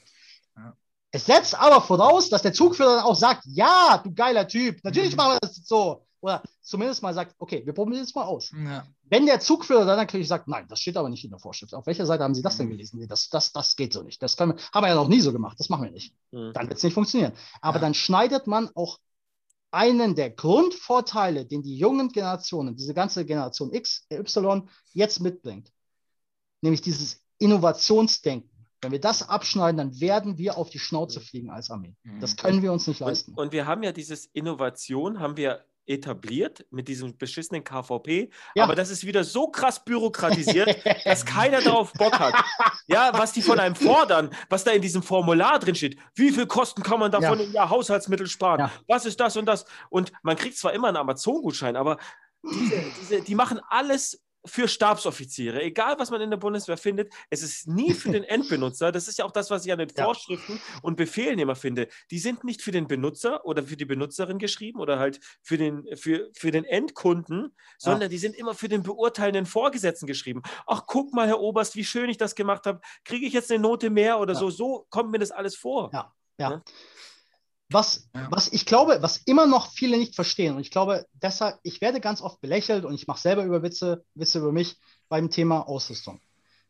Ja. 0.56 0.76
Es 1.10 1.26
setzt 1.26 1.54
aber 1.54 1.80
voraus, 1.80 2.28
dass 2.28 2.42
der 2.42 2.52
Zugführer 2.52 2.96
dann 2.96 3.04
auch 3.04 3.14
sagt, 3.16 3.44
ja, 3.46 4.00
du 4.02 4.12
geiler 4.12 4.48
Typ, 4.48 4.82
natürlich 4.82 5.12
Mhm. 5.12 5.16
machen 5.16 5.32
wir 5.34 5.38
das 5.40 5.56
so. 5.64 6.03
Oder 6.24 6.42
zumindest 6.62 7.02
mal 7.02 7.12
sagt, 7.12 7.34
okay, 7.38 7.66
wir 7.66 7.74
probieren 7.74 8.00
das 8.02 8.14
mal 8.14 8.24
aus. 8.24 8.50
Ja. 8.52 8.86
Wenn 9.02 9.26
der 9.26 9.40
Zugführer 9.40 9.84
dann 9.84 9.98
natürlich 9.98 10.26
sagt, 10.26 10.48
nein, 10.48 10.66
das 10.68 10.80
steht 10.80 10.96
aber 10.96 11.10
nicht 11.10 11.22
in 11.22 11.28
der 11.30 11.38
Vorschrift. 11.38 11.74
Auf 11.74 11.86
welcher 11.86 12.06
Seite 12.06 12.24
haben 12.24 12.34
Sie 12.34 12.40
das 12.40 12.56
denn 12.56 12.66
Mhm. 12.66 12.70
gelesen? 12.70 12.98
Nee, 12.98 13.06
das, 13.06 13.28
das, 13.28 13.52
das 13.52 13.76
geht 13.76 13.92
so 13.92 14.02
nicht. 14.02 14.22
Das 14.22 14.38
können 14.38 14.56
wir, 14.56 14.62
haben 14.72 14.84
wir 14.84 14.88
ja 14.88 14.94
noch 14.94 15.08
nie 15.08 15.20
so 15.20 15.32
gemacht. 15.32 15.60
Das 15.60 15.68
machen 15.68 15.84
wir 15.84 15.90
nicht. 15.90 16.14
Mhm. 16.30 16.52
Dann 16.54 16.66
wird 16.68 16.78
es 16.78 16.82
nicht 16.82 16.94
funktionieren. 16.94 17.32
Aber 17.60 17.76
Ja. 17.76 17.82
dann 17.82 17.92
schneidet 17.92 18.46
man 18.46 18.70
auch 18.74 18.98
einen 19.70 20.14
der 20.14 20.30
Grundvorteile, 20.30 21.44
den 21.44 21.62
die 21.62 21.76
jungen 21.76 22.08
Generationen, 22.08 22.74
diese 22.74 22.94
ganze 22.94 23.26
Generation 23.26 23.70
X, 23.74 24.06
Y 24.10 24.66
jetzt 24.94 25.20
mitbringt, 25.20 25.72
nämlich 26.62 26.80
dieses 26.80 27.20
Innovationsdenken. 27.38 28.50
Wenn 28.80 28.92
wir 28.92 29.00
das 29.00 29.28
abschneiden, 29.28 29.78
dann 29.78 30.00
werden 30.00 30.36
wir 30.38 30.58
auf 30.58 30.70
die 30.70 30.78
Schnauze 30.78 31.20
fliegen 31.20 31.50
als 31.50 31.70
Armee. 31.70 31.96
Das 32.20 32.32
Mhm. 32.32 32.36
können 32.36 32.62
wir 32.62 32.72
uns 32.72 32.86
nicht 32.86 33.00
Und, 33.02 33.08
leisten. 33.08 33.34
und 33.34 33.52
wir 33.52 33.66
haben 33.66 33.82
ja 33.82 33.92
dieses 33.92 34.26
Innovation, 34.26 35.20
haben 35.20 35.36
wir 35.36 35.64
etabliert 35.86 36.64
mit 36.70 36.88
diesem 36.88 37.16
beschissenen 37.16 37.62
KVP, 37.64 38.30
Ja. 38.54 38.64
aber 38.64 38.74
das 38.74 38.90
ist 38.90 39.04
wieder 39.06 39.24
so 39.24 39.48
krass 39.48 39.84
bürokratisiert, 39.84 40.76
dass 41.04 41.24
keiner 41.24 41.60
darauf 41.60 41.92
Bock 41.92 42.18
hat. 42.18 42.34
Ja, 42.86 43.10
was 43.14 43.32
die 43.32 43.42
von 43.42 43.58
einem 43.60 43.74
fordern, 43.74 44.30
was 44.48 44.64
da 44.64 44.70
in 44.72 44.82
diesem 44.82 45.02
Formular 45.02 45.58
drin 45.58 45.74
steht, 45.74 45.98
wie 46.14 46.30
viel 46.30 46.46
Kosten 46.46 46.82
kann 46.82 47.00
man 47.00 47.10
davon 47.12 47.38
Ja. 47.38 47.44
im 47.44 47.52
Jahr 47.52 47.70
Haushaltsmittel 47.70 48.26
sparen, 48.26 48.60
Ja. 48.60 48.72
was 48.88 49.06
ist 49.06 49.20
das 49.20 49.36
und 49.36 49.46
das 49.46 49.64
und 49.90 50.12
man 50.22 50.36
kriegt 50.36 50.56
zwar 50.56 50.72
immer 50.72 50.88
einen 50.88 50.96
Amazon-Gutschein, 50.96 51.76
aber 51.76 51.98
diese, 52.42 52.82
diese, 53.00 53.20
die 53.22 53.34
machen 53.34 53.60
alles 53.68 54.23
für 54.46 54.68
Stabsoffiziere, 54.68 55.62
egal 55.62 55.98
was 55.98 56.10
man 56.10 56.20
in 56.20 56.30
der 56.30 56.36
Bundeswehr 56.36 56.76
findet, 56.76 57.12
es 57.30 57.42
ist 57.42 57.66
nie 57.66 57.94
für 57.94 58.10
den 58.10 58.24
Endbenutzer. 58.24 58.92
Das 58.92 59.08
ist 59.08 59.18
ja 59.18 59.24
auch 59.24 59.30
das, 59.30 59.50
was 59.50 59.64
ich 59.64 59.72
an 59.72 59.78
den 59.78 59.88
Ja. 59.96 60.04
Vorschriften 60.04 60.60
und 60.82 60.96
Befehlen 60.96 61.38
immer 61.38 61.56
finde. 61.56 61.88
Die 62.10 62.18
sind 62.18 62.44
nicht 62.44 62.60
für 62.62 62.70
den 62.72 62.86
Benutzer 62.86 63.44
oder 63.46 63.62
für 63.62 63.76
die 63.76 63.84
Benutzerin 63.84 64.38
geschrieben 64.38 64.80
oder 64.80 64.98
halt 64.98 65.20
für 65.42 65.56
den, 65.56 65.84
für, 65.96 66.30
für 66.34 66.50
den 66.50 66.64
Endkunden, 66.64 67.56
sondern 67.78 68.10
die 68.10 68.18
sind 68.18 68.36
immer 68.36 68.54
für 68.54 68.68
den 68.68 68.82
beurteilenden 68.82 69.46
Vorgesetzten 69.46 70.06
geschrieben. 70.06 70.42
Ach, 70.66 70.82
guck 70.86 71.14
mal, 71.14 71.26
Herr 71.26 71.40
Oberst, 71.40 71.74
wie 71.76 71.84
schön 71.84 72.10
ich 72.10 72.18
das 72.18 72.34
gemacht 72.34 72.66
habe. 72.66 72.80
Kriege 73.04 73.26
ich 73.26 73.32
jetzt 73.32 73.50
eine 73.50 73.60
Note 73.62 73.90
mehr 73.90 74.20
oder 74.20 74.34
Ja. 74.34 74.38
so? 74.38 74.50
So 74.50 74.86
kommt 74.90 75.10
mir 75.10 75.18
das 75.18 75.30
alles 75.30 75.56
vor. 75.56 75.90
Ja. 75.92 76.14
Ja. 76.38 76.62
Was, 77.70 78.08
Ja. 78.14 78.28
was 78.30 78.52
ich 78.52 78.66
glaube, 78.66 78.98
was 79.00 79.18
immer 79.18 79.46
noch 79.46 79.72
viele 79.72 79.96
nicht 79.96 80.14
verstehen, 80.14 80.54
und 80.54 80.60
ich 80.60 80.70
glaube, 80.70 81.06
deshalb, 81.14 81.58
ich 81.62 81.80
werde 81.80 82.00
ganz 82.00 82.20
oft 82.20 82.40
belächelt 82.40 82.84
und 82.84 82.94
ich 82.94 83.06
mache 83.06 83.20
selber 83.20 83.44
über 83.44 83.62
Witze, 83.62 84.04
Witze 84.14 84.38
über 84.38 84.52
mich 84.52 84.76
beim 85.08 85.30
Thema 85.30 85.66
Ausrüstung. 85.66 86.20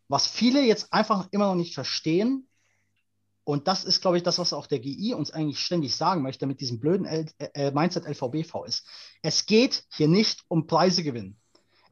Was 0.08 0.26
viele 0.26 0.62
jetzt 0.62 0.92
einfach 0.92 1.28
immer 1.32 1.46
noch 1.46 1.54
nicht 1.56 1.74
verstehen, 1.74 2.48
und 3.46 3.68
das 3.68 3.84
ist, 3.84 4.00
glaube 4.00 4.16
ich, 4.16 4.22
das, 4.22 4.38
was 4.38 4.54
auch 4.54 4.66
der 4.66 4.78
GI 4.78 5.12
uns 5.12 5.30
eigentlich 5.30 5.58
ständig 5.58 5.94
sagen 5.94 6.22
möchte 6.22 6.46
mit 6.46 6.60
diesem 6.60 6.80
blöden 6.80 7.04
L 7.04 7.26
äh, 7.38 7.70
Mindset 7.72 8.06
LVBV 8.06 8.64
ist. 8.64 8.86
Es 9.20 9.44
geht 9.44 9.84
hier 9.92 10.08
nicht 10.08 10.44
um 10.48 10.66
Preise 10.66 11.02
gewinnen. 11.02 11.38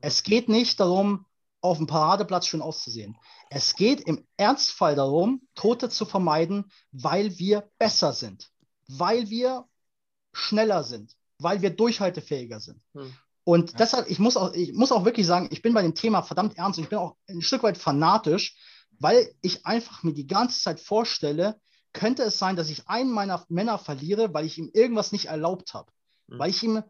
Es 0.00 0.22
geht 0.22 0.48
nicht 0.48 0.80
darum, 0.80 1.26
auf 1.60 1.76
dem 1.76 1.86
Paradeplatz 1.86 2.46
schön 2.46 2.62
auszusehen. 2.62 3.16
Es 3.50 3.76
geht 3.76 4.00
im 4.00 4.26
Ernstfall 4.38 4.96
darum, 4.96 5.46
Tote 5.54 5.90
zu 5.90 6.06
vermeiden, 6.06 6.70
weil 6.90 7.38
wir 7.38 7.68
besser 7.78 8.12
sind, 8.14 8.50
weil 8.98 9.30
wir 9.30 9.64
schneller 10.32 10.82
sind, 10.84 11.14
weil 11.38 11.62
wir 11.62 11.70
durchhaltefähiger 11.70 12.60
sind. 12.60 12.80
Hm. 12.94 13.12
Und 13.44 13.72
Ja. 13.72 13.78
deshalb, 13.78 14.08
ich 14.08 14.18
muss, 14.18 14.36
auch, 14.36 14.52
ich 14.54 14.72
muss 14.72 14.92
auch 14.92 15.04
wirklich 15.04 15.26
sagen, 15.26 15.48
ich 15.50 15.62
bin 15.62 15.74
bei 15.74 15.82
dem 15.82 15.94
Thema 15.94 16.22
verdammt 16.22 16.56
ernst 16.56 16.78
und 16.78 16.84
ich 16.84 16.90
bin 16.90 16.98
auch 16.98 17.16
ein 17.28 17.42
Stück 17.42 17.62
weit 17.62 17.76
fanatisch, 17.76 18.56
weil 18.98 19.34
ich 19.40 19.66
einfach 19.66 20.02
mir 20.02 20.14
die 20.14 20.26
ganze 20.28 20.60
Zeit 20.60 20.80
vorstelle, 20.80 21.60
könnte 21.92 22.22
es 22.22 22.38
sein, 22.38 22.56
dass 22.56 22.70
ich 22.70 22.88
einen 22.88 23.10
meiner 23.10 23.44
Männer 23.48 23.78
verliere, 23.78 24.32
weil 24.32 24.46
ich 24.46 24.58
ihm 24.58 24.70
irgendwas 24.72 25.12
nicht 25.12 25.26
erlaubt 25.26 25.74
habe. 25.74 25.90
Hm. 26.28 26.38
Weil 26.38 26.50
ich 26.50 26.62
ihm 26.62 26.82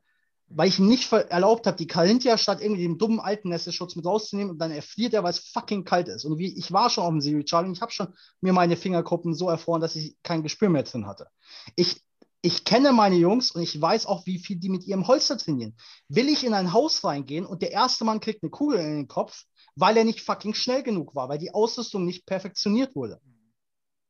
weil 0.54 0.68
ich 0.68 0.78
ihm 0.78 0.88
nicht 0.88 1.10
erlaubt 1.12 1.66
habe, 1.66 1.76
die 1.76 1.86
Kalintia 1.86 2.36
statt 2.38 2.60
irgendwie 2.60 2.82
dem 2.82 2.98
dummen 2.98 3.20
alten 3.20 3.48
Nesteschutz 3.48 3.96
mit 3.96 4.06
rauszunehmen 4.06 4.50
und 4.50 4.58
dann 4.58 4.70
erfriert 4.70 5.14
er, 5.14 5.22
weil 5.22 5.30
es 5.30 5.38
fucking 5.38 5.84
kalt 5.84 6.08
ist. 6.08 6.24
Und 6.24 6.38
wie, 6.38 6.56
ich 6.56 6.72
war 6.72 6.90
schon 6.90 7.04
auf 7.04 7.24
dem 7.24 7.44
Charlie 7.44 7.68
und 7.68 7.74
ich 7.74 7.82
habe 7.82 7.92
schon 7.92 8.14
mir 8.40 8.52
meine 8.52 8.76
Fingerkuppen 8.76 9.34
so 9.34 9.48
erfroren, 9.48 9.80
dass 9.80 9.96
ich 9.96 10.16
kein 10.22 10.42
Gespür 10.42 10.68
mehr 10.68 10.82
drin 10.82 11.06
hatte. 11.06 11.28
Ich, 11.76 12.02
ich 12.42 12.64
kenne 12.64 12.92
meine 12.92 13.16
Jungs 13.16 13.50
und 13.50 13.62
ich 13.62 13.80
weiß 13.80 14.06
auch, 14.06 14.26
wie 14.26 14.38
viel 14.38 14.56
die 14.56 14.68
mit 14.68 14.84
ihrem 14.84 15.06
Holster 15.06 15.38
trainieren. 15.38 15.76
Will 16.08 16.28
ich 16.28 16.44
in 16.44 16.54
ein 16.54 16.72
Haus 16.72 17.04
reingehen 17.04 17.46
und 17.46 17.62
der 17.62 17.72
erste 17.72 18.04
Mann 18.04 18.20
kriegt 18.20 18.42
eine 18.42 18.50
Kugel 18.50 18.80
in 18.80 18.96
den 18.96 19.08
Kopf, 19.08 19.44
weil 19.74 19.96
er 19.96 20.04
nicht 20.04 20.20
fucking 20.20 20.54
schnell 20.54 20.82
genug 20.82 21.14
war, 21.14 21.28
weil 21.28 21.38
die 21.38 21.54
Ausrüstung 21.54 22.04
nicht 22.04 22.26
perfektioniert 22.26 22.94
wurde. 22.94 23.20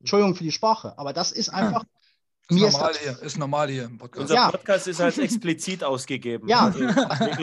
Entschuldigung 0.00 0.34
für 0.34 0.44
die 0.44 0.52
Sprache, 0.52 0.98
aber 0.98 1.12
das 1.12 1.30
ist 1.30 1.50
einfach. 1.50 1.84
Ist 2.48 2.58
Mir 2.58 2.66
ist 2.66 2.72
normal 2.74 2.92
das- 2.92 3.00
hier, 3.02 3.22
ist 3.22 3.38
normal 3.38 3.70
hier 3.70 3.84
im 3.84 3.98
Podcast. 3.98 4.20
Unser 4.22 4.34
Ja. 4.34 4.50
Podcast 4.50 4.88
ist 4.88 5.00
als 5.00 5.16
explizit 5.16 5.84
ausgegeben. 5.84 6.48
Ja. 6.48 6.66
Also, 6.66 6.84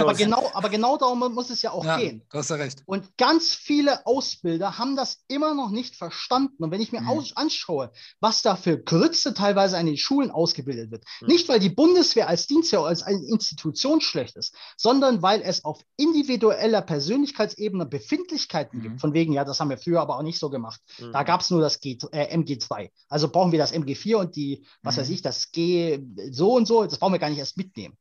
Aber 0.01 0.13
genau, 0.13 0.51
aber 0.53 0.69
genau 0.69 0.97
darum 0.97 1.19
muss 1.33 1.49
es 1.49 1.61
ja 1.61 1.71
auch 1.71 1.85
ja, 1.85 1.97
gehen. 1.97 2.21
du 2.29 2.37
hast 2.37 2.49
ja 2.49 2.57
recht. 2.57 2.83
Und 2.85 3.17
ganz 3.17 3.53
viele 3.55 4.05
Ausbilder 4.05 4.77
haben 4.77 4.95
das 4.97 5.19
immer 5.29 5.53
noch 5.55 5.69
nicht 5.71 5.95
verstanden. 5.95 6.63
Und 6.63 6.71
wenn 6.71 6.81
ich 6.81 6.91
mir 6.91 7.01
Mhm. 7.01 7.09
aus 7.09 7.35
anschaue, 7.35 7.91
was 8.19 8.41
da 8.41 8.55
für 8.57 8.77
Grütze 8.77 9.33
teilweise 9.33 9.77
an 9.77 9.85
den 9.85 9.97
Schulen 9.97 10.31
ausgebildet 10.31 10.91
wird, 10.91 11.05
Mhm. 11.21 11.27
nicht 11.27 11.47
weil 11.49 11.59
die 11.59 11.69
Bundeswehr 11.69 12.27
als 12.27 12.45
Dienstwehr, 12.47 12.81
als 12.81 13.01
eine 13.01 13.23
Institution 13.25 14.01
schlecht 14.01 14.35
ist, 14.35 14.53
sondern 14.77 15.21
weil 15.21 15.41
es 15.41 15.63
auf 15.63 15.79
individueller 15.97 16.81
Persönlichkeitsebene 16.81 17.85
Befindlichkeiten 17.85 18.79
Mhm. 18.79 18.83
gibt. 18.83 19.01
Von 19.01 19.13
wegen, 19.13 19.31
ja, 19.33 19.45
das 19.45 19.59
haben 19.59 19.69
wir 19.69 19.77
früher 19.77 20.01
aber 20.01 20.17
auch 20.17 20.23
nicht 20.23 20.39
so 20.39 20.49
gemacht. 20.49 20.81
Mhm. 20.99 21.13
Da 21.13 21.23
gab 21.23 21.41
es 21.41 21.49
nur 21.49 21.61
das 21.61 21.79
G, 21.79 21.97
äh, 22.11 22.35
MG2. 22.35 22.91
Also 23.07 23.29
brauchen 23.29 23.51
wir 23.53 23.59
das 23.59 23.71
MG4 23.71 24.17
und 24.17 24.35
die, 24.35 24.65
was 24.89 24.97
Mhm. 24.97 25.01
weiß 25.01 25.09
ich, 25.09 25.21
das 25.21 25.51
G 25.51 25.99
so 26.31 26.53
und 26.55 26.65
so, 26.65 26.83
das 26.83 26.97
brauchen 26.99 27.13
wir 27.13 27.19
gar 27.19 27.29
nicht 27.29 27.39
erst 27.39 27.57
mitnehmen. 27.57 27.97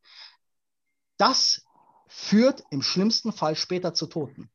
Das 1.18 1.62
führt 2.08 2.64
im 2.70 2.82
schlimmsten 2.82 3.32
Fall 3.32 3.54
später 3.56 3.92
zu 3.94 4.06
Toten. 4.06 4.50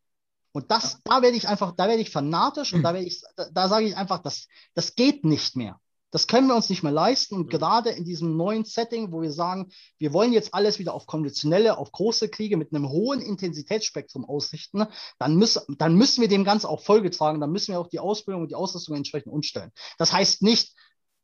Und 0.51 0.71
das, 0.71 0.99
da 1.03 1.21
werde 1.21 1.37
ich 1.37 1.47
einfach, 1.47 1.73
da 1.75 1.87
werde 1.87 2.01
ich 2.01 2.09
fanatisch 2.11 2.73
und 2.73 2.79
Mhm. 2.79 2.83
da 2.83 2.93
werde 2.93 3.07
ich, 3.07 3.21
da, 3.35 3.49
da 3.51 3.69
sage 3.69 3.85
ich 3.85 3.97
einfach, 3.97 4.19
das, 4.19 4.47
das 4.73 4.95
geht 4.95 5.23
nicht 5.25 5.55
mehr. 5.55 5.79
Das 6.11 6.27
können 6.27 6.47
wir 6.47 6.55
uns 6.55 6.69
nicht 6.69 6.83
mehr 6.83 6.91
leisten. 6.91 7.35
Und 7.35 7.45
mhm. 7.47 7.49
gerade 7.49 7.89
in 7.89 8.05
diesem 8.05 8.37
neuen 8.37 8.65
Setting, 8.65 9.11
wo 9.11 9.21
wir 9.21 9.31
sagen, 9.31 9.71
wir 9.97 10.13
wollen 10.13 10.31
jetzt 10.31 10.53
alles 10.53 10.77
wieder 10.77 10.93
auf 10.93 11.07
konventionelle, 11.07 11.77
auf 11.77 11.91
große 11.91 12.29
Kriege 12.29 12.55
mit 12.55 12.71
einem 12.71 12.87
hohen 12.89 13.19
Intensitätsspektrum 13.19 14.25
ausrichten, 14.25 14.85
dann 15.17 15.35
müssen, 15.35 15.61
dann 15.79 15.95
müssen 15.95 16.21
wir 16.21 16.27
dem 16.27 16.43
Ganzen 16.43 16.67
auch 16.67 16.81
Folge 16.83 17.09
tragen. 17.09 17.39
Dann 17.41 17.51
müssen 17.51 17.71
wir 17.71 17.79
auch 17.79 17.89
die 17.89 17.99
Ausbildung 17.99 18.43
und 18.43 18.49
die 18.49 18.55
Ausrüstung 18.55 18.95
entsprechend 18.95 19.33
umstellen. 19.33 19.71
Das 19.97 20.13
heißt 20.13 20.43
nicht, 20.43 20.75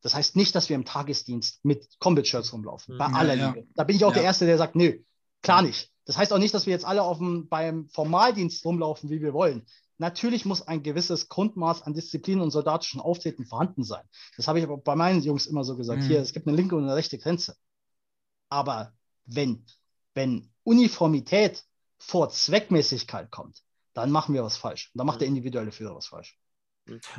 das 0.02 0.14
heißt 0.14 0.36
nicht, 0.36 0.56
dass 0.56 0.70
wir 0.70 0.76
im 0.76 0.86
Tagesdienst 0.86 1.64
mit 1.64 1.88
Combat-Shirts 2.00 2.54
rumlaufen. 2.54 2.97
Bei 2.97 3.10
mhm. 3.10 3.16
aller 3.16 3.34
ja, 3.34 3.50
Liebe. 3.50 3.68
Da 3.76 3.84
bin 3.84 3.95
ich 3.95 4.06
auch 4.06 4.10
ja. 4.10 4.16
der 4.16 4.24
Erste, 4.24 4.45
der 4.45 4.58
sagt, 4.58 4.76
nö, 4.76 5.00
klar 5.41 5.62
nicht. 5.62 5.91
Das 6.06 6.18
heißt 6.18 6.34
auch 6.34 6.39
nicht, 6.39 6.54
dass 6.54 6.66
wir 6.66 6.74
jetzt 6.74 6.86
alle 6.86 7.04
auf 7.04 7.18
dem, 7.18 7.47
beim 7.50 7.88
Formaldienst 7.89 8.66
rumlaufen, 8.66 9.10
wie 9.10 9.22
wir 9.22 9.34
wollen. 9.34 9.66
Natürlich 9.97 10.45
muss 10.45 10.62
ein 10.62 10.82
gewisses 10.82 11.28
Grundmaß 11.28 11.84
an 11.84 11.93
Disziplin 11.93 12.39
und 12.39 12.52
soldatischen 12.52 13.02
Auftreten 13.02 13.45
vorhanden 13.45 13.84
sein. 13.84 14.04
Das 14.38 14.47
habe 14.47 14.60
ich 14.60 14.66
aber 14.66 14.78
bei 14.78 14.95
meinen 14.95 15.22
Jungs 15.22 15.45
immer 15.45 15.66
so 15.66 15.76
gesagt. 15.76 16.04
Mhm. 16.04 16.08
Hier, 16.08 16.22
es 16.22 16.32
gibt 16.34 16.47
eine 16.47 16.56
linke 16.56 16.76
und 16.76 16.84
eine 16.84 16.95
rechte 16.95 17.18
Grenze. 17.18 17.56
Aber 18.47 18.93
wenn, 19.26 19.66
wenn 20.14 20.50
Uniformität 20.64 21.66
vor 21.97 22.30
Zweckmäßigkeit 22.30 23.30
kommt, 23.30 23.62
dann 23.93 24.10
machen 24.10 24.34
wir 24.34 24.43
was 24.43 24.56
falsch. 24.56 24.91
Und 24.93 25.00
dann 25.00 25.08
macht 25.08 25.18
mhm. 25.18 25.20
der 25.20 25.28
individuelle 25.28 25.72
Führer 25.74 25.95
was 25.95 26.08
falsch. 26.08 26.39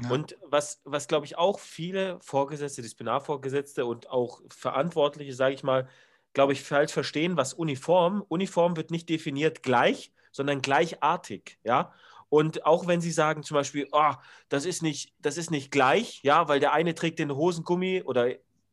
Ja. 0.02 0.10
Und 0.10 0.36
was, 0.42 0.80
was 0.84 1.08
glaube 1.08 1.26
ich 1.26 1.36
auch 1.36 1.58
viele 1.58 2.18
Vorgesetzte, 2.20 2.82
Disziplinarvorgesetzte 2.82 3.84
und 3.86 4.10
auch 4.10 4.40
Verantwortliche, 4.48 5.34
sage 5.34 5.54
ich 5.54 5.62
mal, 5.62 5.88
glaube 6.32 6.52
ich, 6.52 6.62
falsch 6.62 6.92
verstehen, 6.92 7.36
was 7.36 7.54
Uniform, 7.54 8.24
Uniform 8.28 8.76
wird 8.76 8.90
nicht 8.90 9.08
definiert 9.08 9.62
gleich, 9.62 10.12
sondern 10.32 10.62
gleichartig, 10.62 11.58
ja. 11.64 11.92
Und 12.28 12.64
auch 12.64 12.86
wenn 12.86 13.00
Sie 13.00 13.10
sagen 13.10 13.42
zum 13.42 13.56
Beispiel, 13.56 13.88
oh, 13.90 14.12
das 14.48 14.64
ist 14.64 14.82
nicht, 14.82 15.12
das 15.18 15.36
ist 15.36 15.50
nicht 15.50 15.72
gleich, 15.72 16.20
ja, 16.22 16.46
weil 16.46 16.60
der 16.60 16.72
eine 16.72 16.94
trägt 16.94 17.18
den 17.18 17.34
Hosengummi 17.34 18.02
oder 18.04 18.28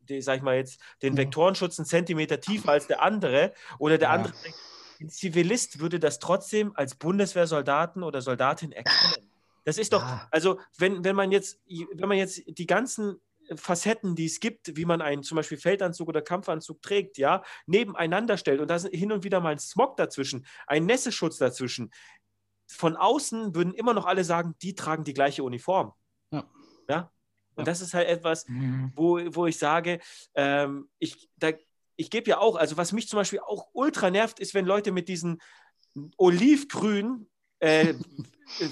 die, 0.10 0.22
sag 0.22 0.38
ich 0.38 0.44
mal 0.44 0.56
jetzt, 0.56 0.80
den 1.02 1.14
mhm. 1.14 1.18
Vektorenschutz 1.18 1.80
einen 1.80 1.88
Zentimeter 1.88 2.40
tiefer 2.40 2.72
als 2.72 2.86
der 2.86 3.02
andere 3.02 3.54
oder 3.80 3.98
der 3.98 4.10
ja. 4.10 4.14
andere 4.14 4.34
trägt. 4.34 4.56
Ein 5.00 5.10
Zivilist 5.10 5.80
würde 5.80 6.00
das 6.00 6.20
trotzdem 6.20 6.72
als 6.76 6.96
Bundeswehrsoldaten 6.96 8.04
oder 8.04 8.22
Soldatin 8.22 8.72
erkennen. 8.72 9.27
Das 9.68 9.78
ist 9.78 9.92
doch, 9.92 10.02
ja. 10.02 10.26
also 10.32 10.62
wenn, 10.78 11.04
wenn 11.04 11.18
man 11.18 11.30
jetzt, 11.30 11.60
wenn 11.68 12.08
man 12.08 12.18
jetzt 12.18 12.42
die 12.48 12.68
ganzen 12.68 13.20
Facetten, 13.54 14.16
die 14.16 14.24
es 14.24 14.40
gibt, 14.40 14.78
wie 14.78 14.86
man 14.86 15.02
einen 15.02 15.24
zum 15.24 15.36
Beispiel 15.36 15.58
Feldanzug 15.58 16.08
oder 16.08 16.22
Kampfanzug 16.22 16.82
trägt, 16.82 17.18
ja, 17.18 17.44
nebeneinander 17.66 18.38
stellt 18.38 18.62
und 18.62 18.70
da 18.70 18.78
ist 18.78 18.88
hin 18.88 19.12
und 19.12 19.26
wieder 19.26 19.42
mal 19.42 19.50
ein 19.50 19.60
Smog 19.60 19.98
dazwischen, 19.98 20.46
ein 20.68 20.86
Nässeschutz 20.86 21.38
dazwischen, 21.38 21.92
von 22.66 22.96
außen 22.96 23.56
würden 23.56 23.74
immer 23.74 23.94
noch 23.94 24.06
alle 24.06 24.24
sagen, 24.24 24.56
die 24.62 24.74
tragen 24.74 25.04
die 25.04 25.14
gleiche 25.14 25.44
Uniform. 25.44 25.92
Ja. 26.32 26.50
ja? 26.88 27.12
Und 27.56 27.66
ja. 27.68 27.72
das 27.72 27.82
ist 27.82 27.94
halt 27.94 28.08
etwas, 28.08 28.48
mhm. 28.48 28.94
wo, 28.96 29.20
wo 29.36 29.48
ich 29.48 29.58
sage, 29.58 30.00
ähm, 30.34 30.88
ich, 30.98 31.30
ich 31.98 32.10
gebe 32.10 32.30
ja 32.30 32.38
auch, 32.38 32.56
also 32.56 32.78
was 32.78 32.94
mich 32.94 33.10
zum 33.10 33.18
Beispiel 33.18 33.42
auch 33.42 33.68
ultra 33.74 34.12
nervt, 34.12 34.40
ist, 34.40 34.54
wenn 34.54 34.66
Leute 34.66 34.94
mit 34.94 35.10
diesen 35.10 35.42
olivgrün, 36.16 37.28
äh, 37.60 37.94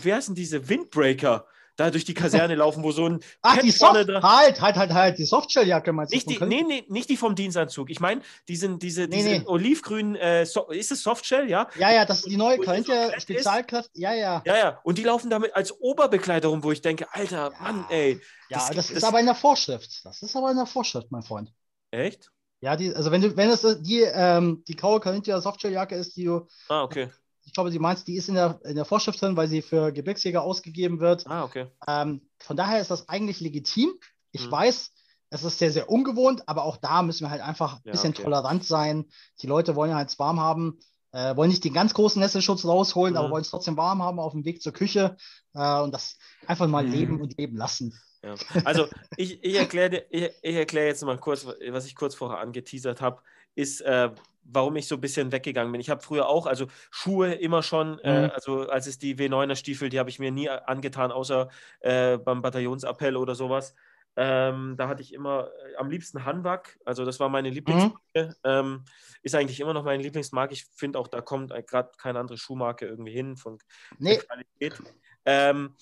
wer 0.01 0.21
sind 0.21 0.37
diese 0.37 0.67
Windbreaker? 0.69 1.45
da 1.75 1.91
durch 1.91 2.05
die 2.05 2.13
Kaserne 2.13 2.55
laufen, 2.55 2.83
wo 2.83 2.91
so 2.91 3.07
ein 3.07 3.19
Ach, 3.41 3.57
die 3.59 3.71
Soft 3.71 3.93
halt, 3.93 4.61
halt, 4.61 4.77
halt, 4.77 4.93
halt, 4.93 5.17
die 5.17 5.25
Softshelljacke 5.25 5.91
meinst 5.93 6.13
du? 6.13 6.17
Nicht 6.17 6.29
die, 6.29 6.43
nee, 6.45 6.63
nee, 6.63 6.85
nicht 6.87 7.09
die 7.09 7.17
vom 7.17 7.35
Dienstanzug. 7.35 7.89
Ich 7.89 7.99
meine, 7.99 8.21
diesen, 8.47 8.79
diese, 8.79 9.01
nee, 9.01 9.17
diese 9.17 9.29
nee. 9.29 9.43
olivgrünen, 9.45 10.15
äh, 10.15 10.45
so, 10.45 10.69
ist 10.69 10.91
es 10.91 11.03
Softshell, 11.03 11.49
ja? 11.49 11.67
Ja, 11.77 11.91
ja, 11.91 12.05
das 12.05 12.19
ist 12.19 12.29
die 12.29 12.37
neue 12.37 12.57
Corinthia 12.57 13.19
Spezialkraft, 13.19 13.89
ja, 13.93 14.13
ja. 14.13 14.41
Ja, 14.45 14.57
ja, 14.57 14.79
und 14.83 14.97
die 14.97 15.03
laufen 15.03 15.29
damit 15.29 15.55
als 15.55 15.71
Oberbekleider 15.79 16.49
rum, 16.49 16.63
wo 16.63 16.71
ich 16.71 16.81
denke, 16.81 17.07
Alter, 17.11 17.51
ja. 17.51 17.61
Mann, 17.61 17.85
ey. 17.89 18.21
Ja, 18.49 18.59
das, 18.67 18.75
das, 18.75 18.91
ist 18.91 19.03
aber 19.03 19.19
in 19.19 19.25
der 19.25 19.35
Vorschrift. 19.35 20.05
Das 20.05 20.21
ist 20.21 20.35
aber 20.35 20.51
in 20.51 20.57
der 20.57 20.65
Vorschrift, 20.65 21.11
mein 21.11 21.23
Freund. 21.23 21.51
Echt? 21.91 22.31
Ja, 22.61 22.75
die, 22.75 22.95
also 22.95 23.11
wenn 23.11 23.21
du, 23.21 23.35
wenn 23.35 23.49
es 23.49 23.61
die, 23.81 24.01
ähm, 24.01 24.63
die 24.67 24.75
graue 24.75 24.99
Corinthia 24.99 25.41
Softshelljacke 25.41 25.95
ist, 25.95 26.15
die 26.15 26.23
du 26.23 26.47
ah, 26.69 26.83
okay 26.83 27.09
glaube, 27.55 27.71
sie 27.71 27.79
meinst, 27.79 28.07
die 28.07 28.15
ist 28.15 28.29
in 28.29 28.35
der, 28.35 28.59
in 28.63 28.75
der 28.75 28.85
Vorschrift 28.85 29.19
drin, 29.21 29.35
weil 29.35 29.47
sie 29.47 29.61
für 29.61 29.91
Gebirgsjäger 29.91 30.43
ausgegeben 30.43 30.99
wird. 30.99 31.25
Ah, 31.27 31.43
okay. 31.43 31.67
Ähm, 31.87 32.21
von 32.39 32.55
daher 32.55 32.79
ist 32.79 32.91
das 32.91 33.09
eigentlich 33.09 33.39
legitim. 33.39 33.93
Ich 34.31 34.45
mhm. 34.45 34.51
weiß, 34.51 34.91
es 35.31 35.43
ist 35.43 35.59
sehr, 35.59 35.71
sehr 35.71 35.89
ungewohnt, 35.89 36.47
aber 36.47 36.63
auch 36.63 36.77
da 36.77 37.01
müssen 37.01 37.25
wir 37.25 37.31
halt 37.31 37.41
einfach 37.41 37.77
ein 37.77 37.81
ja, 37.85 37.91
bisschen 37.91 38.11
okay. 38.11 38.23
tolerant 38.23 38.63
sein. 38.63 39.05
Die 39.41 39.47
Leute 39.47 39.75
wollen 39.75 39.91
ja 39.91 39.97
halt 39.97 40.17
warm 40.19 40.39
haben, 40.39 40.79
äh, 41.11 41.35
wollen 41.35 41.49
nicht 41.49 41.63
den 41.63 41.73
ganz 41.73 41.93
großen 41.93 42.19
Nesselschutz 42.21 42.65
rausholen, 42.65 43.13
mhm. 43.13 43.19
aber 43.19 43.31
wollen 43.31 43.41
es 43.41 43.49
trotzdem 43.49 43.77
warm 43.77 44.03
haben 44.03 44.19
auf 44.19 44.33
dem 44.33 44.45
Weg 44.45 44.61
zur 44.61 44.73
Küche 44.73 45.17
äh, 45.53 45.79
und 45.79 45.93
das 45.93 46.17
einfach 46.45 46.67
mal 46.67 46.85
mhm. 46.85 46.91
leben 46.91 47.21
und 47.21 47.37
leben 47.37 47.57
lassen. 47.57 47.97
Ja. 48.21 48.35
Also 48.63 48.87
ich, 49.17 49.43
ich 49.43 49.55
erkläre 49.55 50.05
ich, 50.09 50.31
ich 50.41 50.55
erklär 50.55 50.87
jetzt 50.87 51.03
mal 51.03 51.17
kurz, 51.17 51.45
was 51.45 51.85
ich 51.85 51.95
kurz 51.95 52.15
vorher 52.15 52.39
angeteasert 52.39 53.01
habe, 53.01 53.21
ist, 53.55 53.81
äh, 53.81 54.11
warum 54.45 54.75
ich 54.75 54.87
so 54.87 54.95
ein 54.95 55.01
bisschen 55.01 55.31
weggegangen 55.31 55.71
bin. 55.71 55.81
Ich 55.81 55.89
habe 55.89 56.01
früher 56.01 56.27
auch, 56.27 56.45
also 56.45 56.67
Schuhe 56.91 57.33
immer 57.33 57.63
schon, 57.63 57.99
äh, 57.99 58.19
mhm. 58.19 58.25
äh, 58.25 58.31
also 58.33 58.69
als 58.69 58.87
es 58.87 58.97
die 58.97 59.15
W9er 59.17 59.55
Stiefel, 59.55 59.89
die 59.89 59.99
habe 59.99 60.09
ich 60.09 60.19
mir 60.19 60.31
nie 60.31 60.49
angetan, 60.49 61.11
außer 61.11 61.49
äh, 61.81 62.17
beim 62.17 62.41
Bataillonsappell 62.41 63.17
oder 63.17 63.35
sowas. 63.35 63.75
Ähm, 64.17 64.75
da 64.77 64.87
hatte 64.87 65.01
ich 65.01 65.13
immer 65.13 65.49
äh, 65.49 65.75
am 65.75 65.89
liebsten 65.89 66.23
Hanwag, 66.23 66.79
also 66.85 67.03
das 67.03 67.19
war 67.19 67.27
meine 67.27 67.49
Lieblingsmarke. 67.49 67.99
Mhm. 68.15 68.33
Ähm, 68.45 68.85
ist 69.23 69.35
eigentlich 69.35 69.59
immer 69.59 69.73
noch 69.73 69.83
meine 69.83 70.01
Lieblingsmarke. 70.01 70.53
Ich 70.53 70.65
finde 70.73 70.99
auch, 70.99 71.07
da 71.09 71.19
kommt 71.21 71.51
gerade 71.67 71.91
keine 71.97 72.19
andere 72.19 72.37
Schuhmarke 72.37 72.85
irgendwie 72.85 73.11
hin 73.11 73.35
von 73.35 73.57
nee. 73.97 74.17
Qualität. 74.17 74.81
Ähm, 75.25 75.75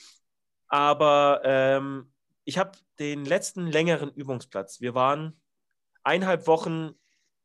aber 0.68 1.41
ähm, 1.43 2.11
ich 2.45 2.57
habe 2.57 2.72
den 2.97 3.26
letzten 3.26 3.68
längeren 3.68 4.11
Übungsplatz. 4.11 4.82
Wir 4.82 4.95
waren 4.95 5.39
eineinhalb 6.03 6.47
Wochen 6.47 6.95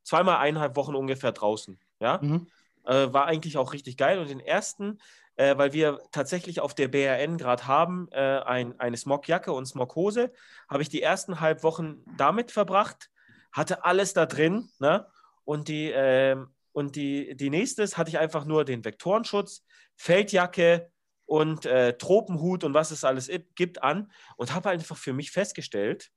zweimal 0.08 0.38
eineinhalb 0.38 0.74
Wochen 0.76 0.94
ungefähr 0.94 1.32
draußen. 1.32 1.78
Ja? 2.00 2.18
Mhm. 2.22 2.48
Äh, 2.84 3.12
war 3.12 3.26
eigentlich 3.26 3.58
auch 3.58 3.74
richtig 3.74 3.98
geil. 3.98 4.18
Und 4.18 4.30
den 4.30 4.40
ersten, 4.40 4.98
äh, 5.36 5.58
weil 5.58 5.74
wir 5.74 6.00
tatsächlich 6.12 6.60
auf 6.60 6.74
der 6.74 6.88
BRN 6.88 7.36
gerade 7.36 7.66
haben, 7.66 8.08
äh, 8.12 8.40
ein, 8.40 8.80
eine 8.80 8.96
Smogjacke 8.96 9.52
und 9.52 9.66
Smoghose, 9.66 10.32
habe 10.66 10.82
ich 10.82 10.88
die 10.88 11.02
ersten 11.02 11.40
halb 11.40 11.62
Wochen 11.62 12.02
damit 12.16 12.50
verbracht, 12.50 13.10
hatte 13.52 13.84
alles 13.84 14.14
da 14.14 14.24
drin. 14.24 14.70
Ne? 14.78 15.06
Und 15.44 15.68
die, 15.68 15.90
ähm, 15.94 16.48
und 16.72 16.96
die, 16.96 17.36
die 17.36 17.50
nächstes 17.50 17.98
hatte 17.98 18.08
ich 18.08 18.18
einfach 18.18 18.46
nur 18.46 18.64
den 18.64 18.86
Vektorenschutz, 18.86 19.62
Feldjacke 19.96 20.90
und 21.26 21.66
äh, 21.66 21.98
Tropenhut 21.98 22.64
und 22.64 22.72
was 22.72 22.92
es 22.92 23.04
alles 23.04 23.30
gibt 23.56 23.82
an 23.82 24.10
und 24.38 24.54
habe 24.54 24.70
einfach 24.70 24.96
für 24.96 25.12
mich 25.12 25.32
festgestellt, 25.32 26.10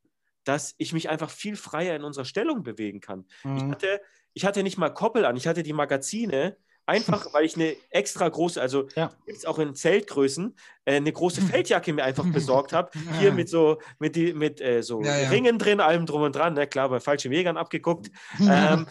dass 0.44 0.76
ich 0.78 0.94
mich 0.94 1.10
einfach 1.10 1.30
viel 1.30 1.56
freier 1.56 1.96
in 1.96 2.04
unserer 2.04 2.26
Stellung 2.26 2.64
bewegen 2.64 3.00
kann. 3.00 3.26
Mhm. 3.44 3.58
Ich, 3.58 3.64
hatte, 3.64 4.02
ich 4.34 4.46
hatte 4.46 4.64
nicht 4.64 4.78
mal 4.78 4.90
Koppel 4.90 5.26
an, 5.26 5.36
ich 5.36 5.48
hatte 5.48 5.64
die 5.64 5.74
Magazine, 5.74 6.58
einfach 6.86 7.28
weil 7.34 7.46
ich 7.46 7.56
eine 7.56 7.76
extra 7.90 8.28
große, 8.28 8.62
also 8.62 8.88
ja. 8.96 9.12
gibt 9.26 9.38
es 9.38 9.46
auch 9.46 9.60
in 9.60 9.76
Zeltgrößen, 9.76 10.56
äh, 10.86 10.96
eine 10.96 11.12
große 11.12 11.42
Feldjacke 11.42 11.94
mir 11.94 12.04
einfach 12.04 12.26
besorgt 12.26 12.74
habe. 12.74 12.92
Hier 13.20 13.32
mit 13.32 13.50
so, 13.50 13.80
mit, 14.00 14.16
die, 14.16 14.34
mit 14.34 14.62
äh, 14.62 14.82
so 14.82 15.02
ja, 15.02 15.18
ja. 15.18 15.30
Ringen 15.30 15.58
drin, 15.58 15.80
allem 15.80 16.06
drum 16.06 16.24
und 16.24 16.36
dran, 16.36 16.54
ne? 16.54 16.68
klar, 16.68 16.90
bei 16.90 17.00
falschen 17.00 17.32
Wegern 17.32 17.58
abgeguckt. 17.58 18.12
ähm, 18.40 18.88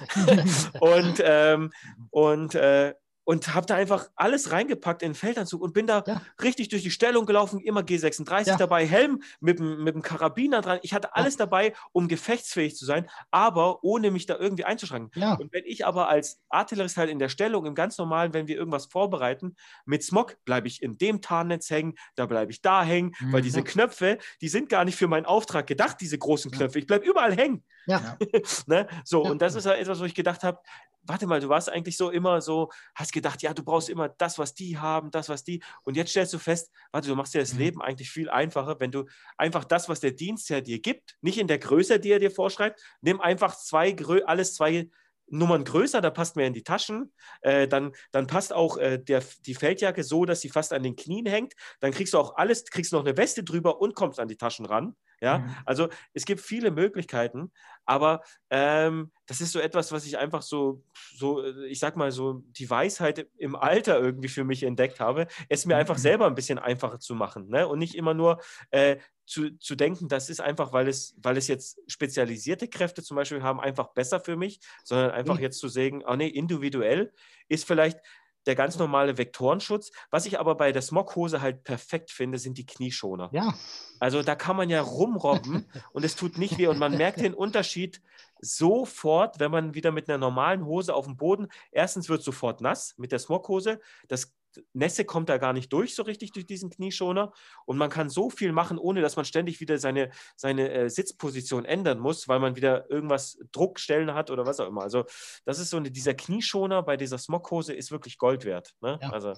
und 0.80 1.22
ähm, 1.24 1.72
und 2.10 2.54
äh, 2.54 2.94
und 3.24 3.54
habe 3.54 3.66
da 3.66 3.74
einfach 3.76 4.08
alles 4.16 4.52
reingepackt 4.52 5.02
in 5.02 5.10
den 5.10 5.14
Feldanzug 5.14 5.62
und 5.62 5.72
bin 5.72 5.86
da 5.86 6.02
ja. 6.06 6.22
richtig 6.42 6.68
durch 6.68 6.82
die 6.82 6.90
Stellung 6.90 7.26
gelaufen, 7.26 7.60
immer 7.60 7.82
G36 7.82 8.48
ja. 8.48 8.56
dabei, 8.56 8.86
Helm 8.86 9.22
mit, 9.40 9.60
mit 9.60 9.94
dem 9.94 10.02
Karabiner 10.02 10.60
dran. 10.60 10.78
Ich 10.82 10.94
hatte 10.94 11.14
alles 11.14 11.34
ja. 11.34 11.46
dabei, 11.46 11.74
um 11.92 12.08
gefechtsfähig 12.08 12.76
zu 12.76 12.84
sein, 12.84 13.08
aber 13.30 13.84
ohne 13.84 14.10
mich 14.10 14.26
da 14.26 14.36
irgendwie 14.36 14.64
einzuschränken. 14.64 15.10
Und 15.36 15.52
wenn 15.52 15.64
ich 15.64 15.86
aber 15.86 16.08
als 16.08 16.40
Artillerist 16.48 16.96
halt 16.96 17.10
in 17.10 17.18
der 17.18 17.28
Stellung, 17.28 17.66
im 17.66 17.74
ganz 17.74 17.98
normalen, 17.98 18.34
wenn 18.34 18.48
wir 18.48 18.56
irgendwas 18.56 18.86
vorbereiten, 18.86 19.54
mit 19.84 20.02
Smog 20.02 20.36
bleibe 20.44 20.66
ich 20.66 20.82
in 20.82 20.98
dem 20.98 21.20
Tarnnetz 21.20 21.70
hängen, 21.70 21.94
da 22.16 22.26
bleibe 22.26 22.50
ich 22.50 22.62
da 22.62 22.82
hängen, 22.82 23.12
mhm. 23.20 23.32
weil 23.32 23.42
diese 23.42 23.62
Knöpfe, 23.62 24.18
die 24.40 24.48
sind 24.48 24.68
gar 24.68 24.84
nicht 24.84 24.96
für 24.96 25.08
meinen 25.08 25.26
Auftrag 25.26 25.66
gedacht, 25.66 25.98
diese 26.00 26.18
großen 26.18 26.50
Knöpfe. 26.50 26.78
Ich 26.78 26.86
bleibe 26.86 27.06
überall 27.06 27.36
hängen. 27.36 27.64
Ja. 27.86 28.18
ne? 28.66 28.86
So, 29.04 29.22
und 29.22 29.40
das 29.42 29.54
ist 29.54 29.66
halt 29.66 29.80
etwas, 29.80 30.00
wo 30.00 30.04
ich 30.04 30.14
gedacht 30.14 30.42
habe, 30.42 30.58
warte 31.02 31.26
mal, 31.26 31.40
du 31.40 31.48
warst 31.48 31.68
eigentlich 31.68 31.96
so 31.96 32.10
immer 32.10 32.40
so, 32.40 32.70
hast 32.94 33.12
gedacht, 33.12 33.42
ja, 33.42 33.54
du 33.54 33.62
brauchst 33.62 33.88
immer 33.88 34.08
das, 34.08 34.38
was 34.38 34.54
die 34.54 34.78
haben, 34.78 35.10
das, 35.10 35.28
was 35.28 35.44
die. 35.44 35.62
Und 35.82 35.96
jetzt 35.96 36.10
stellst 36.10 36.32
du 36.32 36.38
fest, 36.38 36.70
warte, 36.92 37.08
du 37.08 37.16
machst 37.16 37.34
dir 37.34 37.40
das 37.40 37.54
mhm. 37.54 37.60
Leben 37.60 37.82
eigentlich 37.82 38.10
viel 38.10 38.28
einfacher, 38.28 38.78
wenn 38.80 38.90
du 38.90 39.06
einfach 39.36 39.64
das, 39.64 39.88
was 39.88 40.00
der 40.00 40.12
Dienstherr 40.12 40.60
dir 40.60 40.80
gibt, 40.80 41.16
nicht 41.20 41.38
in 41.38 41.48
der 41.48 41.58
Größe, 41.58 42.00
die 42.00 42.10
er 42.10 42.18
dir 42.18 42.30
vorschreibt, 42.30 42.82
nimm 43.00 43.20
einfach 43.20 43.56
zwei, 43.56 43.96
alles 44.26 44.54
zwei 44.54 44.90
Nummern 45.32 45.64
größer, 45.64 46.00
da 46.00 46.10
passt 46.10 46.36
mehr 46.36 46.46
in 46.46 46.52
die 46.52 46.64
Taschen. 46.64 47.12
Äh, 47.40 47.68
dann, 47.68 47.92
dann 48.10 48.26
passt 48.26 48.52
auch 48.52 48.76
äh, 48.76 48.98
der, 48.98 49.22
die 49.46 49.54
Feldjacke 49.54 50.02
so, 50.02 50.24
dass 50.24 50.40
sie 50.40 50.48
fast 50.48 50.72
an 50.72 50.82
den 50.82 50.96
Knien 50.96 51.26
hängt. 51.26 51.54
Dann 51.78 51.92
kriegst 51.92 52.14
du 52.14 52.18
auch 52.18 52.36
alles, 52.36 52.64
kriegst 52.64 52.92
noch 52.92 53.04
eine 53.04 53.16
Weste 53.16 53.44
drüber 53.44 53.80
und 53.80 53.94
kommst 53.94 54.18
an 54.18 54.28
die 54.28 54.36
Taschen 54.36 54.66
ran. 54.66 54.96
Ja, 55.20 55.38
mhm. 55.38 55.56
also 55.66 55.88
es 56.14 56.24
gibt 56.24 56.40
viele 56.40 56.70
Möglichkeiten, 56.70 57.52
aber 57.84 58.22
ähm, 58.48 59.10
das 59.26 59.40
ist 59.40 59.52
so 59.52 59.60
etwas, 59.60 59.92
was 59.92 60.06
ich 60.06 60.16
einfach 60.16 60.42
so, 60.42 60.82
so, 61.14 61.44
ich 61.44 61.78
sag 61.78 61.96
mal 61.96 62.10
so, 62.10 62.42
die 62.46 62.70
Weisheit 62.70 63.28
im 63.36 63.54
Alter 63.54 64.00
irgendwie 64.00 64.28
für 64.28 64.44
mich 64.44 64.62
entdeckt 64.62 64.98
habe, 64.98 65.26
es 65.48 65.66
mir 65.66 65.76
einfach 65.76 65.96
mhm. 65.96 66.00
selber 66.00 66.26
ein 66.26 66.34
bisschen 66.34 66.58
einfacher 66.58 67.00
zu 67.00 67.14
machen 67.14 67.48
ne? 67.48 67.68
und 67.68 67.78
nicht 67.78 67.94
immer 67.94 68.14
nur 68.14 68.40
äh, 68.70 68.96
zu, 69.26 69.56
zu 69.58 69.76
denken, 69.76 70.08
das 70.08 70.28
ist 70.28 70.40
einfach, 70.40 70.72
weil 70.72 70.88
es, 70.88 71.14
weil 71.22 71.36
es 71.36 71.46
jetzt 71.46 71.80
spezialisierte 71.86 72.66
Kräfte 72.66 73.02
zum 73.02 73.16
Beispiel 73.16 73.42
haben, 73.42 73.60
einfach 73.60 73.92
besser 73.92 74.18
für 74.18 74.36
mich, 74.36 74.58
sondern 74.82 75.12
einfach 75.12 75.36
mhm. 75.36 75.42
jetzt 75.42 75.58
zu 75.60 75.68
sagen, 75.68 76.02
oh 76.04 76.16
nee, 76.16 76.26
individuell 76.26 77.12
ist 77.48 77.64
vielleicht 77.64 78.00
der 78.46 78.54
ganz 78.54 78.78
normale 78.78 79.18
Vektorenschutz. 79.18 79.92
Was 80.10 80.26
ich 80.26 80.40
aber 80.40 80.54
bei 80.54 80.72
der 80.72 80.82
Smoghose 80.82 81.40
halt 81.40 81.64
perfekt 81.64 82.10
finde, 82.10 82.38
sind 82.38 82.58
die 82.58 82.66
Knieschoner. 82.66 83.30
Ja. 83.32 83.54
Also 83.98 84.22
da 84.22 84.34
kann 84.34 84.56
man 84.56 84.70
ja 84.70 84.80
rumrobben 84.80 85.66
und 85.92 86.04
es 86.04 86.16
tut 86.16 86.38
nicht 86.38 86.58
weh 86.58 86.66
und 86.66 86.78
man 86.78 86.96
merkt 86.96 87.20
den 87.20 87.34
Unterschied 87.34 88.00
sofort, 88.40 89.38
wenn 89.38 89.50
man 89.50 89.74
wieder 89.74 89.92
mit 89.92 90.08
einer 90.08 90.18
normalen 90.18 90.64
Hose 90.64 90.94
auf 90.94 91.04
dem 91.04 91.16
Boden, 91.16 91.48
erstens 91.70 92.08
wird 92.08 92.22
sofort 92.22 92.60
nass 92.60 92.94
mit 92.96 93.12
der 93.12 93.18
Smoghose, 93.18 93.80
das 94.08 94.32
Nässe 94.72 95.04
kommt 95.04 95.28
da 95.28 95.38
gar 95.38 95.52
nicht 95.52 95.72
durch 95.72 95.94
so 95.94 96.02
richtig 96.02 96.32
durch 96.32 96.46
diesen 96.46 96.70
Knieschoner 96.70 97.32
und 97.66 97.78
man 97.78 97.90
kann 97.90 98.08
so 98.08 98.30
viel 98.30 98.52
machen, 98.52 98.78
ohne 98.78 99.00
dass 99.00 99.16
man 99.16 99.24
ständig 99.24 99.60
wieder 99.60 99.78
seine, 99.78 100.10
seine 100.36 100.70
äh, 100.70 100.90
Sitzposition 100.90 101.64
ändern 101.64 101.98
muss, 101.98 102.28
weil 102.28 102.40
man 102.40 102.56
wieder 102.56 102.90
irgendwas 102.90 103.38
Druckstellen 103.52 104.14
hat 104.14 104.30
oder 104.30 104.46
was 104.46 104.60
auch 104.60 104.68
immer. 104.68 104.82
Also 104.82 105.04
das 105.44 105.58
ist 105.58 105.70
so 105.70 105.76
eine, 105.76 105.90
dieser 105.90 106.14
Knieschoner 106.14 106.82
bei 106.82 106.96
dieser 106.96 107.18
Smoghose 107.18 107.74
ist 107.74 107.90
wirklich 107.90 108.18
Gold 108.18 108.44
wert. 108.44 108.74
Ne? 108.80 108.98
Ja, 109.00 109.10
also, 109.10 109.34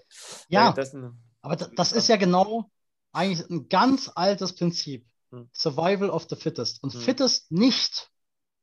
ja 0.49 0.73
das 0.73 0.95
ein, 0.95 1.19
aber 1.41 1.57
das, 1.57 1.71
das 1.75 1.93
ist 1.93 2.09
ja 2.09 2.17
genau 2.17 2.71
eigentlich 3.13 3.49
ein 3.51 3.69
ganz 3.69 4.11
altes 4.15 4.55
Prinzip. 4.55 5.07
Hm. 5.31 5.49
Survival 5.53 6.11
of 6.11 6.27
the 6.29 6.37
Fittest. 6.37 6.83
Und 6.83 6.93
hm. 6.93 7.01
Fittest 7.01 7.51
nicht, 7.51 8.11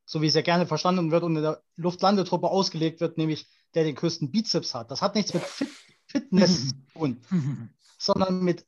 so 0.05 0.21
wie 0.21 0.27
es 0.27 0.35
ja 0.35 0.41
gerne 0.41 0.65
verstanden 0.65 1.11
wird 1.11 1.23
und 1.23 1.35
in 1.35 1.43
der 1.43 1.61
Luftlandetruppe 1.75 2.47
ausgelegt 2.47 3.01
wird, 3.01 3.17
nämlich 3.17 3.47
der 3.75 3.83
den 3.83 3.95
größten 3.95 4.31
Bizeps 4.31 4.73
hat. 4.73 4.89
Das 4.91 5.01
hat 5.01 5.15
nichts 5.15 5.33
mit 5.33 5.43
Fit 5.43 5.69
Fitness 6.09 6.73
tun, 6.93 7.21
sondern 7.97 8.43
mit 8.43 8.65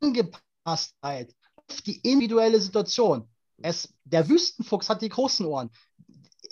Angepasstheit 0.00 1.34
auf 1.56 1.80
die 1.82 1.98
individuelle 2.00 2.60
Situation. 2.60 3.28
Es, 3.62 3.92
der 4.04 4.28
Wüstenfuchs 4.28 4.88
hat 4.88 5.02
die 5.02 5.08
großen 5.08 5.46
Ohren. 5.46 5.70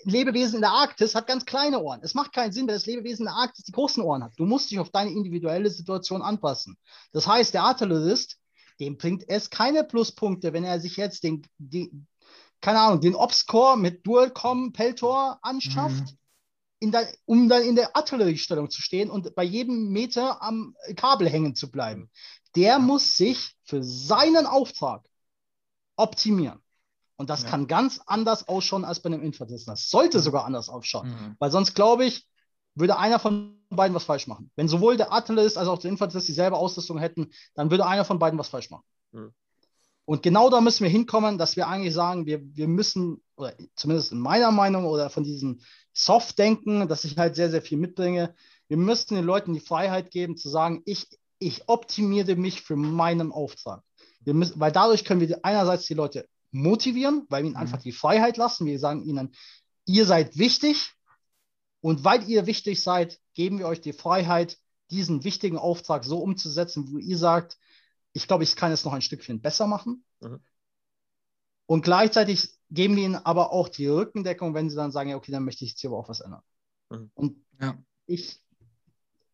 Lebewesen 0.05 0.57
in 0.57 0.61
der 0.63 0.73
Arktis 0.73 1.15
hat 1.15 1.27
ganz 1.27 1.45
kleine 1.47 1.81
Ohren. 1.81 2.01
Es 2.03 2.15
macht 2.15 2.33
keinen 2.33 2.53
Sinn, 2.53 2.67
wenn 2.67 2.75
das 2.75 2.87
Lebewesen 2.87 3.27
in 3.27 3.33
der 3.33 3.37
Arktis 3.37 3.65
die 3.65 3.73
großen 3.73 4.03
Ohren 4.03 4.23
hat. 4.25 4.33
Du 4.37 4.45
musst 4.45 4.71
dich 4.71 4.79
auf 4.79 4.91
deine 4.91 5.11
individuelle 5.11 5.71
Situation 5.71 6.23
anpassen. 6.23 6.77
Das 7.13 7.27
heißt, 7.27 7.55
der 7.55 7.63
Artillerist, 7.63 8.39
dem 8.81 8.97
bringt 8.99 9.29
es 9.29 9.51
keine 9.51 9.85
Pluspunkte, 9.85 10.53
wenn 10.53 10.65
er 10.65 10.81
sich 10.81 10.97
jetzt 10.97 11.25
den, 11.25 11.47
den 11.59 12.07
keine 12.61 12.81
Ahnung, 12.81 13.01
den 13.01 13.15
Obscore 13.15 13.79
mit 13.79 14.07
Dualcom 14.07 14.73
Peltor 14.73 15.39
anschafft. 15.43 16.13
Mhm 16.13 16.19
der, 16.81 17.09
um 17.25 17.49
dann 17.49 17.63
in 17.63 17.77
der 17.77 17.97
Artilleriestellung 17.97 18.71
zu 18.71 18.83
stehen 18.83 19.11
und 19.11 19.35
bei 19.35 19.45
jedem 19.45 19.91
Meter 19.91 20.43
am 20.43 20.77
Kabel 20.97 21.29
hängen 21.29 21.55
zu 21.55 21.71
bleiben. 21.71 22.11
Der 22.57 22.79
muss 22.79 23.17
sich 23.17 23.55
für 23.65 23.83
seinen 23.83 24.47
Auftrag 24.47 25.05
optimieren. 25.97 26.61
Und 27.17 27.31
das 27.31 27.45
ja. 27.45 27.51
kann 27.51 27.69
ganz 27.69 28.01
anders 28.07 28.49
ausschauen 28.49 28.85
als 28.85 29.01
bei 29.01 29.07
einem 29.07 29.23
Infanteristen. 29.23 29.71
Das 29.71 29.89
sollte 29.89 30.21
sogar 30.21 30.45
anders 30.45 30.69
ausschauen. 30.69 31.09
Mhm. 31.09 31.37
Weil 31.39 31.51
sonst, 31.51 31.75
glaube 31.75 32.05
ich, 32.05 32.27
würde 32.75 32.99
einer 32.99 33.21
von 33.21 33.57
beiden 33.71 33.95
was 33.95 34.05
falsch 34.05 34.27
machen. 34.27 34.51
Wenn 34.57 34.69
sowohl 34.69 34.97
der 34.97 35.13
Artillerist 35.13 35.57
als 35.57 35.69
auch 35.69 35.79
der 35.79 35.91
Infanterist 35.91 36.29
dieselbe 36.29 36.57
Ausrüstung 36.57 36.99
hätten, 36.99 37.31
dann 37.55 37.71
würde 37.71 37.87
einer 37.87 38.05
von 38.05 38.19
beiden 38.19 38.39
was 38.39 38.49
falsch 38.49 38.71
machen. 38.71 38.85
Mhm. 39.13 39.33
Und 40.07 40.23
genau 40.23 40.51
da 40.51 40.61
müssen 40.61 40.83
wir 40.83 40.91
hinkommen, 40.91 41.39
dass 41.39 41.57
wir 41.57 41.67
eigentlich 41.67 41.95
sagen, 41.95 42.27
wir, 42.27 42.43
wir 42.43 42.69
müssen, 42.69 43.23
oder 43.37 43.55
zumindest 43.75 44.13
in 44.13 44.19
meiner 44.19 44.51
Meinung 44.51 44.85
oder 44.85 45.09
von 45.09 45.25
diesem 45.25 45.61
Soft-Denken, 45.95 46.89
dass 46.89 47.05
ich 47.05 47.17
halt 47.17 47.37
sehr, 47.37 47.51
sehr 47.51 47.63
viel 47.63 47.79
mitbringe, 47.79 48.35
wir 48.69 48.77
müssen 48.77 49.15
den 49.15 49.25
Leuten 49.25 49.55
die 49.55 49.61
Freiheit 49.61 50.11
geben, 50.11 50.37
zu 50.37 50.49
sagen, 50.49 50.83
ich, 50.85 51.07
ich 51.39 51.69
optimiere 51.69 52.37
mich 52.37 52.63
für 52.63 52.77
meinen 52.77 53.33
Auftrag. 53.33 53.83
Wir 54.21 54.35
müssen, 54.35 54.59
weil 54.59 54.73
dadurch 54.73 55.05
können 55.05 55.21
wir 55.21 55.39
einerseits 55.45 55.87
die 55.87 55.95
Leute 55.95 56.29
motivieren, 56.51 57.27
weil 57.29 57.43
wir 57.43 57.49
ihnen 57.49 57.57
mhm. 57.57 57.63
einfach 57.63 57.83
die 57.83 57.93
Freiheit 57.93 58.37
lassen. 58.37 58.67
Wir 58.67 58.79
sagen 58.79 59.05
ihnen, 59.05 59.35
ihr 59.87 60.07
seid 60.07 60.39
wichtig 60.39 60.93
und 61.81 62.05
weil 62.05 62.29
ihr 62.29 62.47
wichtig 62.47 62.83
seid, 62.83 63.21
geben 63.35 63.59
wir 63.59 63.67
euch 63.67 63.81
die 63.81 63.93
Freiheit, 63.93 64.59
diesen 64.91 65.25
wichtigen 65.25 65.59
Auftrag 65.59 66.05
so 66.05 66.19
umzusetzen, 66.19 66.91
wo 66.91 66.99
ihr 66.99 67.19
sagt, 67.19 67.59
ich 68.13 68.27
glaube, 68.27 68.45
ich 68.45 68.57
kann 68.57 68.73
es 68.73 68.85
noch 68.85 68.93
ein 68.93 69.03
Stückchen 69.03 69.43
besser 69.43 69.67
machen. 69.67 70.05
Mhm. 70.21 70.41
Und 71.67 71.83
gleichzeitig 71.83 72.51
geben 72.75 72.97
wir 72.97 73.05
ihnen 73.05 73.17
aber 73.17 73.53
auch 73.53 73.69
die 73.69 73.87
Rückendeckung, 73.87 74.55
wenn 74.55 74.69
sie 74.69 74.77
dann 74.77 74.93
sagen, 74.93 75.11
ja, 75.11 75.17
okay, 75.17 75.33
dann 75.33 75.45
möchte 75.45 75.65
ich 75.65 75.71
jetzt 75.71 75.81
hier 75.81 75.91
aber 75.91 75.99
auch 75.99 76.09
was 76.09 76.21
ändern. 76.21 76.43
Mhm. 76.91 77.11
Und 77.15 77.45
ja. 77.61 77.79
ich, 78.07 78.41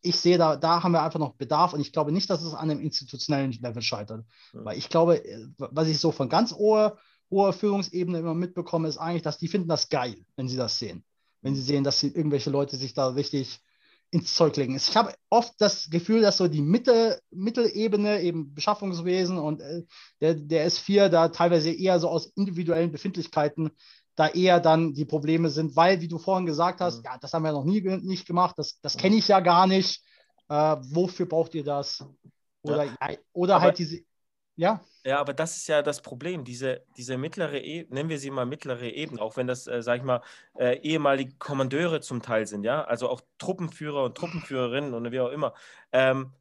ich 0.03 0.17
sehe 0.17 0.39
da, 0.39 0.57
da 0.57 0.83
haben 0.83 0.93
wir 0.93 1.03
einfach 1.03 1.19
noch 1.19 1.35
Bedarf 1.35 1.73
und 1.73 1.81
ich 1.81 1.93
glaube 1.93 2.13
nicht, 2.13 2.31
dass 2.31 2.43
es 2.43 2.55
an 2.55 2.71
einem 2.71 2.81
institutionellen 2.81 3.53
Level 3.53 3.83
scheitert. 3.83 4.25
Mhm. 4.53 4.65
Weil 4.65 4.79
ich 4.79 4.89
glaube, 4.89 5.23
was 5.59 5.89
ich 5.89 5.99
so 5.99 6.13
von 6.13 6.29
ganz 6.29 6.53
hoher, 6.53 6.99
hoher 7.31 7.53
Führungsebene 7.53 8.19
immer 8.19 8.35
mitbekomme, 8.35 8.89
ist 8.89 8.99
eigentlich, 8.99 9.23
dass 9.23 9.39
die 9.39 9.49
finden 9.49 9.69
das 9.69 9.89
geil, 9.89 10.17
wenn 10.37 10.49
sie 10.49 10.57
das 10.57 10.79
sehen. 10.79 11.05
Wenn 11.43 11.55
sie 11.55 11.63
sehen, 11.63 11.85
dass 11.85 12.01
sie, 12.01 12.09
irgendwelche 12.09 12.51
Leute 12.51 12.77
sich 12.77 12.93
da 12.93 13.09
richtig 13.09 13.61
ins 14.11 14.35
Zeug 14.35 14.57
legen. 14.57 14.75
Ich 14.75 14.97
habe 14.97 15.15
oft 15.29 15.55
das 15.59 15.89
Gefühl, 15.89 16.21
dass 16.21 16.37
so 16.37 16.49
die 16.49 16.63
Mitte, 16.63 17.21
Mittelebene, 17.31 18.21
eben 18.23 18.55
Beschaffungswesen 18.55 19.39
und 19.39 19.61
äh, 19.61 19.85
der, 20.21 20.35
der 20.35 20.69
S4 20.69 21.09
da 21.09 21.29
teilweise 21.29 21.71
eher 21.71 22.01
so 22.01 22.09
aus 22.09 22.27
individuellen 22.35 22.91
Befindlichkeiten 22.91 23.71
da 24.17 24.29
eher 24.29 24.61
dann 24.61 24.93
die 24.93 25.05
Probleme 25.05 25.49
sind, 25.49 25.77
weil, 25.77 26.01
wie 26.01 26.09
du 26.09 26.19
vorhin 26.19 26.45
gesagt 26.45 26.81
hast, 26.81 26.99
mhm. 26.99 27.05
ja, 27.05 27.19
das 27.19 27.33
haben 27.33 27.45
wir 27.45 27.53
noch 27.53 27.65
nie 27.65 27.81
nicht 27.81 28.27
gemacht, 28.27 28.59
das, 28.59 28.81
das 28.81 28.97
kenne 28.97 29.17
ich 29.17 29.29
ja 29.29 29.41
gar 29.41 29.67
nicht. 29.67 30.03
Äh, 30.49 30.77
wofür 30.81 31.27
braucht 31.27 31.55
ihr 31.55 31.65
das? 31.65 32.05
Oder, 32.63 32.85
ja. 32.85 32.97
Ja, 33.01 33.17
oder 33.33 33.61
halt 33.61 33.79
diese, 33.79 34.01
ja. 34.61 34.81
Ja, 35.03 35.19
aber 35.19 35.33
das 35.33 35.57
ist 35.57 35.67
ja 35.67 35.81
das 35.81 36.03
Problem, 36.03 36.45
diese, 36.45 36.85
diese 36.99 37.17
mittlere 37.17 37.59
Ebene, 37.61 37.95
nennen 37.95 38.09
wir 38.11 38.19
sie 38.19 38.31
mal 38.31 38.45
mittlere 38.45 38.85
Ebene, 38.91 39.23
auch 39.23 39.39
wenn 39.39 39.47
das, 39.47 39.67
äh, 39.67 39.83
sag 39.83 39.97
ich 39.97 40.03
mal, 40.03 40.21
äh, 40.59 40.79
ehemalige 40.81 41.37
Kommandeure 41.39 42.03
zum 42.03 42.21
Teil 42.21 42.47
sind, 42.47 42.65
ja, 42.65 42.85
also 42.85 43.09
auch 43.09 43.23
Truppenführer 43.39 44.05
und 44.05 44.15
Truppenführerinnen 44.17 44.93
und 44.93 45.11
wie 45.11 45.21
auch 45.21 45.31
immer. 45.31 45.55
Ähm, 45.93 46.33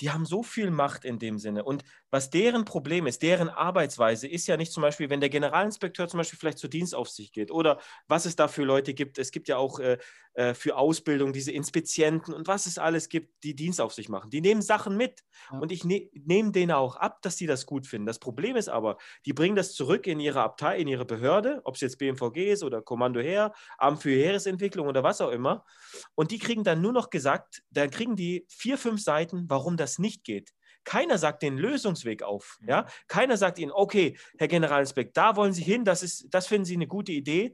die 0.00 0.10
haben 0.10 0.24
so 0.26 0.42
viel 0.42 0.70
Macht 0.70 1.04
in 1.04 1.18
dem 1.18 1.38
Sinne. 1.38 1.64
Und 1.64 1.84
was 2.10 2.30
deren 2.30 2.64
Problem 2.64 3.06
ist, 3.06 3.22
deren 3.22 3.50
Arbeitsweise 3.50 4.28
ist 4.28 4.46
ja 4.46 4.56
nicht 4.56 4.72
zum 4.72 4.82
Beispiel, 4.82 5.10
wenn 5.10 5.20
der 5.20 5.28
Generalinspekteur 5.28 6.08
zum 6.08 6.18
Beispiel 6.18 6.38
vielleicht 6.38 6.58
zur 6.58 6.70
Dienstaufsicht 6.70 7.34
geht 7.34 7.50
oder 7.50 7.78
was 8.08 8.24
es 8.24 8.36
da 8.36 8.48
für 8.48 8.64
Leute 8.64 8.94
gibt. 8.94 9.18
Es 9.18 9.30
gibt 9.30 9.48
ja 9.48 9.58
auch 9.58 9.78
äh, 9.78 9.98
äh, 10.40 10.54
für 10.54 10.78
Ausbildung 10.78 11.34
diese 11.34 11.52
Inspizienten 11.52 12.32
und 12.32 12.48
was 12.48 12.64
es 12.64 12.78
alles 12.78 13.10
gibt, 13.10 13.44
die 13.44 13.54
Dienstaufsicht 13.54 14.08
machen. 14.08 14.30
Die 14.30 14.40
nehmen 14.40 14.62
Sachen 14.62 14.96
mit 14.96 15.22
ja. 15.52 15.58
und 15.58 15.70
ich 15.70 15.84
ne 15.84 16.08
nehme 16.14 16.50
denen 16.50 16.72
auch 16.72 16.96
ab, 16.96 17.20
dass 17.20 17.36
sie 17.36 17.46
das 17.46 17.66
gut 17.66 17.86
finden. 17.86 18.06
Das 18.06 18.18
Problem 18.18 18.56
ist 18.56 18.70
aber, 18.70 18.96
die 19.26 19.34
bringen 19.34 19.54
das 19.54 19.74
zurück 19.74 20.06
in 20.06 20.18
ihre 20.18 20.40
Abteilung, 20.40 20.80
in 20.80 20.88
ihre 20.88 21.04
Behörde, 21.04 21.60
ob 21.64 21.74
es 21.74 21.82
jetzt 21.82 21.98
BMVG 21.98 22.52
ist 22.52 22.62
oder 22.62 22.80
Kommando 22.80 23.20
Heer, 23.20 23.52
Amt 23.76 24.00
für 24.00 24.12
Heeresentwicklung 24.12 24.88
oder 24.88 25.02
was 25.02 25.20
auch 25.20 25.30
immer. 25.30 25.66
Und 26.14 26.30
die 26.30 26.38
kriegen 26.38 26.64
dann 26.64 26.80
nur 26.80 26.94
noch 26.94 27.10
gesagt, 27.10 27.62
dann 27.70 27.90
kriegen 27.90 28.16
die 28.16 28.46
vier, 28.48 28.78
fünf 28.78 29.02
Seiten, 29.02 29.44
warum 29.46 29.76
das 29.76 29.98
nicht 29.98 30.24
geht. 30.24 30.54
Keiner 30.84 31.18
sagt 31.18 31.42
den 31.42 31.58
Lösungsweg 31.58 32.22
auf. 32.22 32.58
Ja? 32.66 32.82
Mhm. 32.82 32.86
Keiner 33.08 33.36
sagt 33.36 33.58
ihnen, 33.58 33.72
okay, 33.72 34.16
Herr 34.38 34.48
Generalinspektor, 34.48 35.12
da 35.22 35.36
wollen 35.36 35.52
Sie 35.52 35.62
hin, 35.62 35.84
das, 35.84 36.02
ist, 36.02 36.28
das 36.30 36.46
finden 36.46 36.64
Sie 36.64 36.74
eine 36.74 36.86
gute 36.86 37.12
Idee. 37.12 37.52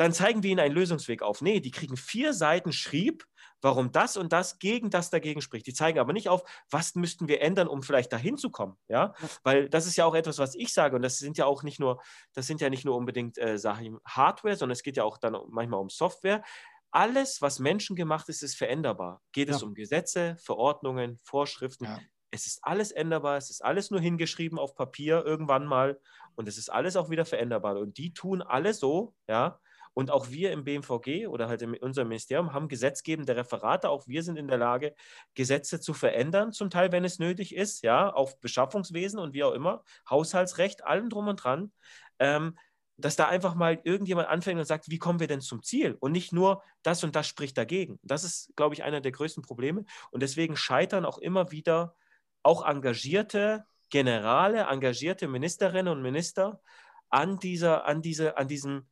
Dann 0.00 0.14
zeigen 0.14 0.42
wir 0.42 0.50
Ihnen 0.50 0.60
einen 0.60 0.74
Lösungsweg 0.74 1.20
auf. 1.20 1.42
Nee, 1.42 1.60
die 1.60 1.70
kriegen 1.70 1.94
vier 1.94 2.32
Seiten 2.32 2.72
Schrieb, 2.72 3.26
warum 3.60 3.92
das 3.92 4.16
und 4.16 4.32
das 4.32 4.58
gegen 4.58 4.88
das 4.88 5.10
dagegen 5.10 5.42
spricht. 5.42 5.66
Die 5.66 5.74
zeigen 5.74 5.98
aber 5.98 6.14
nicht 6.14 6.30
auf, 6.30 6.42
was 6.70 6.94
müssten 6.94 7.28
wir 7.28 7.42
ändern, 7.42 7.68
um 7.68 7.82
vielleicht 7.82 8.10
dahin 8.10 8.38
zu 8.38 8.48
kommen. 8.48 8.78
Ja? 8.88 9.12
Weil 9.42 9.68
das 9.68 9.86
ist 9.86 9.96
ja 9.96 10.06
auch 10.06 10.14
etwas, 10.14 10.38
was 10.38 10.54
ich 10.54 10.72
sage, 10.72 10.96
und 10.96 11.02
das 11.02 11.18
sind 11.18 11.36
ja 11.36 11.44
auch 11.44 11.62
nicht 11.64 11.80
nur, 11.80 12.00
das 12.32 12.46
sind 12.46 12.62
ja 12.62 12.70
nicht 12.70 12.86
nur 12.86 12.96
unbedingt 12.96 13.36
äh, 13.36 13.58
Sachen 13.58 13.98
Hardware, 14.06 14.56
sondern 14.56 14.72
es 14.72 14.82
geht 14.82 14.96
ja 14.96 15.04
auch 15.04 15.18
dann 15.18 15.36
manchmal 15.50 15.80
um 15.80 15.90
Software. 15.90 16.42
Alles, 16.90 17.42
was 17.42 17.58
menschengemacht 17.58 18.30
ist, 18.30 18.42
ist 18.42 18.56
veränderbar. 18.56 19.20
Geht 19.32 19.50
ja. 19.50 19.56
es 19.56 19.62
um 19.62 19.74
Gesetze, 19.74 20.38
Verordnungen, 20.40 21.18
Vorschriften, 21.24 21.84
ja 21.84 22.00
es 22.32 22.46
ist 22.46 22.60
alles 22.62 22.92
änderbar, 22.92 23.36
es 23.38 23.50
ist 23.50 23.64
alles 23.64 23.90
nur 23.90 24.00
hingeschrieben 24.00 24.56
auf 24.56 24.76
Papier 24.76 25.24
irgendwann 25.26 25.66
mal 25.66 26.00
und 26.36 26.46
es 26.46 26.58
ist 26.58 26.70
alles 26.70 26.94
auch 26.94 27.10
wieder 27.10 27.24
veränderbar. 27.24 27.76
Und 27.76 27.98
die 27.98 28.12
tun 28.12 28.40
alle 28.40 28.72
so, 28.72 29.16
ja. 29.28 29.58
Und 29.94 30.10
auch 30.10 30.30
wir 30.30 30.52
im 30.52 30.64
BMVG 30.64 31.26
oder 31.26 31.48
halt 31.48 31.62
in 31.62 31.74
unserem 31.74 32.08
Ministerium 32.08 32.52
haben 32.52 32.68
gesetzgebende 32.68 33.36
Referate. 33.36 33.88
Auch 33.88 34.06
wir 34.06 34.22
sind 34.22 34.36
in 34.36 34.48
der 34.48 34.58
Lage, 34.58 34.94
Gesetze 35.34 35.80
zu 35.80 35.94
verändern, 35.94 36.52
zum 36.52 36.70
Teil, 36.70 36.92
wenn 36.92 37.04
es 37.04 37.18
nötig 37.18 37.54
ist, 37.54 37.82
ja, 37.82 38.10
auf 38.10 38.38
Beschaffungswesen 38.40 39.18
und 39.18 39.34
wie 39.34 39.44
auch 39.44 39.52
immer, 39.52 39.82
Haushaltsrecht, 40.08 40.84
allem 40.84 41.10
drum 41.10 41.28
und 41.28 41.36
dran. 41.36 41.72
Ähm, 42.18 42.56
dass 43.00 43.16
da 43.16 43.28
einfach 43.28 43.54
mal 43.54 43.80
irgendjemand 43.84 44.28
anfängt 44.28 44.60
und 44.60 44.66
sagt, 44.66 44.90
wie 44.90 44.98
kommen 44.98 45.20
wir 45.20 45.26
denn 45.26 45.40
zum 45.40 45.62
Ziel? 45.62 45.96
Und 46.00 46.12
nicht 46.12 46.32
nur, 46.32 46.62
das 46.82 47.02
und 47.02 47.16
das 47.16 47.26
spricht 47.26 47.56
dagegen. 47.56 47.98
Das 48.02 48.24
ist, 48.24 48.52
glaube 48.56 48.74
ich, 48.74 48.82
einer 48.82 49.00
der 49.00 49.12
größten 49.12 49.42
Probleme. 49.42 49.84
Und 50.10 50.22
deswegen 50.22 50.56
scheitern 50.56 51.04
auch 51.04 51.18
immer 51.18 51.50
wieder 51.50 51.94
auch 52.42 52.66
engagierte 52.66 53.64
Generale, 53.90 54.66
engagierte 54.70 55.28
Ministerinnen 55.28 55.92
und 55.92 56.02
Minister 56.02 56.60
an, 57.08 57.38
dieser, 57.38 57.86
an, 57.86 58.02
diese, 58.02 58.36
an 58.36 58.48
diesem 58.48 58.86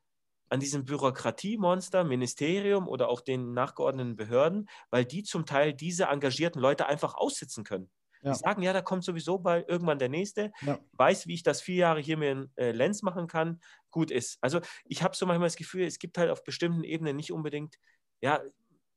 an 0.49 0.61
diesem 0.61 0.85
Bürokratiemonster, 0.85 2.05
Ministerium 2.05 2.89
oder 2.89 3.09
auch 3.09 3.21
den 3.21 3.53
nachgeordneten 3.53 4.17
Behörden, 4.17 4.69
weil 4.91 5.05
die 5.05 5.23
zum 5.23 5.47
Teil 5.47 5.75
diese 5.75 6.05
engagierten 6.05 6.61
Leute 6.61 6.87
einfach 6.87 7.15
aussitzen 7.15 7.65
können. 7.65 7.91
Ja. 8.23 8.33
Die 8.33 8.39
sagen, 8.39 8.63
ja, 8.63 8.73
da 8.73 8.83
kommt 8.83 9.05
sowieso 9.05 9.39
bald 9.39 9.69
irgendwann 9.69 9.99
der 9.99 10.09
Nächste, 10.09 10.51
ja. 10.63 10.79
weiß, 10.93 11.27
wie 11.27 11.35
ich 11.35 11.43
das 11.43 11.61
vier 11.61 11.77
Jahre 11.77 12.01
hier 12.01 12.17
mit 12.17 12.31
in 12.31 12.51
äh, 12.57 12.73
Lenz 12.73 13.03
machen 13.03 13.29
kann, 13.29 13.61
gut 13.91 14.11
ist. 14.11 14.39
Also 14.41 14.61
ich 14.85 15.03
habe 15.03 15.15
so 15.15 15.25
manchmal 15.27 15.47
das 15.47 15.57
Gefühl, 15.57 15.85
es 15.85 15.99
gibt 15.99 16.19
halt 16.19 16.31
auf 16.31 16.43
bestimmten 16.43 16.83
Ebenen 16.83 17.17
nicht 17.17 17.33
unbedingt, 17.33 17.77
ja, 18.21 18.41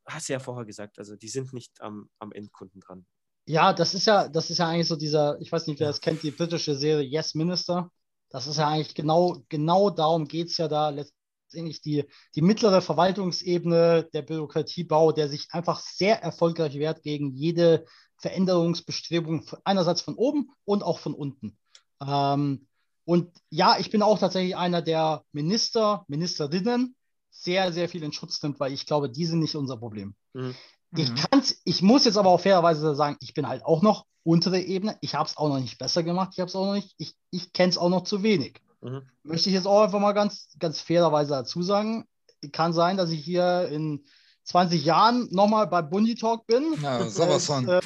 hast 0.06 0.28
du 0.28 0.34
ja 0.34 0.40
vorher 0.40 0.66
gesagt, 0.66 0.98
also 0.98 1.16
die 1.16 1.30
sind 1.30 1.54
nicht 1.54 1.80
am, 1.82 2.10
am 2.20 2.32
Endkunden 2.32 2.82
dran. 2.82 3.06
Ja, 3.46 3.74
das 3.74 3.94
ist 3.94 4.06
ja, 4.06 4.28
das 4.28 4.50
ist 4.50 4.58
ja 4.58 4.68
eigentlich 4.68 4.88
so 4.88 4.96
dieser, 4.96 5.40
ich 5.40 5.52
weiß 5.52 5.68
nicht, 5.68 5.80
wer 5.80 5.88
das 5.88 6.02
kennt, 6.02 6.24
die 6.24 6.32
britische 6.32 6.76
Serie 6.76 7.08
Yes 7.08 7.36
Minister. 7.36 7.92
Das 8.30 8.48
ist 8.48 8.58
ja 8.58 8.70
eigentlich 8.70 8.96
genau, 8.96 9.44
genau 9.50 9.90
darum 9.90 10.26
geht 10.26 10.48
es 10.48 10.58
ja 10.58 10.68
da 10.68 10.90
letztendlich 10.90 11.21
die, 11.54 12.06
die 12.36 12.42
mittlere 12.42 12.82
Verwaltungsebene, 12.82 14.10
der 14.14 14.22
Bürokratiebau, 14.22 15.12
der 15.12 15.30
sich 15.30 15.48
einfach 15.52 15.80
sehr 15.80 16.22
erfolgreich 16.22 16.76
wehrt 16.76 17.04
gegen 17.04 17.32
jede 17.34 17.86
Veränderungsbestrebung, 18.18 19.46
einerseits 19.64 20.02
von 20.02 20.16
oben 20.16 20.52
und 20.66 20.84
auch 20.84 21.00
von 21.00 21.14
unten. 21.14 21.58
Ähm, 22.06 22.68
und 23.06 23.32
ja, 23.50 23.78
ich 23.80 23.90
bin 23.90 24.04
auch 24.04 24.20
tatsächlich 24.20 24.56
einer 24.56 24.82
der 24.82 25.24
Minister, 25.32 26.06
Ministerinnen, 26.08 26.96
sehr, 27.30 27.74
sehr 27.74 27.90
viel 27.90 28.04
in 28.04 28.14
Schutz 28.14 28.42
nimmt, 28.44 28.60
weil 28.60 28.74
ich 28.74 28.86
glaube, 28.86 29.10
die 29.10 29.26
sind 29.26 29.40
nicht 29.40 29.56
unser 29.56 29.78
Problem. 29.78 30.16
Mhm. 30.34 30.56
Ich, 30.96 31.10
mhm. 31.10 31.16
kann's, 31.16 31.62
ich 31.64 31.82
muss 31.82 32.06
jetzt 32.06 32.18
aber 32.18 32.30
auch 32.30 32.42
fairerweise 32.42 32.96
sagen, 32.96 33.18
ich 33.22 33.34
bin 33.34 33.48
halt 33.48 33.64
auch 33.66 33.82
noch 33.82 34.06
untere 34.24 34.60
Ebene. 34.60 34.98
Ich 35.02 35.16
habe 35.16 35.28
es 35.28 35.38
auch 35.38 35.50
noch 35.50 35.60
nicht 35.60 35.78
besser 35.78 36.04
gemacht. 36.04 36.32
Ich 36.34 36.40
habe 36.40 36.50
es 36.50 36.56
auch 36.56 36.66
noch 36.66 36.74
nicht, 36.74 36.94
ich, 36.98 37.16
ich 37.32 37.54
kenne 37.54 37.70
es 37.70 37.78
auch 37.78 37.90
noch 37.90 38.04
zu 38.04 38.24
wenig. 38.24 38.62
Mhm. 38.82 39.04
Möchte 39.24 39.50
ich 39.50 39.56
jetzt 39.56 39.68
auch 39.68 39.84
einfach 39.84 40.00
mal 40.00 40.14
ganz, 40.14 40.50
ganz 40.60 40.82
fairerweise 40.82 41.32
dazu 41.32 41.62
sagen. 41.62 42.08
Kann 42.52 42.74
sein, 42.74 42.98
dass 42.98 43.12
ich 43.12 43.24
hier 43.24 43.68
in 43.70 44.04
20 44.46 44.84
Jahren 44.84 45.28
nochmal 45.32 45.68
bei 45.68 45.82
Bundy 45.82 46.16
Talk 46.16 46.48
bin. 46.48 46.76
Ja, 46.82 47.08
sowas 47.08 47.46
von. 47.46 47.68
Äh, 47.68 47.82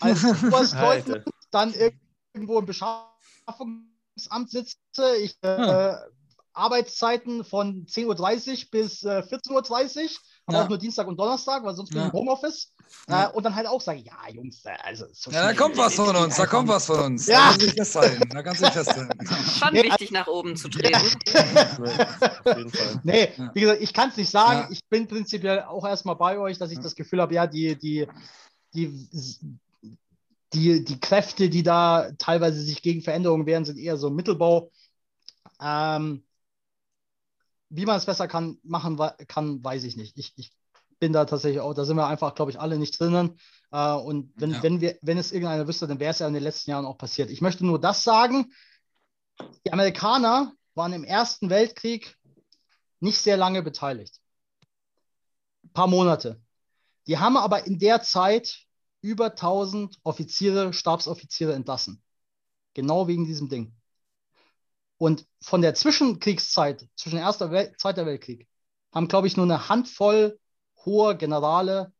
als 0.00 0.24
Oberstleutnant 0.44 1.24
dann 1.50 1.72
irgendwo 2.34 2.58
im 2.58 2.66
Beschaffungsamt 2.66 4.50
sitze. 4.50 5.16
Ich 5.22 5.38
äh, 5.42 5.48
ja. 5.48 6.04
Arbeitszeiten 6.52 7.44
von 7.44 7.86
10.30 7.86 8.64
Uhr 8.64 8.70
bis 8.70 9.02
äh, 9.04 9.22
14.30 9.22 10.02
Uhr 10.02 10.10
aber 10.46 10.58
ja. 10.58 10.64
auch 10.64 10.68
nur 10.68 10.78
Dienstag 10.78 11.08
und 11.08 11.18
Donnerstag, 11.18 11.64
weil 11.64 11.74
sonst 11.74 11.90
bin 11.90 11.98
ich 11.98 12.06
im 12.06 12.12
Homeoffice. 12.12 12.72
Ja. 13.08 13.26
Äh, 13.26 13.32
und 13.32 13.42
dann 13.42 13.56
halt 13.56 13.66
auch 13.66 13.80
sagen, 13.80 14.04
ja, 14.04 14.32
Jungs, 14.32 14.64
äh, 14.64 14.76
also 14.84 15.06
so 15.12 15.32
Ja, 15.32 15.42
da 15.42 15.54
kommt 15.54 15.76
was 15.76 15.94
von 15.96 16.14
uns, 16.14 16.36
da 16.36 16.46
kommt 16.46 16.68
was 16.68 16.86
von 16.86 17.00
uns. 17.00 17.26
Ja. 17.26 17.34
Da 17.34 17.50
kann 17.50 17.60
sich 17.60 17.72
festhalten. 17.72 18.28
Da 18.28 18.42
kann 18.42 18.54
sich 18.54 18.68
festhalten. 18.68 19.26
Schon 19.58 19.74
wichtig, 19.74 20.12
nach 20.12 20.28
oben 20.28 20.54
zu 20.56 20.68
treten. 20.68 21.18
nee, 23.02 23.32
wie 23.54 23.60
gesagt, 23.60 23.82
ich 23.82 23.92
kann 23.92 24.10
es 24.10 24.16
nicht 24.16 24.30
sagen. 24.30 24.72
Ich 24.72 24.84
bin 24.84 25.08
prinzipiell 25.08 25.62
auch 25.62 25.84
erstmal 25.84 26.14
bei 26.14 26.38
euch, 26.38 26.58
dass 26.58 26.70
ich 26.70 26.78
das 26.78 26.94
Gefühl 26.94 27.20
habe, 27.20 27.34
ja, 27.34 27.48
die, 27.48 27.76
die, 27.76 28.06
die, 28.72 29.08
die, 30.52 30.84
die 30.84 31.00
Kräfte, 31.00 31.50
die 31.50 31.64
da 31.64 32.12
teilweise 32.18 32.60
sich 32.60 32.82
gegen 32.82 33.02
Veränderungen 33.02 33.46
wehren, 33.46 33.64
sind 33.64 33.78
eher 33.78 33.96
so 33.96 34.10
Mittelbau. 34.10 34.70
Ähm, 35.60 36.22
wie 37.76 37.86
man 37.86 37.96
es 37.96 38.06
besser 38.06 38.26
kann, 38.26 38.58
machen 38.62 38.98
kann, 39.28 39.62
weiß 39.62 39.84
ich 39.84 39.96
nicht. 39.96 40.16
Ich, 40.18 40.32
ich 40.36 40.52
bin 40.98 41.12
da 41.12 41.26
tatsächlich 41.26 41.60
auch, 41.60 41.74
da 41.74 41.84
sind 41.84 41.96
wir 41.96 42.06
einfach, 42.06 42.34
glaube 42.34 42.50
ich, 42.50 42.58
alle 42.58 42.78
nicht 42.78 42.98
drinnen. 42.98 43.38
Äh, 43.70 43.92
und 43.92 44.32
wenn, 44.36 44.52
ja. 44.52 44.62
wenn, 44.62 44.80
wir, 44.80 44.98
wenn 45.02 45.18
es 45.18 45.32
irgendeiner 45.32 45.68
wüsste, 45.68 45.86
dann 45.86 46.00
wäre 46.00 46.10
es 46.10 46.18
ja 46.18 46.26
in 46.26 46.34
den 46.34 46.42
letzten 46.42 46.70
Jahren 46.70 46.86
auch 46.86 46.96
passiert. 46.96 47.30
Ich 47.30 47.40
möchte 47.40 47.66
nur 47.66 47.80
das 47.80 48.02
sagen: 48.02 48.52
Die 49.64 49.72
Amerikaner 49.72 50.52
waren 50.74 50.92
im 50.92 51.04
Ersten 51.04 51.50
Weltkrieg 51.50 52.16
nicht 53.00 53.18
sehr 53.18 53.36
lange 53.36 53.62
beteiligt. 53.62 54.20
Ein 55.64 55.72
paar 55.72 55.86
Monate. 55.86 56.40
Die 57.06 57.18
haben 57.18 57.36
aber 57.36 57.66
in 57.66 57.78
der 57.78 58.02
Zeit 58.02 58.66
über 59.02 59.26
1000 59.26 59.98
Offiziere, 60.02 60.72
Stabsoffiziere 60.72 61.52
entlassen. 61.52 62.02
Genau 62.74 63.06
wegen 63.06 63.26
diesem 63.26 63.48
Ding. 63.48 63.74
Und 64.98 65.26
von 65.42 65.60
der 65.60 65.74
Zwischenkriegszeit, 65.74 66.88
zwischen 66.96 67.18
Erster 67.18 67.50
und 67.50 67.80
Zweiter 67.80 68.06
Weltkrieg, 68.06 68.48
haben, 68.94 69.08
glaube 69.08 69.26
ich, 69.26 69.36
nur 69.36 69.44
eine 69.44 69.68
Handvoll 69.68 70.38
hoher 70.84 71.14
Generale 71.14 71.92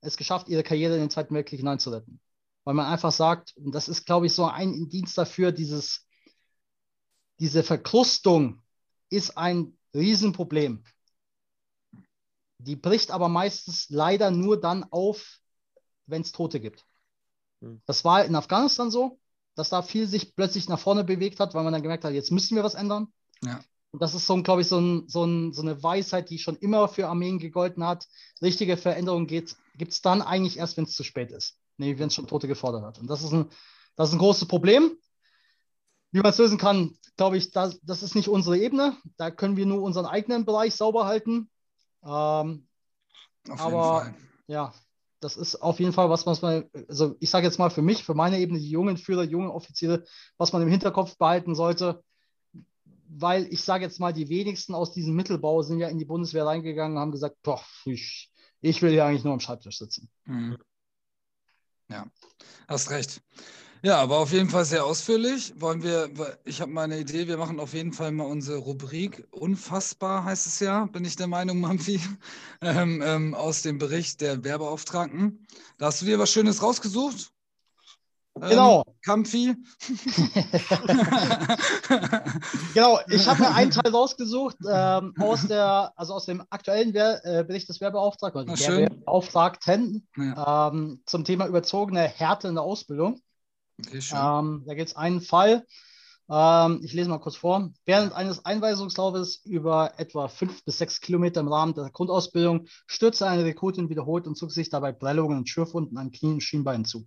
es 0.00 0.16
geschafft, 0.16 0.48
ihre 0.48 0.62
Karriere 0.62 0.94
in 0.94 1.00
den 1.00 1.10
Zweiten 1.10 1.34
Weltkrieg 1.34 1.58
hineinzuretten. 1.58 2.20
Weil 2.64 2.74
man 2.74 2.86
einfach 2.86 3.12
sagt, 3.12 3.56
und 3.56 3.72
das 3.72 3.88
ist, 3.88 4.06
glaube 4.06 4.26
ich, 4.26 4.32
so 4.32 4.46
ein 4.46 4.72
Indiz 4.72 5.14
dafür, 5.14 5.52
dieses, 5.52 6.06
diese 7.38 7.62
Verkrustung 7.62 8.62
ist 9.08 9.36
ein 9.36 9.76
Riesenproblem. 9.94 10.84
Die 12.58 12.76
bricht 12.76 13.10
aber 13.10 13.28
meistens 13.28 13.88
leider 13.90 14.30
nur 14.30 14.60
dann 14.60 14.84
auf, 14.90 15.38
wenn 16.06 16.22
es 16.22 16.32
Tote 16.32 16.60
gibt. 16.60 16.84
Hm. 17.60 17.82
Das 17.86 18.04
war 18.04 18.24
in 18.24 18.34
Afghanistan 18.34 18.90
so 18.90 19.18
dass 19.56 19.70
da 19.70 19.82
viel 19.82 20.06
sich 20.06 20.36
plötzlich 20.36 20.68
nach 20.68 20.78
vorne 20.78 21.02
bewegt 21.02 21.40
hat, 21.40 21.54
weil 21.54 21.64
man 21.64 21.72
dann 21.72 21.82
gemerkt 21.82 22.04
hat, 22.04 22.12
jetzt 22.12 22.30
müssen 22.30 22.54
wir 22.54 22.62
was 22.62 22.74
ändern. 22.74 23.08
Ja. 23.42 23.60
Und 23.90 24.02
das 24.02 24.14
ist 24.14 24.26
so, 24.26 24.42
glaube 24.42 24.60
ich, 24.60 24.68
so, 24.68 24.78
ein, 24.78 25.08
so, 25.08 25.24
ein, 25.24 25.52
so, 25.52 25.62
eine 25.62 25.82
Weisheit, 25.82 26.28
die 26.30 26.38
schon 26.38 26.56
immer 26.56 26.86
für 26.86 27.08
Armeen 27.08 27.38
gegolten 27.38 27.84
hat. 27.84 28.06
Richtige 28.42 28.76
Veränderungen 28.76 29.26
gibt 29.26 29.56
es 29.78 30.02
dann 30.02 30.22
eigentlich 30.22 30.58
erst, 30.58 30.76
wenn 30.76 30.84
es 30.84 30.94
zu 30.94 31.02
spät 31.02 31.32
ist. 31.32 31.58
Nämlich, 31.78 31.98
wenn 31.98 32.08
es 32.08 32.14
schon 32.14 32.26
Tote 32.26 32.46
gefordert 32.46 32.84
hat. 32.84 32.98
Und 32.98 33.08
das 33.08 33.22
ist 33.22 33.32
ein, 33.32 33.50
das 33.96 34.10
ist 34.10 34.14
ein 34.14 34.18
großes 34.18 34.48
Problem. 34.48 34.96
Wie 36.12 36.20
man 36.20 36.30
es 36.30 36.38
lösen 36.38 36.58
kann, 36.58 36.96
glaube 37.16 37.38
ich, 37.38 37.50
das, 37.50 37.80
das 37.82 38.02
ist 38.02 38.14
nicht 38.14 38.28
unsere 38.28 38.58
Ebene. 38.58 38.96
Da 39.16 39.30
können 39.30 39.56
wir 39.56 39.66
nur 39.66 39.82
unseren 39.82 40.06
eigenen 40.06 40.44
Bereich 40.44 40.74
sauber 40.74 41.06
halten. 41.06 41.50
Ähm, 42.04 42.66
aber 43.48 44.14
ja, 44.46 44.74
das 45.20 45.36
ist 45.36 45.56
auf 45.56 45.80
jeden 45.80 45.92
Fall 45.92 46.10
was, 46.10 46.26
was 46.26 46.42
man, 46.42 46.68
also 46.88 47.16
ich 47.20 47.30
sage 47.30 47.46
jetzt 47.46 47.58
mal 47.58 47.70
für 47.70 47.82
mich, 47.82 48.04
für 48.04 48.14
meine 48.14 48.38
Ebene, 48.38 48.58
die 48.58 48.70
jungen 48.70 48.96
Führer, 48.96 49.24
jungen 49.24 49.50
Offiziere, 49.50 50.04
was 50.36 50.52
man 50.52 50.62
im 50.62 50.68
Hinterkopf 50.68 51.16
behalten 51.16 51.54
sollte, 51.54 52.02
weil 53.08 53.46
ich 53.52 53.62
sage 53.62 53.84
jetzt 53.84 54.00
mal, 54.00 54.12
die 54.12 54.28
wenigsten 54.28 54.74
aus 54.74 54.92
diesem 54.92 55.14
Mittelbau 55.14 55.62
sind 55.62 55.78
ja 55.78 55.88
in 55.88 55.98
die 55.98 56.04
Bundeswehr 56.04 56.46
reingegangen 56.46 56.96
und 56.96 57.00
haben 57.00 57.12
gesagt, 57.12 57.36
boah, 57.42 57.62
ich, 57.84 58.30
ich 58.60 58.82
will 58.82 58.92
ja 58.92 59.06
eigentlich 59.06 59.24
nur 59.24 59.32
am 59.32 59.40
Schreibtisch 59.40 59.78
sitzen. 59.78 60.10
Mhm. 60.24 60.58
Ja, 61.88 62.06
hast 62.68 62.90
recht. 62.90 63.22
Ja, 63.82 63.98
aber 63.98 64.18
auf 64.18 64.32
jeden 64.32 64.48
Fall 64.48 64.64
sehr 64.64 64.84
ausführlich. 64.84 65.52
Wollen 65.58 65.82
wir, 65.82 66.10
ich 66.44 66.60
habe 66.60 66.72
mal 66.72 66.82
eine 66.82 66.98
Idee, 66.98 67.28
wir 67.28 67.36
machen 67.36 67.60
auf 67.60 67.74
jeden 67.74 67.92
Fall 67.92 68.10
mal 68.10 68.24
unsere 68.24 68.58
Rubrik 68.58 69.26
Unfassbar 69.30 70.24
heißt 70.24 70.46
es 70.46 70.60
ja, 70.60 70.86
bin 70.86 71.04
ich 71.04 71.16
der 71.16 71.26
Meinung, 71.26 71.60
Mampfi, 71.66 72.00
ähm, 72.62 73.02
ähm, 73.04 73.34
aus 73.34 73.62
dem 73.62 73.78
Bericht 73.78 74.20
der 74.20 74.42
Werbeauftragten. 74.44 75.46
Da 75.78 75.86
hast 75.86 76.02
du 76.02 76.06
dir 76.06 76.18
was 76.18 76.30
Schönes 76.32 76.62
rausgesucht? 76.62 77.30
Ähm, 78.36 78.48
genau. 78.50 78.84
Kampfi. 79.02 79.54
genau, 82.74 82.98
ich 83.08 83.26
habe 83.26 83.40
mir 83.40 83.54
einen 83.54 83.70
Teil 83.70 83.90
rausgesucht 83.90 84.56
ähm, 84.68 85.14
aus, 85.18 85.46
der, 85.46 85.92
also 85.96 86.12
aus 86.14 86.26
dem 86.26 86.42
aktuellen 86.50 86.92
Wer 86.92 87.24
äh, 87.24 87.44
Bericht 87.44 87.68
des 87.68 87.80
Werbeauftragten, 87.80 88.50
also 88.50 88.66
der 88.66 88.76
Werbeauftragten 88.90 90.06
ja. 90.16 90.68
ähm, 90.68 91.00
zum 91.06 91.24
Thema 91.24 91.46
überzogene 91.46 92.02
Härte 92.02 92.48
in 92.48 92.56
der 92.56 92.64
Ausbildung. 92.64 93.20
Okay, 93.78 94.00
ähm, 94.14 94.64
da 94.66 94.74
gibt 94.74 94.88
es 94.88 94.96
einen 94.96 95.20
Fall. 95.20 95.64
Ähm, 96.28 96.80
ich 96.82 96.92
lese 96.92 97.08
mal 97.08 97.18
kurz 97.18 97.36
vor. 97.36 97.70
Während 97.84 98.12
eines 98.12 98.44
Einweisungslaufes 98.44 99.42
über 99.44 99.92
etwa 99.98 100.28
fünf 100.28 100.64
bis 100.64 100.78
sechs 100.78 101.00
Kilometer 101.00 101.40
im 101.40 101.48
Rahmen 101.48 101.74
der 101.74 101.90
Grundausbildung 101.90 102.66
stürzte 102.86 103.28
eine 103.28 103.44
Rekrutin 103.44 103.88
wiederholt 103.88 104.26
und 104.26 104.36
zog 104.36 104.50
sich 104.50 104.68
dabei 104.68 104.92
Prellungen 104.92 105.38
und 105.38 105.48
Schürfwunden 105.48 105.98
an 105.98 106.10
Knien 106.10 106.34
und 106.34 106.42
Schienbeinen 106.42 106.84
zu. 106.84 107.06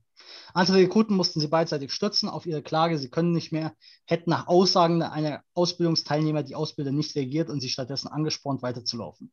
Andere 0.53 0.77
Rekruten 0.77 1.15
mussten 1.15 1.39
sie 1.39 1.47
beidseitig 1.47 1.91
stürzen 1.91 2.29
auf 2.29 2.45
ihre 2.45 2.61
Klage, 2.61 2.97
sie 2.97 3.09
können 3.09 3.31
nicht 3.31 3.51
mehr, 3.51 3.73
hätten 4.05 4.29
nach 4.29 4.47
Aussagen 4.47 5.01
einer 5.01 5.41
Ausbildungsteilnehmer 5.53 6.43
die 6.43 6.55
Ausbilder 6.55 6.91
nicht 6.91 7.15
reagiert 7.15 7.49
und 7.49 7.61
sie 7.61 7.69
stattdessen 7.69 8.09
angespornt, 8.09 8.61
weiterzulaufen. 8.61 9.31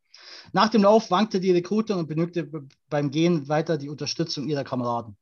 Nach 0.52 0.68
dem 0.68 0.82
Lauf 0.82 1.10
wankte 1.10 1.38
die 1.38 1.50
Rekrutin 1.50 1.96
und 1.96 2.08
benötigte 2.08 2.66
beim 2.88 3.10
Gehen 3.10 3.48
weiter 3.48 3.78
die 3.78 3.90
Unterstützung 3.90 4.48
ihrer 4.48 4.64
Kameraden. 4.64 5.16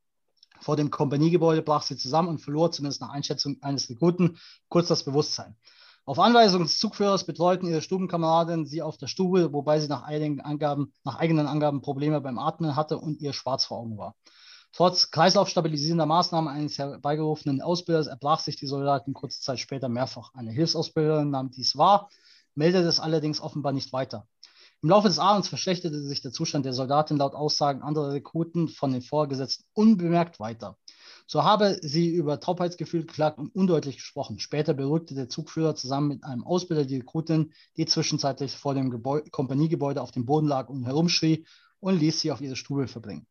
Vor 0.65 0.77
dem 0.77 0.91
Kompaniegebäude 0.91 1.61
brach 1.61 1.83
sie 1.83 1.99
zusammen 1.99 2.29
und 2.29 2.39
verlor, 2.39 2.73
zumindest 2.73 3.03
nach 3.03 3.11
Einschätzung 3.11 3.59
eines 3.61 3.91
Rekruten, 3.91 4.39
kurz 4.71 4.89
das 4.89 5.05
Bewusstsein. 5.05 5.59
Auf 6.07 6.19
Anweisung 6.19 6.63
des 6.63 6.79
Zugführers 6.79 7.27
betreuten 7.27 7.67
ihre 7.67 7.83
Stubenkameraden 7.83 8.65
sie 8.65 8.81
auf 8.81 8.97
der 8.97 9.07
Stube, 9.07 9.53
wobei 9.53 9.79
sie 9.79 9.89
nach, 9.89 10.05
Angaben, 10.05 10.95
nach 11.05 11.17
eigenen 11.17 11.47
Angaben 11.49 11.83
Probleme 11.83 12.19
beim 12.23 12.39
Atmen 12.39 12.77
hatte 12.77 12.97
und 12.99 13.21
ihr 13.21 13.35
schwarz 13.35 13.67
vor 13.67 13.77
Augen 13.77 13.99
war. 13.99 14.15
Trotz 14.73 15.11
kreislaufstabilisierender 15.11 16.07
Maßnahmen 16.07 16.49
eines 16.49 16.79
herbeigerufenen 16.79 17.61
Ausbilders 17.61 18.07
erbrach 18.07 18.41
sich 18.41 18.57
die 18.57 18.67
Soldaten 18.67 19.13
kurze 19.13 19.43
Zeit 19.43 19.61
später 19.61 19.91
mehrfach. 19.91 20.33
Eine 20.33 20.51
Hilfsausbilderin 20.51 21.29
nahm 21.29 21.51
dies 21.51 21.77
wahr, 21.77 22.09
meldete 22.55 22.89
es 22.89 23.01
allerdings 23.01 23.43
offenbar 23.43 23.73
nicht 23.73 23.93
weiter. 23.93 24.27
Im 24.85 24.91
Laufe 24.91 25.09
des 25.09 25.19
Abends 25.19 25.49
verschlechterte 25.49 25.99
sich 26.03 26.21
der 26.21 26.31
Zustand 26.31 26.67
der 26.67 26.75
Soldatin 26.75 27.17
laut 27.17 27.33
Aussagen 27.33 27.81
anderer 27.81 28.13
Rekruten 28.13 28.69
von 28.69 28.93
den 28.93 29.01
Vorgesetzten 29.01 29.65
unbemerkt 29.73 30.41
weiter. 30.41 30.77
So 31.27 31.43
habe 31.43 31.79
sie 31.81 32.11
über 32.11 32.39
Taubheitsgefühl 32.39 33.07
geklagt 33.07 33.39
und 33.39 33.55
undeutlich 33.55 33.97
gesprochen. 33.97 34.41
Später 34.41 34.75
beruhigte 34.75 35.15
der 35.15 35.31
Zugführer 35.31 35.75
zusammen 35.75 36.09
mit 36.09 36.25
einem 36.25 36.45
Ausbilder 36.45 36.85
die 36.85 36.97
Rekrutin, 36.97 37.55
die 37.79 37.87
zwischenzeitlich 37.87 38.59
vor 38.59 38.75
dem 38.75 38.91
Gebäu 38.91 39.23
Kompaniegebäude 39.31 40.03
auf 40.03 40.11
dem 40.11 40.27
Boden 40.27 40.49
lag 40.49 40.69
und 40.69 40.85
herumschrie 40.85 41.47
und 41.81 41.99
ließ 41.99 42.21
sie 42.21 42.31
auf 42.31 42.43
ihre 42.43 42.55
Stube 42.55 42.87
verbringen. 42.87 43.27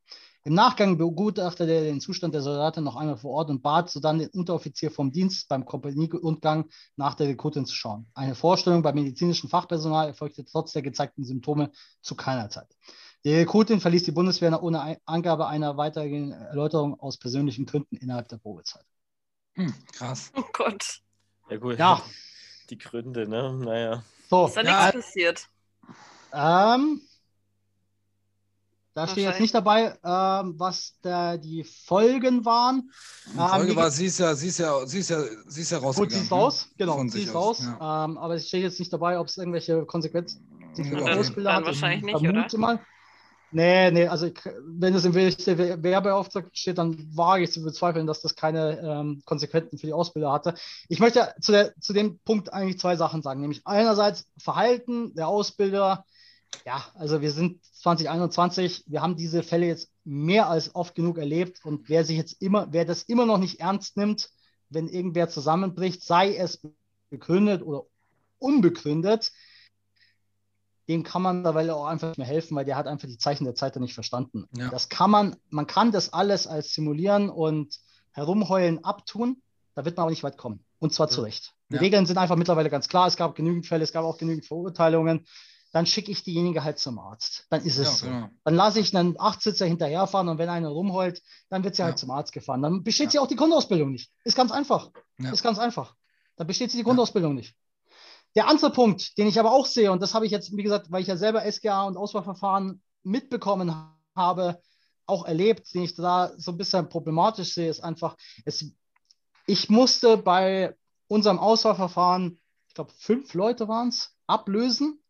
Im 0.46 0.56
Nachgang 0.56 0.98
begutachtete 0.98 1.72
er 1.72 1.84
den 1.84 2.02
Zustand 2.02 2.34
der 2.34 2.42
Soldaten 2.42 2.84
noch 2.84 2.98
einmal 2.98 3.16
vor 3.16 3.32
Ort 3.32 3.50
und 3.50 3.62
bat 3.62 3.90
sodann 3.90 4.20
den 4.20 4.28
Unteroffizier 4.30 4.92
vom 4.92 5.10
Dienst 5.12 5.48
beim 5.48 5.64
Kompanieuntergang 5.64 6.70
nach 6.98 7.14
der 7.16 7.30
Rekrutin 7.30 7.66
zu 7.66 7.74
schauen. 7.74 8.08
Eine 8.14 8.36
Vorstellung 8.36 8.82
beim 8.82 8.96
medizinischen 8.96 9.50
Fachpersonal 9.50 10.08
erfolgte 10.10 10.44
trotz 10.44 10.74
der 10.74 10.82
gezeigten 10.82 11.24
Symptome 11.24 11.72
zu 12.02 12.16
keiner 12.16 12.50
Zeit. 12.50 12.68
Die 13.24 13.34
Rekrutin 13.34 13.80
verließ 13.80 14.04
die 14.04 14.12
Bundeswehr 14.12 14.62
ohne 14.62 14.98
Angabe 15.06 15.48
einer 15.48 15.78
weiteren 15.78 16.34
Erläuterung 16.34 17.00
aus 17.00 17.18
persönlichen 17.18 17.66
Gründen 17.66 17.96
innerhalb 17.96 18.28
der 18.28 18.38
Probezeit. 18.38 18.84
Hm, 19.56 19.74
krass. 19.94 20.30
Oh 20.36 20.44
Gott. 20.52 21.00
Ja, 21.50 21.58
gut. 21.58 21.78
Ja. 21.80 22.02
Die 22.70 22.78
Gründe, 22.78 23.28
ne? 23.30 23.54
Naja. 23.54 24.04
So, 24.30 24.48
Ist 24.48 24.58
da 24.58 24.62
Ja. 24.62 24.92
nichts 24.92 25.06
passiert? 25.06 25.48
ähm, 26.34 27.02
da 28.94 29.08
steht 29.08 29.24
jetzt 29.24 29.40
nicht 29.40 29.54
dabei, 29.56 29.98
ähm, 30.04 30.54
was 30.58 30.94
da 31.02 31.38
die 31.38 31.64
Folgen 31.64 32.46
waren. 32.46 32.92
Die 33.34 33.38
Ähm, 33.40 33.48
Folge 33.48 33.72
wie 33.72 33.76
war, 33.76 33.92
sie 33.92 34.06
ist 34.06 34.20
ja, 34.20 34.36
sie 34.36 34.48
ist 34.50 34.60
ja, 34.60 34.86
sie 34.86 35.00
ist 35.00 35.10
ja, 35.10 35.24
sie 35.48 35.62
ist 35.62 35.72
ja 35.72 35.78
Gut, 35.80 35.86
rausgegangen. 35.88 36.12
sie 36.20 36.24
ist 36.26 36.32
raus, 36.32 36.66
ne? 36.70 36.76
genau, 36.78 36.98
Von 36.98 37.10
sie 37.10 37.24
ist 37.24 37.36
aus, 37.36 37.60
raus. 37.60 37.68
ja. 37.80 38.06
Ähm, 38.06 38.18
aber 38.18 38.36
es 38.36 38.48
steht 38.48 38.64
jetzt 38.64 38.80
nicht 38.80 38.94
dabei, 38.94 39.20
ob 39.20 39.28
es 39.28 39.38
irgendwelche 39.38 39.86
Konsequenzen 39.86 40.42
für 40.76 41.02
Okay. 41.02 41.20
Ausbilder 41.20 41.54
hat. 41.56 41.66
wahrscheinlich 41.66 42.14
Ich 42.14 42.22
nicht, 42.22 42.30
oder? 42.54 42.58
mal. 42.58 42.80
Nee, 43.56 43.92
nee, 43.92 44.08
also 44.08 44.26
ich, 44.26 44.40
wenn 44.66 44.96
es 44.96 45.06
im 45.06 45.12
Bericht 45.12 45.46
der 45.46 45.60
Wer- 45.60 45.84
Werbeauftragten 45.84 46.56
steht, 46.56 46.80
dann 46.80 46.98
wage 47.16 47.44
ich 47.44 47.52
zu 47.52 47.62
bezweifeln, 47.62 48.08
dass 48.08 48.20
das 48.22 48.36
keine 48.36 48.80
ähm, 48.80 49.22
Konsequenzen 49.26 49.78
für 49.78 49.86
die 49.86 49.94
Ausbilder 49.94 50.32
hatte. 50.32 50.56
Ich 50.90 51.00
möchte 51.00 51.36
zu, 51.40 51.52
der, 51.52 51.80
zu 51.80 51.94
dem 51.94 52.18
Punkt 52.26 52.52
eigentlich 52.52 52.80
zwei 52.80 52.96
Sachen 52.96 53.22
sagen, 53.22 53.42
nämlich 53.42 53.62
einerseits 53.66 54.26
Verhalten 54.40 55.14
der 55.14 55.28
Ausbilder. 55.28 56.04
Ja, 56.66 56.86
also 56.96 57.22
wir 57.22 57.32
sind 57.32 57.64
2021, 57.66 58.86
wir 58.88 59.02
haben 59.02 59.16
diese 59.16 59.44
Fälle 59.44 59.68
jetzt 59.68 59.90
mehr 60.04 60.50
als 60.50 60.76
oft 60.76 60.96
genug 60.96 61.18
erlebt 61.18 61.64
und 61.64 61.90
wer 61.90 62.06
sich 62.06 62.18
jetzt 62.18 62.42
immer, 62.42 62.68
wer 62.72 62.86
das 62.86 63.04
immer 63.04 63.26
noch 63.26 63.38
nicht 63.38 63.60
ernst 63.60 63.98
nimmt, 63.98 64.30
wenn 64.70 64.88
irgendwer 64.88 65.30
zusammenbricht, 65.30 66.04
sei 66.04 66.36
es 66.36 66.62
begründet 67.10 67.62
oder 67.62 67.86
unbegründet, 68.40 69.32
dem 70.88 71.04
kann 71.04 71.22
man 71.22 71.38
mittlerweile 71.38 71.76
auch 71.76 71.86
einfach 71.86 72.10
nicht 72.10 72.18
mehr 72.18 72.28
helfen, 72.28 72.56
weil 72.56 72.66
der 72.66 72.76
hat 72.76 72.88
einfach 72.88 73.08
die 73.08 73.18
Zeichen 73.18 73.46
der 73.46 73.56
Zeit 73.56 73.76
dann 73.76 73.84
nicht 73.84 73.94
verstanden. 73.94 74.48
Ja. 74.58 74.70
Das 74.70 74.90
kann 74.90 75.12
man, 75.12 75.36
man 75.50 75.68
kann 75.68 75.92
das 75.92 76.12
alles 76.12 76.48
als 76.48 76.74
Simulieren 76.74 77.30
und 77.30 77.80
Herumheulen 78.12 78.84
abtun, 78.84 79.42
da 79.76 79.86
wird 79.86 79.98
man 79.98 80.04
aber 80.04 80.12
nicht 80.12 80.24
weit 80.24 80.38
kommen. 80.38 80.64
Und 80.80 80.94
zwar 80.94 81.08
zu 81.08 81.22
Recht. 81.22 81.54
Die 81.70 81.76
Ja. 81.76 81.82
Regeln 81.82 82.06
sind 82.06 82.18
einfach 82.18 82.36
mittlerweile 82.36 82.70
ganz 82.70 82.90
klar. 82.90 83.08
Es 83.08 83.16
gab 83.16 83.36
genügend 83.36 83.66
Fälle, 83.66 83.84
es 83.84 83.94
gab 83.94 84.04
auch 84.04 84.18
genügend 84.18 84.46
Verurteilungen. 84.46 85.26
Dann 85.74 85.86
schicke 85.86 86.12
ich 86.12 86.24
diejenige 86.24 86.64
halt 86.64 86.80
zum 86.80 87.00
Arzt. 87.00 87.46
Dann 87.50 87.66
ist 87.66 87.78
es 87.78 87.88
Ja, 87.88 87.92
so. 87.96 88.06
genau. 88.06 88.30
Dann 88.46 88.56
lasse 88.56 88.80
ich 88.80 88.96
einen 88.96 89.20
Achtsitzer 89.20 89.66
hinterherfahren 89.66 90.30
und 90.30 90.38
wenn 90.38 90.48
einer 90.48 90.70
rumheult, 90.70 91.22
dann 91.50 91.64
wird 91.64 91.76
sie 91.76 91.82
Ja. 91.82 91.88
halt 91.88 91.98
zum 92.00 92.12
Arzt 92.12 92.32
gefahren. 92.32 92.62
Dann 92.62 92.84
besteht 92.84 93.08
Ja. 93.08 93.12
sie 93.12 93.20
auch 93.20 93.28
die 93.28 93.36
Grundausbildung 93.36 93.92
nicht. 93.92 94.12
Ist 94.24 94.38
ganz 94.38 94.52
einfach. 94.52 94.92
Ist 95.18 95.44
ganz 95.44 95.60
einfach. 95.60 95.96
Dann 96.38 96.48
besteht 96.48 96.72
sie 96.72 96.78
die 96.78 96.84
Grundausbildung 96.84 97.36
nicht. 97.36 97.56
Der 98.36 98.48
andere 98.48 98.72
Punkt, 98.72 99.18
den 99.18 99.28
ich 99.28 99.40
aber 99.40 99.52
auch 99.52 99.66
sehe, 99.66 99.92
und 99.92 100.02
das 100.02 100.14
habe 100.14 100.26
ich 100.26 100.32
jetzt, 100.32 100.56
wie 100.56 100.64
gesagt, 100.64 100.92
weil 100.92 101.02
ich 101.02 101.08
ja 101.08 101.18
selber 101.18 101.44
SGA 101.52 101.84
und 101.84 101.98
Auswahlverfahren 101.98 102.82
mitbekommen 103.04 103.76
habe, 104.16 104.62
auch 105.06 105.26
erlebt, 105.26 105.74
den 105.74 105.84
ich 105.84 105.96
da 105.96 106.32
so 106.38 106.52
ein 106.52 106.58
bisschen 106.58 106.88
problematisch 106.88 107.54
sehe, 107.54 107.70
ist 107.70 107.84
einfach, 107.84 108.16
es, 108.46 108.66
ich 109.46 109.70
musste 109.70 110.18
bei 110.18 110.76
unserem 111.08 111.40
Auswahlverfahren, 111.40 112.40
ich 112.68 112.74
glaube, 112.74 112.92
fünf 112.98 113.34
Leute 113.34 113.68
waren 113.68 113.90
es, 113.90 114.16
ablösen, 114.26 115.03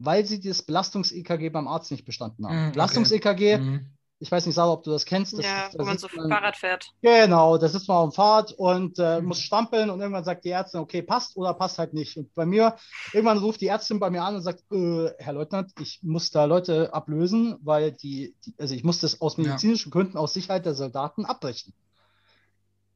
weil 0.00 0.24
sie 0.26 0.40
das 0.40 0.62
Belastungs-EKG 0.62 1.50
beim 1.50 1.68
Arzt 1.68 1.90
nicht 1.92 2.04
bestanden 2.04 2.46
haben. 2.46 2.54
Mhm, 2.56 2.62
okay. 2.64 2.72
Belastungs-EKG, 2.72 3.58
Mhm. 3.58 3.86
ich 4.18 4.30
weiß 4.32 4.44
nicht, 4.46 4.54
Sarah, 4.54 4.72
ob 4.72 4.82
du 4.82 4.90
das 4.90 5.04
kennst. 5.06 5.32
Das 5.38 5.44
ja, 5.44 5.66
ist- 5.66 5.74
wo 5.74 5.78
da 5.78 5.84
man 5.84 5.98
so 5.98 6.08
man- 6.16 6.28
Fahrrad 6.30 6.56
fährt. 6.56 6.90
Genau, 7.02 7.56
da 7.58 7.68
sitzt 7.68 7.86
man 7.88 7.96
auf 7.98 8.10
dem 8.10 8.14
Fahrt 8.14 8.52
und 8.52 8.98
äh, 8.98 9.20
Mhm. 9.20 9.28
muss 9.28 9.40
stampeln 9.40 9.88
und 9.90 10.00
irgendwann 10.00 10.24
sagt 10.24 10.44
die 10.44 10.50
Ärztin, 10.50 10.80
okay, 10.80 11.02
passt 11.02 11.36
oder 11.36 11.54
passt 11.54 11.78
halt 11.78 11.94
nicht. 11.94 12.16
Und 12.16 12.34
bei 12.34 12.44
mir, 12.46 12.76
irgendwann 13.12 13.38
ruft 13.38 13.60
die 13.60 13.66
Ärztin 13.68 13.98
bei 14.00 14.10
mir 14.10 14.22
an 14.22 14.34
und 14.36 14.42
sagt, 14.42 14.62
äh, 14.72 15.10
Herr 15.18 15.32
Leutnant, 15.34 15.72
ich 15.80 16.00
muss 16.02 16.30
da 16.30 16.44
Leute 16.46 16.92
ablösen, 16.92 17.56
weil 17.62 17.92
die, 17.92 18.34
die 18.44 18.54
also 18.58 18.74
ich 18.74 18.84
muss 18.84 19.00
das 19.00 19.20
aus 19.20 19.36
Ja. 19.36 19.44
medizinischen 19.44 19.90
Gründen, 19.90 20.16
aus 20.18 20.32
Sicherheit 20.34 20.66
der 20.66 20.74
Soldaten 20.74 21.24
abbrechen. 21.24 21.72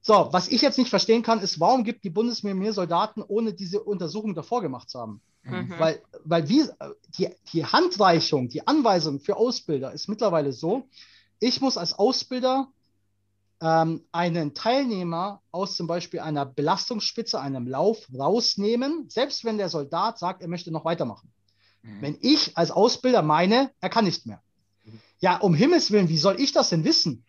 So, 0.06 0.28
was 0.32 0.48
ich 0.48 0.60
jetzt 0.60 0.76
nicht 0.76 0.90
verstehen 0.90 1.22
kann, 1.22 1.40
ist, 1.40 1.58
warum 1.60 1.82
gibt 1.82 2.04
die 2.04 2.10
Bundeswehr 2.10 2.54
mir 2.54 2.74
Soldaten, 2.74 3.22
ohne 3.22 3.54
diese 3.54 3.82
Untersuchung 3.82 4.34
davor 4.34 4.60
gemacht 4.60 4.90
zu 4.90 5.00
haben? 5.00 5.22
Mhm. 5.44 5.72
Weil, 5.78 6.02
weil 6.24 6.46
wir, 6.46 6.76
die, 7.16 7.30
die 7.54 7.64
Handreichung, 7.64 8.50
die 8.50 8.66
Anweisung 8.66 9.18
für 9.18 9.36
Ausbilder 9.36 9.92
ist 9.92 10.08
mittlerweile 10.08 10.52
so, 10.52 10.90
ich 11.40 11.62
muss 11.62 11.78
als 11.78 11.94
Ausbilder 11.94 12.68
ähm, 13.62 14.04
einen 14.12 14.52
Teilnehmer 14.52 15.40
aus 15.50 15.74
zum 15.74 15.86
Beispiel 15.86 16.20
einer 16.20 16.44
Belastungsspitze, 16.44 17.40
einem 17.40 17.66
Lauf 17.66 18.06
rausnehmen, 18.14 19.08
selbst 19.08 19.42
wenn 19.46 19.56
der 19.56 19.70
Soldat 19.70 20.18
sagt, 20.18 20.42
er 20.42 20.48
möchte 20.48 20.70
noch 20.70 20.84
weitermachen. 20.84 21.32
Mhm. 21.80 22.02
Wenn 22.02 22.18
ich 22.20 22.58
als 22.58 22.70
Ausbilder 22.70 23.22
meine, 23.22 23.70
er 23.80 23.88
kann 23.88 24.04
nicht 24.04 24.26
mehr. 24.26 24.42
Ja, 25.20 25.38
um 25.38 25.54
Himmels 25.54 25.90
Willen, 25.90 26.10
wie 26.10 26.18
soll 26.18 26.38
ich 26.38 26.52
das 26.52 26.68
denn 26.68 26.84
wissen? 26.84 27.24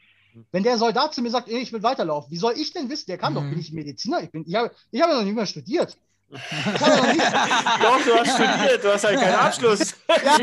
Wenn 0.51 0.63
der 0.63 0.77
Soldat 0.77 1.13
zu 1.13 1.21
mir 1.21 1.29
sagt, 1.31 1.47
ey, 1.49 1.59
ich 1.59 1.71
will 1.73 1.83
weiterlaufen, 1.83 2.31
wie 2.31 2.37
soll 2.37 2.53
ich 2.57 2.73
denn 2.73 2.89
wissen? 2.89 3.05
Der 3.07 3.17
kann 3.17 3.33
doch, 3.35 3.41
Mhm. 3.41 3.51
bin 3.51 3.59
ich 3.59 3.71
Mediziner? 3.71 4.21
Ich, 4.21 4.31
bin, 4.31 4.43
ich 4.47 4.55
habe 4.55 4.71
ich 4.91 5.01
habe 5.01 5.11
ja 5.13 5.17
noch 5.19 5.25
nicht 5.25 5.35
mehr 5.35 5.45
studiert. 5.45 5.97
Doch, 6.29 8.01
du 8.03 8.15
hast 8.15 8.33
studiert, 8.33 8.83
du 8.83 8.91
hast 8.93 9.03
halt 9.03 9.19
keinen 9.19 9.35
Abschluss. 9.35 9.93
ja, 10.07 10.35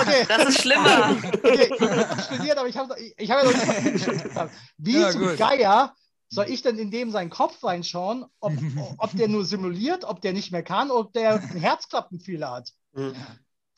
okay. 0.00 0.24
Das 0.26 0.48
ist 0.48 0.62
schlimmer. 0.62 1.16
Okay, 1.42 1.70
ich 1.74 1.80
habe 1.80 2.22
studiert, 2.22 2.58
aber 2.58 2.68
ich 2.68 2.76
habe 2.76 2.94
ich, 3.16 3.30
habe 3.30 3.46
ja 3.46 3.50
noch 3.52 3.82
nicht 3.84 4.02
studiert. 4.02 4.50
Wie 4.78 4.98
Ja, 5.00 5.10
zum 5.10 5.20
gut. 5.20 5.36
Geier 5.36 5.94
soll 6.28 6.46
ich 6.48 6.62
denn 6.62 6.78
in 6.78 6.90
dem 6.90 7.10
seinen 7.10 7.28
Kopf 7.30 7.62
reinschauen, 7.62 8.24
ob, 8.40 8.52
ob 8.98 9.16
der 9.16 9.28
nur 9.28 9.44
simuliert, 9.44 10.04
ob 10.04 10.20
der 10.22 10.32
nicht 10.32 10.52
mehr 10.52 10.62
kann, 10.62 10.90
ob 10.90 11.12
der 11.12 11.34
einen 11.34 11.60
Herzklappenfehler 11.60 12.50
hat? 12.52 12.72
Mhm. 12.94 13.14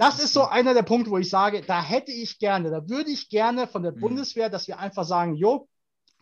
Das 0.03 0.19
ist 0.19 0.33
so 0.33 0.43
einer 0.43 0.75
der 0.75 0.83
Punkte, 0.83 1.13
wo 1.13 1.19
ich 1.19 1.31
sage, 1.31 1.63
da 1.65 1.81
hätte 1.81 2.11
ich 2.11 2.41
gerne, 2.41 2.71
da 2.71 2.89
würde 2.89 3.11
ich 3.11 3.29
gerne 3.29 3.69
von 3.69 3.85
der 3.85 3.93
Mhm. 3.93 4.01
Bundeswehr, 4.01 4.49
dass 4.51 4.67
wir 4.67 4.81
einfach 4.81 5.05
sagen, 5.05 5.37
jo, 5.37 5.69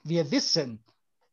wir 0.04 0.30
wissen, 0.30 0.84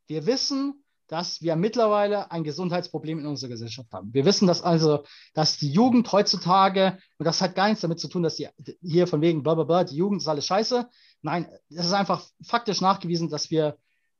wir 0.07 0.26
wissen, 0.26 0.82
dass 1.10 1.41
wir 1.41 1.57
mittlerweile 1.57 2.32
ein 2.32 2.45
Gesundheitsproblem 2.45 3.19
in 3.19 3.26
unserer 3.26 3.49
Gesellschaft 3.49 3.91
haben. 3.91 4.14
Wir 4.14 4.24
wissen, 4.24 4.48
dass 4.48 4.61
also, 4.61 5.03
dass 5.34 5.57
die 5.57 5.72
Jugend 5.72 6.10
heutzutage, 6.14 6.98
und 7.18 7.26
das 7.26 7.41
hat 7.41 7.53
gar 7.56 7.68
nichts 7.68 7.82
damit 7.82 7.99
zu 7.99 8.07
tun, 8.07 8.24
dass 8.24 8.36
die 8.38 8.48
hier 8.82 9.07
von 9.07 9.19
wegen 9.19 9.44
bla 9.44 9.56
bla 9.56 9.64
bla, 9.65 9.84
die 9.84 9.98
Jugend 9.98 10.22
ist 10.22 10.28
alles 10.30 10.45
scheiße. 10.45 10.88
Nein, 11.22 11.48
es 11.69 11.86
ist 11.86 11.94
einfach 11.94 12.24
faktisch 12.45 12.80
nachgewiesen, 12.80 13.30
dass 13.30 13.52
wir 13.52 13.78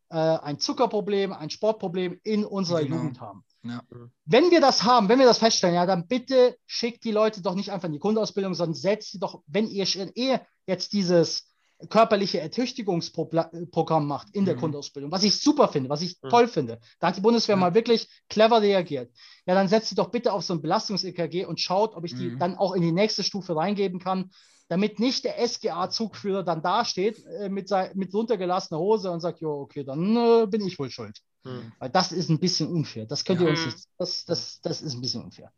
äh, 0.10 0.16
ein 0.18 0.60
Zuckerproblem, 0.60 1.32
ein 1.32 1.50
Sportproblem 1.50 2.20
in 2.24 2.44
unserer 2.44 2.82
Genau. 2.84 2.96
Jugend 2.98 3.22
haben. 3.22 3.44
Ja. 3.64 3.82
Wenn 4.26 4.52
wir 4.52 4.62
das 4.62 4.84
haben, 4.84 5.10
wenn 5.10 5.20
wir 5.20 5.26
das 5.26 5.40
feststellen, 5.40 5.76
ja, 5.76 5.86
dann 5.86 6.08
bitte 6.08 6.58
schickt 6.66 7.04
die 7.04 7.12
Leute 7.12 7.42
doch 7.42 7.56
nicht 7.56 7.72
einfach 7.72 7.88
in 7.88 7.94
die 7.94 8.00
Grundausbildung, 8.00 8.54
sondern 8.54 8.76
setzt 8.76 9.12
sie 9.12 9.20
doch, 9.20 9.42
wenn 9.48 9.68
ihr 9.68 9.86
schon 9.86 10.12
eh 10.16 10.38
jetzt 10.66 10.94
dieses 10.94 11.48
körperliche 11.90 12.40
Ertüchtigungsprogramm 12.40 14.08
macht 14.08 14.30
in 14.34 14.46
der 14.46 14.56
Mhm. 14.56 14.60
Grundausbildung, 14.60 15.12
was 15.12 15.24
ich 15.24 15.40
super 15.40 15.68
finde, 15.68 15.90
was 15.90 16.02
ich 16.02 16.18
Mhm. 16.22 16.30
toll 16.30 16.48
finde. 16.48 16.80
Da 17.00 17.08
hat 17.08 17.18
die 17.18 17.22
Bundeswehr 17.22 17.56
Ja. 17.56 17.60
mal 17.60 17.74
wirklich 17.76 18.10
clever 18.30 18.62
reagiert. 18.62 19.12
Ja, 19.46 19.54
dann 19.54 19.68
setzt 19.68 19.90
sie 19.90 19.96
doch 19.96 20.10
bitte 20.10 20.34
auf 20.34 20.44
so 20.44 20.54
ein 20.54 20.62
Belastungs-EKG 20.62 21.46
und 21.46 21.60
schaut, 21.60 21.96
ob 21.96 22.04
ich 22.06 22.16
die 22.16 22.32
Mhm. 22.32 22.40
dann 22.40 22.56
auch 22.56 22.74
in 22.74 22.82
die 22.82 22.92
nächste 22.92 23.24
Stufe 23.24 23.56
reingeben 23.56 24.00
kann, 24.00 24.32
damit 24.70 25.00
nicht 25.00 25.24
der 25.24 25.38
SGA-Zugführer 25.48 26.44
dann 26.44 26.62
dasteht 26.62 27.26
äh, 27.26 27.50
mit, 27.50 27.72
mit 27.94 28.14
runtergelassener 28.14 28.80
Hose 28.80 29.12
und 29.12 29.22
sagt, 29.22 29.40
jo, 29.40 29.62
okay, 29.62 29.84
dann 29.84 30.16
äh, 30.16 30.46
bin 30.48 30.66
ich 30.66 30.78
wohl 30.78 30.90
schuld. 30.90 31.22
Mhm. 31.44 31.72
Weil 31.80 31.90
das 31.90 32.12
ist 32.12 32.30
ein 32.30 32.40
bisschen 32.40 32.70
unfair. 32.70 33.06
Das 33.06 33.24
könnt 33.24 33.40
ihr 33.42 33.46
Ja. 33.48 33.52
uns 33.52 33.66
nicht. 33.66 33.88
Das, 33.98 34.26
das, 34.26 34.62
das 34.62 34.82
ist 34.82 34.94
ein 34.94 35.02
bisschen 35.02 35.24
unfair. 35.24 35.52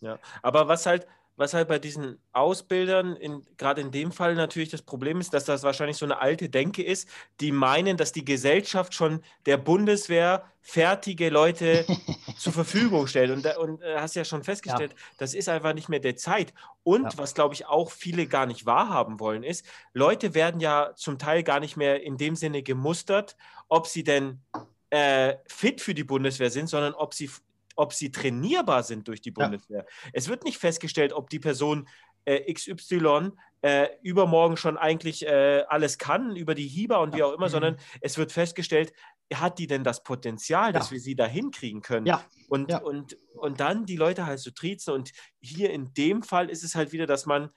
Ja, 0.00 0.18
aber 0.42 0.68
was 0.68 0.86
halt, 0.86 1.06
was 1.38 1.54
halt 1.54 1.68
bei 1.68 1.78
diesen 1.78 2.20
Ausbildern, 2.32 3.16
gerade 3.56 3.80
in 3.80 3.92
dem 3.92 4.12
Fall 4.12 4.34
natürlich 4.34 4.70
das 4.70 4.82
Problem 4.82 5.20
ist, 5.20 5.32
dass 5.32 5.44
das 5.44 5.62
wahrscheinlich 5.62 5.96
so 5.96 6.04
eine 6.04 6.20
alte 6.20 6.48
Denke 6.48 6.82
ist, 6.82 7.08
die 7.40 7.52
meinen, 7.52 7.96
dass 7.96 8.12
die 8.12 8.24
Gesellschaft 8.24 8.92
schon 8.92 9.22
der 9.46 9.56
Bundeswehr 9.56 10.44
fertige 10.60 11.30
Leute 11.30 11.86
zur 12.36 12.52
Verfügung 12.52 13.06
stellt. 13.06 13.30
Und, 13.30 13.46
und 13.56 13.82
äh, 13.82 13.98
hast 13.98 14.16
ja 14.16 14.24
schon 14.24 14.42
festgestellt, 14.42 14.94
das 15.16 15.32
ist 15.34 15.48
einfach 15.48 15.74
nicht 15.74 15.88
mehr 15.88 16.00
der 16.00 16.16
Zeit. 16.16 16.52
Und 16.82 17.12
Ja. 17.14 17.18
was, 17.18 17.34
glaube 17.34 17.54
ich, 17.54 17.66
auch 17.66 17.90
viele 17.92 18.26
gar 18.26 18.46
nicht 18.46 18.66
wahrhaben 18.66 19.20
wollen, 19.20 19.44
ist, 19.44 19.64
Leute 19.94 20.34
werden 20.34 20.60
ja 20.60 20.92
zum 20.96 21.18
Teil 21.18 21.42
gar 21.44 21.60
nicht 21.60 21.76
mehr 21.76 22.02
in 22.02 22.16
dem 22.16 22.34
Sinne 22.36 22.62
gemustert, 22.64 23.36
ob 23.68 23.86
sie 23.86 24.02
denn 24.04 24.42
äh, 24.90 25.36
fit 25.46 25.80
für 25.80 25.94
die 25.94 26.04
Bundeswehr 26.04 26.50
sind, 26.50 26.68
sondern 26.68 26.94
ob 26.94 27.14
sie, 27.14 27.30
ob 27.78 27.92
sie 27.92 28.10
trainierbar 28.10 28.82
sind 28.82 29.06
durch 29.08 29.20
die 29.20 29.30
Ja. 29.36 29.44
Bundeswehr. 29.46 29.86
Es 30.12 30.28
wird 30.28 30.44
nicht 30.44 30.58
festgestellt, 30.58 31.12
ob 31.12 31.30
die 31.30 31.38
Person 31.38 31.88
äh, 32.24 32.52
XY 32.52 33.30
äh, 33.62 33.88
übermorgen 34.02 34.56
schon 34.56 34.76
eigentlich 34.76 35.26
äh, 35.26 35.64
alles 35.68 35.96
kann 35.98 36.36
über 36.36 36.54
die 36.54 36.66
Hieber 36.68 37.00
und 37.00 37.14
wie 37.14 37.22
auch 37.22 37.32
immer, 37.32 37.46
Mhm. 37.46 37.50
sondern 37.52 37.76
es 38.00 38.18
wird 38.18 38.32
festgestellt, 38.32 38.92
hat 39.32 39.58
die 39.58 39.66
denn 39.66 39.84
das 39.84 40.02
Potenzial, 40.02 40.72
dass 40.72 40.86
Ja. 40.88 40.92
wir 40.92 41.00
sie 41.00 41.14
da 41.14 41.26
hinkriegen 41.26 41.80
können? 41.80 42.06
Ja. 42.06 42.24
Und, 42.48 42.70
Ja. 42.70 42.78
und, 42.78 43.16
und 43.34 43.60
dann 43.60 43.86
die 43.86 43.96
Leute 43.96 44.26
halt 44.26 44.40
so 44.40 44.50
triezen. 44.50 44.92
Und 44.92 45.12
hier 45.40 45.70
in 45.70 45.94
dem 45.94 46.22
Fall 46.22 46.50
ist 46.50 46.64
es 46.64 46.74
halt 46.74 46.92
wieder, 46.92 47.06
dass 47.06 47.24
man 47.26 47.50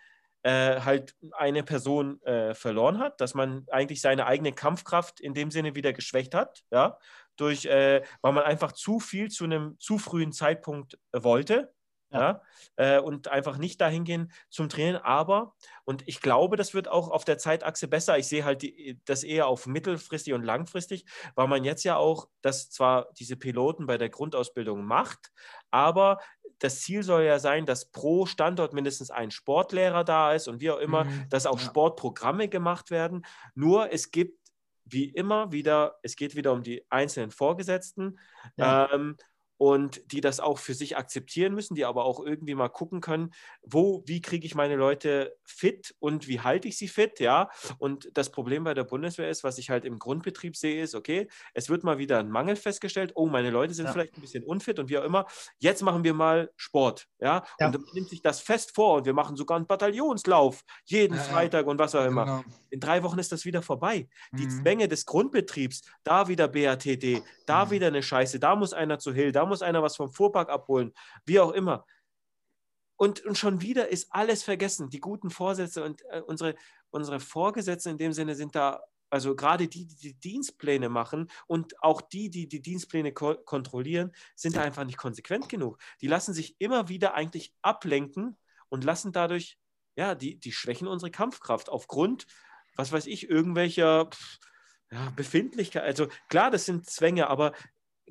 äh, 0.43 0.79
halt 0.81 1.13
eine 1.33 1.61
Person 1.63 2.19
äh, 2.23 2.55
verloren 2.55 2.97
hat, 2.97 3.21
dass 3.21 3.35
man 3.35 3.65
eigentlich 3.69 4.01
seine 4.01 4.25
eigene 4.25 4.51
Kampfkraft 4.53 5.19
in 5.19 5.35
dem 5.35 5.51
Sinne 5.51 5.75
wieder 5.75 5.93
geschwächt 5.93 6.33
hat, 6.33 6.63
ja, 6.71 6.97
durch, 7.41 7.65
äh, 7.65 8.03
weil 8.21 8.33
man 8.33 8.43
einfach 8.43 8.71
zu 8.73 8.99
viel 8.99 9.29
zu 9.29 9.43
einem 9.45 9.77
zu 9.79 9.97
frühen 9.97 10.31
Zeitpunkt 10.31 10.99
äh, 11.11 11.23
wollte. 11.23 11.73
Ja, 12.13 12.41
äh, 12.75 12.99
und 12.99 13.29
einfach 13.29 13.57
nicht 13.57 13.79
dahin 13.79 14.03
gehen 14.03 14.33
zum 14.49 14.67
Trainieren. 14.67 14.97
Aber, 14.97 15.55
und 15.85 16.03
ich 16.09 16.19
glaube, 16.19 16.57
das 16.57 16.73
wird 16.73 16.89
auch 16.89 17.09
auf 17.09 17.23
der 17.23 17.37
Zeitachse 17.37 17.87
besser. 17.87 18.17
Ich 18.17 18.27
sehe 18.27 18.43
halt 18.43 18.63
die, 18.63 18.99
das 19.05 19.23
eher 19.23 19.47
auf 19.47 19.65
mittelfristig 19.65 20.33
und 20.33 20.43
langfristig, 20.43 21.05
weil 21.35 21.47
man 21.47 21.63
jetzt 21.63 21.85
ja 21.85 21.95
auch, 21.95 22.27
das 22.41 22.69
zwar 22.69 23.13
diese 23.13 23.37
Piloten 23.37 23.85
bei 23.85 23.97
der 23.97 24.09
Grundausbildung 24.09 24.83
macht, 24.83 25.31
aber 25.69 26.19
das 26.59 26.81
Ziel 26.81 27.01
soll 27.03 27.23
ja 27.23 27.39
sein, 27.39 27.65
dass 27.65 27.91
pro 27.91 28.25
Standort 28.25 28.73
mindestens 28.73 29.09
ein 29.09 29.31
Sportlehrer 29.31 30.03
da 30.03 30.33
ist 30.33 30.47
und 30.49 30.59
wie 30.61 30.69
auch 30.71 30.79
immer, 30.79 31.05
Mhm, 31.05 31.27
dass 31.29 31.45
auch 31.45 31.59
ja. 31.59 31.65
Sportprogramme 31.65 32.49
gemacht 32.49 32.91
werden. 32.91 33.25
Nur 33.55 33.91
es 33.91 34.11
gibt 34.11 34.40
wie 34.91 35.05
immer 35.09 35.51
wieder, 35.51 35.99
es 36.03 36.15
geht 36.15 36.35
wieder 36.35 36.53
um 36.53 36.63
die 36.63 36.85
einzelnen 36.89 37.31
Vorgesetzten 37.31 38.19
Ja. 38.57 38.89
ähm, 38.93 39.17
und 39.61 40.11
die 40.11 40.21
das 40.21 40.39
auch 40.39 40.57
für 40.57 40.73
sich 40.73 40.97
akzeptieren 40.97 41.53
müssen, 41.53 41.75
die 41.75 41.85
aber 41.85 42.03
auch 42.03 42.19
irgendwie 42.19 42.55
mal 42.55 42.67
gucken 42.69 42.99
können, 42.99 43.31
wo, 43.61 44.01
wie 44.07 44.19
kriege 44.19 44.43
ich 44.47 44.55
meine 44.55 44.75
Leute 44.75 45.35
fit 45.43 45.93
und 45.99 46.27
wie 46.27 46.39
halte 46.39 46.67
ich 46.67 46.79
sie 46.79 46.87
fit, 46.87 47.19
ja. 47.19 47.47
Und 47.77 48.09
das 48.15 48.31
Problem 48.31 48.63
bei 48.63 48.73
der 48.73 48.85
Bundeswehr 48.85 49.29
ist, 49.29 49.43
was 49.43 49.59
ich 49.59 49.69
halt 49.69 49.85
im 49.85 49.99
Grundbetrieb 49.99 50.55
sehe, 50.57 50.81
ist, 50.81 50.95
okay, 50.95 51.27
es 51.53 51.69
wird 51.69 51.83
mal 51.83 51.99
wieder 51.99 52.17
ein 52.17 52.31
Mangel 52.31 52.55
festgestellt, 52.55 53.11
oh, 53.13 53.27
meine 53.27 53.51
Leute 53.51 53.75
sind 53.75 53.85
Ja. 53.85 53.91
vielleicht 53.91 54.17
ein 54.17 54.21
bisschen 54.21 54.43
unfit 54.43 54.79
und 54.79 54.89
wie 54.89 54.97
auch 54.97 55.03
immer, 55.03 55.27
jetzt 55.59 55.83
machen 55.83 56.03
wir 56.03 56.15
mal 56.15 56.49
Sport, 56.55 57.05
ja. 57.19 57.43
Ja. 57.59 57.67
Und 57.67 57.73
man 57.85 57.93
nimmt 57.93 58.09
sich 58.09 58.23
das 58.23 58.39
fest 58.41 58.73
vor 58.73 58.95
und 58.97 59.05
wir 59.05 59.13
machen 59.13 59.35
sogar 59.35 59.57
einen 59.57 59.67
Bataillonslauf 59.67 60.63
jeden 60.85 61.17
Ja. 61.17 61.21
Freitag 61.21 61.67
und 61.67 61.77
was 61.77 61.93
auch 61.93 62.05
immer. 62.05 62.25
Genau. 62.25 62.43
In 62.71 62.79
drei 62.79 63.03
Wochen 63.03 63.19
ist 63.19 63.31
das 63.31 63.45
wieder 63.45 63.61
vorbei. 63.61 64.07
Die 64.31 64.45
Mhm. 64.47 64.61
Zwänge 64.63 64.87
des 64.87 65.05
Grundbetriebs, 65.05 65.81
da 66.03 66.27
wieder 66.29 66.47
BATD, 66.47 67.21
da 67.45 67.65
Mhm. 67.65 67.69
wieder 67.71 67.87
eine 67.87 68.01
Scheiße, 68.01 68.39
da 68.39 68.55
muss 68.55 68.73
einer 68.73 68.97
zu 68.97 69.13
Hill, 69.13 69.31
da 69.31 69.45
muss 69.51 69.61
einer 69.61 69.83
was 69.83 69.95
vom 69.95 70.11
Fuhrpark 70.11 70.49
abholen, 70.49 70.93
wie 71.25 71.39
auch 71.39 71.51
immer. 71.51 71.85
Und, 72.95 73.25
und 73.25 73.37
schon 73.37 73.61
wieder 73.61 73.89
ist 73.89 74.07
alles 74.11 74.43
vergessen. 74.43 74.89
Die 74.89 74.99
guten 74.99 75.29
Vorsätze 75.29 75.83
und 75.83 76.03
äh, 76.09 76.21
unsere, 76.21 76.55
unsere 76.91 77.19
Vorgesetzten 77.19 77.89
in 77.89 77.97
dem 77.97 78.13
Sinne 78.13 78.35
sind 78.35 78.55
da, 78.55 78.81
also 79.09 79.35
gerade 79.35 79.67
die, 79.67 79.87
die 79.87 79.95
die 79.95 80.13
Dienstpläne 80.13 80.87
machen 80.87 81.29
und 81.47 81.81
auch 81.83 82.01
die, 82.01 82.29
die 82.29 82.47
die 82.47 82.61
Dienstpläne 82.61 83.11
ko 83.11 83.35
kontrollieren, 83.35 84.11
sind 84.35 84.55
da 84.55 84.61
einfach 84.61 84.85
nicht 84.85 84.97
konsequent 84.97 85.49
genug. 85.49 85.79
Die 85.99 86.07
lassen 86.07 86.33
sich 86.33 86.55
immer 86.59 86.89
wieder 86.89 87.15
eigentlich 87.15 87.53
ablenken 87.61 88.37
und 88.69 88.83
lassen 88.83 89.11
dadurch, 89.11 89.57
ja, 89.95 90.15
die, 90.15 90.39
die 90.39 90.51
schwächen 90.51 90.87
unsere 90.87 91.11
Kampfkraft 91.11 91.69
aufgrund, 91.69 92.27
was 92.75 92.91
weiß 92.91 93.07
ich, 93.07 93.29
irgendwelcher 93.29 94.09
ja, 94.91 95.09
Befindlichkeit. 95.15 95.83
Also 95.83 96.07
klar, 96.29 96.51
das 96.51 96.65
sind 96.65 96.87
Zwänge, 96.87 97.29
aber 97.29 97.53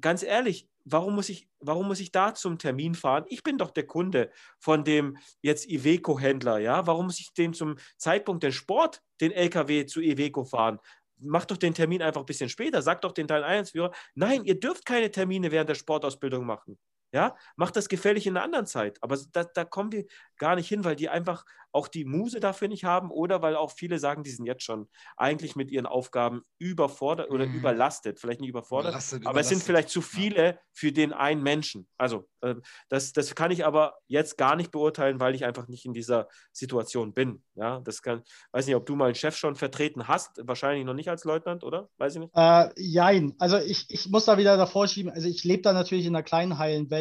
ganz 0.01 0.23
ehrlich, 0.23 0.69
warum 0.85 1.15
muss 1.15 1.29
ich, 1.29 1.49
warum 1.61 1.89
muss 1.89 2.01
ich 2.01 2.13
da 2.13 2.35
zum 2.35 2.59
Termin 2.59 2.95
fahren? 2.95 3.25
Ich 3.29 3.43
bin 3.43 3.59
doch 3.59 3.71
der 3.71 3.87
Kunde 3.87 4.31
von 4.59 4.85
dem 4.85 5.17
jetzt 5.43 5.69
Iveco-Händler, 5.69 6.59
ja? 6.59 6.87
Warum 6.87 7.07
muss 7.07 7.21
ich 7.21 7.33
dem 7.33 7.55
zum 7.55 7.77
Zeitpunkt 7.97 8.43
den 8.43 8.53
Sport, 8.53 9.03
den 9.21 9.33
LKW 9.33 9.87
zu 9.87 10.01
Iveco 10.01 10.45
fahren? 10.45 10.79
Mach 11.19 11.45
doch 11.45 11.59
den 11.59 11.75
Termin 11.75 12.03
einfach 12.03 12.23
ein 12.23 12.27
bisschen 12.27 12.49
später. 12.49 12.83
Sag 12.83 13.03
doch 13.03 13.13
den 13.13 13.29
Teil 13.29 13.45
1-Führer, 13.45 13.93
nein, 14.15 14.45
ihr 14.45 14.59
dürft 14.59 14.87
keine 14.87 15.11
Termine 15.11 15.51
während 15.51 15.69
der 15.69 15.75
Sportausbildung 15.75 16.47
machen. 16.47 16.79
Ja, 17.13 17.37
macht 17.57 17.77
das 17.77 17.89
gefällig 17.89 18.27
in 18.27 18.37
einer 18.37 18.45
anderen 18.45 18.67
Zeit. 18.67 18.99
Aber 19.03 19.19
da, 19.33 19.45
da 19.45 19.65
kommen 19.65 19.93
wir 19.93 20.05
gar 20.37 20.55
nicht 20.57 20.69
hin, 20.69 20.85
weil 20.85 20.97
die 20.97 21.09
einfach 21.09 21.45
auch 21.73 21.87
die 21.87 22.05
Muse 22.05 22.41
dafür 22.41 22.67
nicht 22.69 22.85
haben 22.85 23.11
oder 23.13 23.43
weil 23.43 23.55
auch 23.55 23.71
viele 23.71 23.99
sagen, 24.01 24.25
die 24.25 24.31
sind 24.31 24.47
jetzt 24.47 24.65
schon 24.65 24.89
eigentlich 25.17 25.55
mit 25.55 25.71
ihren 25.71 25.87
Aufgaben 25.87 26.43
überfordert 26.59 27.31
oder 27.31 27.47
Mhm. 27.47 27.55
überlastet. 27.55 28.19
Vielleicht 28.21 28.41
nicht 28.41 28.49
überfordert, 28.51 28.91
Überlastet, 28.93 29.27
aber 29.27 29.41
es 29.41 29.49
sind 29.49 29.59
überlastet. 29.59 29.67
vielleicht 29.67 29.89
zu 29.91 30.03
viele 30.03 30.59
für 30.73 30.91
den 30.93 31.13
einen 31.13 31.43
Menschen. 31.43 31.87
Also, 31.97 32.29
äh, 32.41 32.57
das, 32.89 33.13
das 33.13 33.35
kann 33.37 33.51
ich 33.53 33.65
aber 33.65 33.99
jetzt 34.09 34.37
gar 34.37 34.57
nicht 34.57 34.71
beurteilen, 34.73 35.21
weil 35.21 35.35
ich 35.37 35.45
einfach 35.45 35.69
nicht 35.69 35.85
in 35.85 35.93
dieser 35.93 36.29
Situation 36.53 37.15
bin. 37.15 37.45
Ja, 37.55 37.81
das 37.81 38.03
kann, 38.03 38.23
weiß 38.53 38.67
nicht, 38.67 38.75
ob 38.77 38.87
du 38.87 38.97
mal 38.97 39.07
einen 39.07 39.15
Chef 39.15 39.37
schon 39.37 39.55
vertreten 39.55 40.09
hast, 40.09 40.41
wahrscheinlich 40.47 40.85
noch 40.85 40.95
nicht 40.95 41.09
als 41.11 41.25
Leutnant, 41.25 41.63
oder? 41.63 41.89
Weiß 41.99 42.15
ich 42.15 42.21
nicht. 42.21 42.33
Äh, 42.35 42.71
jein. 42.77 43.35
Also 43.39 43.59
ich, 43.59 43.87
ich 43.91 44.09
muss 44.09 44.25
da 44.25 44.39
wieder 44.39 44.57
davor 44.57 44.89
schieben. 44.89 45.13
Also 45.13 45.29
ich 45.29 45.45
lebe 45.45 45.63
da 45.63 45.73
natürlich 45.73 46.07
in 46.07 46.17
einer 46.17 46.25
kleinen, 46.25 46.59
heilen 46.59 46.91
Welt, 46.91 47.00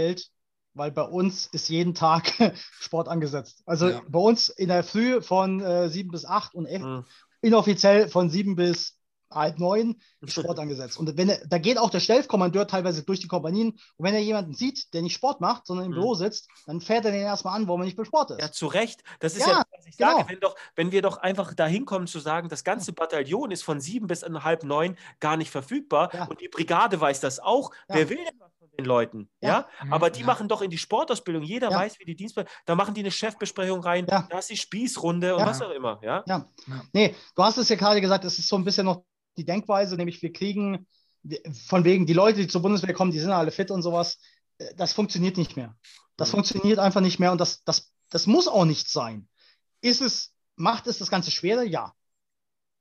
weil 0.74 0.92
bei 0.92 1.04
uns 1.04 1.48
ist 1.48 1.70
jeden 1.70 1.94
Tag 1.96 2.32
Sport 2.80 3.08
angesetzt. 3.08 3.62
Also 3.66 3.90
Ja. 3.90 4.02
bei 4.08 4.20
uns 4.20 4.50
in 4.50 4.70
der 4.70 4.84
Früh 4.84 5.22
von 5.22 5.60
äh, 5.62 5.90
7 5.90 6.12
bis 6.12 6.26
8 6.26 6.54
und 6.56 6.66
echt 6.66 6.84
Hm. 6.86 7.06
inoffiziell 7.42 8.08
von 8.10 8.30
7 8.30 8.56
bis 8.56 8.96
halb 9.32 9.60
neun 9.60 10.02
Sport 10.56 10.58
angesetzt. 10.60 10.98
Und 10.98 11.16
wenn 11.16 11.30
er, 11.30 11.46
da 11.48 11.60
geht 11.60 11.78
auch 11.78 11.92
der 11.92 12.00
Stellkommandeur 12.00 12.66
teilweise 12.66 13.04
durch 13.04 13.20
die 13.20 13.28
Kompanien. 13.28 13.70
Und 13.98 14.06
wenn 14.06 14.16
er 14.16 14.22
jemanden 14.22 14.56
sieht, 14.56 14.92
der 14.94 15.04
nicht 15.04 15.14
Sport 15.14 15.40
macht, 15.40 15.68
sondern 15.68 15.86
im 15.86 15.92
Mhm. 15.92 15.96
Büro 15.98 16.16
sitzt, 16.16 16.48
dann 16.66 16.82
fährt 16.82 17.06
er 17.06 17.12
den 17.12 17.22
erstmal 17.22 17.56
an, 17.56 17.68
warum 17.68 17.82
er 17.82 17.86
nicht 17.86 17.96
beim 17.98 18.06
Sport 18.06 18.32
ist. 18.32 18.42
Ja, 18.42 18.52
zu 18.52 18.66
Recht. 18.68 19.04
Das 19.20 19.36
ist 19.36 19.42
Ja, 19.46 19.60
ja, 19.60 19.64
was 19.78 19.86
ich 19.86 19.96
sage. 19.98 20.16
genau. 20.16 20.30
Wenn, 20.30 20.40
doch, 20.40 20.56
wenn 20.76 20.92
wir 20.92 21.02
doch 21.04 21.18
einfach 21.18 21.54
dahin 21.54 21.86
kommen 21.86 22.08
zu 22.08 22.20
sagen, 22.20 22.50
das 22.50 22.64
ganze 22.64 22.92
Bataillon 22.92 23.52
ist 23.52 23.64
von 23.64 23.80
sieben 23.80 24.08
bis 24.08 24.24
halb 24.24 24.64
neun 24.64 24.98
gar 25.20 25.38
nicht 25.38 25.52
verfügbar 25.52 26.10
Ja. 26.14 26.26
und 26.26 26.42
die 26.42 26.48
Brigade 26.50 27.00
weiß 27.00 27.20
das 27.20 27.40
auch, 27.40 27.72
Ja. 27.88 27.96
wer 27.96 28.10
will 28.10 28.18
denn 28.18 28.40
was 28.40 28.52
den 28.80 28.86
Leuten? 28.86 29.30
Ja. 29.42 29.50
Ja. 29.50 29.86
Mhm, 29.86 29.94
Aber 29.94 30.10
die 30.10 30.22
ja. 30.22 30.26
machen 30.26 30.48
doch 30.48 30.62
in 30.62 30.70
die 30.70 30.78
Sportausbildung, 30.78 31.44
jeder 31.44 31.70
Ja. 31.72 31.78
weiß, 31.78 32.00
wie 32.00 32.06
die 32.06 32.16
Dienstplan, 32.16 32.48
da 32.66 32.76
machen 32.76 32.94
die 32.94 33.02
eine 33.02 33.12
Chefbesprechung 33.12 33.82
rein, 33.82 34.06
Ja. 34.10 34.28
da 34.30 34.40
ist 34.40 34.50
die 34.50 34.58
Spießrunde 34.58 35.34
und 35.36 35.42
Ja. 35.42 35.46
was 35.48 35.62
auch 35.62 35.72
immer. 35.72 36.00
Ja? 36.04 36.24
Ja. 36.28 36.46
Nee, 36.94 37.16
du 37.36 37.44
hast 37.44 37.58
es 37.58 37.70
ja 37.70 37.76
gerade 37.76 38.02
gesagt, 38.02 38.26
es 38.26 38.40
ist 38.40 38.48
so 38.48 38.56
ein 38.58 38.64
bisschen 38.66 38.86
noch 38.86 39.04
die 39.38 39.46
Denkweise, 39.46 39.96
nämlich 39.96 40.22
wir 40.22 40.34
kriegen 40.34 40.88
von 41.68 41.84
wegen, 41.84 42.06
die 42.06 42.14
Leute, 42.14 42.40
die 42.40 42.48
zur 42.48 42.62
Bundeswehr 42.62 42.94
kommen, 42.94 43.12
die 43.12 43.20
sind 43.20 43.32
alle 43.32 43.52
fit 43.52 43.72
und 43.72 43.82
sowas. 43.82 44.18
Äh, 44.58 44.74
Das 44.76 44.94
funktioniert 44.94 45.38
nicht 45.38 45.56
mehr. 45.58 45.76
Das 46.18 46.30
Mhm. 46.30 46.38
funktioniert 46.38 46.80
einfach 46.80 47.02
nicht 47.02 47.20
mehr 47.20 47.32
und 47.32 47.40
das, 47.42 47.64
das, 47.64 47.92
das 48.10 48.26
muss 48.28 48.48
auch 48.48 48.66
nicht 48.66 48.90
sein. 48.90 49.28
Ist 49.82 50.02
es, 50.02 50.34
macht 50.56 50.88
es 50.88 50.98
das 50.98 51.10
Ganze 51.10 51.32
schwerer? 51.32 51.64
Ja. 51.64 51.94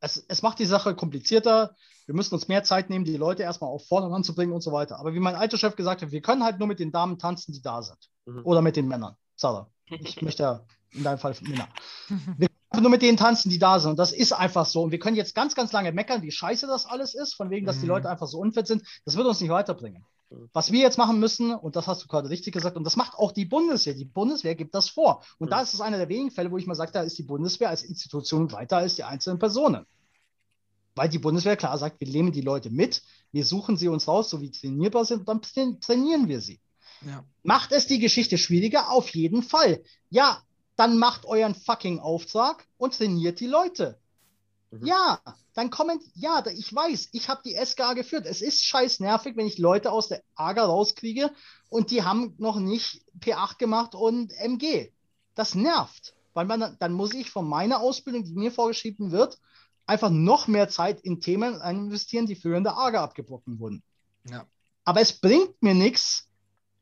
Es, 0.01 0.25
es 0.29 0.43
macht 0.43 0.59
die 0.59 0.67
Sache 0.67 0.95
komplizierter. 0.95 1.75
Wir 2.07 2.15
müssen 2.15 2.35
uns 2.35 2.49
mehr 2.49 2.63
Zeit 2.65 2.89
nehmen, 2.91 3.05
die 3.05 3.17
Leute 3.17 3.43
erstmal 3.43 3.71
auf 3.71 3.87
Vordermann 3.87 4.25
zu 4.25 4.35
bringen 4.35 4.53
und 4.53 4.63
so 4.63 4.73
weiter. 4.73 4.99
Aber 4.99 5.13
wie 5.15 5.21
mein 5.21 5.35
alter 5.35 5.59
Chef 5.59 5.77
gesagt 5.77 6.03
hat, 6.03 6.11
wir 6.11 6.23
können 6.23 6.43
halt 6.45 6.59
nur 6.59 6.69
mit 6.69 6.79
den 6.79 6.93
Damen 6.93 7.19
tanzen, 7.19 7.53
die 7.53 7.61
da 7.61 7.83
sind. 7.83 7.99
Mhm. 8.27 8.41
Oder 8.45 8.63
mit 8.63 8.77
den 8.77 8.89
Männern. 8.89 9.17
Sarah. 9.37 9.69
Ich 9.87 10.23
möchte 10.23 10.43
ja 10.43 10.65
in 10.93 11.03
deinem 11.03 11.19
Fall 11.19 11.35
Männer. 11.43 11.69
Wir 12.09 12.49
können 12.49 12.59
einfach 12.71 12.83
nur 12.83 12.91
mit 12.91 13.03
denen 13.03 13.19
tanzen, 13.19 13.51
die 13.51 13.59
da 13.59 13.79
sind. 13.79 13.91
Und 13.91 13.99
das 13.99 14.13
ist 14.13 14.33
einfach 14.33 14.65
so. 14.67 14.83
Und 14.83 14.91
wir 14.91 14.99
können 14.99 15.17
jetzt 15.17 15.35
ganz, 15.35 15.55
ganz 15.55 15.73
lange 15.73 15.93
meckern, 15.93 16.23
wie 16.23 16.31
scheiße 16.31 16.67
das 16.67 16.87
alles 16.87 17.15
ist, 17.15 17.35
von 17.35 17.51
wegen, 17.51 17.67
dass 17.67 17.77
die 17.77 17.83
Mhm. 17.83 17.89
Leute 17.91 18.09
einfach 18.11 18.27
so 18.27 18.39
unfit 18.39 18.67
sind. 18.67 18.83
Das 19.05 19.17
wird 19.17 19.27
uns 19.27 19.41
nicht 19.41 19.51
weiterbringen. 19.51 20.05
Was 20.31 20.73
wir 20.73 20.81
jetzt 20.81 20.99
machen 20.99 21.21
müssen, 21.21 21.55
und 21.55 21.75
das 21.75 21.87
hast 21.87 22.05
du 22.05 22.07
gerade 22.07 22.29
richtig 22.29 22.53
gesagt, 22.53 22.77
und 22.77 22.85
das 22.85 22.97
macht 22.97 23.15
auch 23.15 23.33
die 23.33 23.47
Bundeswehr. 23.47 23.95
Die 23.95 24.05
Bundeswehr 24.05 24.55
gibt 24.55 24.75
das 24.75 24.91
vor. 24.91 25.25
Und 25.39 25.47
Mhm. 25.47 25.51
da 25.53 25.63
ist 25.63 25.73
es 25.73 25.81
einer 25.81 25.97
der 25.97 26.11
wenigen 26.11 26.31
Fälle, 26.31 26.51
wo 26.51 26.59
ich 26.59 26.67
mal 26.67 26.75
sage, 26.75 26.93
da 26.93 27.01
ist 27.03 27.17
die 27.17 27.23
Bundeswehr 27.23 27.71
als 27.71 27.83
Institution 27.83 28.53
weiter 28.53 28.77
als 28.77 28.97
die 28.97 29.05
einzelnen 29.05 29.39
Personen. 29.39 29.87
Weil 30.95 31.09
die 31.09 31.19
Bundeswehr 31.19 31.57
klar 31.57 31.79
sagt, 31.79 32.01
wir 32.01 32.09
nehmen 32.09 32.33
die 32.33 32.43
Leute 32.43 32.71
mit, 32.71 33.03
wir 33.33 33.47
suchen 33.47 33.77
sie 33.77 33.89
uns 33.89 34.07
raus, 34.07 34.29
so 34.29 34.41
wie 34.41 34.51
trainierbar 34.51 35.05
sind, 35.05 35.21
und 35.21 35.29
dann 35.29 35.41
tra- 35.41 35.81
trainieren 35.81 36.29
wir 36.29 36.41
sie. 36.41 36.61
Ja. 37.07 37.25
Macht 37.43 37.73
es 37.73 37.87
die 37.87 37.99
Geschichte 38.01 38.37
schwieriger? 38.37 38.91
Auf 38.91 39.09
jeden 39.15 39.43
Fall. 39.43 39.83
Ja, 40.11 40.43
dann 40.77 40.99
macht 40.99 41.25
euren 41.25 41.55
fucking 41.55 42.01
Auftrag 42.01 42.67
und 42.77 42.95
trainiert 42.99 43.41
die 43.41 43.47
Leute. 43.47 43.99
Mhm. 44.71 44.87
Ja, 44.87 45.21
dann 45.55 45.71
kommen, 45.71 46.01
ja, 46.15 46.45
ich 46.47 46.75
weiß, 46.75 47.09
ich 47.13 47.29
habe 47.29 47.41
die 47.45 47.55
SGA 47.55 47.95
geführt. 47.95 48.27
Es 48.27 48.43
ist 48.43 48.65
scheiß 48.65 49.01
nervig, 49.01 49.37
wenn 49.37 49.47
ich 49.47 49.59
Leute 49.59 49.91
aus 49.93 50.09
der 50.09 50.23
AGA 50.35 50.65
rauskriege 50.67 51.31
und 51.71 51.91
die 51.91 52.03
haben 52.03 52.35
noch 52.39 52.59
nicht 52.59 53.03
P8 53.21 53.59
gemacht 53.59 53.95
und 53.95 54.33
MG. 54.35 54.91
Das 55.35 55.55
nervt, 55.55 56.15
weil 56.35 56.45
man, 56.47 56.61
dann- 56.61 56.77
dann 56.79 56.93
muss 56.93 57.15
ich 57.15 57.31
von 57.31 57.49
meiner 57.49 57.81
Ausbildung, 57.81 58.25
die 58.25 58.35
mir 58.35 58.53
vorgeschrieben 58.53 59.11
wird, 59.11 59.39
einfach 59.87 60.11
noch 60.11 60.49
mehr 60.49 60.69
Zeit 60.69 61.01
in 61.01 61.21
Themen 61.21 61.61
investieren, 61.63 62.27
die 62.27 62.37
früher 62.37 62.59
in 62.59 62.65
der 62.65 62.77
AGA 62.77 63.03
abgebrochen 63.03 63.59
wurden. 63.59 63.83
Ja. 64.29 64.47
Aber 64.85 65.01
es 65.01 65.13
bringt 65.13 65.63
mir 65.63 65.75
nichts, 65.75 66.29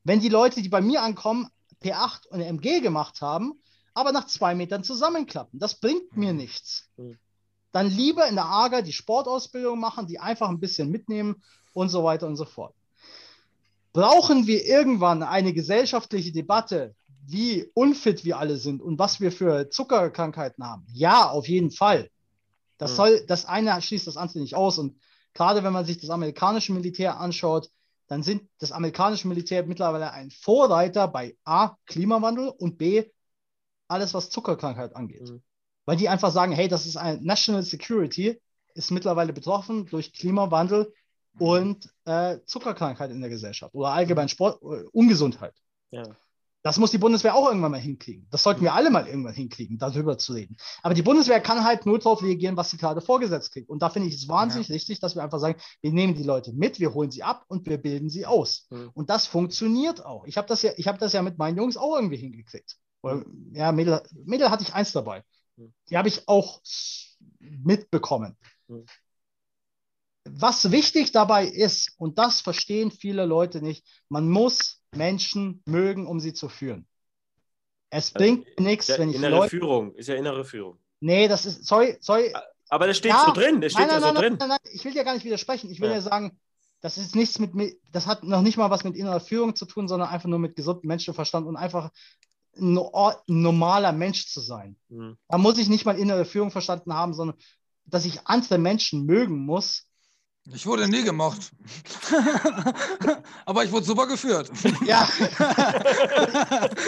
wenn 0.02 0.20
die 0.20 0.28
Leute, 0.28 0.60
die 0.62 0.68
bei 0.68 0.80
mir 0.80 1.02
ankommen, 1.02 1.48
P8 1.82 2.26
und 2.28 2.40
MG 2.40 2.80
gemacht 2.80 3.20
haben, 3.20 3.60
aber 3.94 4.10
nach 4.12 4.26
zwei 4.26 4.54
Metern 4.54 4.82
zusammenklappen. 4.82 5.58
Das 5.60 5.78
bringt 5.78 6.16
mir 6.16 6.32
Mhm. 6.32 6.38
nichts. 6.38 6.88
Mhm. 6.96 7.18
Dann 7.76 7.90
lieber 7.90 8.26
in 8.26 8.36
der 8.36 8.46
AGA 8.46 8.80
die 8.80 8.94
Sportausbildung 8.94 9.78
machen, 9.78 10.06
die 10.06 10.18
einfach 10.18 10.48
ein 10.48 10.60
bisschen 10.60 10.90
mitnehmen 10.90 11.42
und 11.74 11.90
so 11.90 12.02
weiter 12.04 12.26
und 12.26 12.36
so 12.36 12.46
fort. 12.46 12.74
Brauchen 13.92 14.46
wir 14.46 14.64
irgendwann 14.64 15.22
eine 15.22 15.52
gesellschaftliche 15.52 16.32
Debatte, 16.32 16.94
wie 17.26 17.70
unfit 17.74 18.24
wir 18.24 18.38
alle 18.38 18.56
sind 18.56 18.80
und 18.80 18.98
was 18.98 19.20
wir 19.20 19.30
für 19.30 19.68
Zuckerkrankheiten 19.68 20.64
haben. 20.64 20.86
Ja, 20.90 21.28
auf 21.28 21.48
jeden 21.48 21.70
Fall. 21.70 22.08
Das 22.78 22.92
Mhm. 22.92 22.96
soll, 22.96 23.26
das 23.26 23.44
eine 23.44 23.82
schließt 23.82 24.06
das 24.06 24.16
andere 24.16 24.38
nicht 24.38 24.54
aus. 24.54 24.78
Und 24.78 24.98
gerade 25.34 25.62
wenn 25.62 25.74
man 25.74 25.84
sich 25.84 25.98
das 25.98 26.08
amerikanische 26.08 26.72
Militär 26.72 27.20
anschaut, 27.20 27.68
dann 28.06 28.22
sind 28.22 28.48
das 28.58 28.72
amerikanische 28.72 29.28
Militär 29.28 29.66
mittlerweile 29.66 30.12
ein 30.12 30.30
Vorreiter 30.30 31.08
bei 31.08 31.36
A, 31.44 31.76
Klimawandel 31.84 32.48
und 32.48 32.78
B, 32.78 33.04
alles, 33.86 34.14
was 34.14 34.30
Zuckerkrankheit 34.30 34.96
angeht. 34.96 35.28
Mhm. 35.28 35.42
Weil 35.86 35.96
die 35.96 36.08
einfach 36.08 36.32
sagen, 36.32 36.52
hey, 36.52 36.68
das 36.68 36.84
ist 36.84 36.96
ein 36.96 37.22
National 37.22 37.62
Security, 37.62 38.40
ist 38.74 38.90
mittlerweile 38.90 39.32
betroffen 39.32 39.86
durch 39.86 40.12
Klimawandel 40.12 40.92
und 41.38 41.88
äh, 42.04 42.38
Zuckerkrankheit 42.44 43.10
in 43.10 43.20
der 43.20 43.30
Gesellschaft 43.30 43.74
oder 43.74 43.90
allgemein 43.90 44.28
Sport, 44.28 44.60
äh, 44.62 44.84
Ungesundheit. 44.92 45.54
Ja. 45.90 46.04
Das 46.62 46.78
muss 46.78 46.90
die 46.90 46.98
Bundeswehr 46.98 47.36
auch 47.36 47.46
irgendwann 47.46 47.70
mal 47.70 47.80
hinkriegen. 47.80 48.26
Das 48.32 48.42
sollten 48.42 48.62
wir 48.62 48.74
alle 48.74 48.90
mal 48.90 49.06
irgendwann 49.06 49.34
hinkriegen, 49.34 49.78
darüber 49.78 50.18
zu 50.18 50.32
reden. 50.32 50.56
Aber 50.82 50.94
die 50.94 51.02
Bundeswehr 51.02 51.40
kann 51.40 51.62
halt 51.62 51.86
nur 51.86 52.00
darauf 52.00 52.24
reagieren, 52.24 52.56
was 52.56 52.70
sie 52.70 52.76
gerade 52.76 53.00
vorgesetzt 53.00 53.52
kriegt. 53.52 53.68
Und 53.68 53.82
da 53.82 53.88
finde 53.88 54.08
ich 54.08 54.16
es 54.16 54.28
wahnsinnig 54.28 54.68
wichtig, 54.68 54.98
dass 54.98 55.14
wir 55.14 55.22
einfach 55.22 55.38
sagen, 55.38 55.60
wir 55.80 55.92
nehmen 55.92 56.14
die 56.14 56.24
Leute 56.24 56.52
mit, 56.52 56.80
wir 56.80 56.92
holen 56.92 57.12
sie 57.12 57.22
ab 57.22 57.44
und 57.46 57.66
wir 57.68 57.78
bilden 57.78 58.10
sie 58.10 58.26
aus. 58.26 58.66
Mhm. 58.70 58.90
Und 58.94 59.10
das 59.10 59.26
funktioniert 59.26 60.04
auch. 60.04 60.26
Ich 60.26 60.36
habe 60.36 60.48
das, 60.48 60.62
ja, 60.62 60.72
ich 60.76 60.88
hab 60.88 60.98
das 60.98 61.12
ja 61.12 61.22
mit 61.22 61.38
meinen 61.38 61.56
Jungs 61.56 61.76
auch 61.76 61.94
irgendwie 61.94 62.16
hingekriegt. 62.16 62.74
Oder, 63.02 63.24
ja, 63.52 63.70
Mädel, 63.70 64.02
Mädel 64.24 64.50
hatte 64.50 64.64
ich 64.64 64.74
eins 64.74 64.90
dabei. 64.90 65.22
Mhm. 65.56 65.72
Die 65.90 65.96
habe 65.96 66.08
ich 66.08 66.28
auch 66.28 66.60
mitbekommen. 67.40 68.36
Mhm. 68.68 68.84
Was 70.28 70.72
wichtig 70.72 71.12
dabei 71.12 71.46
ist, 71.46 71.92
und 71.98 72.18
das 72.18 72.40
verstehen 72.40 72.90
viele 72.90 73.26
Leute 73.26 73.62
nicht, 73.62 73.86
man 74.08 74.28
muss 74.28 74.82
Menschen 74.94 75.62
mögen, 75.66 76.06
um 76.06 76.18
sie 76.18 76.34
zu 76.34 76.48
führen. 76.48 76.86
Es 77.90 78.10
bringt 78.10 78.58
nichts, 78.58 78.88
Ja, 78.88 78.98
wenn 78.98 79.10
ich 79.10 79.16
innere 79.16 79.36
Leute. 79.36 79.50
Führung, 79.50 79.94
ist 79.94 80.08
ja 80.08 80.16
innere 80.16 80.44
Führung. 80.44 80.78
Nee, 81.00 81.28
das 81.28 81.46
ist, 81.46 81.64
sorry, 81.64 81.96
sorry. 82.00 82.34
Aber 82.68 82.86
das 82.88 82.96
steht 82.96 83.12
Ja, 83.12 83.22
so 83.26 83.32
drin, 83.32 83.60
das 83.60 83.72
steht 83.72 83.86
nein, 83.86 84.00
nein, 84.00 84.02
ja 84.02 84.08
so 84.08 84.12
nein, 84.14 84.22
drin. 84.22 84.36
Nein, 84.38 84.48
nein, 84.48 84.58
nein, 84.62 84.72
ich 84.74 84.84
will 84.84 84.94
ja 84.94 85.04
gar 85.04 85.14
nicht 85.14 85.24
widersprechen. 85.24 85.70
Ich 85.70 85.80
will 85.80 85.88
Ja. 85.90 85.96
ja 85.96 86.00
sagen, 86.00 86.38
das 86.80 86.98
ist 86.98 87.14
nichts 87.14 87.38
mit, 87.38 87.52
das 87.92 88.06
hat 88.06 88.24
noch 88.24 88.42
nicht 88.42 88.56
mal 88.56 88.70
was 88.70 88.84
mit 88.84 88.96
innerer 88.96 89.20
Führung 89.20 89.54
zu 89.54 89.66
tun, 89.66 89.86
sondern 89.86 90.08
einfach 90.08 90.28
nur 90.28 90.38
mit 90.40 90.56
gesundem 90.56 90.88
Menschenverstand 90.88 91.46
und 91.46 91.56
einfach 91.56 91.90
ein, 92.58 92.72
no- 92.74 92.92
ein 92.92 93.14
normaler 93.26 93.92
Mensch 93.92 94.28
zu 94.28 94.40
sein. 94.40 94.76
Mhm. 94.88 95.16
Da 95.28 95.38
muss 95.38 95.58
ich 95.58 95.68
nicht 95.68 95.84
mal 95.84 95.98
innere 95.98 96.24
Führung 96.24 96.50
verstanden 96.50 96.94
haben, 96.94 97.14
sondern 97.14 97.36
dass 97.84 98.04
ich 98.04 98.26
andere 98.26 98.58
Menschen 98.58 99.06
mögen 99.06 99.44
muss. 99.44 99.85
Ich 100.54 100.64
wurde 100.64 100.86
nie 100.88 101.02
gemocht. 101.02 101.50
Aber 103.46 103.64
ich 103.64 103.72
wurde 103.72 103.84
super 103.84 104.06
geführt. 104.06 104.50
Ja. 104.84 105.08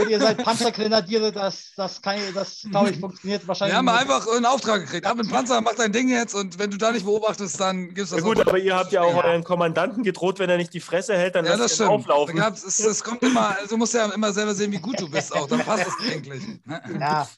und 0.01 0.09
ihr 0.09 0.21
seid 0.21 0.39
Panzergrenadiere, 0.45 1.33
das, 1.33 1.73
das, 1.77 2.01
kann, 2.01 2.19
das 2.35 2.63
glaube 2.71 2.91
ich, 2.91 3.01
funktioniert 3.01 3.47
wahrscheinlich. 3.49 3.73
Wir 3.75 3.79
haben 3.79 3.85
nur- 3.87 3.99
einfach 3.99 4.27
einen 4.29 4.47
Auftrag 4.47 4.83
gekriegt. 4.83 5.07
Ab 5.07 5.19
in 5.21 5.29
Panzer, 5.29 5.61
mach 5.61 5.75
dein 5.75 5.93
Ding 5.93 6.09
jetzt 6.09 6.35
und 6.35 6.59
wenn 6.59 6.71
du 6.71 6.77
da 6.79 6.93
nicht 6.93 7.05
beobachtest, 7.05 7.59
dann 7.61 7.95
gibst 7.95 8.13
du 8.13 8.17
Ja 8.17 8.21
das 8.23 8.29
gut, 8.29 8.39
auch. 8.41 8.47
aber 8.47 8.59
ihr 8.59 8.77
habt 8.77 8.93
ja 8.93 9.03
auch 9.03 9.15
Ja. 9.17 9.25
euren 9.25 9.45
Kommandanten 9.45 10.03
gedroht, 10.05 10.39
wenn 10.39 10.51
er 10.51 10.57
nicht 10.57 10.73
die 10.73 10.81
Fresse 10.81 11.17
hält, 11.17 11.35
dann 11.35 11.45
Ja, 11.45 11.53
das 11.53 11.61
lasst 11.61 11.73
ihn 11.73 11.87
stimmt. 11.87 11.91
auflaufen. 11.91 12.37
Da 12.37 12.49
es, 12.51 12.79
es 12.79 13.03
kommt 13.03 13.23
immer, 13.23 13.57
also 13.57 13.69
du 13.71 13.77
musst 13.77 13.95
ja 13.95 14.07
immer 14.07 14.33
selber 14.33 14.55
sehen, 14.55 14.71
wie 14.73 14.79
gut 14.79 15.01
du 15.01 15.11
bist 15.11 15.35
auch. 15.35 15.49
Dann 15.49 15.61
passt 15.61 15.87
es 15.87 15.95
eigentlich. 16.13 16.43
Ja, 16.69 16.81
Ja, 17.01 17.29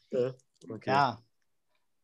okay. 0.68 0.90
Ja. 0.90 1.18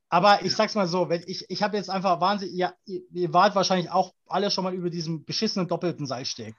Aber 0.08 0.44
ich 0.44 0.54
sag's 0.54 0.74
mal 0.74 0.86
so, 0.86 1.08
wenn 1.08 1.22
ich, 1.26 1.44
ich 1.48 1.62
habe 1.62 1.76
jetzt 1.76 1.90
einfach 1.90 2.20
wahnsinnig, 2.20 2.54
ja, 2.56 2.72
ihr, 2.84 3.02
ihr 3.12 3.32
wart 3.32 3.54
wahrscheinlich 3.54 3.90
auch 3.90 4.14
alle 4.28 4.50
schon 4.50 4.64
mal 4.64 4.74
über 4.74 4.88
diesen 4.90 5.24
beschissenen 5.24 5.66
doppelten 5.68 6.06
Seilsteg. 6.06 6.54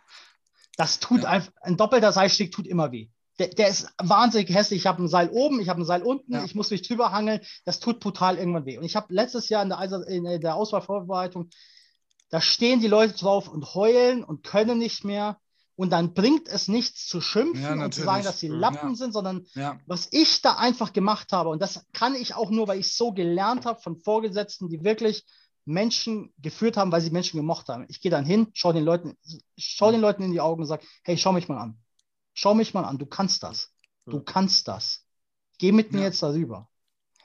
Das 0.76 1.00
tut 1.00 1.24
Ja. 1.24 1.30
einfach, 1.30 1.52
ein 1.62 1.78
doppelter 1.78 2.12
Seilsteg 2.12 2.52
tut 2.52 2.68
immer 2.68 2.92
weh. 2.92 3.08
Der, 3.40 3.48
der 3.50 3.70
ist 3.70 3.88
wahnsinnig 4.00 4.50
hässlich. 4.54 4.82
Ich 4.82 4.88
habe 4.88 5.02
ein 5.04 5.08
Seil 5.08 5.30
oben, 5.30 5.60
ich 5.62 5.70
habe 5.70 5.82
ein 5.82 5.86
Seil 5.86 6.04
unten, 6.04 6.34
Ja. 6.34 6.44
ich 6.44 6.56
muss 6.56 6.72
mich 6.72 6.82
drüber 6.82 7.12
hangeln. 7.12 7.40
Das 7.66 7.80
tut 7.80 8.00
brutal 8.00 8.38
irgendwann 8.38 8.66
weh. 8.66 8.78
Und 8.78 8.84
ich 8.84 8.96
habe 8.96 9.14
letztes 9.14 9.48
Jahr 9.50 9.64
in 9.64 9.70
der, 9.70 10.08
in 10.08 10.42
der 10.42 10.56
Auswahlvorbereitung, 10.56 11.50
da 12.30 12.42
stehen 12.42 12.82
die 12.82 12.88
Leute 12.88 13.14
drauf 13.14 13.48
und 13.48 13.74
heulen 13.76 14.24
und 14.24 14.44
können 14.44 14.78
nicht 14.78 15.06
mehr. 15.06 15.40
Und 15.78 15.92
dann 15.92 16.16
bringt 16.16 16.50
es 16.50 16.68
nichts 16.68 17.08
zu 17.08 17.22
schimpfen 17.22 17.80
Ja, 17.80 17.86
und 17.86 17.94
zu 17.94 18.04
sagen, 18.04 18.24
dass 18.24 18.40
sie. 18.40 18.48
Lappen 18.48 18.90
Ja. 18.90 18.96
sind, 18.96 19.14
sondern 19.14 19.46
Ja. 19.54 19.80
was 19.86 20.08
ich 20.12 20.42
da 20.42 20.56
einfach 20.56 20.92
gemacht 20.92 21.32
habe, 21.32 21.50
und 21.50 21.62
das 21.62 21.86
kann 21.94 22.16
ich 22.16 22.34
auch 22.34 22.50
nur, 22.50 22.68
weil 22.68 22.80
ich 22.80 22.94
so 22.96 23.12
gelernt 23.14 23.66
habe 23.66 23.80
von 23.80 23.96
Vorgesetzten, 23.96 24.70
die 24.70 24.84
wirklich 24.84 25.24
Menschen 25.66 26.34
geführt 26.40 26.78
haben, 26.78 26.92
weil 26.92 27.02
sie 27.02 27.12
Menschen 27.12 27.38
gemocht 27.38 27.70
haben. 27.70 27.86
Ich 27.90 28.02
gehe 28.02 28.10
dann 28.10 28.26
hin, 28.26 28.48
schau 28.54 28.74
den 28.74 28.84
Leuten, 28.84 29.18
schau 29.58 29.92
den 29.92 30.02
Leuten 30.02 30.24
in 30.24 30.32
die 30.32 30.42
Augen 30.42 30.62
und 30.62 30.68
sage, 30.68 30.84
hey, 31.04 31.16
schau 31.16 31.32
mich 31.32 31.48
mal 31.48 31.60
an. 31.60 31.78
Schau 32.34 32.56
mich 32.56 32.74
mal 32.74 32.84
an, 32.84 32.98
du 32.98 33.06
kannst 33.06 33.44
das. 33.44 33.72
Du 34.06 34.22
kannst 34.22 34.68
das. 34.68 35.06
Geh 35.60 35.72
mit 35.72 35.92
mir 35.92 36.00
Ja. 36.00 36.06
jetzt 36.06 36.24
darüber. 36.24 36.70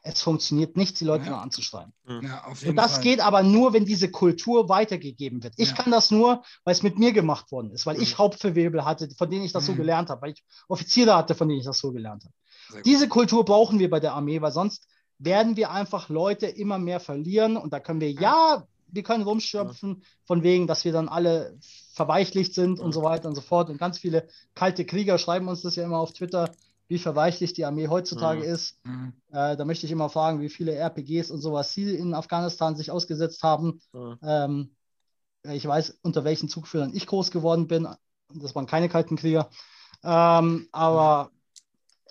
Es 0.04 0.20
funktioniert 0.20 0.76
nicht, 0.76 0.98
die 1.00 1.04
Leute 1.04 1.24
Ja. 1.24 1.30
nur 1.30 1.42
anzuschreiben. 1.42 1.92
ja, 2.22 2.44
auf 2.44 2.60
jeden 2.60 2.70
Und 2.70 2.76
das 2.76 2.94
Fall. 2.94 3.02
geht 3.02 3.20
aber 3.20 3.42
nur, 3.44 3.72
wenn 3.72 3.84
diese 3.84 4.10
Kultur 4.10 4.68
weitergegeben 4.68 5.42
wird. 5.44 5.54
Ich 5.56 5.70
Ja. 5.70 5.74
kann 5.76 5.92
das 5.92 6.10
nur, 6.10 6.42
weil 6.64 6.72
es 6.72 6.82
mit 6.82 6.98
mir 6.98 7.12
gemacht 7.12 7.52
worden 7.52 7.70
ist, 7.70 7.86
weil 7.86 7.96
Mhm. 7.96 8.02
ich 8.02 8.18
Hauptverwebel 8.18 8.84
hatte, 8.84 9.08
von 9.16 9.30
denen 9.30 9.44
ich 9.44 9.52
das 9.52 9.64
so 9.66 9.72
Mhm. 9.72 9.76
gelernt 9.78 10.10
habe, 10.10 10.22
weil 10.22 10.32
ich 10.32 10.42
Offiziere 10.68 11.14
hatte, 11.16 11.34
von 11.36 11.48
denen 11.48 11.60
ich 11.60 11.66
das 11.66 11.78
so 11.78 11.92
gelernt 11.92 12.24
habe. 12.24 12.82
Diese 12.84 13.08
Kultur 13.08 13.44
brauchen 13.44 13.78
wir 13.78 13.90
bei 13.90 14.00
der 14.00 14.14
Armee, 14.14 14.40
weil 14.40 14.52
sonst 14.52 14.86
werden 15.18 15.56
wir 15.56 15.70
einfach 15.70 16.08
Leute 16.08 16.46
immer 16.46 16.78
mehr 16.78 16.98
verlieren 17.00 17.56
und 17.56 17.72
da 17.72 17.78
können 17.80 18.00
wir, 18.00 18.10
ja, 18.10 18.66
wir 18.88 19.02
können 19.04 19.22
rumschöpfen 19.24 20.02
von 20.24 20.42
wegen, 20.42 20.66
dass 20.66 20.84
wir 20.84 20.92
dann 20.92 21.08
alle 21.08 21.56
verweichlicht 21.94 22.54
sind 22.54 22.80
und 22.80 22.88
Mhm. 22.88 22.92
so 22.92 23.02
weiter 23.02 23.28
und 23.28 23.34
so 23.36 23.40
fort. 23.40 23.70
Und 23.70 23.78
ganz 23.78 23.98
viele 23.98 24.28
kalte 24.54 24.84
Krieger 24.84 25.18
schreiben 25.18 25.48
uns 25.48 25.62
das 25.62 25.76
ja 25.76 25.84
immer 25.84 25.98
auf 25.98 26.12
Twitter, 26.12 26.50
wie 26.92 26.98
verweichlicht 26.98 27.56
die 27.56 27.64
Armee 27.64 27.88
heutzutage 27.88 28.40
Mhm. 28.40 28.54
ist. 28.54 28.78
Mhm. 28.84 29.12
Äh, 29.30 29.56
da 29.56 29.64
möchte 29.64 29.86
ich 29.86 29.92
immer 29.92 30.10
fragen, 30.10 30.40
wie 30.42 30.50
viele 30.50 30.74
RPGs 30.74 31.30
und 31.30 31.40
sowas 31.40 31.72
sie 31.72 31.94
in 31.94 32.12
Afghanistan 32.12 32.76
sich 32.76 32.90
ausgesetzt 32.90 33.42
haben. 33.42 33.80
Mhm. 33.94 34.18
Ähm, 34.22 34.76
ich 35.44 35.66
weiß, 35.66 35.98
unter 36.02 36.22
welchen 36.24 36.50
Zugführern 36.50 36.94
ich 36.94 37.06
groß 37.06 37.30
geworden 37.30 37.66
bin. 37.66 37.88
Das 38.34 38.54
waren 38.54 38.66
keine 38.66 38.90
kalten 38.90 39.16
Krieger. 39.16 39.48
Ähm, 40.04 40.68
aber 40.70 41.30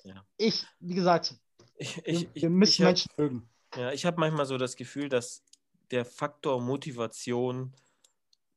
Ja. 0.04 0.26
ich, 0.38 0.66
wie 0.80 0.96
gesagt, 0.96 1.36
Ich, 1.76 2.02
ich, 2.06 2.28
wir 2.34 2.50
müssen 2.50 2.72
ich 2.72 2.82
hab- 2.82 2.88
Menschen 2.88 3.12
mögen. 3.18 3.50
Ja, 3.76 3.92
ich 3.92 4.06
habe 4.06 4.20
manchmal 4.20 4.46
so 4.48 4.58
das 4.58 4.76
Gefühl, 4.76 5.10
dass 5.10 5.44
der 5.92 6.06
Faktor 6.06 6.60
Motivation 6.62 7.74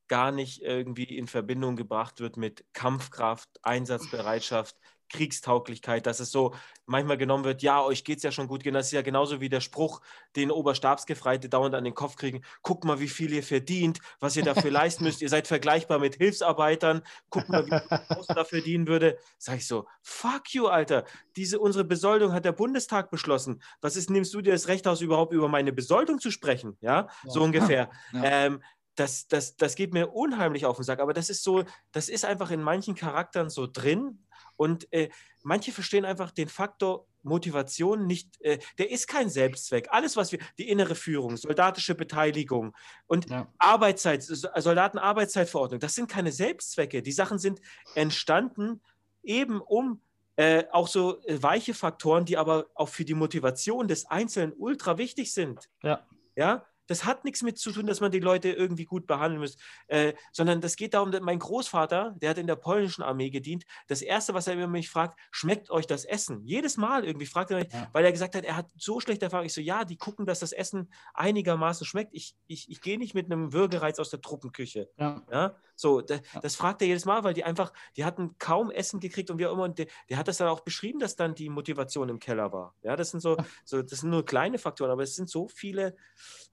gar 0.09 0.33
nicht 0.33 0.61
irgendwie 0.63 1.05
in 1.05 1.27
Verbindung 1.29 1.77
gebracht 1.77 2.21
wird 2.21 2.37
mit 2.37 2.65
Kampfkraft, 2.73 3.49
Einsatzbereitschaft, 3.63 4.77
Kriegstauglichkeit, 5.15 6.07
dass 6.07 6.21
es 6.21 6.31
so 6.31 6.55
manchmal 6.87 7.17
genommen 7.17 7.45
wird, 7.45 7.63
ja, 7.63 7.83
euch 7.83 8.05
geht 8.05 8.19
es 8.19 8.23
ja 8.25 8.33
schon 8.33 8.49
gut, 8.49 8.67
das 8.67 8.87
ist 8.87 8.93
ja 8.93 9.03
genauso 9.03 9.41
wie 9.41 9.49
der 9.49 9.61
Spruch, 9.61 10.01
den 10.37 10.51
Oberstabsgefreite 10.51 11.49
dauernd 11.49 11.75
an 11.75 11.85
den 11.85 11.95
Kopf 11.95 12.17
kriegen, 12.17 12.43
guckt 12.63 12.85
mal, 12.85 13.01
wie 13.01 13.09
viel 13.09 13.33
ihr 13.33 13.43
verdient, 13.43 14.01
was 14.21 14.37
ihr 14.37 14.43
dafür 14.43 14.71
leisten 14.71 15.05
müsst, 15.05 15.23
ihr 15.23 15.29
seid 15.29 15.47
vergleichbar 15.47 15.99
mit 15.99 16.17
Hilfsarbeitern, 16.17 17.03
guckt 17.31 17.49
mal, 17.49 17.65
wie 17.67 17.71
viel 17.71 18.17
Haus 18.17 18.27
da 18.27 18.45
verdienen 18.45 18.87
würde. 18.87 19.19
Sag 19.39 19.59
ich 19.59 19.67
so, 19.67 19.87
fuck 20.03 20.53
you, 20.53 20.67
Alter, 20.67 21.05
diese, 21.37 21.59
unsere 21.61 21.85
Besoldung 21.85 22.33
hat 22.33 22.45
der 22.45 22.53
Bundestag 22.53 23.11
beschlossen. 23.11 23.63
Was 23.81 23.97
ist, 23.97 24.11
nimmst 24.11 24.35
du 24.35 24.41
dir 24.43 24.53
das 24.53 24.69
Recht 24.69 24.87
aus, 24.87 25.01
überhaupt 25.01 25.33
über 25.33 25.49
meine 25.49 25.73
Besoldung 25.73 26.19
zu 26.19 26.31
sprechen? 26.31 26.77
Ja, 26.81 27.09
so 27.27 27.41
Ja. 27.41 27.45
ungefähr. 27.47 27.91
Ja. 28.13 28.25
Ähm, 28.25 28.63
das, 28.97 29.27
das, 29.27 29.57
das 29.57 29.75
geht 29.75 29.93
mir 29.93 30.13
unheimlich 30.15 30.67
auf 30.67 30.77
den 30.77 30.85
Sack, 30.85 31.01
aber 31.01 31.13
das 31.15 31.29
ist 31.29 31.43
so, 31.43 31.65
das 31.91 32.09
ist 32.09 32.25
einfach 32.25 32.51
in 32.51 32.63
manchen 32.63 32.95
Charakteren 32.95 33.51
so 33.51 33.67
drin 33.67 34.24
und 34.57 34.93
äh, 34.93 35.09
manche 35.43 35.73
verstehen 35.73 36.05
einfach 36.05 36.31
den 36.31 36.49
Faktor 36.49 37.07
Motivation 37.23 38.07
nicht, 38.07 38.39
äh, 38.43 38.59
der 38.79 38.91
ist 38.91 39.09
kein 39.09 39.31
Selbstzweck. 39.31 39.89
Alles, 39.91 40.17
was 40.17 40.31
wir, 40.31 40.39
die 40.59 40.69
innere 40.69 40.95
Führung, 40.95 41.37
soldatische 41.39 41.95
Beteiligung 41.95 42.75
und 43.07 43.31
Ja. 43.31 43.51
Arbeitszeit, 43.59 44.23
So- 44.23 44.49
Soldatenarbeitszeitverordnung, 44.55 45.81
das 45.81 45.95
sind 45.95 46.09
keine 46.11 46.33
Selbstzwecke. 46.33 47.03
Die 47.03 47.13
Sachen 47.13 47.39
sind 47.39 47.61
entstanden 47.95 48.83
eben 49.23 49.61
um 49.61 50.01
äh, 50.37 50.65
auch 50.73 50.89
so 50.89 51.23
äh, 51.27 51.41
weiche 51.43 51.75
Faktoren, 51.75 52.25
die 52.25 52.37
aber 52.37 52.67
auch 52.75 52.89
für 52.89 53.05
die 53.05 53.15
Motivation 53.15 53.87
des 53.89 54.05
Einzelnen 54.07 54.53
ultra 54.53 54.99
wichtig 54.99 55.33
sind. 55.33 55.71
Ja. 55.83 56.07
Ja, 56.37 56.67
das 56.87 57.05
hat 57.05 57.25
nichts 57.25 57.43
mit 57.43 57.59
zu 57.59 57.71
tun, 57.73 57.87
dass 57.87 58.01
man 58.01 58.11
die 58.11 58.21
Leute 58.21 58.51
irgendwie 58.51 58.85
gut 58.85 59.07
behandeln 59.07 59.41
muss, 59.41 59.57
äh, 59.87 60.15
sondern 60.33 60.61
das 60.61 60.77
geht 60.77 60.95
darum, 60.95 61.11
dass 61.13 61.21
mein 61.21 61.39
Großvater, 61.39 62.15
der 62.21 62.31
hat 62.31 62.39
in 62.39 62.47
der 62.47 62.57
polnischen 62.57 63.03
Armee 63.03 63.31
gedient, 63.31 63.65
das 63.89 64.03
Erste, 64.03 64.35
was 64.35 64.47
er 64.47 64.55
über 64.55 64.67
mich 64.67 64.91
fragt, 64.91 65.19
schmeckt 65.31 65.71
euch 65.71 65.87
das 65.87 66.05
Essen? 66.05 66.43
Jedes 66.45 66.77
Mal 66.77 67.05
irgendwie 67.05 67.27
fragt 67.27 67.51
er 67.51 67.59
mich, 67.59 67.73
Ja. 67.73 67.89
weil 67.93 68.05
er 68.05 68.13
gesagt 68.13 68.35
hat, 68.35 68.45
er 68.45 68.57
hat 68.57 68.67
so 68.77 69.01
schlechte 69.01 69.25
Erfahrungen. 69.27 69.47
Ich 69.47 69.55
so, 69.55 69.61
ja, 69.61 69.85
die 69.85 69.97
gucken, 69.97 70.27
dass 70.27 70.41
das 70.41 70.53
Essen 70.53 70.91
einigermaßen 71.15 71.87
schmeckt. 71.87 72.11
Ich, 72.15 72.35
ich, 72.47 72.71
ich 72.71 72.81
gehe 72.81 72.99
nicht 72.99 73.15
mit 73.15 73.27
einem 73.27 73.53
Würgereiz 73.53 73.99
aus 73.99 74.11
der 74.11 74.21
Truppenküche. 74.21 74.91
Ja. 74.99 75.23
Ja, 75.31 75.57
so, 75.77 76.01
da, 76.01 76.15
Ja. 76.17 76.41
das 76.43 76.57
fragt 76.57 76.83
er 76.83 76.89
jedes 76.89 77.05
Mal, 77.05 77.25
weil 77.25 77.35
die 77.35 77.45
einfach, 77.45 77.73
die 77.97 78.05
hatten 78.05 78.37
kaum 78.39 78.71
Essen 78.71 79.01
gekriegt 79.01 79.31
und 79.31 79.39
wie 79.39 79.47
auch 79.47 79.53
immer. 79.53 79.65
Und 79.65 79.79
der, 79.79 79.87
der 80.09 80.19
hat 80.19 80.29
das 80.29 80.39
dann 80.39 80.49
auch 80.49 80.61
beschrieben, 80.61 80.99
dass 81.01 81.17
dann 81.17 81.35
die 81.35 81.49
Motivation 81.49 82.09
im 82.09 82.19
Keller 82.19 82.53
war. 82.53 82.75
Ja, 82.83 82.97
das 82.97 83.11
sind 83.11 83.21
so, 83.21 83.37
so 83.65 83.83
das 83.83 84.01
sind 84.01 84.11
nur 84.11 84.25
kleine 84.25 84.59
Faktoren, 84.59 84.91
aber 84.91 85.03
es 85.03 85.17
sind 85.17 85.29
so 85.31 85.49
viele 85.49 85.97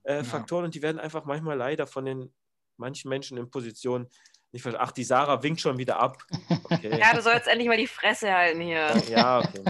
äh, 0.04 0.16
Ja. 0.18 0.24
Faktoren 0.24 0.64
und 0.66 0.74
die 0.74 0.82
werden 0.82 0.98
einfach 0.98 1.24
manchmal 1.24 1.56
leider 1.56 1.86
von 1.86 2.04
den 2.04 2.32
manchen 2.76 3.08
Menschen 3.08 3.38
in 3.38 3.50
Positionen 3.50 4.08
Nicht 4.52 4.62
ver- 4.62 4.76
Ach, 4.78 4.92
die 4.92 5.04
Sarah 5.04 5.42
winkt 5.42 5.60
schon 5.60 5.78
wieder 5.78 5.98
ab. 5.98 6.18
Okay. 6.64 6.90
Ja, 7.00 7.14
du 7.14 7.22
sollst 7.22 7.46
endlich 7.48 7.68
mal 7.68 7.76
die 7.76 7.86
Fresse 7.86 8.32
halten 8.32 8.60
hier. 8.60 8.94
Ja, 9.08 9.38
okay. 9.40 9.62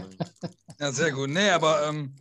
Ja, 0.81 0.91
sehr 0.91 1.13
gut. 1.13 1.31
Nee, 1.31 1.51
aber 1.51 1.87
ähm, 1.89 2.15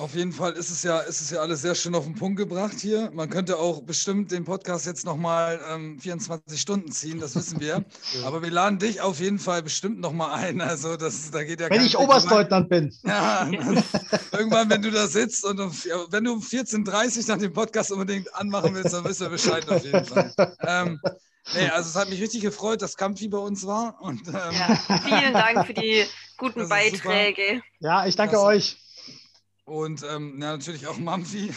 auf 0.00 0.14
jeden 0.14 0.32
Fall 0.32 0.52
ist 0.52 0.70
es, 0.70 0.82
ja, 0.82 0.98
ist 1.00 1.20
es 1.20 1.30
ja 1.30 1.40
alles 1.40 1.60
sehr 1.62 1.74
schön 1.74 1.94
auf 1.94 2.04
den 2.04 2.14
Punkt 2.14 2.38
gebracht 2.38 2.74
hier. 2.80 3.10
Man 3.12 3.28
könnte 3.28 3.58
auch 3.58 3.82
bestimmt 3.82 4.32
den 4.32 4.44
Podcast 4.44 4.86
jetzt 4.86 5.04
nochmal 5.04 5.60
ähm, 5.70 5.98
24 6.00 6.60
Stunden 6.60 6.90
ziehen, 6.90 7.20
das 7.20 7.36
wissen 7.36 7.60
wir. 7.60 7.84
Aber 8.24 8.42
wir 8.42 8.50
laden 8.50 8.78
dich 8.78 9.00
auf 9.00 9.20
jeden 9.20 9.38
Fall 9.38 9.62
bestimmt 9.62 10.00
nochmal 10.00 10.32
ein. 10.44 10.60
Also 10.60 10.96
das, 10.96 11.30
da 11.30 11.44
geht 11.44 11.60
ja 11.60 11.68
Wenn 11.70 11.78
kein 11.78 11.86
ich. 11.86 11.98
Oberstleutnant 11.98 12.68
bin. 12.68 12.92
Ja, 13.04 13.48
irgendwann, 14.32 14.70
wenn 14.70 14.82
du 14.82 14.90
da 14.90 15.06
sitzt 15.06 15.44
und 15.44 15.60
um, 15.60 15.72
ja, 15.84 15.96
wenn 16.10 16.24
du 16.24 16.32
um 16.32 16.40
14.30 16.40 17.18
Uhr 17.18 17.24
nach 17.28 17.38
dem 17.38 17.52
Podcast 17.52 17.92
unbedingt 17.92 18.34
anmachen 18.34 18.74
willst, 18.74 18.92
dann 18.94 19.04
wissen 19.04 19.22
wir 19.22 19.30
Bescheid 19.30 19.68
auf 19.68 19.84
jeden 19.84 20.04
Fall. 20.04 20.32
Ähm, 20.60 21.00
nee, 21.54 21.68
also 21.68 21.88
es 21.90 21.96
hat 21.96 22.08
mich 22.08 22.20
richtig 22.20 22.40
gefreut, 22.42 22.82
dass 22.82 22.96
Kampfi 22.96 23.28
bei 23.28 23.38
uns 23.38 23.66
war. 23.66 24.00
Und, 24.00 24.26
ähm, 24.28 24.34
Ja, 24.34 24.76
vielen 25.04 25.32
Dank 25.32 25.66
für 25.66 25.74
die 25.74 26.04
guten 26.36 26.60
Das 26.68 26.70
ist 26.84 26.96
super. 26.96 27.08
Beiträge. 27.08 27.62
Ja, 27.80 28.06
ich 28.06 28.16
danke 28.16 28.32
Klasse. 28.32 28.46
euch. 28.46 28.79
Und 29.64 30.02
ähm, 30.02 30.38
ja, 30.40 30.52
natürlich 30.52 30.86
auch 30.86 30.96
Mamfi. 30.98 31.52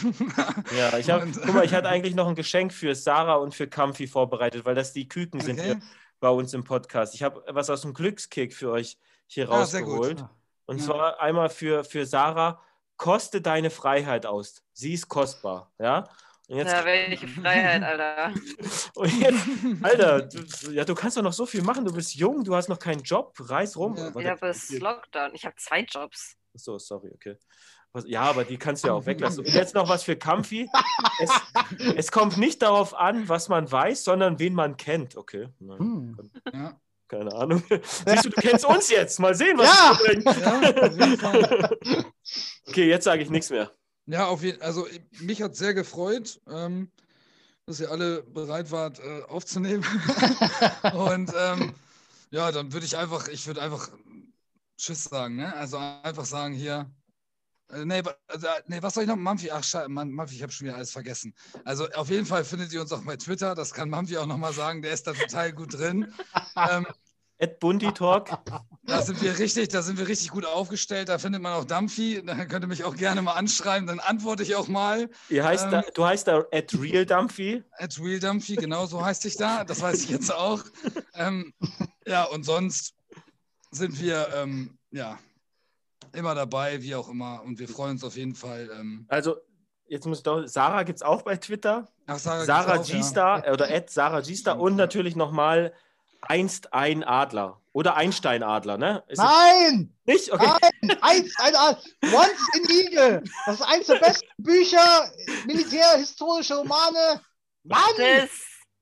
Ja, 0.76 0.96
ich 0.98 1.10
habe, 1.10 1.24
Und- 1.24 1.40
guck 1.42 1.54
mal, 1.54 1.64
ich 1.64 1.74
hatte 1.74 1.88
eigentlich 1.88 2.14
noch 2.14 2.28
ein 2.28 2.34
Geschenk 2.34 2.72
für 2.72 2.94
Sarah 2.94 3.34
und 3.36 3.54
für 3.54 3.66
Kampfi 3.68 4.06
vorbereitet, 4.06 4.64
weil 4.64 4.74
das 4.74 4.92
die 4.92 5.08
Küken 5.08 5.40
sind 5.40 5.58
Okay. 5.58 5.74
hier 5.74 5.80
bei 6.20 6.28
uns 6.28 6.54
im 6.54 6.64
Podcast. 6.64 7.14
Ich 7.14 7.22
habe 7.22 7.42
was 7.48 7.70
aus 7.70 7.82
dem 7.82 7.92
Glückskick 7.94 8.54
für 8.54 8.70
euch 8.70 8.96
hier 9.26 9.48
Ah, 9.50 9.58
rausgeholt. 9.58 10.24
Und 10.66 10.78
Ja. 10.78 10.84
zwar 10.84 11.20
einmal 11.20 11.48
für, 11.50 11.84
für 11.84 12.06
Sarah, 12.06 12.60
koste 12.96 13.40
deine 13.42 13.70
Freiheit 13.70 14.24
aus. 14.26 14.62
Sie 14.72 14.92
ist 14.94 15.08
kostbar, 15.08 15.72
ja? 15.78 16.08
Und 16.46 16.58
jetzt, 16.58 16.72
Ja, 16.72 16.84
welche 16.84 17.26
Freiheit, 17.26 17.82
Alter. 17.82 18.34
und 18.94 19.18
jetzt 19.20 19.46
Alter, 19.82 20.22
du, 20.22 20.70
ja, 20.72 20.84
du 20.84 20.94
kannst 20.94 21.16
doch 21.16 21.22
noch 21.22 21.32
so 21.32 21.46
viel 21.46 21.62
machen. 21.62 21.84
Du 21.86 21.92
bist 21.92 22.14
jung, 22.14 22.44
du 22.44 22.54
hast 22.54 22.68
noch 22.68 22.78
keinen 22.78 23.02
Job, 23.02 23.34
reis 23.40 23.76
rum. 23.76 23.96
Ja. 23.96 24.14
Warte, 24.14 24.28
Ja, 24.28 24.34
bis 24.36 24.70
Lockdown. 24.78 25.30
Ich 25.34 25.44
habe 25.46 25.56
zwei 25.56 25.80
Jobs. 25.80 26.36
so, 26.54 26.78
sorry, 26.78 27.10
okay. 27.14 27.36
Ja, 28.06 28.22
aber 28.22 28.44
die 28.44 28.56
kannst 28.56 28.82
du 28.82 28.88
ja 28.88 28.94
auch 28.94 29.06
weglassen. 29.06 29.40
Und 29.44 29.48
jetzt 29.52 29.74
noch 29.74 29.88
was 29.88 30.02
für 30.02 30.16
Kampfi. 30.16 30.68
Es, 31.20 31.30
es 31.96 32.10
kommt 32.12 32.36
nicht 32.38 32.60
darauf 32.62 32.94
an, 32.94 33.28
was 33.28 33.48
man 33.48 33.70
weiß, 33.70 34.02
sondern 34.04 34.38
wen 34.40 34.54
man 34.54 34.76
kennt. 34.76 35.16
Okay, 35.16 35.48
Hm. 35.60 36.16
ja. 36.52 36.78
keine 37.06 37.32
Ahnung. 37.32 37.62
Siehst 37.68 38.24
du, 38.24 38.30
du 38.30 38.40
kennst 38.40 38.64
uns 38.64 38.90
jetzt. 38.90 39.20
Mal 39.20 39.34
sehen, 39.34 39.56
was 39.58 39.68
Ja. 39.68 39.94
du 39.94 40.04
bringst. 40.04 40.40
Ja, 40.40 41.16
Fall. 41.18 41.78
Okay, 42.66 42.88
jetzt 42.88 43.04
sage 43.04 43.22
ich 43.22 43.30
nichts 43.30 43.50
mehr. 43.50 43.70
Ja, 44.06 44.26
auf 44.26 44.42
jeden 44.42 44.60
Also 44.60 44.86
mich 45.20 45.40
hat 45.42 45.54
sehr 45.54 45.72
gefreut, 45.74 46.40
ähm, 46.50 46.90
dass 47.66 47.78
ihr 47.80 47.90
alle 47.90 48.22
bereit 48.22 48.70
wart, 48.72 48.98
äh, 48.98 49.22
aufzunehmen. 49.28 49.84
Und 50.94 51.32
ähm, 51.38 51.74
ja, 52.30 52.50
dann 52.50 52.72
würde 52.72 52.84
ich 52.86 52.96
einfach, 52.96 53.28
ich 53.28 53.46
würde 53.46 53.62
einfach 53.62 53.88
Tschüss 54.76 55.04
sagen, 55.04 55.36
ne? 55.36 55.54
Also 55.54 55.78
einfach 56.02 56.24
sagen 56.24 56.54
hier. 56.54 56.90
Äh, 57.70 57.84
nee, 57.84 58.02
also, 58.28 58.46
äh, 58.46 58.50
nee, 58.66 58.82
was 58.82 58.94
soll 58.94 59.04
ich 59.04 59.08
noch? 59.08 59.16
Mampfi, 59.16 59.50
ach, 59.50 59.62
Schei- 59.64 59.88
Mann, 59.88 60.10
Mampfi, 60.10 60.36
ich 60.36 60.42
habe 60.42 60.52
schon 60.52 60.66
wieder 60.66 60.76
alles 60.76 60.90
vergessen. 60.92 61.34
Also 61.64 61.88
auf 61.92 62.10
jeden 62.10 62.26
Fall 62.26 62.44
findet 62.44 62.72
ihr 62.72 62.80
uns 62.80 62.92
auch 62.92 63.02
bei 63.02 63.16
Twitter, 63.16 63.54
das 63.54 63.72
kann 63.72 63.88
Mampfi 63.90 64.16
auch 64.18 64.26
nochmal 64.26 64.52
sagen, 64.52 64.82
der 64.82 64.92
ist 64.92 65.06
da 65.06 65.12
total 65.12 65.52
gut 65.52 65.74
drin. 65.74 66.12
Ähm, 66.56 66.86
Ed 67.38 67.58
Bundy 67.58 67.90
Talk. 67.92 68.28
da 68.84 69.02
sind 69.02 69.20
wir 69.20 69.36
richtig, 69.40 69.68
da 69.68 69.82
sind 69.82 69.98
wir 69.98 70.06
richtig 70.06 70.30
gut 70.30 70.44
aufgestellt. 70.46 71.08
Da 71.08 71.18
findet 71.18 71.42
man 71.42 71.52
auch 71.52 71.64
Dampfi. 71.64 72.22
Da 72.26 72.44
könnt 72.44 72.64
ihr 72.64 72.68
mich 72.68 72.84
auch 72.84 72.94
gerne 72.94 73.22
mal 73.22 73.32
anschreiben, 73.32 73.88
dann 73.88 73.98
antworte 73.98 74.44
ich 74.44 74.54
auch 74.54 74.68
mal. 74.68 75.10
Heißt 75.32 75.64
Ähm. 75.64 75.70
da, 75.72 75.82
du 75.82 76.04
heißt 76.06 76.28
da 76.28 76.44
Ed 76.52 76.72
Real 76.80 77.04
Dumphy. 77.04 77.64
At 77.72 77.98
Real 77.98 78.20
Dumphy, 78.20 78.54
genau 78.54 78.86
so 78.86 79.04
heißt 79.04 79.24
ich 79.26 79.36
da. 79.36 79.64
Das 79.64 79.82
weiß 79.82 80.04
ich 80.04 80.10
jetzt 80.10 80.32
auch. 80.32 80.62
Ähm, 81.14 81.52
ja, 82.06 82.22
und 82.24 82.44
sonst 82.44 82.94
sind 83.72 84.00
wir 84.00 84.28
ähm, 84.36 84.78
ja 84.92 85.18
immer 86.14 86.34
dabei, 86.34 86.82
wie 86.82 86.94
auch 86.94 87.08
immer. 87.08 87.42
Und 87.42 87.58
wir 87.58 87.68
freuen 87.68 87.92
uns 87.92 88.04
auf 88.04 88.16
jeden 88.16 88.34
Fall. 88.34 88.70
Ähm, 88.72 89.04
Also, 89.08 89.36
jetzt 89.86 90.06
muss 90.06 90.18
ich 90.18 90.24
doch. 90.24 90.46
Sarah 90.46 90.82
gibt 90.82 90.96
es 90.98 91.02
auch 91.02 91.22
bei 91.22 91.36
Twitter. 91.36 91.88
ach, 92.06 92.18
Sarah, 92.18 92.44
Sarah 92.44 92.80
auch, 92.80 92.86
ja. 92.86 92.96
G-Star 92.96 93.46
äh, 93.46 93.52
oder 93.52 93.70
Ed 93.70 93.90
Sarah 93.90 94.20
G-Star 94.20 94.58
und 94.58 94.76
natürlich 94.76 95.16
nochmal 95.16 95.72
einst 96.22 96.72
ein 96.72 97.04
Adler. 97.04 97.60
Oder 97.72 97.96
Einstein-Adler, 97.96 98.78
ne? 98.78 99.02
Ist 99.08 99.18
es 99.18 99.24
Nein! 99.24 99.92
nicht? 100.04 100.32
Okay. 100.32 100.46
Nein! 100.82 100.96
Eins, 101.02 101.34
ein, 101.38 101.56
ein, 101.56 101.76
Once 102.14 102.48
in 102.54 102.70
Eagle! 102.70 103.24
Das 103.46 103.56
ist 103.56 103.62
eins 103.62 103.86
der 103.88 103.96
besten 103.96 104.26
Bücher, 104.38 105.10
militärhistorische 105.46 106.54
Romane. 106.54 107.20
Mann! 107.64 107.80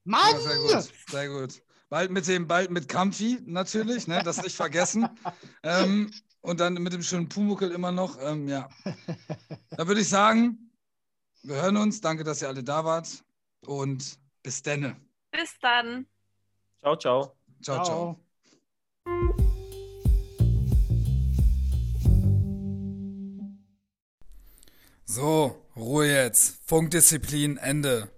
Mann! 0.05 0.35
Ja, 0.35 0.41
sehr 0.41 0.59
gut, 0.59 0.91
sehr 1.11 1.29
gut. 1.31 1.63
Bald 1.89 2.11
mit 2.11 2.27
dem, 2.29 2.47
bald 2.47 2.71
mit 2.71 2.87
Kampfi 2.89 3.39
natürlich, 3.47 4.07
ne? 4.09 4.21
Das 4.25 4.43
nicht 4.43 4.57
vergessen. 4.57 5.09
ähm, 5.63 6.13
und 6.43 6.61
dann 6.61 6.75
mit 6.75 6.93
dem 6.93 7.03
schönen 7.03 7.29
Pumuckel 7.29 7.71
immer 7.71 7.93
noch. 7.93 8.19
Ähm, 8.21 8.49
ja. 8.49 8.69
Da 9.71 9.89
würde 9.89 10.01
ich 10.01 10.09
sagen, 10.09 10.71
wir 11.43 11.57
hören 11.57 11.77
uns. 11.77 12.01
Danke, 12.01 12.25
dass 12.25 12.43
ihr 12.43 12.49
alle 12.49 12.63
da 12.63 12.85
wart. 12.85 13.25
Und 13.65 14.19
bis 14.43 14.63
denne. 14.63 14.97
Bis 15.31 15.59
dann. 15.61 16.07
Ciao, 16.81 16.97
ciao. 16.97 17.37
ciao. 17.63 17.85
ciao. 17.85 18.21
So, 25.05 25.67
Ruhe 25.77 26.07
jetzt. 26.07 26.67
Funkdisziplin, 26.67 27.57
Ende. 27.57 28.09